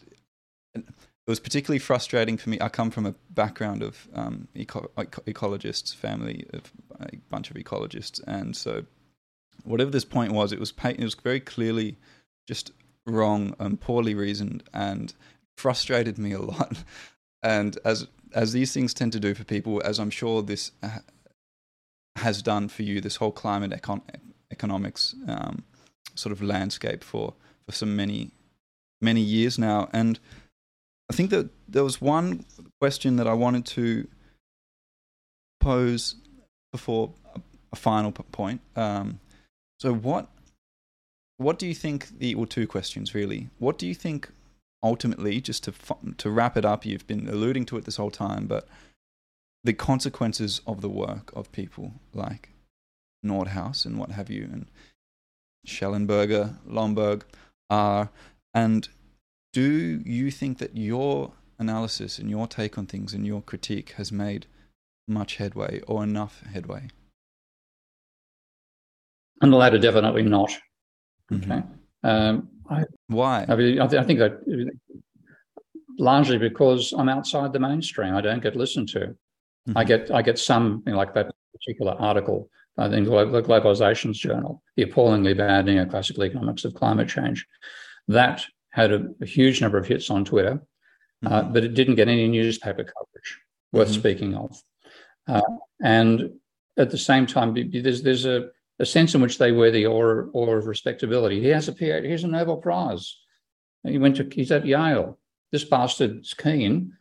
it 1.26 1.30
was 1.30 1.40
particularly 1.40 1.80
frustrating 1.80 2.36
for 2.36 2.50
me. 2.50 2.58
I 2.60 2.68
come 2.68 2.90
from 2.90 3.04
a 3.04 3.14
background 3.30 3.82
of 3.82 4.08
um, 4.14 4.46
eco- 4.54 4.90
ecologists, 4.96 5.92
family 5.92 6.46
of 6.52 6.72
a 7.00 7.16
bunch 7.30 7.50
of 7.50 7.56
ecologists, 7.56 8.22
and 8.26 8.54
so 8.54 8.84
whatever 9.64 9.90
this 9.90 10.04
point 10.04 10.32
was, 10.32 10.52
it 10.52 10.60
was 10.60 10.72
it 10.84 11.00
was 11.00 11.14
very 11.14 11.40
clearly 11.40 11.96
just 12.46 12.70
wrong 13.06 13.54
and 13.58 13.80
poorly 13.80 14.14
reasoned, 14.14 14.62
and 14.72 15.14
frustrated 15.56 16.18
me 16.18 16.32
a 16.32 16.40
lot. 16.40 16.78
And 17.42 17.78
as 17.84 18.08
as 18.32 18.52
these 18.52 18.72
things 18.72 18.92
tend 18.92 19.12
to 19.12 19.20
do 19.20 19.32
for 19.32 19.44
people, 19.44 19.80
as 19.84 20.00
I'm 20.00 20.10
sure 20.10 20.42
this 20.42 20.72
has 22.16 22.42
done 22.42 22.68
for 22.68 22.82
you, 22.82 23.00
this 23.00 23.16
whole 23.16 23.30
climate 23.30 23.70
econ- 23.70 24.02
economics 24.50 25.14
um, 25.28 25.62
sort 26.16 26.32
of 26.32 26.42
landscape 26.42 27.04
for 27.04 27.34
for 27.64 27.72
so 27.72 27.86
many 27.86 28.32
many 29.00 29.20
years 29.20 29.58
now, 29.58 29.88
and 29.92 30.18
I 31.10 31.14
think 31.14 31.30
that 31.30 31.48
there 31.68 31.84
was 31.84 32.00
one 32.00 32.44
question 32.80 33.16
that 33.16 33.26
I 33.26 33.32
wanted 33.32 33.64
to 33.66 34.08
pose 35.60 36.16
before 36.72 37.12
a 37.72 37.76
final 37.76 38.12
point. 38.12 38.60
Um, 38.74 39.20
so, 39.78 39.94
what 39.94 40.28
what 41.38 41.58
do 41.58 41.66
you 41.66 41.74
think 41.74 42.18
the 42.18 42.34
or 42.34 42.46
two 42.46 42.66
questions 42.66 43.14
really? 43.14 43.48
What 43.58 43.78
do 43.78 43.86
you 43.86 43.94
think 43.94 44.30
ultimately, 44.82 45.40
just 45.40 45.64
to 45.64 45.72
to 46.18 46.30
wrap 46.30 46.56
it 46.56 46.64
up, 46.64 46.84
you've 46.84 47.06
been 47.06 47.28
alluding 47.28 47.66
to 47.66 47.76
it 47.76 47.84
this 47.84 47.96
whole 47.96 48.10
time, 48.10 48.46
but 48.46 48.66
the 49.64 49.72
consequences 49.72 50.60
of 50.66 50.80
the 50.80 50.88
work 50.88 51.32
of 51.34 51.50
people 51.52 51.92
like 52.14 52.50
Nordhaus 53.24 53.84
and 53.84 53.98
what 53.98 54.12
have 54.12 54.30
you, 54.30 54.44
and 54.44 54.66
Shellenberger, 55.66 56.56
Lomborg 56.68 57.22
are, 57.68 58.10
and 58.54 58.88
do 59.56 60.02
you 60.04 60.30
think 60.30 60.58
that 60.58 60.76
your 60.76 61.32
analysis 61.58 62.18
and 62.18 62.28
your 62.28 62.46
take 62.46 62.76
on 62.76 62.84
things 62.84 63.14
and 63.14 63.26
your 63.26 63.40
critique 63.40 63.94
has 63.96 64.12
made 64.12 64.44
much 65.08 65.36
headway 65.36 65.80
or 65.86 66.04
enough 66.04 66.42
headway? 66.52 66.88
And 69.40 69.50
the 69.50 69.56
latter, 69.56 69.78
definitely 69.78 70.24
not. 70.24 70.50
Mm-hmm. 71.32 71.50
Okay. 71.50 71.62
Um, 72.04 72.48
I, 72.68 72.84
Why? 73.06 73.46
I, 73.48 73.56
mean, 73.56 73.80
I, 73.80 73.86
th- 73.86 74.02
I 74.02 74.04
think 74.04 74.18
that 74.18 74.42
largely 75.98 76.36
because 76.36 76.92
I'm 76.92 77.08
outside 77.08 77.54
the 77.54 77.58
mainstream. 77.58 78.14
I 78.14 78.20
don't 78.20 78.42
get 78.42 78.56
listened 78.56 78.90
to. 78.90 78.98
Mm-hmm. 78.98 79.78
I 79.78 79.84
get 79.84 80.10
I 80.10 80.20
get 80.20 80.38
some 80.38 80.82
you 80.84 80.92
know, 80.92 80.98
like 80.98 81.14
that 81.14 81.34
particular 81.54 81.92
article 81.92 82.50
in 82.76 83.04
the 83.04 83.10
Globalizations 83.10 84.16
Journal, 84.16 84.62
the 84.76 84.82
appallingly 84.82 85.32
bad 85.32 85.64
neoclassical 85.64 86.26
economics 86.26 86.66
of 86.66 86.74
climate 86.74 87.08
change. 87.08 87.46
That 88.06 88.44
had 88.76 88.92
a, 88.92 89.08
a 89.22 89.26
huge 89.26 89.60
number 89.60 89.78
of 89.78 89.86
hits 89.86 90.10
on 90.10 90.24
Twitter, 90.24 90.60
uh, 91.24 91.28
mm-hmm. 91.28 91.34
uh, 91.34 91.42
but 91.52 91.64
it 91.64 91.74
didn't 91.74 91.96
get 91.96 92.08
any 92.08 92.28
newspaper 92.28 92.84
coverage 92.84 93.40
worth 93.72 93.88
mm-hmm. 93.88 94.00
speaking 94.00 94.34
of. 94.34 94.62
Uh, 95.26 95.40
and 95.82 96.30
at 96.76 96.90
the 96.90 96.98
same 96.98 97.26
time, 97.26 97.54
there's 97.72 98.02
there's 98.02 98.26
a 98.26 98.50
a 98.78 98.86
sense 98.86 99.14
in 99.14 99.20
which 99.20 99.38
they 99.38 99.52
wear 99.52 99.70
the 99.70 99.86
aura, 99.86 100.28
aura 100.32 100.58
of 100.58 100.66
respectability. 100.66 101.40
He 101.40 101.48
has 101.48 101.68
a 101.68 101.72
PhD, 101.72 102.04
here's 102.04 102.24
a 102.24 102.28
Nobel 102.28 102.58
Prize. 102.58 103.16
He 103.84 103.98
went 103.98 104.16
to, 104.16 104.28
he's 104.30 104.52
at 104.52 104.66
Yale. 104.66 105.18
This 105.52 105.64
bastard's 105.64 106.34
Keen. 106.34 106.92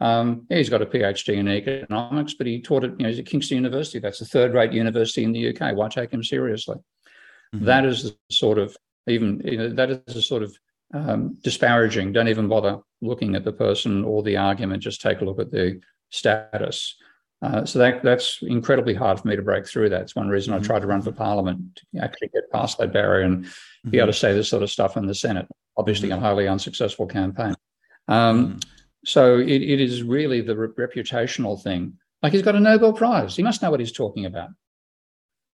Um, 0.00 0.46
yeah, 0.48 0.58
he's 0.58 0.70
got 0.70 0.80
a 0.80 0.86
PhD 0.86 1.36
in 1.36 1.48
economics, 1.48 2.34
but 2.34 2.46
he 2.46 2.62
taught 2.62 2.84
at, 2.84 2.92
you 2.92 3.02
know, 3.02 3.08
he's 3.08 3.18
at 3.18 3.26
Kingston 3.26 3.56
University. 3.56 3.98
That's 3.98 4.20
a 4.20 4.24
third 4.24 4.54
rate 4.54 4.72
university 4.72 5.24
in 5.24 5.32
the 5.32 5.48
UK. 5.48 5.76
Why 5.76 5.88
take 5.88 6.12
him 6.12 6.22
seriously? 6.22 6.76
Mm-hmm. 7.54 7.64
That 7.64 7.84
is 7.84 8.04
the 8.04 8.16
sort 8.30 8.58
of, 8.58 8.76
even, 9.06 9.42
you 9.44 9.58
know, 9.58 9.68
that 9.70 9.90
is 9.90 9.98
the 10.06 10.22
sort 10.22 10.42
of 10.42 10.56
um, 10.94 11.36
disparaging. 11.42 12.12
Don't 12.12 12.28
even 12.28 12.48
bother 12.48 12.78
looking 13.00 13.34
at 13.34 13.44
the 13.44 13.52
person 13.52 14.04
or 14.04 14.22
the 14.22 14.36
argument. 14.36 14.82
Just 14.82 15.00
take 15.00 15.20
a 15.20 15.24
look 15.24 15.40
at 15.40 15.50
the 15.50 15.80
status. 16.10 16.96
Uh, 17.40 17.64
so 17.64 17.78
that 17.78 18.02
that's 18.02 18.40
incredibly 18.42 18.94
hard 18.94 19.20
for 19.20 19.28
me 19.28 19.36
to 19.36 19.42
break 19.42 19.66
through. 19.66 19.88
That's 19.88 20.16
one 20.16 20.28
reason 20.28 20.52
mm-hmm. 20.52 20.64
I 20.64 20.66
tried 20.66 20.80
to 20.80 20.88
run 20.88 21.02
for 21.02 21.12
parliament 21.12 21.80
to 21.94 22.02
actually 22.02 22.28
get 22.28 22.50
past 22.52 22.78
that 22.78 22.92
barrier 22.92 23.24
and 23.24 23.44
mm-hmm. 23.44 23.90
be 23.90 23.98
able 23.98 24.08
to 24.08 24.12
say 24.12 24.34
this 24.34 24.48
sort 24.48 24.62
of 24.62 24.70
stuff 24.70 24.96
in 24.96 25.06
the 25.06 25.14
Senate. 25.14 25.46
Obviously, 25.76 26.08
mm-hmm. 26.08 26.18
a 26.18 26.26
highly 26.26 26.48
unsuccessful 26.48 27.06
campaign. 27.06 27.54
Um, 28.08 28.48
mm-hmm. 28.48 28.58
so 29.04 29.38
it, 29.38 29.62
it 29.62 29.80
is 29.80 30.02
really 30.02 30.40
the 30.40 30.56
re- 30.56 30.86
reputational 30.86 31.62
thing. 31.62 31.98
Like 32.22 32.32
he's 32.32 32.42
got 32.42 32.56
a 32.56 32.60
Nobel 32.60 32.92
Prize. 32.92 33.36
He 33.36 33.44
must 33.44 33.62
know 33.62 33.70
what 33.70 33.80
he's 33.80 33.92
talking 33.92 34.24
about. 34.24 34.48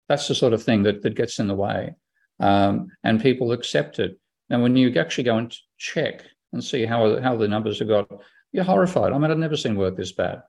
That's 0.08 0.28
the 0.28 0.36
sort 0.36 0.54
of 0.54 0.62
thing 0.62 0.84
that, 0.84 1.02
that 1.02 1.16
gets 1.16 1.40
in 1.40 1.48
the 1.48 1.56
way. 1.56 1.96
Um, 2.40 2.90
and 3.04 3.22
people 3.22 3.54
accept 3.54 3.98
it. 3.98 4.20
And 4.52 4.62
when 4.62 4.76
you 4.76 4.94
actually 5.00 5.24
go 5.24 5.38
and 5.38 5.56
check 5.78 6.24
and 6.52 6.64
see 6.64 6.86
how, 6.86 7.22
how 7.22 7.38
the 7.38 7.48
numbers 7.48 7.80
have 7.80 7.88
got, 7.88 8.10
you're 8.52 8.66
horrified. 8.66 9.14
I 9.14 9.18
mean, 9.18 9.32
I've 9.32 9.38
never 9.38 9.56
seen 9.56 9.78
work 9.78 9.96
this 9.96 10.12
bad. 10.12 10.44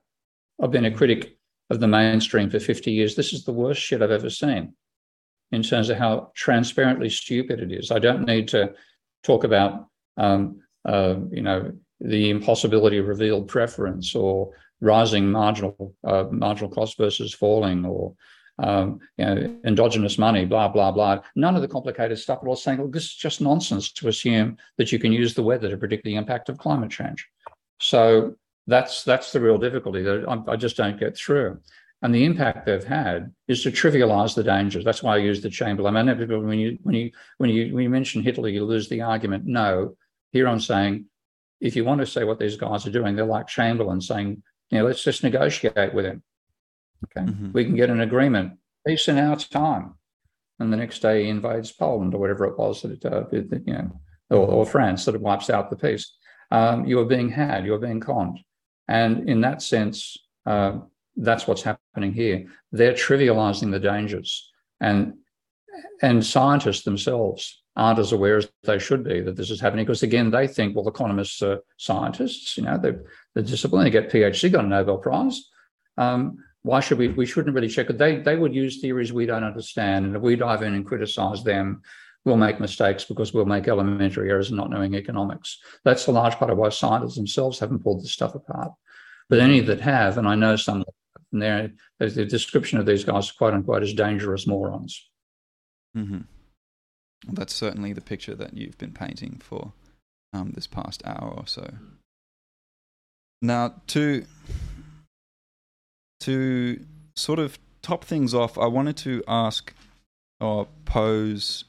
I've 0.61 0.71
been 0.71 0.85
a 0.85 0.91
critic 0.91 1.37
of 1.69 1.79
the 1.79 1.87
mainstream 1.87 2.49
for 2.49 2.59
50 2.59 2.91
years. 2.91 3.15
This 3.15 3.31
is 3.31 3.45
the 3.45 3.53
worst 3.53 3.81
shit 3.81 4.01
I've 4.01 4.11
ever 4.11 4.29
seen 4.29 4.73
in 5.53 5.63
terms 5.63 5.89
of 5.89 5.97
how 5.97 6.31
transparently 6.35 7.09
stupid 7.09 7.61
it 7.61 7.71
is. 7.71 7.91
I 7.91 7.99
don't 7.99 8.25
need 8.25 8.49
to 8.49 8.73
talk 9.23 9.45
about, 9.45 9.87
um, 10.17 10.61
uh, 10.83 11.15
you 11.31 11.41
know, 11.41 11.71
the 12.01 12.29
impossibility 12.29 12.97
of 12.97 13.07
revealed 13.07 13.47
preference 13.47 14.15
or 14.15 14.51
rising 14.81 15.31
marginal 15.31 15.95
uh, 16.05 16.25
marginal 16.29 16.69
cost 16.69 16.97
versus 16.97 17.33
falling, 17.33 17.85
or 17.85 18.15
um, 18.59 18.99
you 19.17 19.25
know, 19.25 19.55
endogenous 19.65 20.17
money, 20.17 20.45
blah 20.45 20.67
blah 20.67 20.91
blah. 20.91 21.21
None 21.35 21.55
of 21.55 21.61
the 21.61 21.67
complicated 21.67 22.19
stuff. 22.19 22.39
I 22.41 22.45
was 22.45 22.63
saying, 22.63 22.79
well, 22.79 22.87
this 22.87 23.05
is 23.05 23.15
just 23.15 23.41
nonsense 23.41 23.91
to 23.93 24.07
assume 24.07 24.57
that 24.77 24.91
you 24.91 24.99
can 24.99 25.11
use 25.11 25.33
the 25.33 25.43
weather 25.43 25.69
to 25.69 25.77
predict 25.77 26.03
the 26.03 26.15
impact 26.15 26.49
of 26.49 26.57
climate 26.57 26.91
change. 26.91 27.27
So 27.79 28.35
that's 28.67 29.03
that's 29.03 29.31
the 29.31 29.41
real 29.41 29.57
difficulty 29.57 30.03
that 30.03 30.25
I, 30.27 30.51
I 30.51 30.55
just 30.55 30.77
don't 30.77 30.99
get 30.99 31.17
through. 31.17 31.59
And 32.03 32.13
the 32.13 32.25
impact 32.25 32.65
they've 32.65 32.83
had 32.83 33.33
is 33.47 33.63
to 33.63 33.71
trivialize 33.71 34.35
the 34.35 34.43
dangers. 34.43 34.83
That's 34.83 35.01
why 35.01 35.15
I 35.15 35.19
use 35.19 35.41
the 35.41 35.49
Chamberlain. 35.49 35.95
I 35.95 36.01
know 36.01 36.15
when 36.15 36.59
you 36.59 36.77
when 36.83 36.95
you 36.95 37.11
when 37.37 37.49
you 37.49 37.73
when 37.73 37.83
you 37.83 37.89
mention 37.89 38.21
Hitler, 38.21 38.49
you 38.49 38.65
lose 38.65 38.89
the 38.89 39.01
argument. 39.01 39.45
No, 39.45 39.95
here 40.31 40.47
I'm 40.47 40.59
saying, 40.59 41.05
if 41.61 41.77
you 41.77 41.85
want 41.85 42.01
to 42.01 42.05
say 42.05 42.25
what 42.25 42.39
these 42.39 42.57
guys 42.57 42.85
are 42.85 42.91
doing, 42.91 43.15
they're 43.15 43.25
like 43.25 43.47
Chamberlain 43.47 44.01
saying, 44.01 44.43
you 44.69 44.79
know, 44.79 44.85
let's 44.85 45.03
just 45.03 45.23
negotiate 45.23 45.93
with 45.93 46.05
him. 46.05 46.21
Okay, 47.05 47.25
mm-hmm. 47.25 47.51
we 47.51 47.65
can 47.65 47.75
get 47.75 47.89
an 47.89 48.01
agreement, 48.01 48.53
peace 48.85 49.07
in 49.07 49.17
our 49.17 49.35
time. 49.35 49.95
And 50.59 50.71
the 50.71 50.77
next 50.77 51.01
day 51.01 51.23
he 51.23 51.29
invades 51.29 51.71
Poland 51.71 52.13
or 52.13 52.19
whatever 52.19 52.45
it 52.45 52.57
was 52.57 52.81
that 52.81 52.91
it, 52.91 53.05
uh, 53.05 53.25
you 53.31 53.73
know, 53.73 53.99
or, 54.29 54.47
or, 54.47 54.65
France 54.65 55.05
that 55.05 55.15
it 55.15 55.21
wipes 55.21 55.49
out 55.49 55.69
the 55.69 55.75
peace. 55.75 56.15
Um, 56.51 56.85
you 56.85 56.99
are 56.99 57.05
being 57.05 57.29
had, 57.29 57.65
you 57.65 57.73
are 57.73 57.79
being 57.79 57.99
conned. 57.99 58.39
And 58.87 59.27
in 59.27 59.41
that 59.41 59.61
sense, 59.61 60.15
uh, 60.45 60.79
that's 61.15 61.47
what's 61.47 61.63
happening 61.63 62.13
here. 62.13 62.45
They're 62.71 62.93
trivializing 62.93 63.71
the 63.71 63.79
dangers, 63.79 64.51
and 64.79 65.13
and 66.01 66.25
scientists 66.25 66.83
themselves 66.83 67.63
aren't 67.75 67.99
as 67.99 68.11
aware 68.11 68.37
as 68.37 68.49
they 68.63 68.77
should 68.77 69.03
be 69.03 69.21
that 69.21 69.35
this 69.35 69.49
is 69.49 69.59
happening 69.59 69.85
because 69.85 70.03
again 70.03 70.29
they 70.29 70.47
think 70.47 70.75
well 70.75 70.87
economists 70.87 71.41
are 71.41 71.59
scientists 71.77 72.55
you 72.57 72.63
know 72.63 72.77
they're 72.77 73.03
the 73.33 73.41
discipline 73.41 73.83
they 73.83 73.89
get 73.89 74.11
phd 74.11 74.51
got 74.51 74.65
a 74.65 74.67
nobel 74.67 74.97
prize 74.97 75.49
um, 75.97 76.37
why 76.63 76.79
should 76.79 76.97
we 76.97 77.09
we 77.09 77.25
shouldn't 77.25 77.55
really 77.55 77.67
check 77.67 77.89
it 77.89 77.97
they 77.97 78.17
they 78.17 78.35
would 78.35 78.55
use 78.55 78.79
theories 78.79 79.13
we 79.13 79.25
don't 79.25 79.43
understand 79.43 80.05
and 80.05 80.15
if 80.15 80.21
we 80.21 80.35
dive 80.35 80.63
in 80.63 80.73
and 80.73 80.85
criticize 80.85 81.43
them 81.43 81.81
we'll 82.25 82.37
make 82.37 82.59
mistakes 82.59 83.03
because 83.03 83.33
we'll 83.33 83.45
make 83.45 83.67
elementary 83.67 84.29
errors 84.29 84.49
in 84.49 84.57
not 84.57 84.69
knowing 84.69 84.95
economics 84.95 85.59
that's 85.83 86.07
a 86.07 86.11
large 86.11 86.35
part 86.35 86.51
of 86.51 86.57
why 86.57 86.69
scientists 86.69 87.15
themselves 87.15 87.59
haven't 87.59 87.83
pulled 87.83 88.01
this 88.01 88.11
stuff 88.11 88.35
apart 88.35 88.71
but 89.29 89.39
any 89.39 89.59
that 89.59 89.79
have 89.81 90.17
and 90.17 90.27
i 90.27 90.35
know 90.35 90.55
some 90.55 90.83
and 91.33 91.41
their 91.41 91.71
the 91.99 92.25
description 92.25 92.79
of 92.79 92.85
these 92.85 93.03
guys, 93.03 93.31
quote 93.31 93.53
unquote, 93.53 93.83
as 93.83 93.93
dangerous 93.93 94.47
morons. 94.47 95.09
Mm-hmm. 95.97 96.21
Well, 97.25 97.33
that's 97.33 97.53
certainly 97.53 97.91
the 97.91 98.01
picture 98.01 98.35
that 98.35 98.53
you've 98.55 98.77
been 98.77 98.93
painting 98.93 99.41
for 99.43 99.73
um, 100.31 100.51
this 100.51 100.67
past 100.67 101.01
hour 101.05 101.33
or 101.35 101.47
so. 101.47 101.73
Now, 103.41 103.81
to 103.87 104.25
to 106.23 106.85
sort 107.15 107.39
of 107.39 107.57
top 107.81 108.03
things 108.03 108.33
off, 108.33 108.57
I 108.57 108.67
wanted 108.67 108.97
to 108.97 109.23
ask 109.27 109.73
or 110.39 110.67
pose 110.85 111.65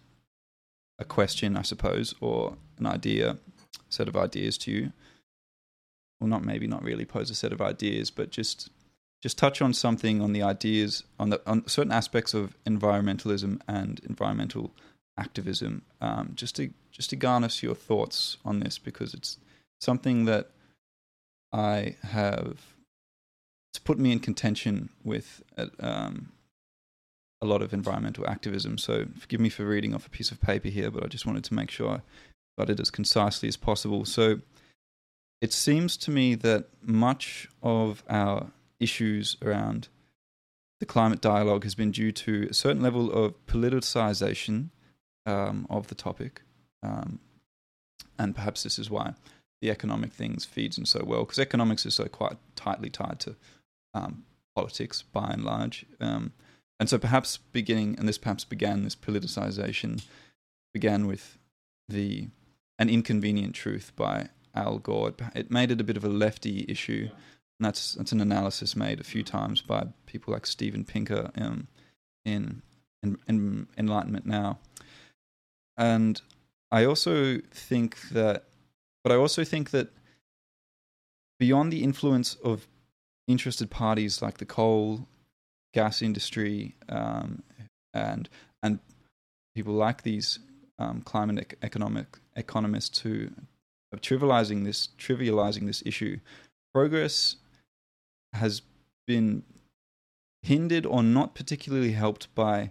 a 0.98 1.05
question, 1.05 1.56
I 1.56 1.62
suppose, 1.62 2.14
or 2.20 2.56
an 2.78 2.86
idea, 2.86 3.39
set 3.89 4.09
of 4.09 4.16
ideas 4.16 4.56
to 4.59 4.70
you. 4.70 4.93
Well, 6.20 6.28
not 6.28 6.44
maybe 6.44 6.66
not 6.66 6.82
really 6.82 7.05
pose 7.05 7.31
a 7.31 7.35
set 7.35 7.52
of 7.52 7.60
ideas, 7.60 8.10
but 8.10 8.31
just 8.31 8.70
just 9.22 9.39
touch 9.39 9.62
on 9.62 9.72
something 9.72 10.20
on 10.20 10.32
the 10.32 10.43
ideas 10.43 11.02
on 11.18 11.31
the 11.31 11.40
on 11.47 11.66
certain 11.66 11.93
aspects 11.93 12.35
of 12.35 12.56
environmentalism 12.64 13.60
and 13.66 14.01
environmental 14.09 14.70
activism, 15.18 15.82
um, 16.01 16.32
just 16.35 16.56
to 16.56 16.70
just 16.93 17.10
to 17.10 17.16
garnish 17.16 17.62
your 17.62 17.74
thoughts 17.74 18.36
on 18.44 18.60
this 18.60 18.78
because 18.78 19.14
it's 19.14 19.39
something 19.81 20.24
that 20.26 20.51
I 21.52 21.97
have 22.02 22.73
it's 23.74 23.80
put 23.80 23.98
me 23.98 24.12
in 24.12 24.20
contention 24.20 24.88
with 25.02 25.42
uh, 25.59 25.66
um, 25.80 26.28
a 27.42 27.46
lot 27.46 27.60
of 27.60 27.74
environmental 27.74 28.24
activism. 28.24 28.78
So 28.78 29.06
forgive 29.18 29.40
me 29.40 29.48
for 29.48 29.64
reading 29.64 29.92
off 29.92 30.06
a 30.06 30.10
piece 30.10 30.30
of 30.30 30.40
paper 30.40 30.68
here, 30.68 30.92
but 30.92 31.02
I 31.02 31.09
just 31.09 31.26
wanted 31.26 31.42
to 31.42 31.55
make 31.55 31.72
sure 31.72 31.90
I 31.90 32.01
got 32.56 32.70
it 32.70 32.78
as 32.78 32.92
concisely 32.92 33.48
as 33.48 33.56
possible. 33.56 34.05
So 34.05 34.38
it 35.40 35.52
seems 35.52 35.96
to 35.96 36.12
me 36.12 36.36
that 36.36 36.66
much 36.82 37.48
of 37.64 38.05
our 38.09 38.52
issues 38.78 39.36
around 39.42 39.88
the 40.78 40.86
climate 40.86 41.20
dialogue 41.20 41.64
has 41.64 41.74
been 41.74 41.90
due 41.90 42.12
to 42.12 42.46
a 42.51 42.55
certain 42.55 42.80
level 42.82 43.10
of 43.10 43.44
politicization 43.46 44.68
um, 45.26 45.66
of 45.68 45.88
the 45.88 45.96
topic. 45.96 46.42
Um, 46.80 47.18
and 48.20 48.36
perhaps 48.36 48.62
this 48.62 48.78
is 48.78 48.88
why 48.88 49.14
the 49.60 49.70
economic 49.72 50.12
things 50.12 50.44
feeds 50.44 50.78
in 50.78 50.86
so 50.86 51.02
well, 51.05 51.24
because 51.24 51.40
economics 51.40 51.84
is 51.84 51.96
so 51.96 52.05
quite 52.05 52.36
tightly 52.55 52.88
tied 52.88 53.18
to 53.18 53.34
um, 53.94 54.24
politics 54.54 55.02
by 55.02 55.30
and 55.30 55.44
large. 55.44 55.86
Um, 56.00 56.32
and 56.78 56.88
so 56.88 56.98
perhaps 56.98 57.38
beginning, 57.38 57.96
and 57.98 58.08
this 58.08 58.18
perhaps 58.18 58.44
began, 58.44 58.82
this 58.82 58.96
politicization 58.96 60.04
began 60.72 61.06
with 61.06 61.38
the 61.88 62.28
an 62.78 62.88
inconvenient 62.88 63.54
truth 63.54 63.92
by 63.94 64.28
Al 64.54 64.78
Gore. 64.78 65.14
It 65.34 65.50
made 65.50 65.70
it 65.70 65.80
a 65.80 65.84
bit 65.84 65.96
of 65.96 66.04
a 66.04 66.08
lefty 66.08 66.64
issue. 66.68 67.08
And 67.58 67.66
that's 67.66 67.94
that's 67.94 68.12
an 68.12 68.20
analysis 68.20 68.74
made 68.74 69.00
a 69.00 69.04
few 69.04 69.22
times 69.22 69.62
by 69.62 69.86
people 70.06 70.34
like 70.34 70.46
Steven 70.46 70.84
Pinker 70.84 71.30
um, 71.36 71.68
in, 72.24 72.62
in, 73.02 73.18
in 73.28 73.68
Enlightenment 73.78 74.26
Now. 74.26 74.58
And 75.76 76.20
I 76.72 76.84
also 76.84 77.38
think 77.52 78.08
that, 78.10 78.44
but 79.04 79.12
I 79.12 79.16
also 79.16 79.44
think 79.44 79.70
that 79.70 79.92
beyond 81.38 81.72
the 81.72 81.84
influence 81.84 82.34
of 82.42 82.66
interested 83.26 83.70
parties 83.70 84.22
like 84.22 84.38
the 84.38 84.44
coal, 84.44 85.06
gas 85.72 86.02
industry, 86.02 86.74
um, 86.88 87.42
and 87.92 88.28
and 88.62 88.78
people 89.55 89.74
like 89.74 90.02
these 90.02 90.38
um, 90.78 91.02
climate 91.02 91.56
economic 91.62 92.18
economists 92.36 92.98
who 93.01 93.28
are 93.92 93.98
trivializing 93.98 94.64
this 94.64 94.88
trivializing 94.98 95.66
this 95.66 95.82
issue, 95.86 96.18
progress 96.72 97.36
has 98.32 98.62
been 99.06 99.44
hindered 100.42 100.84
or 100.84 101.02
not 101.02 101.34
particularly 101.34 101.92
helped 101.92 102.34
by 102.34 102.70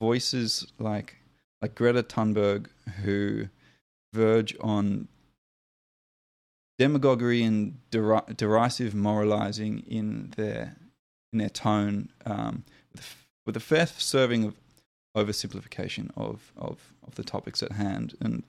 voices 0.00 0.72
like 0.78 1.16
like 1.60 1.74
Greta 1.74 2.02
Thunberg 2.02 2.66
who 3.02 3.48
verge 4.14 4.56
on 4.60 5.08
demagoguery 6.80 7.42
and 7.42 7.78
der- 7.90 8.24
derisive 8.34 8.94
moralizing 8.94 9.80
in 9.86 10.32
their 10.36 10.76
in 11.30 11.38
their 11.38 11.50
tone 11.50 12.08
um, 12.24 12.64
with, 12.92 13.26
with 13.44 13.56
a 13.56 13.60
fair 13.60 13.86
serving 13.86 14.44
of 14.44 14.54
oversimplification 15.16 16.10
of, 16.16 16.52
of, 16.56 16.94
of 17.06 17.14
the 17.16 17.22
topics 17.22 17.62
at 17.62 17.72
hand 17.72 18.16
and 18.20 18.44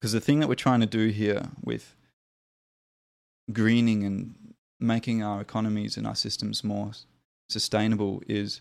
because 0.00 0.12
the 0.12 0.20
thing 0.20 0.40
that 0.40 0.48
we're 0.48 0.54
trying 0.54 0.80
to 0.80 0.86
do 0.86 1.06
here 1.08 1.42
with 1.62 1.94
greening 3.52 4.02
and 4.02 4.34
making 4.80 5.22
our 5.22 5.40
economies 5.40 5.96
and 5.96 6.06
our 6.06 6.16
systems 6.16 6.64
more 6.64 6.90
sustainable 7.48 8.22
is 8.26 8.60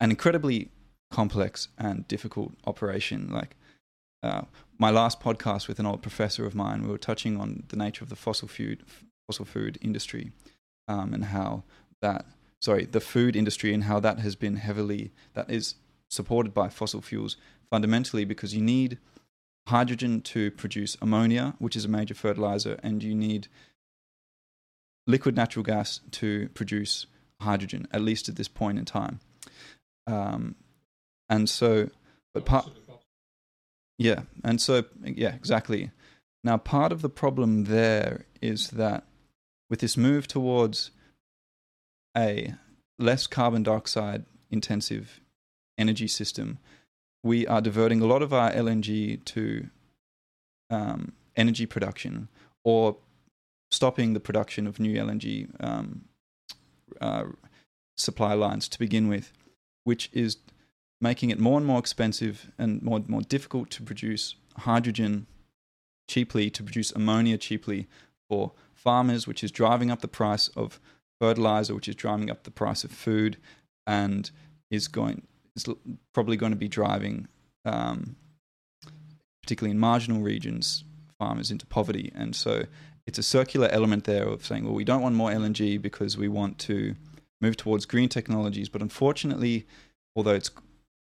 an 0.00 0.10
incredibly 0.10 0.68
complex 1.10 1.68
and 1.78 2.06
difficult 2.06 2.52
operation. 2.66 3.30
Like 3.32 3.56
uh, 4.22 4.42
my 4.80 4.90
last 4.90 5.20
podcast 5.20 5.68
with 5.68 5.78
an 5.78 5.86
old 5.86 6.00
professor 6.00 6.46
of 6.46 6.54
mine, 6.54 6.82
we 6.82 6.88
were 6.88 6.98
touching 6.98 7.38
on 7.38 7.64
the 7.68 7.76
nature 7.76 8.02
of 8.02 8.08
the 8.08 8.16
fossil 8.16 8.48
food 8.48 8.82
fossil 9.28 9.44
food 9.44 9.78
industry 9.80 10.32
um, 10.88 11.14
and 11.14 11.26
how 11.26 11.62
that 12.00 12.26
sorry 12.60 12.86
the 12.86 13.00
food 13.00 13.36
industry 13.36 13.72
and 13.72 13.84
how 13.84 14.00
that 14.00 14.18
has 14.18 14.34
been 14.34 14.56
heavily 14.56 15.12
that 15.34 15.48
is 15.48 15.76
supported 16.08 16.52
by 16.52 16.68
fossil 16.68 17.00
fuels 17.00 17.36
fundamentally 17.70 18.24
because 18.24 18.54
you 18.54 18.62
need 18.62 18.98
hydrogen 19.68 20.20
to 20.20 20.50
produce 20.52 20.96
ammonia, 21.00 21.54
which 21.58 21.76
is 21.76 21.84
a 21.84 21.88
major 21.88 22.14
fertilizer, 22.14 22.78
and 22.82 23.02
you 23.02 23.14
need 23.14 23.46
liquid 25.06 25.36
natural 25.36 25.62
gas 25.62 26.00
to 26.10 26.48
produce 26.54 27.06
hydrogen, 27.40 27.86
at 27.92 28.00
least 28.00 28.28
at 28.28 28.36
this 28.36 28.48
point 28.48 28.78
in 28.78 28.84
time. 28.84 29.20
Um, 30.06 30.56
and 31.28 31.48
so, 31.48 31.90
but 32.34 32.44
part, 32.44 32.68
yeah, 34.00 34.22
and 34.42 34.58
so, 34.62 34.84
yeah, 35.04 35.34
exactly. 35.34 35.90
Now, 36.42 36.56
part 36.56 36.90
of 36.90 37.02
the 37.02 37.10
problem 37.10 37.64
there 37.64 38.24
is 38.40 38.70
that 38.70 39.04
with 39.68 39.80
this 39.80 39.94
move 39.94 40.26
towards 40.26 40.90
a 42.16 42.54
less 42.98 43.26
carbon 43.26 43.62
dioxide 43.62 44.24
intensive 44.50 45.20
energy 45.76 46.08
system, 46.08 46.60
we 47.22 47.46
are 47.46 47.60
diverting 47.60 48.00
a 48.00 48.06
lot 48.06 48.22
of 48.22 48.32
our 48.32 48.50
LNG 48.52 49.22
to 49.26 49.66
um, 50.70 51.12
energy 51.36 51.66
production 51.66 52.28
or 52.64 52.96
stopping 53.70 54.14
the 54.14 54.20
production 54.20 54.66
of 54.66 54.80
new 54.80 54.98
LNG 54.98 55.46
um, 55.62 56.06
uh, 57.02 57.24
supply 57.98 58.32
lines 58.32 58.66
to 58.68 58.78
begin 58.78 59.08
with, 59.08 59.30
which 59.84 60.08
is 60.14 60.38
making 61.00 61.30
it 61.30 61.38
more 61.38 61.56
and 61.56 61.66
more 61.66 61.78
expensive 61.78 62.50
and 62.58 62.82
more 62.82 63.02
more 63.06 63.22
difficult 63.22 63.70
to 63.70 63.82
produce 63.82 64.34
hydrogen 64.58 65.26
cheaply, 66.08 66.50
to 66.50 66.62
produce 66.62 66.90
ammonia 66.92 67.38
cheaply 67.38 67.86
for 68.28 68.52
farmers, 68.74 69.26
which 69.26 69.44
is 69.44 69.50
driving 69.50 69.90
up 69.90 70.00
the 70.00 70.08
price 70.08 70.48
of 70.48 70.80
fertilizer, 71.20 71.74
which 71.74 71.88
is 71.88 71.94
driving 71.94 72.30
up 72.30 72.44
the 72.44 72.50
price 72.50 72.84
of 72.84 72.90
food, 72.90 73.36
and 73.86 74.30
is 74.70 74.88
going 74.88 75.26
is 75.56 75.66
probably 76.12 76.36
going 76.36 76.52
to 76.52 76.56
be 76.56 76.68
driving, 76.68 77.28
um, 77.64 78.16
particularly 79.42 79.72
in 79.72 79.78
marginal 79.78 80.20
regions, 80.20 80.84
farmers 81.18 81.50
into 81.50 81.66
poverty. 81.66 82.12
And 82.14 82.34
so 82.34 82.64
it's 83.06 83.18
a 83.18 83.22
circular 83.22 83.68
element 83.68 84.04
there 84.04 84.26
of 84.26 84.44
saying, 84.44 84.64
well, 84.64 84.74
we 84.74 84.84
don't 84.84 85.02
want 85.02 85.14
more 85.14 85.30
LNG 85.30 85.80
because 85.80 86.16
we 86.16 86.28
want 86.28 86.58
to 86.60 86.94
move 87.40 87.56
towards 87.56 87.86
green 87.86 88.08
technologies. 88.08 88.68
But 88.68 88.82
unfortunately, 88.82 89.66
although 90.14 90.34
it's 90.34 90.50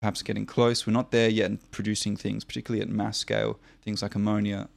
perhaps 0.02 0.22
getting 0.22 0.44
close, 0.44 0.84
we're 0.84 0.92
not 0.92 1.12
there 1.12 1.28
yet 1.28 1.48
in 1.48 1.58
producing 1.70 2.16
things, 2.16 2.42
particularly 2.42 2.82
at 2.82 2.88
mass 2.88 3.16
scale, 3.16 3.60
things 3.82 4.02
like 4.02 4.16
ammonia, 4.16 4.68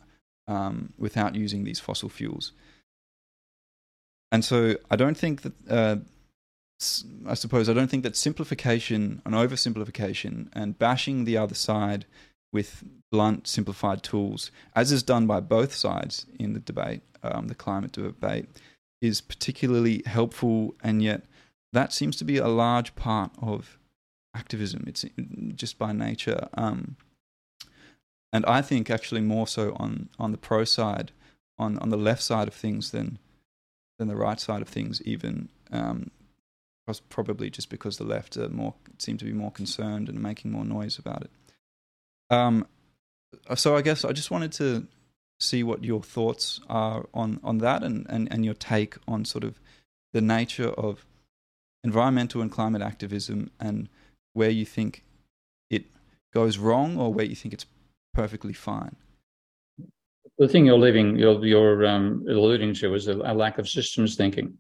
um, 0.48 0.94
without 1.00 1.34
using 1.34 1.64
these 1.64 1.80
fossil 1.80 2.10
fuels. 2.10 2.52
And 4.32 4.46
so 4.46 4.76
I 4.92 4.96
don't 4.96 5.18
think 5.18 5.42
that, 5.42 5.54
uh, 5.68 5.96
I 7.26 7.34
suppose, 7.34 7.68
I 7.68 7.74
don't 7.74 7.90
think 7.90 8.04
that 8.04 8.16
simplification 8.16 9.24
and 9.26 9.34
oversimplification 9.34 10.50
and 10.54 10.78
bashing 10.78 11.26
the 11.26 11.38
other 11.38 11.56
side 11.56 12.06
with 12.54 12.84
blunt, 13.12 13.48
simplified 13.48 14.04
tools, 14.04 14.52
as 14.76 14.92
is 14.92 15.02
done 15.02 15.26
by 15.26 15.40
both 15.40 15.74
sides 15.74 16.28
in 16.38 16.54
the 16.54 16.60
debate, 16.60 17.02
um, 17.24 17.48
the 17.48 17.56
climate 17.56 17.94
debate, 17.94 18.46
is 19.02 19.22
particularly 19.22 20.04
helpful. 20.06 20.76
And 20.84 21.02
yet, 21.02 21.24
that 21.74 21.94
seems 21.94 22.16
to 22.18 22.26
be 22.26 22.38
a 22.38 22.48
large 22.48 22.96
part 22.96 23.32
of 23.42 23.80
activism. 24.36 24.84
It's 24.88 25.06
just 25.56 25.78
by 25.78 25.92
nature. 25.94 26.48
Um, 26.54 26.98
and 28.34 28.46
I 28.46 28.62
think 28.62 28.90
actually 28.90 29.22
more 29.22 29.48
so 29.48 29.74
on, 29.80 30.10
on 30.20 30.32
the 30.32 30.38
pro 30.38 30.66
side, 30.66 31.12
on, 31.58 31.78
on 31.80 31.90
the 31.90 31.98
left 31.98 32.22
side 32.22 32.48
of 32.48 32.54
things 32.54 32.92
than 32.92 33.20
than 33.98 34.08
the 34.10 34.16
right 34.16 34.40
side 34.40 34.62
of 34.62 34.68
things, 34.68 35.02
even 35.04 35.48
um, 35.72 36.12
probably 37.10 37.50
just 37.50 37.70
because 37.70 37.98
the 37.98 38.04
left 38.04 38.38
are 38.38 38.50
more 38.50 38.74
seem 38.98 39.18
to 39.18 39.26
be 39.26 39.32
more 39.32 39.52
concerned 39.52 40.10
and 40.10 40.22
making 40.22 40.52
more 40.52 40.66
noise 40.66 40.98
about 41.00 41.22
it. 41.22 41.32
Um, 42.30 42.68
so 43.56 43.76
I 43.76 43.82
guess 43.82 44.06
I 44.06 44.12
just 44.12 44.32
wanted 44.32 44.52
to 44.54 44.88
see 45.40 45.64
what 45.64 45.84
your 45.84 46.02
thoughts 46.02 46.60
are 46.70 47.06
on 47.14 47.40
on 47.44 47.60
that 47.60 47.84
and, 47.84 48.06
and, 48.10 48.32
and 48.32 48.46
your 48.46 48.54
take 48.54 48.96
on 49.08 49.26
sort 49.26 49.44
of 49.44 49.60
the 50.14 50.22
nature 50.22 50.70
of 50.70 51.06
environmental 51.84 52.42
and 52.42 52.52
climate 52.52 52.82
activism 52.82 53.52
and 53.60 53.90
where 54.36 54.52
you 54.52 54.66
think 54.66 55.04
it 55.70 55.86
goes 56.34 56.58
wrong 56.58 56.98
or 56.98 57.12
where 57.12 57.26
you 57.26 57.36
think 57.36 57.54
it's 57.54 57.66
perfectly 58.14 58.54
fine 58.54 58.96
the 60.38 60.48
thing 60.48 60.66
you're 60.66 60.78
leaving, 60.78 61.16
you're, 61.16 61.44
you're 61.46 61.86
um, 61.86 62.26
alluding 62.28 62.74
to 62.76 62.94
is 62.94 63.08
a, 63.08 63.14
a, 63.14 63.34
lack 63.34 63.58
of 63.58 63.70
systems 63.70 64.16
thinking, 64.16 64.58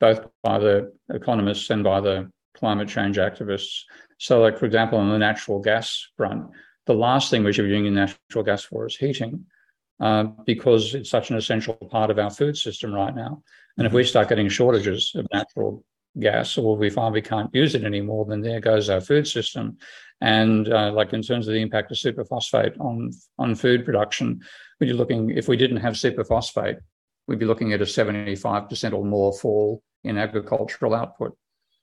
both 0.00 0.26
by 0.42 0.58
the 0.58 0.92
economists 1.10 1.70
and 1.70 1.84
by 1.84 2.00
the 2.00 2.30
climate 2.56 2.88
change 2.88 3.16
activists. 3.16 3.82
So, 4.18 4.40
like 4.40 4.58
for 4.58 4.66
example, 4.66 4.98
on 4.98 5.10
the 5.10 5.18
natural 5.18 5.60
gas 5.60 6.08
front, 6.16 6.50
the 6.86 6.94
last 6.94 7.30
thing 7.30 7.44
we 7.44 7.52
should 7.52 7.64
be 7.64 7.76
using 7.76 7.94
natural 7.94 8.44
gas 8.44 8.64
for 8.64 8.86
is 8.86 8.96
heating, 8.96 9.44
uh, 10.00 10.24
because 10.46 10.94
it's 10.94 11.10
such 11.10 11.30
an 11.30 11.36
essential 11.36 11.74
part 11.74 12.10
of 12.10 12.18
our 12.18 12.30
food 12.30 12.56
system 12.56 12.92
right 12.92 13.14
now. 13.14 13.42
And 13.78 13.86
if 13.86 13.92
we 13.92 14.04
start 14.04 14.28
getting 14.28 14.48
shortages 14.48 15.12
of 15.14 15.26
natural 15.32 15.84
gas, 16.18 16.56
or 16.56 16.76
we 16.76 16.90
find 16.90 17.12
we 17.12 17.22
can't 17.22 17.54
use 17.54 17.74
it 17.74 17.84
anymore, 17.84 18.24
then 18.24 18.40
there 18.40 18.60
goes 18.60 18.88
our 18.88 19.00
food 19.00 19.26
system. 19.26 19.76
And 20.20 20.72
uh, 20.72 20.92
like 20.92 21.12
in 21.12 21.22
terms 21.22 21.48
of 21.48 21.54
the 21.54 21.60
impact 21.60 21.90
of 21.90 21.98
superphosphate 21.98 22.78
on 22.80 23.10
on 23.38 23.54
food 23.54 23.84
production, 23.84 24.40
we're 24.80 24.94
looking 24.94 25.30
if 25.30 25.48
we 25.48 25.56
didn't 25.56 25.78
have 25.78 25.94
superphosphate, 25.94 26.78
we'd 27.26 27.38
be 27.38 27.46
looking 27.46 27.72
at 27.72 27.82
a 27.82 27.84
75% 27.84 28.92
or 28.92 29.04
more 29.04 29.32
fall 29.32 29.82
in 30.02 30.18
agricultural 30.18 30.94
output 30.94 31.36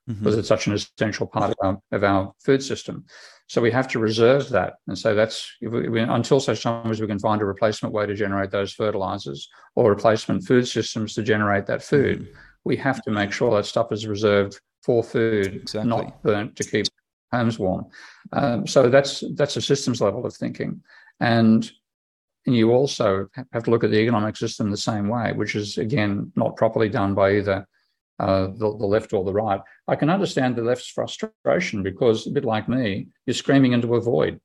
mm-hmm. 0.09 0.19
because 0.19 0.37
it's 0.37 0.47
such 0.47 0.67
an 0.67 0.73
essential 0.73 1.27
part 1.27 1.51
of 1.51 1.57
our, 1.61 1.79
of 1.91 2.03
our 2.03 2.33
food 2.43 2.63
system. 2.63 3.05
So 3.47 3.61
we 3.61 3.71
have 3.71 3.87
to 3.89 3.99
reserve 3.99 4.49
that. 4.49 4.75
And 4.87 4.97
so 4.97 5.13
that's 5.13 5.51
we, 5.61 5.99
until 5.99 6.39
such 6.39 6.63
time 6.63 6.89
as 6.89 7.01
we 7.01 7.07
can 7.07 7.19
find 7.19 7.41
a 7.41 7.45
replacement 7.45 7.93
way 7.93 8.05
to 8.05 8.15
generate 8.15 8.51
those 8.51 8.71
fertilizers 8.71 9.49
or 9.75 9.89
replacement 9.89 10.45
food 10.45 10.67
systems 10.67 11.15
to 11.15 11.23
generate 11.23 11.65
that 11.65 11.83
food, 11.83 12.21
mm-hmm. 12.21 12.33
We 12.63 12.75
have 12.77 13.01
to 13.03 13.11
make 13.11 13.31
sure 13.31 13.55
that 13.55 13.65
stuff 13.65 13.91
is 13.91 14.07
reserved 14.07 14.59
for 14.83 15.03
food, 15.03 15.55
exactly. 15.55 15.89
not 15.89 16.21
burnt 16.23 16.55
to 16.55 16.63
keep 16.63 16.87
homes 17.31 17.59
warm. 17.59 17.85
Um, 18.33 18.67
so 18.67 18.89
that's 18.89 19.23
that's 19.35 19.57
a 19.57 19.61
systems 19.61 20.01
level 20.01 20.25
of 20.25 20.35
thinking. 20.35 20.81
And 21.19 21.69
and 22.45 22.55
you 22.55 22.71
also 22.71 23.27
have 23.53 23.63
to 23.63 23.71
look 23.71 23.83
at 23.83 23.91
the 23.91 23.99
economic 23.99 24.35
system 24.35 24.71
the 24.71 24.77
same 24.77 25.07
way, 25.07 25.33
which 25.33 25.55
is 25.55 25.77
again 25.77 26.31
not 26.35 26.55
properly 26.55 26.89
done 26.89 27.13
by 27.13 27.37
either 27.37 27.67
uh, 28.19 28.47
the, 28.47 28.77
the, 28.77 28.85
left 28.85 29.13
or 29.13 29.23
the 29.23 29.33
right. 29.33 29.61
I 29.87 29.95
can 29.95 30.09
understand 30.09 30.55
the 30.55 30.61
left's 30.61 30.89
frustration 30.89 31.81
because 31.81 32.27
a 32.27 32.31
bit 32.31 32.45
like 32.45 32.69
me, 32.69 33.07
you're 33.25 33.33
screaming 33.33 33.73
into 33.73 33.95
a 33.95 34.01
void. 34.01 34.39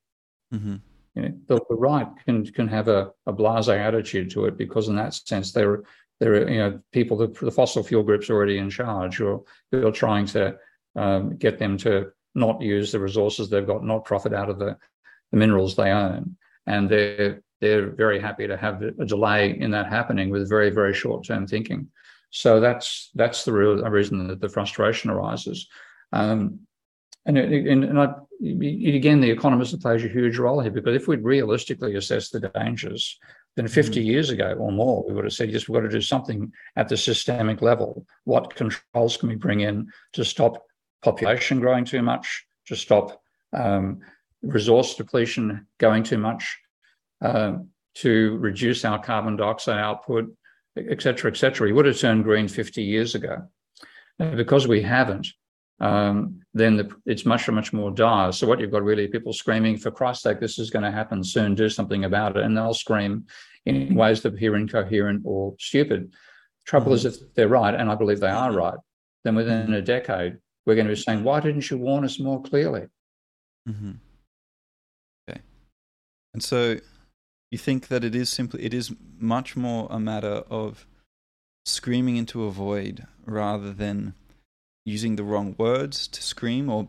Mm-hmm. 0.52 0.76
You 1.14 1.22
know, 1.22 1.34
the, 1.46 1.60
the, 1.68 1.74
right 1.74 2.06
can 2.24 2.44
can 2.46 2.68
have 2.68 2.88
a, 2.88 3.10
a 3.26 3.32
blasé 3.32 3.78
attitude 3.78 4.30
to 4.30 4.46
it 4.46 4.56
because 4.56 4.88
in 4.88 4.96
that 4.96 5.14
sense 5.14 5.52
they're 5.52 5.84
they're 6.20 6.50
you 6.50 6.58
know 6.58 6.80
people 6.92 7.16
the, 7.16 7.50
fossil 7.50 7.82
fuel 7.82 8.02
groups 8.02 8.30
already 8.30 8.58
in 8.58 8.70
charge. 8.70 9.18
You're 9.18 9.42
you're 9.72 9.92
trying 9.92 10.26
to 10.26 10.56
um, 10.94 11.36
get 11.36 11.58
them 11.58 11.76
to 11.78 12.10
not 12.34 12.60
use 12.60 12.92
the 12.92 13.00
resources 13.00 13.48
they've 13.48 13.66
got, 13.66 13.84
not 13.84 14.04
profit 14.04 14.32
out 14.32 14.50
of 14.50 14.58
the, 14.58 14.76
the 15.30 15.36
minerals 15.36 15.74
they 15.74 15.90
own, 15.90 16.36
and 16.66 16.88
they're 16.88 17.42
they're 17.60 17.90
very 17.90 18.20
happy 18.20 18.46
to 18.46 18.56
have 18.56 18.82
a 18.82 19.04
delay 19.04 19.58
in 19.58 19.70
that 19.70 19.88
happening 19.88 20.30
with 20.30 20.48
very 20.48 20.70
very 20.70 20.94
short 20.94 21.24
term 21.26 21.46
thinking. 21.46 21.88
So 22.30 22.60
that's 22.60 23.10
that's 23.14 23.44
the 23.44 23.52
real 23.52 23.76
reason 23.88 24.28
that 24.28 24.40
the 24.40 24.48
frustration 24.48 25.10
arises. 25.10 25.68
Um, 26.12 26.60
and, 27.24 27.36
and, 27.38 27.84
and 27.84 27.98
I, 27.98 28.14
again, 28.40 29.20
the 29.20 29.30
economist 29.30 29.80
plays 29.80 30.04
a 30.04 30.08
huge 30.08 30.38
role 30.38 30.60
here 30.60 30.70
because 30.70 30.94
if 30.94 31.08
we'd 31.08 31.24
realistically 31.24 31.96
assess 31.96 32.30
the 32.30 32.40
dangers, 32.40 33.18
then 33.56 33.68
50 33.68 33.98
mm-hmm. 33.98 34.06
years 34.06 34.30
ago 34.30 34.54
or 34.58 34.70
more, 34.70 35.04
we 35.06 35.14
would 35.14 35.24
have 35.24 35.32
said, 35.32 35.50
yes, 35.50 35.66
we've 35.66 35.74
got 35.74 35.88
to 35.88 35.88
do 35.88 36.00
something 36.00 36.52
at 36.76 36.88
the 36.88 36.96
systemic 36.96 37.62
level. 37.62 38.06
What 38.24 38.54
controls 38.54 39.16
can 39.16 39.30
we 39.30 39.34
bring 39.34 39.60
in 39.60 39.90
to 40.12 40.24
stop 40.24 40.62
population 41.02 41.60
growing 41.60 41.84
too 41.84 42.02
much, 42.02 42.46
to 42.66 42.76
stop 42.76 43.20
um, 43.52 44.00
resource 44.42 44.94
depletion 44.94 45.66
going 45.78 46.02
too 46.02 46.18
much, 46.18 46.58
uh, 47.22 47.54
to 47.94 48.36
reduce 48.36 48.84
our 48.84 49.02
carbon 49.02 49.36
dioxide 49.36 49.78
output, 49.78 50.30
et 50.76 51.00
cetera, 51.00 51.30
et 51.30 51.36
cetera. 51.36 51.66
We 51.66 51.72
would 51.72 51.86
have 51.86 51.98
turned 51.98 52.24
green 52.24 52.48
50 52.48 52.82
years 52.82 53.14
ago. 53.14 53.48
And 54.18 54.36
because 54.36 54.68
we 54.68 54.82
haven't, 54.82 55.26
um, 55.80 56.40
then 56.54 56.76
the, 56.76 56.90
it's 57.04 57.26
much, 57.26 57.48
much 57.48 57.72
more 57.72 57.90
dire. 57.90 58.32
So 58.32 58.46
what 58.46 58.60
you've 58.60 58.70
got 58.70 58.82
really 58.82 59.08
people 59.08 59.32
screaming, 59.32 59.76
for 59.76 59.90
Christ's 59.90 60.22
sake, 60.22 60.40
this 60.40 60.58
is 60.58 60.70
going 60.70 60.84
to 60.84 60.90
happen 60.90 61.22
soon, 61.22 61.54
do 61.54 61.68
something 61.68 62.04
about 62.04 62.36
it. 62.36 62.44
And 62.44 62.56
they'll 62.56 62.74
scream 62.74 63.26
in 63.66 63.94
ways 63.94 64.22
that 64.22 64.34
appear 64.34 64.56
incoherent 64.56 65.22
or 65.24 65.54
stupid. 65.58 66.12
Trouble 66.64 66.92
mm-hmm. 66.92 67.06
is 67.06 67.20
if 67.20 67.34
they're 67.34 67.48
right, 67.48 67.74
and 67.74 67.90
I 67.90 67.94
believe 67.94 68.20
they 68.20 68.28
are 68.28 68.52
right, 68.52 68.78
then 69.24 69.34
within 69.34 69.74
a 69.74 69.82
decade, 69.82 70.38
we're 70.64 70.74
going 70.74 70.86
to 70.86 70.94
be 70.94 71.00
saying, 71.00 71.22
why 71.22 71.40
didn't 71.40 71.70
you 71.70 71.78
warn 71.78 72.04
us 72.04 72.18
more 72.18 72.42
clearly? 72.42 72.86
Mm-hmm. 73.68 73.92
Okay. 75.28 75.40
And 76.32 76.42
so 76.42 76.76
you 77.50 77.58
think 77.58 77.88
that 77.88 78.04
it 78.04 78.14
is 78.14 78.28
simply 78.30 78.64
it 78.64 78.74
is 78.74 78.92
much 79.18 79.56
more 79.56 79.86
a 79.90 80.00
matter 80.00 80.42
of 80.50 80.86
screaming 81.64 82.16
into 82.16 82.44
a 82.44 82.50
void 82.50 83.06
rather 83.24 83.72
than 83.72 84.14
using 84.86 85.16
the 85.16 85.22
wrong 85.22 85.54
words 85.58 86.08
to 86.08 86.22
scream 86.22 86.70
or 86.70 86.88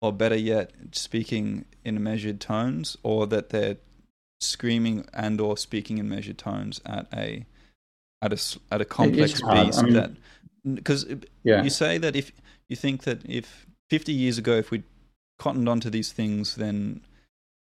or 0.00 0.12
better 0.12 0.36
yet 0.36 0.70
speaking 0.92 1.66
in 1.84 2.02
measured 2.02 2.40
tones 2.40 2.96
or 3.02 3.26
that 3.26 3.50
they're 3.50 3.76
screaming 4.40 5.06
and 5.12 5.38
or 5.38 5.58
speaking 5.58 5.98
in 5.98 6.08
measured 6.08 6.38
tones 6.38 6.80
at 6.86 7.06
a 7.12 7.44
at 8.22 8.32
a 8.32 8.58
at 8.72 8.80
a 8.80 8.84
complex 8.86 9.42
beast 9.42 9.78
I 9.78 9.82
mean, 9.82 9.92
that 9.94 10.10
because 10.74 11.06
yeah. 11.42 11.62
you 11.62 11.68
say 11.68 11.98
that 11.98 12.16
if 12.16 12.32
you 12.68 12.76
think 12.76 13.02
that 13.02 13.20
if 13.28 13.66
50 13.90 14.12
years 14.12 14.38
ago 14.38 14.54
if 14.54 14.70
we'd 14.70 14.84
cottoned 15.38 15.68
onto 15.68 15.90
these 15.90 16.12
things 16.12 16.54
then 16.54 17.02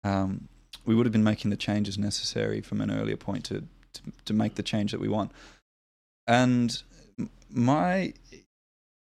um, 0.03 0.47
we 0.85 0.95
would 0.95 1.05
have 1.05 1.13
been 1.13 1.23
making 1.23 1.51
the 1.51 1.57
changes 1.57 1.97
necessary 1.97 2.61
from 2.61 2.81
an 2.81 2.91
earlier 2.91 3.17
point 3.17 3.43
to, 3.45 3.63
to, 3.93 4.01
to 4.25 4.33
make 4.33 4.55
the 4.55 4.63
change 4.63 4.91
that 4.91 5.01
we 5.01 5.09
want. 5.09 5.31
And 6.25 6.81
my 7.49 8.13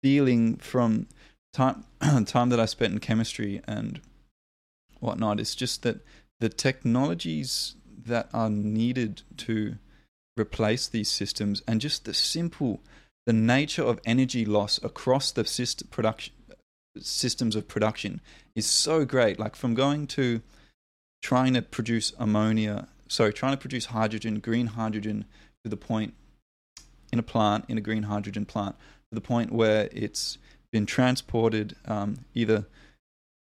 feeling 0.01 0.57
from 0.57 1.07
time 1.53 1.85
time 2.25 2.49
that 2.49 2.59
I 2.59 2.65
spent 2.65 2.93
in 2.93 2.99
chemistry 2.99 3.61
and 3.67 4.01
whatnot 4.99 5.39
is 5.39 5.55
just 5.55 5.83
that 5.83 5.99
the 6.39 6.49
technologies 6.49 7.75
that 8.05 8.29
are 8.33 8.49
needed 8.49 9.23
to 9.37 9.75
replace 10.39 10.87
these 10.87 11.09
systems 11.09 11.63
and 11.67 11.81
just 11.81 12.05
the 12.05 12.13
simple 12.13 12.81
the 13.25 13.33
nature 13.33 13.83
of 13.83 13.99
energy 14.05 14.45
loss 14.45 14.79
across 14.83 15.31
the 15.31 15.45
system 15.45 15.87
production 15.91 16.33
systems 17.01 17.55
of 17.55 17.67
production 17.67 18.21
is 18.55 18.65
so 18.65 19.05
great. 19.05 19.39
Like 19.39 19.55
from 19.55 19.73
going 19.73 20.07
to 20.07 20.41
trying 21.21 21.53
to 21.53 21.61
produce 21.61 22.13
ammonia, 22.17 22.87
sorry, 23.07 23.33
trying 23.33 23.53
to 23.53 23.57
produce 23.57 23.87
hydrogen, 23.87 24.39
green 24.39 24.67
hydrogen 24.67 25.25
to 25.63 25.69
the 25.69 25.77
point 25.77 26.13
in 27.11 27.19
a 27.19 27.23
plant, 27.23 27.65
in 27.67 27.77
a 27.77 27.81
green 27.81 28.03
hydrogen 28.03 28.45
plant, 28.45 28.75
to 29.11 29.15
the 29.15 29.21
point 29.21 29.51
where 29.51 29.89
it's 29.91 30.37
been 30.71 30.85
transported 30.85 31.75
um, 31.85 32.25
either 32.33 32.65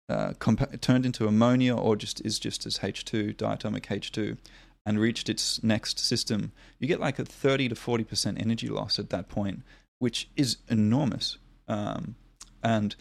uh, 0.09 0.33
compa- 0.39 0.79
turned 0.81 1.05
into 1.05 1.27
ammonia 1.27 1.75
or 1.75 1.95
just 1.95 2.19
is 2.25 2.39
just 2.39 2.65
as 2.65 2.79
H2, 2.79 3.35
diatomic 3.35 3.85
H2, 3.85 4.37
and 4.85 4.99
reached 4.99 5.29
its 5.29 5.63
next 5.63 5.99
system, 5.99 6.51
you 6.79 6.87
get 6.87 6.99
like 6.99 7.19
a 7.19 7.25
30 7.25 7.69
to 7.69 7.75
40% 7.75 8.39
energy 8.39 8.67
loss 8.67 8.99
at 8.99 9.09
that 9.11 9.29
point, 9.29 9.61
which 9.99 10.29
is 10.35 10.57
enormous. 10.69 11.37
Um, 11.67 12.15
and 12.63 12.95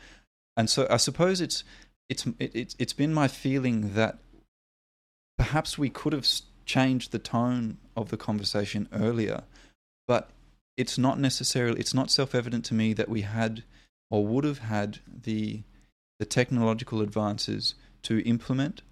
and 0.57 0.69
so 0.69 0.87
I 0.91 0.99
suppose 0.99 1.41
it's 1.41 1.65
it's 2.09 2.27
it, 2.39 2.75
it's 2.79 2.93
been 2.93 3.15
my 3.15 3.29
feeling 3.29 3.95
that 3.95 4.19
perhaps 5.39 5.79
we 5.79 5.89
could 5.89 6.13
have 6.13 6.27
changed 6.65 7.13
the 7.13 7.19
tone 7.19 7.79
of 7.97 8.11
the 8.11 8.17
conversation 8.17 8.89
earlier, 8.93 9.43
but 10.07 10.31
it's 10.77 10.99
not 10.99 11.19
necessarily 11.19 11.79
it's 11.81 11.95
not 11.95 12.11
self-evident 12.11 12.65
to 12.67 12.75
me 12.75 12.93
that 12.93 13.09
we 13.09 13.23
had 13.23 13.65
or 14.11 14.27
would 14.27 14.45
have 14.45 14.59
had 14.59 14.99
the 15.07 15.63
the 16.19 16.27
technological 16.27 17.01
advances 17.01 17.75
to 18.03 18.21
implement 18.27 18.83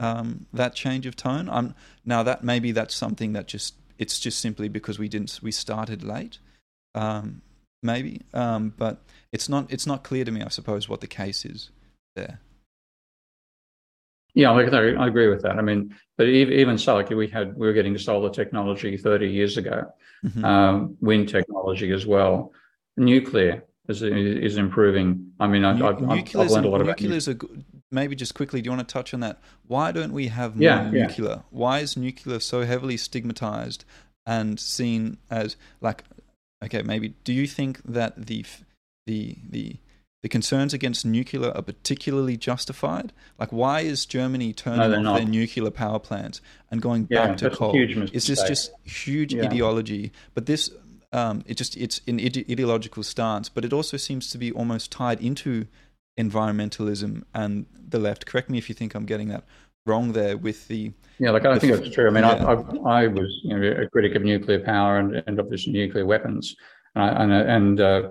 um, 0.00 0.46
that 0.52 0.74
change 0.74 1.06
of 1.06 1.14
tone. 1.16 1.48
I'm 1.48 1.74
now 2.04 2.22
that 2.22 2.42
maybe 2.42 2.72
that's 2.72 2.94
something 2.94 3.32
that 3.34 3.46
just 3.46 3.74
it's 3.98 4.18
just 4.18 4.40
simply 4.40 4.68
because 4.68 4.98
we 4.98 5.08
didn't 5.08 5.38
we 5.42 5.52
started 5.52 6.02
late, 6.02 6.38
um, 6.94 7.42
maybe. 7.82 8.22
Um, 8.34 8.74
but 8.76 9.02
it's 9.30 9.48
not 9.48 9.72
it's 9.72 9.86
not 9.86 10.02
clear 10.02 10.24
to 10.24 10.32
me, 10.32 10.42
I 10.42 10.48
suppose, 10.48 10.88
what 10.88 11.00
the 11.00 11.06
case 11.06 11.44
is 11.44 11.70
there. 12.16 12.40
Yeah, 14.34 14.52
I 14.52 15.06
agree 15.06 15.28
with 15.28 15.42
that. 15.42 15.58
I 15.58 15.62
mean, 15.62 15.94
but 16.16 16.26
even 16.26 16.78
so, 16.78 16.94
like 16.94 17.10
we 17.10 17.28
had 17.28 17.54
we 17.54 17.66
were 17.66 17.72
getting 17.74 17.96
solar 17.98 18.30
technology 18.30 18.96
30 18.96 19.28
years 19.28 19.58
ago, 19.58 19.92
mm-hmm. 20.24 20.44
um, 20.44 20.96
wind 21.00 21.28
technology 21.28 21.92
as 21.92 22.06
well, 22.06 22.52
nuclear 22.96 23.64
is 23.88 24.02
is 24.02 24.56
improving. 24.56 25.32
I 25.38 25.48
mean, 25.48 25.64
I, 25.64 25.74
have 25.74 26.00
learned 26.00 26.34
a 26.34 26.68
lot 26.68 26.80
about 26.80 27.00
nuclear. 27.00 27.16
Is 27.16 27.28
a, 27.28 27.36
maybe 27.90 28.16
just 28.16 28.34
quickly, 28.34 28.62
do 28.62 28.68
you 28.68 28.76
want 28.76 28.88
to 28.88 28.92
touch 28.92 29.12
on 29.12 29.20
that? 29.20 29.40
Why 29.66 29.92
don't 29.92 30.12
we 30.12 30.28
have 30.28 30.56
more 30.56 30.62
yeah, 30.62 30.90
nuclear? 30.90 31.28
Yeah. 31.30 31.42
Why 31.50 31.80
is 31.80 31.96
nuclear 31.96 32.40
so 32.40 32.62
heavily 32.64 32.96
stigmatized 32.96 33.84
and 34.26 34.58
seen 34.58 35.18
as 35.30 35.56
like? 35.80 36.04
Okay, 36.64 36.82
maybe. 36.82 37.14
Do 37.24 37.32
you 37.32 37.46
think 37.46 37.82
that 37.84 38.26
the 38.26 38.44
the 39.06 39.36
the 39.50 39.76
the 40.22 40.28
concerns 40.28 40.72
against 40.72 41.04
nuclear 41.04 41.50
are 41.50 41.62
particularly 41.62 42.36
justified? 42.36 43.12
Like, 43.38 43.50
why 43.50 43.80
is 43.80 44.06
Germany 44.06 44.52
turning 44.52 45.02
no, 45.02 45.10
off 45.10 45.18
their 45.18 45.26
nuclear 45.26 45.70
power 45.70 45.98
plants 45.98 46.40
and 46.70 46.80
going 46.80 47.08
yeah, 47.10 47.26
back 47.26 47.36
to 47.38 47.50
coal? 47.50 47.74
Is 47.76 48.26
this 48.28 48.42
just 48.44 48.72
huge 48.84 49.34
yeah. 49.34 49.44
ideology? 49.44 50.12
But 50.34 50.46
this 50.46 50.70
um, 51.12 51.42
it 51.46 51.56
just 51.56 51.76
it's 51.76 52.00
an 52.06 52.20
ide- 52.20 52.50
ideological 52.50 53.02
stance, 53.02 53.48
but 53.48 53.64
it 53.64 53.72
also 53.72 53.96
seems 53.96 54.30
to 54.30 54.38
be 54.38 54.52
almost 54.52 54.90
tied 54.90 55.20
into 55.20 55.66
environmentalism 56.18 57.24
and 57.34 57.66
the 57.88 57.98
left. 57.98 58.24
Correct 58.24 58.48
me 58.48 58.58
if 58.58 58.68
you 58.68 58.74
think 58.74 58.94
I'm 58.94 59.04
getting 59.04 59.28
that 59.28 59.44
wrong 59.84 60.12
there 60.12 60.36
with 60.36 60.68
the 60.68 60.92
yeah 61.18 61.32
like 61.32 61.44
i 61.44 61.58
think 61.58 61.74
that's 61.74 61.92
true 61.92 62.06
i 62.06 62.10
mean 62.10 62.22
yeah. 62.22 62.44
I, 62.44 62.52
I, 62.52 63.02
I 63.02 63.06
was 63.08 63.40
you 63.42 63.58
know 63.58 63.82
a 63.82 63.88
critic 63.88 64.14
of 64.14 64.22
nuclear 64.22 64.60
power 64.60 64.98
and, 64.98 65.24
and 65.26 65.40
obviously 65.40 65.72
nuclear 65.72 66.06
weapons 66.06 66.54
and 66.94 67.32
and 67.32 67.50
and, 67.50 67.80
uh, 67.80 68.10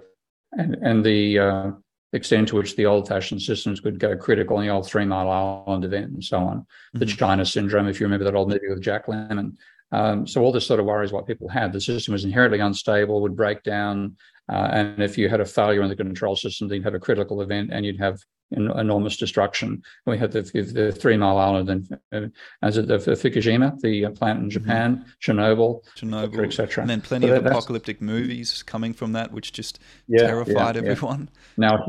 and, 0.51 0.75
and 0.75 1.05
the 1.05 1.39
uh, 1.39 1.71
extent 2.13 2.47
to 2.47 2.55
which 2.55 2.75
the 2.75 2.85
old-fashioned 2.85 3.41
systems 3.41 3.79
could 3.79 3.99
go 3.99 4.17
critical 4.17 4.59
in 4.59 4.67
the 4.67 4.73
old 4.73 4.87
three 4.87 5.05
mile 5.05 5.29
island 5.29 5.85
event 5.85 6.11
and 6.11 6.23
so 6.23 6.37
on 6.37 6.57
mm-hmm. 6.57 6.99
the 6.99 7.05
china 7.05 7.45
syndrome 7.45 7.87
if 7.87 7.99
you 7.99 8.05
remember 8.05 8.25
that 8.25 8.35
old 8.35 8.49
movie 8.49 8.69
with 8.69 8.81
jack 8.81 9.07
lemmon 9.07 9.53
um, 9.91 10.25
so 10.25 10.41
all 10.41 10.51
this 10.51 10.65
sort 10.65 10.79
of 10.79 10.85
worries 10.85 11.11
what 11.11 11.27
people 11.27 11.49
had. 11.49 11.73
The 11.73 11.81
system 11.81 12.13
was 12.13 12.23
inherently 12.23 12.59
unstable, 12.59 13.21
would 13.21 13.35
break 13.35 13.63
down, 13.63 14.15
uh, 14.49 14.69
and 14.71 15.01
if 15.03 15.17
you 15.17 15.29
had 15.29 15.41
a 15.41 15.45
failure 15.45 15.81
in 15.81 15.89
the 15.89 15.95
control 15.95 16.35
system, 16.35 16.67
then 16.67 16.77
you'd 16.77 16.85
have 16.85 16.93
a 16.93 16.99
critical 16.99 17.41
event, 17.41 17.71
and 17.71 17.85
you'd 17.85 17.99
have 17.99 18.19
enormous 18.51 19.17
destruction. 19.17 19.81
We 20.05 20.17
had 20.17 20.31
the, 20.31 20.41
the 20.41 20.91
Three 20.91 21.17
Mile 21.17 21.37
Island, 21.37 21.69
and 21.69 21.99
uh, 22.11 22.27
as 22.61 22.77
it 22.77 22.87
the, 22.87 22.97
the 22.97 23.11
Fukushima, 23.11 23.79
the 23.81 24.05
uh, 24.05 24.09
plant 24.11 24.39
in 24.39 24.45
mm-hmm. 24.45 24.49
Japan. 24.49 25.05
Chernobyl, 25.21 25.83
Chernobyl, 25.95 26.45
etc. 26.45 26.81
And 26.81 26.89
then 26.89 27.01
plenty 27.01 27.27
so 27.27 27.35
of 27.35 27.45
apocalyptic 27.45 28.01
movies 28.01 28.63
coming 28.63 28.93
from 28.93 29.13
that, 29.13 29.31
which 29.31 29.53
just 29.53 29.79
yeah, 30.07 30.27
terrified 30.27 30.75
yeah, 30.75 30.81
everyone. 30.81 31.29
Yeah. 31.57 31.69
Now, 31.69 31.85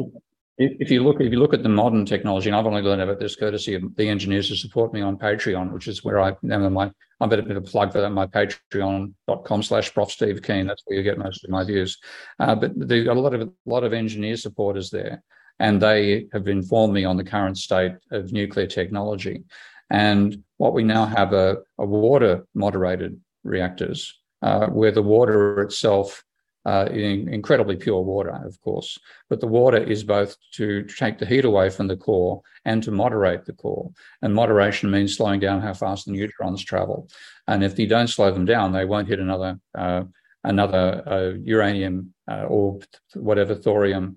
if 0.58 0.90
you 0.90 1.02
look 1.02 1.20
if 1.20 1.32
you 1.32 1.38
look 1.38 1.54
at 1.54 1.62
the 1.62 1.68
modern 1.68 2.04
technology, 2.04 2.48
and 2.48 2.56
I've 2.56 2.66
only 2.66 2.82
learned 2.82 3.02
about 3.02 3.18
this 3.18 3.36
courtesy 3.36 3.74
of 3.74 3.82
the 3.96 4.08
engineers 4.08 4.48
who 4.48 4.54
support 4.54 4.92
me 4.92 5.00
on 5.00 5.16
Patreon, 5.16 5.72
which 5.72 5.88
is 5.88 6.04
where 6.04 6.20
I 6.20 6.36
am 6.50 6.72
my 6.72 6.90
I'm 7.20 7.30
a 7.32 7.42
bit 7.42 7.56
of 7.56 7.56
a 7.56 7.60
plug 7.60 7.92
for 7.92 8.00
that, 8.00 8.10
my 8.10 8.26
patreon.com 8.26 9.62
slash 9.62 9.94
prof 9.94 10.10
Steve 10.10 10.42
Keen. 10.42 10.66
That's 10.66 10.82
where 10.86 10.98
you 10.98 11.04
get 11.04 11.18
most 11.18 11.44
of 11.44 11.50
my 11.50 11.62
views. 11.62 11.96
Uh, 12.40 12.56
but 12.56 12.72
there's 12.74 13.06
a 13.06 13.14
lot 13.14 13.32
of 13.32 13.42
a 13.42 13.50
lot 13.64 13.84
of 13.84 13.92
engineer 13.92 14.36
supporters 14.36 14.90
there, 14.90 15.22
and 15.62 15.80
they 15.80 16.26
have 16.32 16.48
informed 16.48 16.92
me 16.92 17.04
on 17.04 17.16
the 17.16 17.30
current 17.34 17.56
state 17.56 17.94
of 18.10 18.32
nuclear 18.32 18.66
technology. 18.66 19.44
And 19.90 20.42
what 20.56 20.74
we 20.74 20.82
now 20.82 21.06
have 21.06 21.32
are, 21.32 21.64
are 21.78 21.86
water 21.86 22.44
moderated 22.52 23.20
reactors, 23.44 24.12
uh, 24.42 24.66
where 24.66 24.90
the 24.90 25.02
water 25.02 25.62
itself 25.62 26.24
uh, 26.66 26.88
in 26.90 27.28
incredibly 27.28 27.76
pure 27.76 28.02
water, 28.02 28.34
of 28.44 28.60
course. 28.60 28.98
But 29.30 29.38
the 29.38 29.46
water 29.46 29.78
is 29.78 30.02
both 30.02 30.36
to 30.54 30.82
take 30.82 31.18
the 31.18 31.26
heat 31.26 31.44
away 31.44 31.70
from 31.70 31.86
the 31.86 31.96
core 31.96 32.42
and 32.64 32.82
to 32.82 32.90
moderate 32.90 33.44
the 33.44 33.52
core. 33.52 33.92
And 34.20 34.34
moderation 34.34 34.90
means 34.90 35.16
slowing 35.16 35.38
down 35.38 35.60
how 35.60 35.74
fast 35.74 36.06
the 36.06 36.12
neutrons 36.12 36.64
travel. 36.64 37.08
And 37.46 37.62
if 37.62 37.78
you 37.78 37.86
don't 37.86 38.08
slow 38.08 38.32
them 38.32 38.46
down, 38.46 38.72
they 38.72 38.84
won't 38.84 39.08
hit 39.08 39.20
another 39.20 39.60
uh, 39.78 40.04
another 40.42 41.02
uh, 41.06 41.38
uranium 41.44 42.14
uh, 42.28 42.46
or 42.48 42.80
whatever 43.14 43.54
thorium 43.54 44.16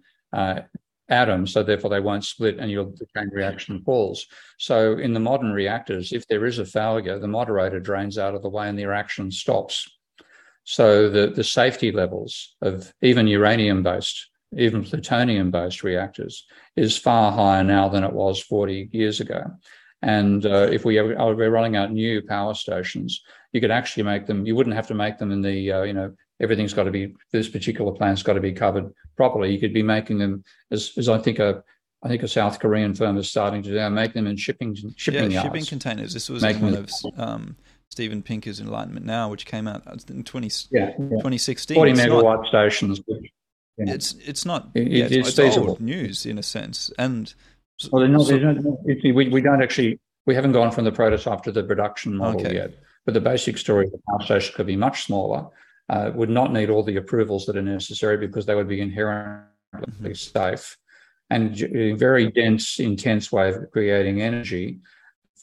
uh, 1.09 1.13
atom. 1.13 1.47
So 1.47 1.63
therefore, 1.63 1.89
they 1.89 1.99
won't 1.99 2.25
split, 2.25 2.59
and 2.59 2.69
your 2.69 2.85
the 2.85 3.07
chain 3.15 3.29
reaction 3.31 3.81
falls. 3.83 4.25
So 4.57 4.97
in 4.97 5.13
the 5.13 5.19
modern 5.19 5.51
reactors, 5.51 6.13
if 6.13 6.27
there 6.27 6.45
is 6.45 6.59
a 6.59 6.65
failure, 6.65 7.19
the 7.19 7.27
moderator 7.27 7.79
drains 7.79 8.17
out 8.17 8.35
of 8.35 8.41
the 8.41 8.49
way, 8.49 8.69
and 8.69 8.77
the 8.77 8.85
reaction 8.85 9.31
stops. 9.31 9.89
So 10.63 11.09
the, 11.09 11.27
the 11.27 11.43
safety 11.43 11.91
levels 11.91 12.55
of 12.61 12.91
even 13.01 13.27
uranium 13.27 13.83
based, 13.83 14.29
even 14.57 14.83
plutonium 14.83 15.51
based 15.51 15.83
reactors 15.83 16.45
is 16.75 16.97
far 16.97 17.31
higher 17.31 17.63
now 17.63 17.87
than 17.87 18.03
it 18.03 18.13
was 18.13 18.41
40 18.41 18.89
years 18.91 19.19
ago. 19.19 19.43
And 20.01 20.45
uh, 20.45 20.67
if 20.71 20.83
we 20.83 20.97
are 20.97 21.35
we're 21.35 21.49
rolling 21.49 21.75
out 21.75 21.91
new 21.91 22.21
power 22.21 22.53
stations, 22.53 23.23
you 23.53 23.61
could 23.61 23.71
actually 23.71 24.03
make 24.03 24.27
them. 24.27 24.45
You 24.45 24.55
wouldn't 24.55 24.75
have 24.75 24.87
to 24.87 24.93
make 24.93 25.17
them 25.17 25.31
in 25.31 25.41
the 25.41 25.71
uh, 25.71 25.81
you 25.83 25.93
know 25.93 26.13
everything's 26.41 26.73
got 26.73 26.83
to 26.83 26.91
be 26.91 27.15
this 27.31 27.49
particular 27.49 27.91
plant's 27.91 28.23
got 28.23 28.33
to 28.33 28.41
be 28.41 28.53
covered 28.53 28.93
properly. 29.15 29.53
You 29.53 29.59
could 29.59 29.73
be 29.73 29.83
making 29.83 30.17
them 30.17 30.43
as, 30.71 30.91
as 30.97 31.09
I 31.09 31.17
think 31.17 31.39
a 31.39 31.63
I 32.03 32.07
think 32.07 32.21
a 32.21 32.27
South 32.27 32.59
Korean 32.59 32.93
firm 32.93 33.17
is 33.17 33.29
starting 33.29 33.63
to 33.63 33.69
do, 33.69 33.89
make 33.89 34.13
them 34.13 34.27
in 34.27 34.37
shipping 34.37 34.75
shipping 34.95 35.31
yeah, 35.31 35.41
yards. 35.41 35.47
shipping 35.47 35.65
containers. 35.65 36.13
This 36.13 36.29
was 36.29 36.43
one 36.43 36.75
of 36.75 36.89
um, 37.17 37.55
Steven 37.89 38.21
Pinker's 38.21 38.59
Enlightenment 38.59 39.05
Now, 39.05 39.29
which 39.29 39.45
came 39.45 39.67
out 39.67 39.83
in 40.09 40.23
20, 40.23 40.51
yeah, 40.71 40.89
yeah. 40.89 40.93
2016. 40.95 41.75
40 41.75 41.93
megawatt 41.93 42.23
not, 42.23 42.47
stations. 42.47 43.01
Yeah. 43.07 43.93
It's 43.93 44.13
it's 44.23 44.45
not 44.45 44.69
it, 44.73 44.87
yeah, 44.87 45.07
it's, 45.09 45.37
it's 45.37 45.57
old 45.57 45.81
news 45.81 46.25
in 46.25 46.37
a 46.37 46.43
sense, 46.43 46.91
and 46.97 47.33
well, 47.91 47.99
they're 48.01 48.09
not, 48.09 48.25
so, 48.25 48.37
they're 48.37 48.53
not, 48.53 48.85
we 48.85 49.11
we 49.11 49.41
don't 49.41 49.61
actually 49.61 49.99
we 50.25 50.33
haven't 50.33 50.53
gone 50.53 50.71
from 50.71 50.85
the 50.85 50.91
prototype 50.91 51.43
to 51.43 51.51
the 51.51 51.63
production 51.63 52.15
model 52.15 52.39
okay. 52.39 52.55
yet. 52.55 52.73
But 53.03 53.13
the 53.15 53.21
basic 53.21 53.57
story 53.57 53.85
of 53.87 53.91
the 53.91 53.99
power 54.09 54.23
station 54.23 54.53
could 54.55 54.65
be 54.65 54.77
much 54.77 55.03
smaller. 55.03 55.47
Uh, 55.87 56.11
would 56.15 56.31
not 56.31 56.51
need 56.51 56.71
all 56.71 56.81
the 56.81 56.95
approvals 56.95 57.45
that 57.45 57.55
are 57.55 57.61
necessary 57.61 58.17
because 58.17 58.45
they 58.47 58.55
would 58.55 58.67
be 58.67 58.81
inherently 58.81 59.45
mm-hmm. 59.75 60.13
safe 60.13 60.75
and 61.29 61.61
a 61.61 61.93
very 61.93 62.31
dense, 62.31 62.79
intense 62.79 63.31
way 63.31 63.49
of 63.49 63.71
creating 63.71 64.21
energy 64.21 64.79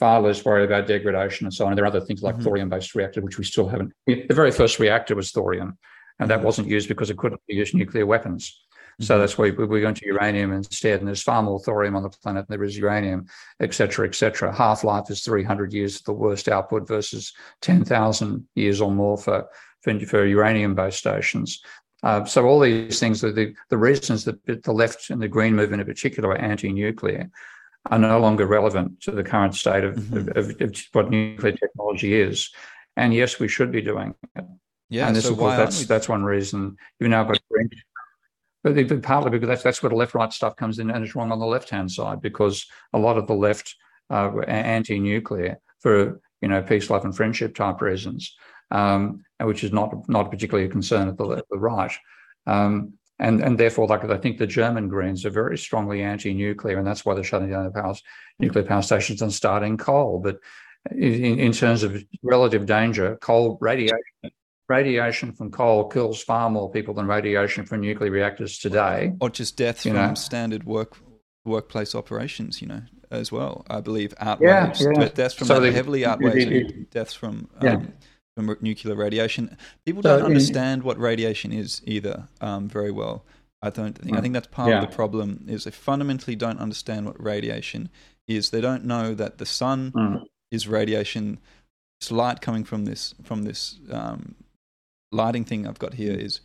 far 0.02 0.20
less 0.20 0.44
worried 0.44 0.64
about 0.64 0.88
degradation 0.88 1.46
and 1.46 1.54
so 1.54 1.64
on. 1.64 1.70
And 1.70 1.78
there 1.78 1.84
are 1.84 1.88
other 1.88 2.00
things 2.00 2.24
like 2.24 2.34
mm-hmm. 2.34 2.44
thorium-based 2.44 2.96
reactor, 2.96 3.20
which 3.20 3.38
we 3.38 3.44
still 3.44 3.68
haven't. 3.68 3.92
The 4.06 4.26
very 4.30 4.50
first 4.50 4.80
reactor 4.80 5.14
was 5.14 5.30
thorium, 5.30 5.78
and 6.18 6.28
that 6.28 6.38
mm-hmm. 6.38 6.46
wasn't 6.46 6.66
used 6.66 6.88
because 6.88 7.10
it 7.10 7.18
couldn't 7.18 7.40
use 7.46 7.72
nuclear 7.72 8.04
weapons. 8.04 8.50
Mm-hmm. 8.50 9.04
So 9.04 9.18
that's 9.20 9.38
why 9.38 9.50
we're 9.50 9.80
going 9.80 9.94
to 9.94 10.06
uranium 10.06 10.52
instead. 10.52 10.98
And 10.98 11.06
there's 11.06 11.22
far 11.22 11.40
more 11.40 11.60
thorium 11.60 11.94
on 11.94 12.02
the 12.02 12.10
planet 12.10 12.48
than 12.48 12.58
there 12.58 12.64
is 12.64 12.76
uranium, 12.76 13.26
et 13.60 13.74
cetera, 13.74 14.08
et 14.08 14.16
cetera. 14.16 14.52
Half 14.52 14.82
life 14.82 15.08
is 15.08 15.22
300 15.22 15.72
years, 15.72 16.00
the 16.00 16.12
worst 16.12 16.48
output, 16.48 16.88
versus 16.88 17.32
10,000 17.60 18.44
years 18.56 18.80
or 18.80 18.90
more 18.90 19.16
for, 19.16 19.46
for, 19.82 19.98
for 20.00 20.24
uranium 20.24 20.74
based 20.74 20.98
stations. 20.98 21.60
Uh, 22.02 22.24
so 22.24 22.46
all 22.46 22.58
these 22.58 22.98
things 22.98 23.22
are 23.22 23.32
the, 23.32 23.54
the 23.70 23.78
reasons 23.78 24.24
that 24.24 24.44
the 24.64 24.72
left 24.72 25.10
and 25.10 25.22
the 25.22 25.28
green 25.28 25.54
movement 25.54 25.80
in 25.80 25.86
particular 25.86 26.30
are 26.30 26.38
anti-nuclear 26.38 27.30
are 27.90 27.98
no 27.98 28.18
longer 28.18 28.46
relevant 28.46 29.00
to 29.00 29.10
the 29.10 29.24
current 29.24 29.54
state 29.54 29.84
of, 29.84 29.96
mm-hmm. 29.96 30.28
of, 30.30 30.50
of, 30.50 30.60
of, 30.60 30.82
what 30.92 31.10
nuclear 31.10 31.52
technology 31.52 32.14
is. 32.14 32.50
And 32.96 33.14
yes, 33.14 33.38
we 33.38 33.48
should 33.48 33.72
be 33.72 33.82
doing 33.82 34.14
it. 34.36 34.44
Yeah, 34.88 35.06
and 35.06 35.16
this, 35.16 35.24
so 35.24 35.32
of 35.32 35.38
course, 35.38 35.56
that's 35.56 35.80
we... 35.80 35.86
that's 35.86 36.08
one 36.08 36.22
reason 36.22 36.76
you've 37.00 37.08
now 37.08 37.24
got 37.24 37.40
green. 37.50 37.70
but 38.62 39.02
partly 39.02 39.30
because 39.30 39.48
that's 39.48 39.62
that's 39.62 39.82
where 39.82 39.90
the 39.90 39.96
left-right 39.96 40.34
stuff 40.34 40.54
comes 40.56 40.78
in, 40.78 40.90
and 40.90 41.02
it's 41.02 41.14
wrong 41.14 41.32
on 41.32 41.38
the 41.38 41.46
left-hand 41.46 41.90
side 41.90 42.20
because 42.20 42.66
a 42.92 42.98
lot 42.98 43.16
of 43.16 43.26
the 43.26 43.34
left 43.34 43.74
uh, 44.10 44.38
anti-nuclear 44.40 45.58
for 45.80 46.20
you 46.42 46.48
know 46.48 46.60
peace, 46.60 46.90
love, 46.90 47.06
and 47.06 47.16
friendship 47.16 47.54
type 47.54 47.80
reasons. 47.80 48.36
Um, 48.72 49.24
which 49.40 49.62
is 49.62 49.72
not 49.72 50.08
not 50.08 50.30
particularly 50.30 50.68
a 50.68 50.72
concern 50.72 51.08
at 51.08 51.16
the, 51.16 51.44
the 51.50 51.58
right. 51.58 51.92
Um, 52.46 52.94
and, 53.18 53.40
and 53.40 53.56
therefore, 53.56 53.86
like 53.86 54.04
I 54.04 54.16
think 54.16 54.38
the 54.38 54.48
German 54.48 54.88
Greens 54.88 55.24
are 55.24 55.30
very 55.30 55.56
strongly 55.56 56.02
anti-nuclear, 56.02 56.78
and 56.78 56.86
that's 56.86 57.04
why 57.04 57.14
they're 57.14 57.22
shutting 57.22 57.50
down 57.50 57.64
the 57.64 57.70
power, 57.70 57.94
nuclear 58.40 58.64
power 58.64 58.82
stations 58.82 59.22
and 59.22 59.32
starting 59.32 59.76
coal. 59.76 60.18
But 60.18 60.38
in, 60.90 61.38
in 61.38 61.52
terms 61.52 61.84
of 61.84 62.04
relative 62.24 62.66
danger, 62.66 63.16
coal 63.20 63.58
radiation 63.60 64.00
radiation 64.68 65.32
from 65.32 65.50
coal 65.50 65.88
kills 65.88 66.22
far 66.22 66.48
more 66.48 66.70
people 66.70 66.94
than 66.94 67.06
radiation 67.06 67.64
from 67.64 67.80
nuclear 67.82 68.10
reactors 68.10 68.58
today. 68.58 69.12
Or 69.20 69.28
just 69.28 69.56
deaths 69.56 69.82
from 69.82 69.92
know. 69.92 70.14
standard 70.14 70.64
work 70.64 70.96
workplace 71.44 71.94
operations, 71.94 72.62
you 72.62 72.68
know, 72.68 72.82
as 73.10 73.30
well. 73.30 73.64
I 73.68 73.80
believe 73.80 74.14
outweighs 74.18 74.80
yeah, 74.80 74.92
yeah. 74.98 75.08
deaths 75.08 75.34
from 75.34 75.46
so 75.46 75.60
that 75.60 75.72
heavily 75.72 76.04
outweighs 76.06 76.72
deaths 76.90 77.14
from 77.14 77.50
yeah. 77.60 77.82
From 78.36 78.56
nuclear 78.60 78.94
radiation. 78.94 79.56
People 79.84 80.02
don't 80.02 80.20
so, 80.20 80.26
understand 80.26 80.82
what 80.82 80.98
radiation 80.98 81.52
is 81.52 81.82
either 81.84 82.28
um, 82.40 82.68
very 82.68 82.90
well. 82.90 83.24
I 83.60 83.70
don't 83.70 83.96
think. 83.96 84.16
I 84.16 84.20
think 84.20 84.34
that's 84.34 84.48
part 84.48 84.70
yeah. 84.70 84.82
of 84.82 84.90
the 84.90 84.94
problem. 84.94 85.44
Is 85.48 85.64
they 85.64 85.70
fundamentally 85.70 86.34
don't 86.34 86.58
understand 86.58 87.06
what 87.06 87.22
radiation 87.22 87.90
is. 88.26 88.50
They 88.50 88.60
don't 88.60 88.84
know 88.84 89.14
that 89.14 89.38
the 89.38 89.46
sun 89.46 89.92
mm. 89.92 90.24
is 90.50 90.66
radiation. 90.66 91.38
It's 92.00 92.10
light 92.10 92.40
coming 92.40 92.64
from 92.64 92.86
this 92.86 93.14
from 93.22 93.44
this 93.44 93.78
um, 93.90 94.34
lighting 95.12 95.44
thing 95.44 95.66
I've 95.66 95.78
got 95.78 95.94
here 95.94 96.12
is 96.12 96.40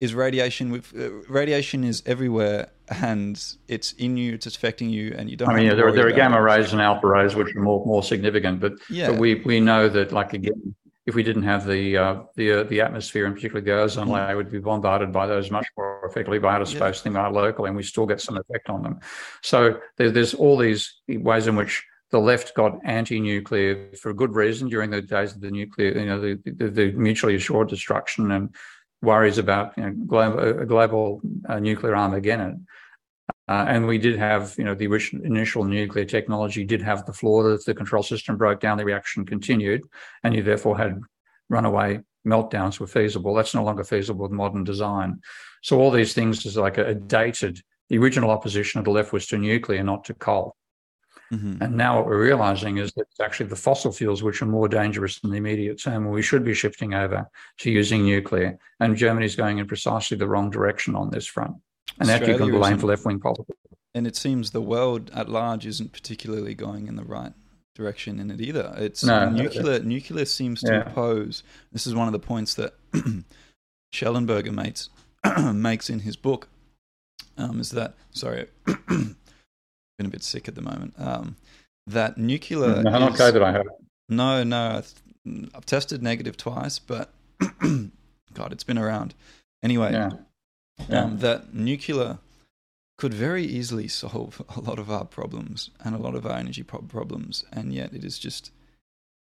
is 0.00 0.14
radiation. 0.14 0.70
With 0.70 0.94
uh, 0.96 1.10
radiation 1.28 1.82
is 1.82 2.04
everywhere, 2.06 2.68
and 2.88 3.42
it's 3.66 3.92
in 3.92 4.16
you. 4.16 4.34
It's 4.34 4.46
affecting 4.46 4.90
you, 4.90 5.14
and 5.16 5.28
you 5.28 5.36
don't. 5.36 5.48
I 5.48 5.54
mean, 5.56 5.66
yeah, 5.66 5.74
there, 5.74 5.90
there 5.92 6.06
are 6.06 6.12
gamma 6.12 6.40
rays 6.40 6.72
and 6.72 6.80
alpha 6.80 7.06
rays, 7.06 7.34
which 7.34 7.54
are 7.56 7.60
more 7.60 7.84
more 7.84 8.04
significant. 8.04 8.60
But 8.60 8.74
yeah. 8.88 9.10
but 9.10 9.18
we 9.18 9.42
we 9.44 9.58
know 9.58 9.88
that, 9.88 10.12
like 10.12 10.32
again, 10.32 10.74
if 11.10 11.16
we 11.16 11.22
didn't 11.22 11.42
have 11.42 11.66
the 11.66 11.96
uh, 11.96 12.22
the 12.36 12.52
uh, 12.52 12.62
the 12.64 12.80
atmosphere 12.80 13.26
and 13.26 13.34
particularly 13.34 13.64
the 13.64 13.76
ozone 13.76 14.08
mm. 14.08 14.12
layer 14.12 14.36
would 14.36 14.50
be 14.50 14.60
bombarded 14.60 15.12
by 15.12 15.26
those 15.26 15.50
much 15.50 15.66
more 15.76 16.00
effectively 16.04 16.38
by 16.38 16.54
outer 16.54 16.64
space 16.64 16.98
yeah. 16.98 17.02
than 17.04 17.12
by 17.14 17.28
locally, 17.28 17.68
and 17.68 17.76
we 17.76 17.82
still 17.82 18.06
get 18.06 18.20
some 18.20 18.36
effect 18.36 18.70
on 18.70 18.82
them. 18.82 19.00
So 19.42 19.80
there, 19.96 20.10
there's 20.10 20.34
all 20.34 20.56
these 20.56 20.82
ways 21.08 21.46
in 21.48 21.56
which 21.56 21.84
the 22.10 22.20
left 22.20 22.54
got 22.54 22.78
anti-nuclear 22.84 23.90
for 24.00 24.10
a 24.10 24.14
good 24.14 24.34
reason 24.34 24.68
during 24.68 24.90
the 24.90 25.02
days 25.02 25.32
of 25.34 25.40
the 25.40 25.50
nuclear, 25.50 25.96
you 25.96 26.06
know, 26.06 26.20
the, 26.20 26.38
the, 26.44 26.68
the 26.68 26.92
mutually 26.92 27.36
assured 27.36 27.68
destruction 27.68 28.32
and 28.32 28.54
worries 29.00 29.38
about 29.38 29.76
you 29.76 29.84
know, 29.84 29.92
global, 30.06 30.64
global 30.66 31.20
uh, 31.48 31.58
nuclear 31.58 31.94
Armageddon. 31.94 32.66
Uh, 33.50 33.64
and 33.66 33.84
we 33.84 33.98
did 33.98 34.16
have, 34.16 34.54
you 34.56 34.62
know, 34.62 34.76
the 34.76 34.84
initial 35.24 35.64
nuclear 35.64 36.04
technology 36.04 36.64
did 36.64 36.80
have 36.80 37.04
the 37.04 37.12
flaw 37.12 37.42
that 37.42 37.64
the 37.64 37.74
control 37.74 38.00
system 38.02 38.36
broke 38.36 38.60
down, 38.60 38.78
the 38.78 38.84
reaction 38.84 39.26
continued, 39.26 39.82
and 40.22 40.36
you 40.36 40.42
therefore 40.42 40.78
had 40.78 41.00
runaway 41.48 41.98
meltdowns 42.24 42.78
were 42.78 42.86
feasible. 42.86 43.34
That's 43.34 43.52
no 43.52 43.64
longer 43.64 43.82
feasible 43.82 44.22
with 44.22 44.30
modern 44.30 44.62
design. 44.62 45.20
So 45.62 45.80
all 45.80 45.90
these 45.90 46.14
things 46.14 46.46
is 46.46 46.56
like 46.56 46.78
a, 46.78 46.86
a 46.86 46.94
dated. 46.94 47.60
The 47.88 47.98
original 47.98 48.30
opposition 48.30 48.78
of 48.78 48.84
the 48.84 48.92
left 48.92 49.12
was 49.12 49.26
to 49.26 49.38
nuclear, 49.38 49.82
not 49.82 50.04
to 50.04 50.14
coal. 50.14 50.54
Mm-hmm. 51.32 51.60
And 51.60 51.76
now 51.76 51.96
what 51.96 52.06
we're 52.06 52.22
realizing 52.22 52.78
is 52.78 52.92
that 52.92 53.08
it's 53.10 53.18
actually 53.18 53.48
the 53.48 53.56
fossil 53.56 53.90
fuels 53.90 54.22
which 54.22 54.42
are 54.42 54.46
more 54.46 54.68
dangerous 54.68 55.18
in 55.24 55.30
the 55.30 55.38
immediate 55.38 55.82
term, 55.82 56.04
and 56.04 56.12
we 56.12 56.22
should 56.22 56.44
be 56.44 56.54
shifting 56.54 56.94
over 56.94 57.28
to 57.58 57.70
using 57.72 58.04
nuclear. 58.04 58.58
And 58.78 58.96
Germany's 58.96 59.34
going 59.34 59.58
in 59.58 59.66
precisely 59.66 60.16
the 60.16 60.28
wrong 60.28 60.50
direction 60.50 60.94
on 60.94 61.10
this 61.10 61.26
front. 61.26 61.56
And 61.98 62.08
that 62.08 62.26
you 62.26 62.36
can 62.36 62.50
blame 62.50 62.78
for 62.78 62.86
left 62.86 63.04
wing 63.04 63.20
politics. 63.20 63.58
And 63.94 64.06
it 64.06 64.16
seems 64.16 64.52
the 64.52 64.60
world 64.60 65.10
at 65.14 65.28
large 65.28 65.66
isn't 65.66 65.92
particularly 65.92 66.54
going 66.54 66.86
in 66.86 66.96
the 66.96 67.04
right 67.04 67.32
direction 67.74 68.20
in 68.20 68.30
it 68.30 68.40
either. 68.40 68.74
It's 68.76 69.02
no, 69.04 69.28
nuclear. 69.28 69.80
nuclear 69.80 70.24
seems 70.24 70.60
to 70.62 70.72
yeah. 70.72 70.80
oppose. 70.80 71.42
This 71.72 71.86
is 71.86 71.94
one 71.94 72.06
of 72.06 72.12
the 72.12 72.18
points 72.18 72.54
that 72.54 72.74
Shellenberger 73.94 74.52
makes 74.52 74.90
makes 75.54 75.90
in 75.90 76.00
his 76.00 76.16
book. 76.16 76.48
Um, 77.36 77.60
is 77.60 77.70
that 77.70 77.94
sorry? 78.12 78.46
been 78.88 79.16
a 79.98 80.08
bit 80.08 80.22
sick 80.22 80.46
at 80.46 80.54
the 80.54 80.62
moment. 80.62 80.94
Um, 80.98 81.36
that 81.86 82.16
nuclear. 82.16 82.82
No, 82.82 82.90
not 82.90 83.12
COVID. 83.12 83.42
I 83.42 83.52
have. 83.52 83.66
No, 84.08 84.44
no. 84.44 84.82
I've 85.54 85.66
tested 85.66 86.02
negative 86.02 86.36
twice, 86.36 86.78
but 86.78 87.12
God, 88.32 88.52
it's 88.52 88.64
been 88.64 88.78
around. 88.78 89.14
Anyway, 89.62 89.92
yeah 89.92 90.10
yeah. 90.88 91.04
um, 91.04 91.18
that 91.18 91.54
nuclear 91.54 92.18
could 92.98 93.14
very 93.14 93.44
easily 93.44 93.88
solve 93.88 94.42
a 94.56 94.60
lot 94.60 94.78
of 94.78 94.90
our 94.90 95.04
problems 95.04 95.70
and 95.82 95.94
a 95.94 95.98
lot 95.98 96.14
of 96.14 96.26
our 96.26 96.36
energy 96.36 96.62
problems, 96.62 97.44
and 97.52 97.72
yet 97.72 97.92
it 97.92 98.04
is 98.04 98.18
just 98.18 98.50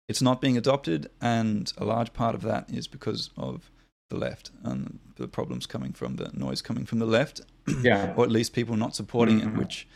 it's 0.08 0.22
not 0.22 0.40
being 0.40 0.58
adopted, 0.58 1.10
and 1.22 1.72
a 1.78 1.84
large 1.84 2.14
part 2.14 2.34
of 2.34 2.42
that 2.44 2.70
is 2.70 2.88
because 2.88 3.30
of 3.36 3.70
the 4.10 4.16
left 4.16 4.52
and 4.64 5.00
the 5.18 5.28
problems 5.28 5.66
coming 5.66 5.92
from 5.92 6.16
the 6.16 6.32
noise 6.34 6.62
coming 6.62 6.86
from 6.86 7.00
the 7.00 7.06
left, 7.06 7.42
yeah, 7.82 8.14
or 8.16 8.24
at 8.24 8.32
least 8.32 8.54
people 8.54 8.78
not 8.78 8.96
supporting 8.96 9.42
mm-hmm. 9.42 9.50
it, 9.50 9.58
which 9.58 9.88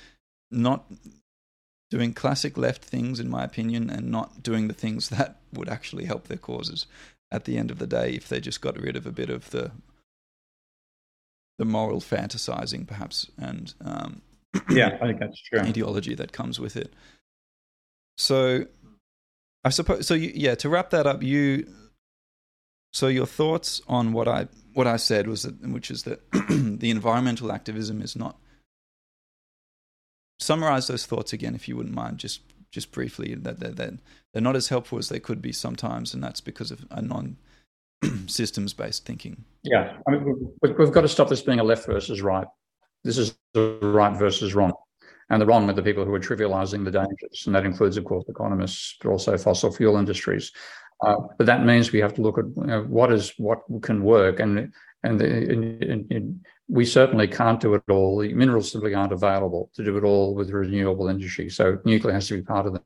not 0.52 0.92
doing 1.90 2.14
classic 2.14 2.58
left 2.58 2.84
things, 2.84 3.20
in 3.20 3.30
my 3.30 3.44
opinion, 3.44 3.90
and 3.90 4.12
not 4.12 4.44
doing 4.44 4.68
the 4.68 4.74
things 4.74 5.10
that 5.18 5.38
would 5.54 5.70
actually 5.70 6.06
help 6.06 6.28
their 6.28 6.38
causes 6.38 6.88
at 7.32 7.46
the 7.46 7.58
end 7.58 7.72
of 7.72 7.80
the 7.80 7.88
day 7.88 8.12
if 8.12 8.28
they 8.28 8.42
just 8.42 8.60
got 8.60 8.78
rid 8.78 8.98
of 8.98 9.06
a 9.06 9.12
bit 9.12 9.30
of 9.30 9.52
the 9.52 9.72
the 11.62 11.66
moral 11.66 12.02
fantasizing, 12.02 12.88
perhaps, 12.88 13.30
and 13.38 13.76
um, 13.86 14.24
yeah, 14.72 14.98
I 15.00 15.06
think 15.06 15.20
that's 15.20 15.40
true. 15.44 15.60
Ideology 15.60 16.16
that 16.16 16.32
comes 16.32 16.60
with 16.60 16.76
it. 16.76 16.92
So, 18.18 18.66
I 19.64 19.70
suppose. 19.70 20.08
So, 20.08 20.16
you, 20.16 20.32
yeah. 20.34 20.56
To 20.56 20.70
wrap 20.70 20.90
that 20.90 21.06
up, 21.06 21.22
you. 21.22 21.68
So 22.94 23.10
your 23.10 23.28
thoughts 23.28 23.80
on 23.88 24.12
what 24.12 24.28
I 24.28 24.48
what 24.74 24.88
I 24.88 24.98
said 24.98 25.28
was 25.28 25.44
that, 25.44 25.62
which 25.62 25.92
is 25.92 26.02
that 26.04 26.20
the 26.50 26.90
environmental 26.90 27.52
activism 27.52 28.02
is 28.02 28.16
not. 28.16 28.38
Summarize 30.40 30.88
those 30.88 31.06
thoughts 31.06 31.32
again, 31.32 31.54
if 31.54 31.68
you 31.68 31.78
wouldn't 31.78 31.94
mind, 31.94 32.18
just 32.18 32.42
just 32.72 32.92
briefly. 32.92 33.36
That 33.36 33.60
they're, 33.60 33.70
they're, 33.70 33.98
they're 34.34 34.42
not 34.42 34.56
as 34.56 34.70
helpful 34.70 34.98
as 34.98 35.10
they 35.10 35.20
could 35.20 35.44
be 35.44 35.52
sometimes, 35.52 36.16
and 36.16 36.24
that's 36.24 36.42
because 36.42 36.72
of 36.72 36.88
a 36.90 37.04
non 37.04 37.38
systems 38.28 38.74
based 38.74 39.06
thinking. 39.06 39.44
Yeah, 39.64 39.98
I 40.08 40.12
mean, 40.12 40.52
we've 40.62 40.92
got 40.92 41.02
to 41.02 41.08
stop 41.08 41.30
this 41.30 41.42
being 41.42 41.60
a 41.60 41.64
left 41.64 41.86
versus 41.86 42.22
right. 42.22 42.48
This 43.04 43.18
is 43.18 43.36
the 43.54 43.80
right 43.82 44.18
versus 44.18 44.54
wrong. 44.54 44.74
And 45.30 45.42
the 45.42 45.46
wrong 45.46 45.70
are 45.70 45.74
the 45.74 45.82
people 45.82 46.04
who 46.04 46.14
are 46.14 46.20
trivializing 46.20 46.84
the 46.84 46.92
dangers. 46.92 47.44
And 47.46 47.56
that 47.56 47.66
includes, 47.66 47.96
of 47.96 48.04
course, 48.04 48.26
economists, 48.28 48.98
but 49.02 49.10
also 49.10 49.38
fossil 49.38 49.72
fuel 49.72 49.96
industries. 49.96 50.52
Uh, 51.02 51.16
but 51.38 51.48
that 51.48 51.66
means 51.66 51.92
we 51.92 52.00
have 52.00 52.14
to 52.16 52.22
look 52.22 52.38
at 52.38 52.46
you 52.58 52.66
know, 52.66 52.84
what 52.84 53.12
is 53.12 53.34
what 53.38 53.62
can 53.82 54.04
work, 54.04 54.40
and 54.40 54.72
and, 55.04 55.20
the, 55.20 55.26
and, 55.26 56.12
and, 56.12 56.46
we 56.68 56.86
certainly 56.86 57.28
can't 57.28 57.60
do 57.60 57.74
it 57.74 57.84
all. 57.90 58.20
The 58.20 58.34
minerals 58.34 58.72
simply 58.72 58.94
aren't 58.94 59.12
available 59.12 59.72
to 59.74 59.84
do 59.84 59.98
it 59.98 60.06
all 60.06 60.36
with 60.36 60.52
renewable 60.52 61.10
energy. 61.10 61.50
So 61.50 61.80
nuclear 61.84 62.14
has 62.14 62.30
to 62.30 62.36
be 62.36 62.44
part 62.44 62.66
of 62.66 62.74
the 62.74 62.82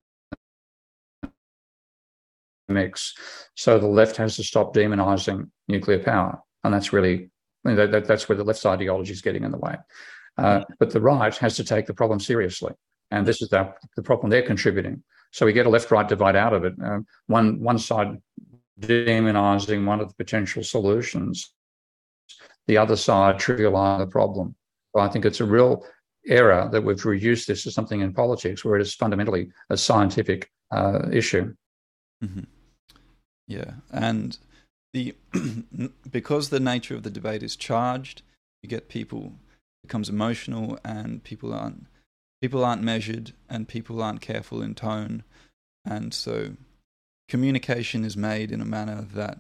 mix. 2.68 3.14
So 3.56 3.80
the 3.80 3.88
left 3.88 4.18
has 4.18 4.36
to 4.38 4.44
stop 4.44 4.74
demonizing 4.74 5.50
nuclear 5.68 6.00
power. 6.00 6.42
And 6.64 6.74
that's 6.74 6.94
really, 6.94 7.30
that, 7.64 7.92
that, 7.92 8.06
that's 8.06 8.28
where 8.28 8.38
the 8.38 8.44
left's 8.44 8.66
ideology 8.66 9.12
is 9.12 9.22
getting 9.22 9.44
in 9.44 9.52
the 9.52 9.58
way. 9.58 9.76
Uh, 10.38 10.62
but 10.80 10.92
the 10.92 11.02
right 11.02 11.36
has 11.38 11.56
to 11.56 11.64
take 11.64 11.86
the 11.86 11.94
problem 11.94 12.20
seriously. 12.20 12.74
And 13.12 13.26
this 13.26 13.42
is 13.42 13.50
the, 13.50 13.74
the 13.96 14.04
problem 14.04 14.30
they're 14.30 14.42
contributing. 14.42 15.04
So 15.32 15.46
we 15.46 15.54
get 15.54 15.66
a 15.66 15.70
left 15.70 15.92
right 15.92 16.08
divide 16.08 16.36
out 16.36 16.54
of 16.54 16.66
it. 16.66 16.74
Um, 16.84 17.06
one, 17.28 17.60
one 17.60 17.78
side 17.80 18.18
demonizing 18.80 19.86
one 19.86 20.02
of 20.02 20.10
the 20.10 20.16
potential 20.16 20.64
solutions, 20.64 21.54
the 22.68 22.78
other 22.78 22.96
side 22.96 23.36
trivializing 23.36 24.00
the 24.00 24.08
problem. 24.08 24.56
So 24.94 25.02
I 25.02 25.08
think 25.08 25.26
it's 25.26 25.42
a 25.42 25.46
real 25.46 25.86
error 26.28 26.68
that 26.72 26.82
we've 26.82 27.04
reduced 27.06 27.48
this 27.48 27.64
to 27.64 27.72
something 27.72 28.02
in 28.02 28.14
politics 28.14 28.66
where 28.66 28.78
it 28.78 28.82
is 28.82 28.96
fundamentally 28.96 29.50
a 29.70 29.78
scientific 29.78 30.50
uh, 30.72 31.10
issue. 31.12 31.54
Mm-hmm. 32.24 32.42
Yeah, 33.48 33.76
and 33.92 34.38
the 34.94 35.16
because 36.12 36.50
the 36.50 36.60
nature 36.60 36.96
of 36.96 37.04
the 37.04 37.10
debate 37.10 37.44
is 37.44 37.56
charged, 37.56 38.22
you 38.64 38.70
get 38.70 38.90
people 38.90 39.34
becomes 39.84 40.10
emotional, 40.10 40.80
and 40.84 41.24
people 41.24 41.54
aren't 41.54 41.86
people 42.42 42.66
aren't 42.66 42.82
measured, 42.82 43.34
and 43.50 43.68
people 43.68 44.02
aren't 44.02 44.22
careful 44.22 44.62
in 44.62 44.74
tone, 44.74 45.24
and 45.86 46.14
so 46.14 46.54
communication 47.28 48.04
is 48.04 48.18
made 48.18 48.52
in 48.52 48.62
a 48.62 48.66
manner 48.66 49.06
that 49.14 49.40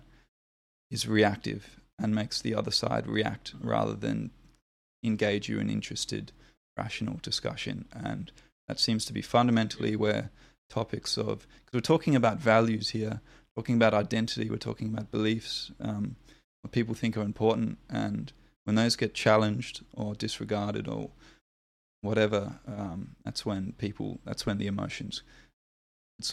is 0.92 1.08
reactive 1.08 1.80
and 2.00 2.14
makes 2.14 2.42
the 2.42 2.54
other 2.54 2.72
side 2.72 3.08
react 3.08 3.54
rather 3.62 3.94
than 3.94 4.32
engage 5.04 5.48
you 5.48 5.60
in 5.60 5.70
interested, 5.70 6.32
rational 6.78 7.20
discussion, 7.22 7.86
and 7.94 8.32
that 8.68 8.80
seems 8.80 9.06
to 9.06 9.14
be 9.14 9.22
fundamentally 9.22 9.96
where 9.96 10.30
topics 10.70 11.18
of 11.18 11.48
because 11.66 11.74
we're 11.74 11.80
talking 11.80 12.16
about 12.16 12.40
values 12.40 12.90
here 12.90 13.22
talking 13.56 13.76
about 13.76 13.94
identity, 13.94 14.50
we're 14.50 14.58
talking 14.58 14.90
about 14.90 15.12
beliefs, 15.12 15.72
um, 15.80 16.16
what 16.62 16.72
people 16.72 16.94
think 16.94 17.18
are 17.18 17.22
important, 17.22 17.78
and 17.90 18.34
when 18.66 18.76
those 18.76 18.96
get 18.96 19.14
challenged 19.14 19.84
or 19.94 20.16
disregarded 20.16 20.88
or 20.88 21.12
whatever, 22.02 22.60
um, 22.68 23.16
that's 23.24 23.46
when 23.46 23.74
people, 23.78 24.20
that's 24.26 24.46
when 24.46 24.58
the 24.58 24.68
emotions 24.68 25.24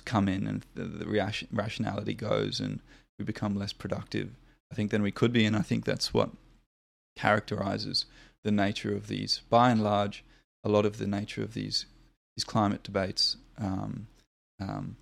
come 0.04 0.28
in 0.28 0.46
and 0.46 0.66
the, 0.74 0.84
the 0.84 1.06
reaction, 1.06 1.48
rationality 1.52 2.14
goes, 2.14 2.60
and 2.60 2.80
we 3.18 3.24
become 3.24 3.54
less 3.54 3.72
productive, 3.72 4.30
I 4.70 4.74
think, 4.74 4.90
than 4.90 5.02
we 5.02 5.10
could 5.10 5.32
be. 5.32 5.44
And 5.44 5.56
I 5.56 5.62
think 5.62 5.84
that's 5.84 6.14
what 6.14 6.30
characterizes 7.16 8.06
the 8.44 8.50
nature 8.50 8.94
of 8.94 9.08
these, 9.08 9.42
by 9.50 9.70
and 9.70 9.82
large, 9.82 10.24
a 10.64 10.68
lot 10.68 10.86
of 10.86 10.98
the 10.98 11.06
nature 11.06 11.42
of 11.42 11.54
these 11.54 11.86
these 12.34 12.44
climate 12.44 12.82
debates, 12.82 13.36
um, 13.58 14.06
um, 14.58 14.96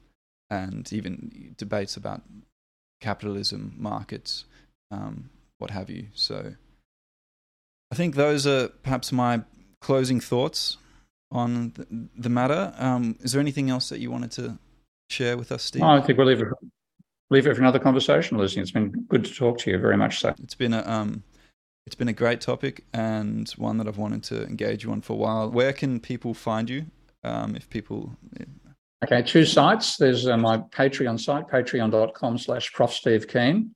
and 0.51 0.93
even 0.93 1.55
debates 1.57 1.97
about 1.97 2.23
capitalism, 3.01 3.75
markets, 3.79 4.45
um, 4.91 5.31
what 5.59 5.71
have 5.71 5.89
you. 5.89 6.09
So, 6.15 6.55
I 7.93 7.95
think 7.95 8.15
those 8.15 8.47
are 8.47 8.69
perhaps 8.69 9.13
my 9.13 9.43
closing 9.81 10.21
thoughts 10.21 10.77
on 11.33 11.73
the, 11.77 11.87
the 12.17 12.29
matter. 12.29 12.75
Um, 12.79 13.17
is 13.21 13.33
there 13.33 13.41
anything 13.41 13.71
else 13.71 13.89
that 13.89 14.01
you 14.01 14.11
wanted 14.11 14.33
to 14.33 14.59
share 15.09 15.37
with 15.37 15.53
us, 15.53 15.63
Steve? 15.63 15.83
I 15.83 16.01
think 16.01 16.19
we'll 16.19 16.27
leave 16.27 16.43
it, 16.43 16.49
leave 17.31 17.47
it 17.47 17.55
for 17.55 17.61
another 17.61 17.79
conversation, 17.79 18.39
Lizzie. 18.39 18.61
It's 18.61 18.71
been 18.71 18.91
good 19.09 19.25
to 19.25 19.35
talk 19.35 19.59
to 19.59 19.71
you, 19.71 19.79
very 19.79 19.97
much 19.97 20.21
so. 20.21 20.35
It's 20.43 20.55
been 20.55 20.75
a 20.75 20.87
um, 20.87 21.23
it's 21.87 21.97
been 21.97 22.09
a 22.09 22.13
great 22.13 22.41
topic 22.41 22.85
and 22.93 23.49
one 23.51 23.79
that 23.79 23.89
I've 23.89 23.99
wanted 23.99 24.23
to 24.25 24.45
engage 24.45 24.85
you 24.85 24.93
on 24.93 25.01
for 25.01 25.15
a 25.15 25.17
while. 25.17 25.51
Where 25.51 25.73
can 25.73 25.99
people 26.01 26.35
find 26.35 26.69
you? 26.71 26.87
Um, 27.23 27.57
if 27.57 27.69
people 27.69 28.17
Okay, 29.03 29.23
two 29.23 29.47
sites. 29.47 29.97
There's 29.97 30.27
uh, 30.27 30.37
my 30.37 30.59
Patreon 30.59 31.19
site, 31.19 31.49
patreon.com 31.49 32.37
slash 32.37 32.71
Prof. 32.73 32.93
Steve 32.93 33.27
Keen. 33.29 33.75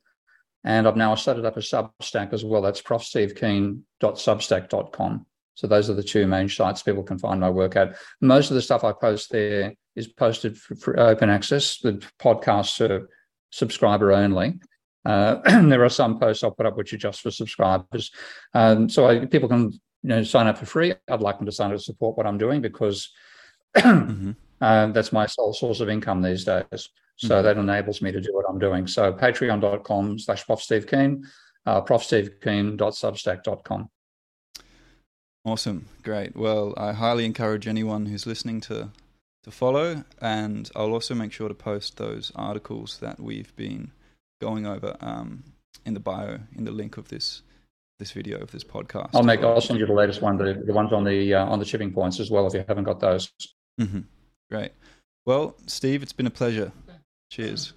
And 0.65 0.87
I've 0.89 0.97
now 0.97 1.15
started 1.15 1.45
up 1.45 1.57
a 1.57 1.61
Substack 1.61 2.33
as 2.33 2.45
well. 2.45 2.63
That's 2.63 2.83
profstevekeen.substack.com. 2.83 5.27
So 5.57 5.67
those 5.67 5.91
are 5.91 5.95
the 5.95 6.03
two 6.03 6.27
main 6.27 6.49
sites 6.49 6.83
people 6.83 7.05
can 7.05 7.19
find 7.19 7.41
my 7.41 7.51
work 7.51 7.77
at. 7.77 7.97
Most 8.21 8.51
of 8.51 8.55
the 8.55 8.63
stuff 8.63 8.83
I 8.83 8.93
post 8.93 9.31
there 9.31 9.75
is 9.95 10.09
posted 10.09 10.59
for, 10.59 10.75
for 10.75 10.99
open 10.99 11.31
access. 11.31 11.79
The 11.79 12.05
podcasts 12.21 12.81
are 12.89 13.09
subscriber 13.51 14.13
only. 14.13 14.59
Uh, 15.05 15.37
there 15.69 15.85
are 15.85 15.91
some 15.91 16.19
posts 16.19 16.43
I'll 16.43 16.51
put 16.51 16.67
up 16.67 16.77
which 16.77 16.93
are 16.93 16.99
just 16.99 17.21
for 17.21 17.31
subscribers. 17.31 18.11
Um, 18.53 18.89
so 18.89 19.07
I, 19.07 19.27
people 19.27 19.49
can 19.49 19.73
you 19.73 19.81
know 20.03 20.23
sign 20.23 20.47
up 20.47 20.59
for 20.59 20.67
free. 20.67 20.95
I'd 21.09 21.21
like 21.21 21.39
them 21.39 21.47
to 21.47 21.53
sign 21.53 21.71
up 21.71 21.77
to 21.77 21.83
support 21.83 22.17
what 22.17 22.27
I'm 22.27 22.39
doing 22.39 22.61
because 22.61 23.11
mm-hmm. 23.77 24.33
Uh, 24.65 24.87
that's 24.87 25.13
my 25.13 25.27
sole 25.27 25.53
source 25.53 25.81
of 25.81 25.91
income 25.91 26.23
these 26.23 26.45
days. 26.45 26.89
So 27.17 27.29
mm-hmm. 27.29 27.45
that 27.45 27.59
enables 27.59 28.01
me 28.01 28.11
to 28.13 28.21
do 28.21 28.31
what 28.33 28.47
I'm 28.49 28.59
doing. 28.59 28.87
So 28.87 29.13
patreon.com 29.13 30.19
slash 30.19 30.47
prof 30.47 30.63
Steve 30.63 30.87
Keen, 30.87 31.23
uh, 31.67 31.83
profstevekeen.substack.com. 31.83 33.91
Awesome. 35.45 35.85
Great. 36.03 36.35
Well, 36.35 36.73
I 36.79 36.95
highly 36.95 37.27
encourage 37.27 37.69
anyone 37.69 38.07
who's 38.07 38.27
listening 38.27 38.63
to 38.63 38.89
to 39.43 39.51
follow 39.51 40.05
and 40.23 40.71
I'll 40.75 40.95
also 40.95 41.15
make 41.15 41.31
sure 41.31 41.49
to 41.49 41.55
post 41.55 41.99
those 41.99 42.33
articles 42.35 42.97
that 43.01 43.21
we've 43.21 43.55
been 43.57 43.91
going 44.41 44.67
over 44.67 44.97
um, 45.03 45.45
in 45.85 45.93
the 45.93 46.01
bio 46.01 46.39
in 46.57 46.65
the 46.65 46.71
link 46.71 46.97
of 46.97 47.09
this 47.09 47.43
this 47.99 48.13
video 48.13 48.39
of 48.39 48.53
this 48.53 48.65
podcast. 48.65 49.11
I'll 49.13 49.23
make 49.23 49.43
I'll 49.43 49.61
send 49.61 49.79
you 49.79 49.87
the 49.87 49.93
latest 49.93 50.23
one, 50.23 50.39
the, 50.39 50.63
the 50.67 50.73
ones 50.73 50.95
on 50.95 51.05
the 51.05 51.35
uh, 51.35 51.45
on 51.45 51.59
the 51.59 51.67
shipping 51.67 51.93
points 51.93 52.21
as 52.21 52.31
well 52.31 52.47
if 52.47 52.55
you 52.55 52.65
haven't 52.67 52.85
got 52.85 53.01
those. 53.01 53.31
Mm-hmm. 53.79 54.01
Great. 54.51 54.73
Well, 55.27 55.57
Steve, 55.67 56.03
it's 56.03 56.13
been 56.13 56.27
a 56.27 56.31
pleasure. 56.31 56.73
Cheers. 57.31 57.73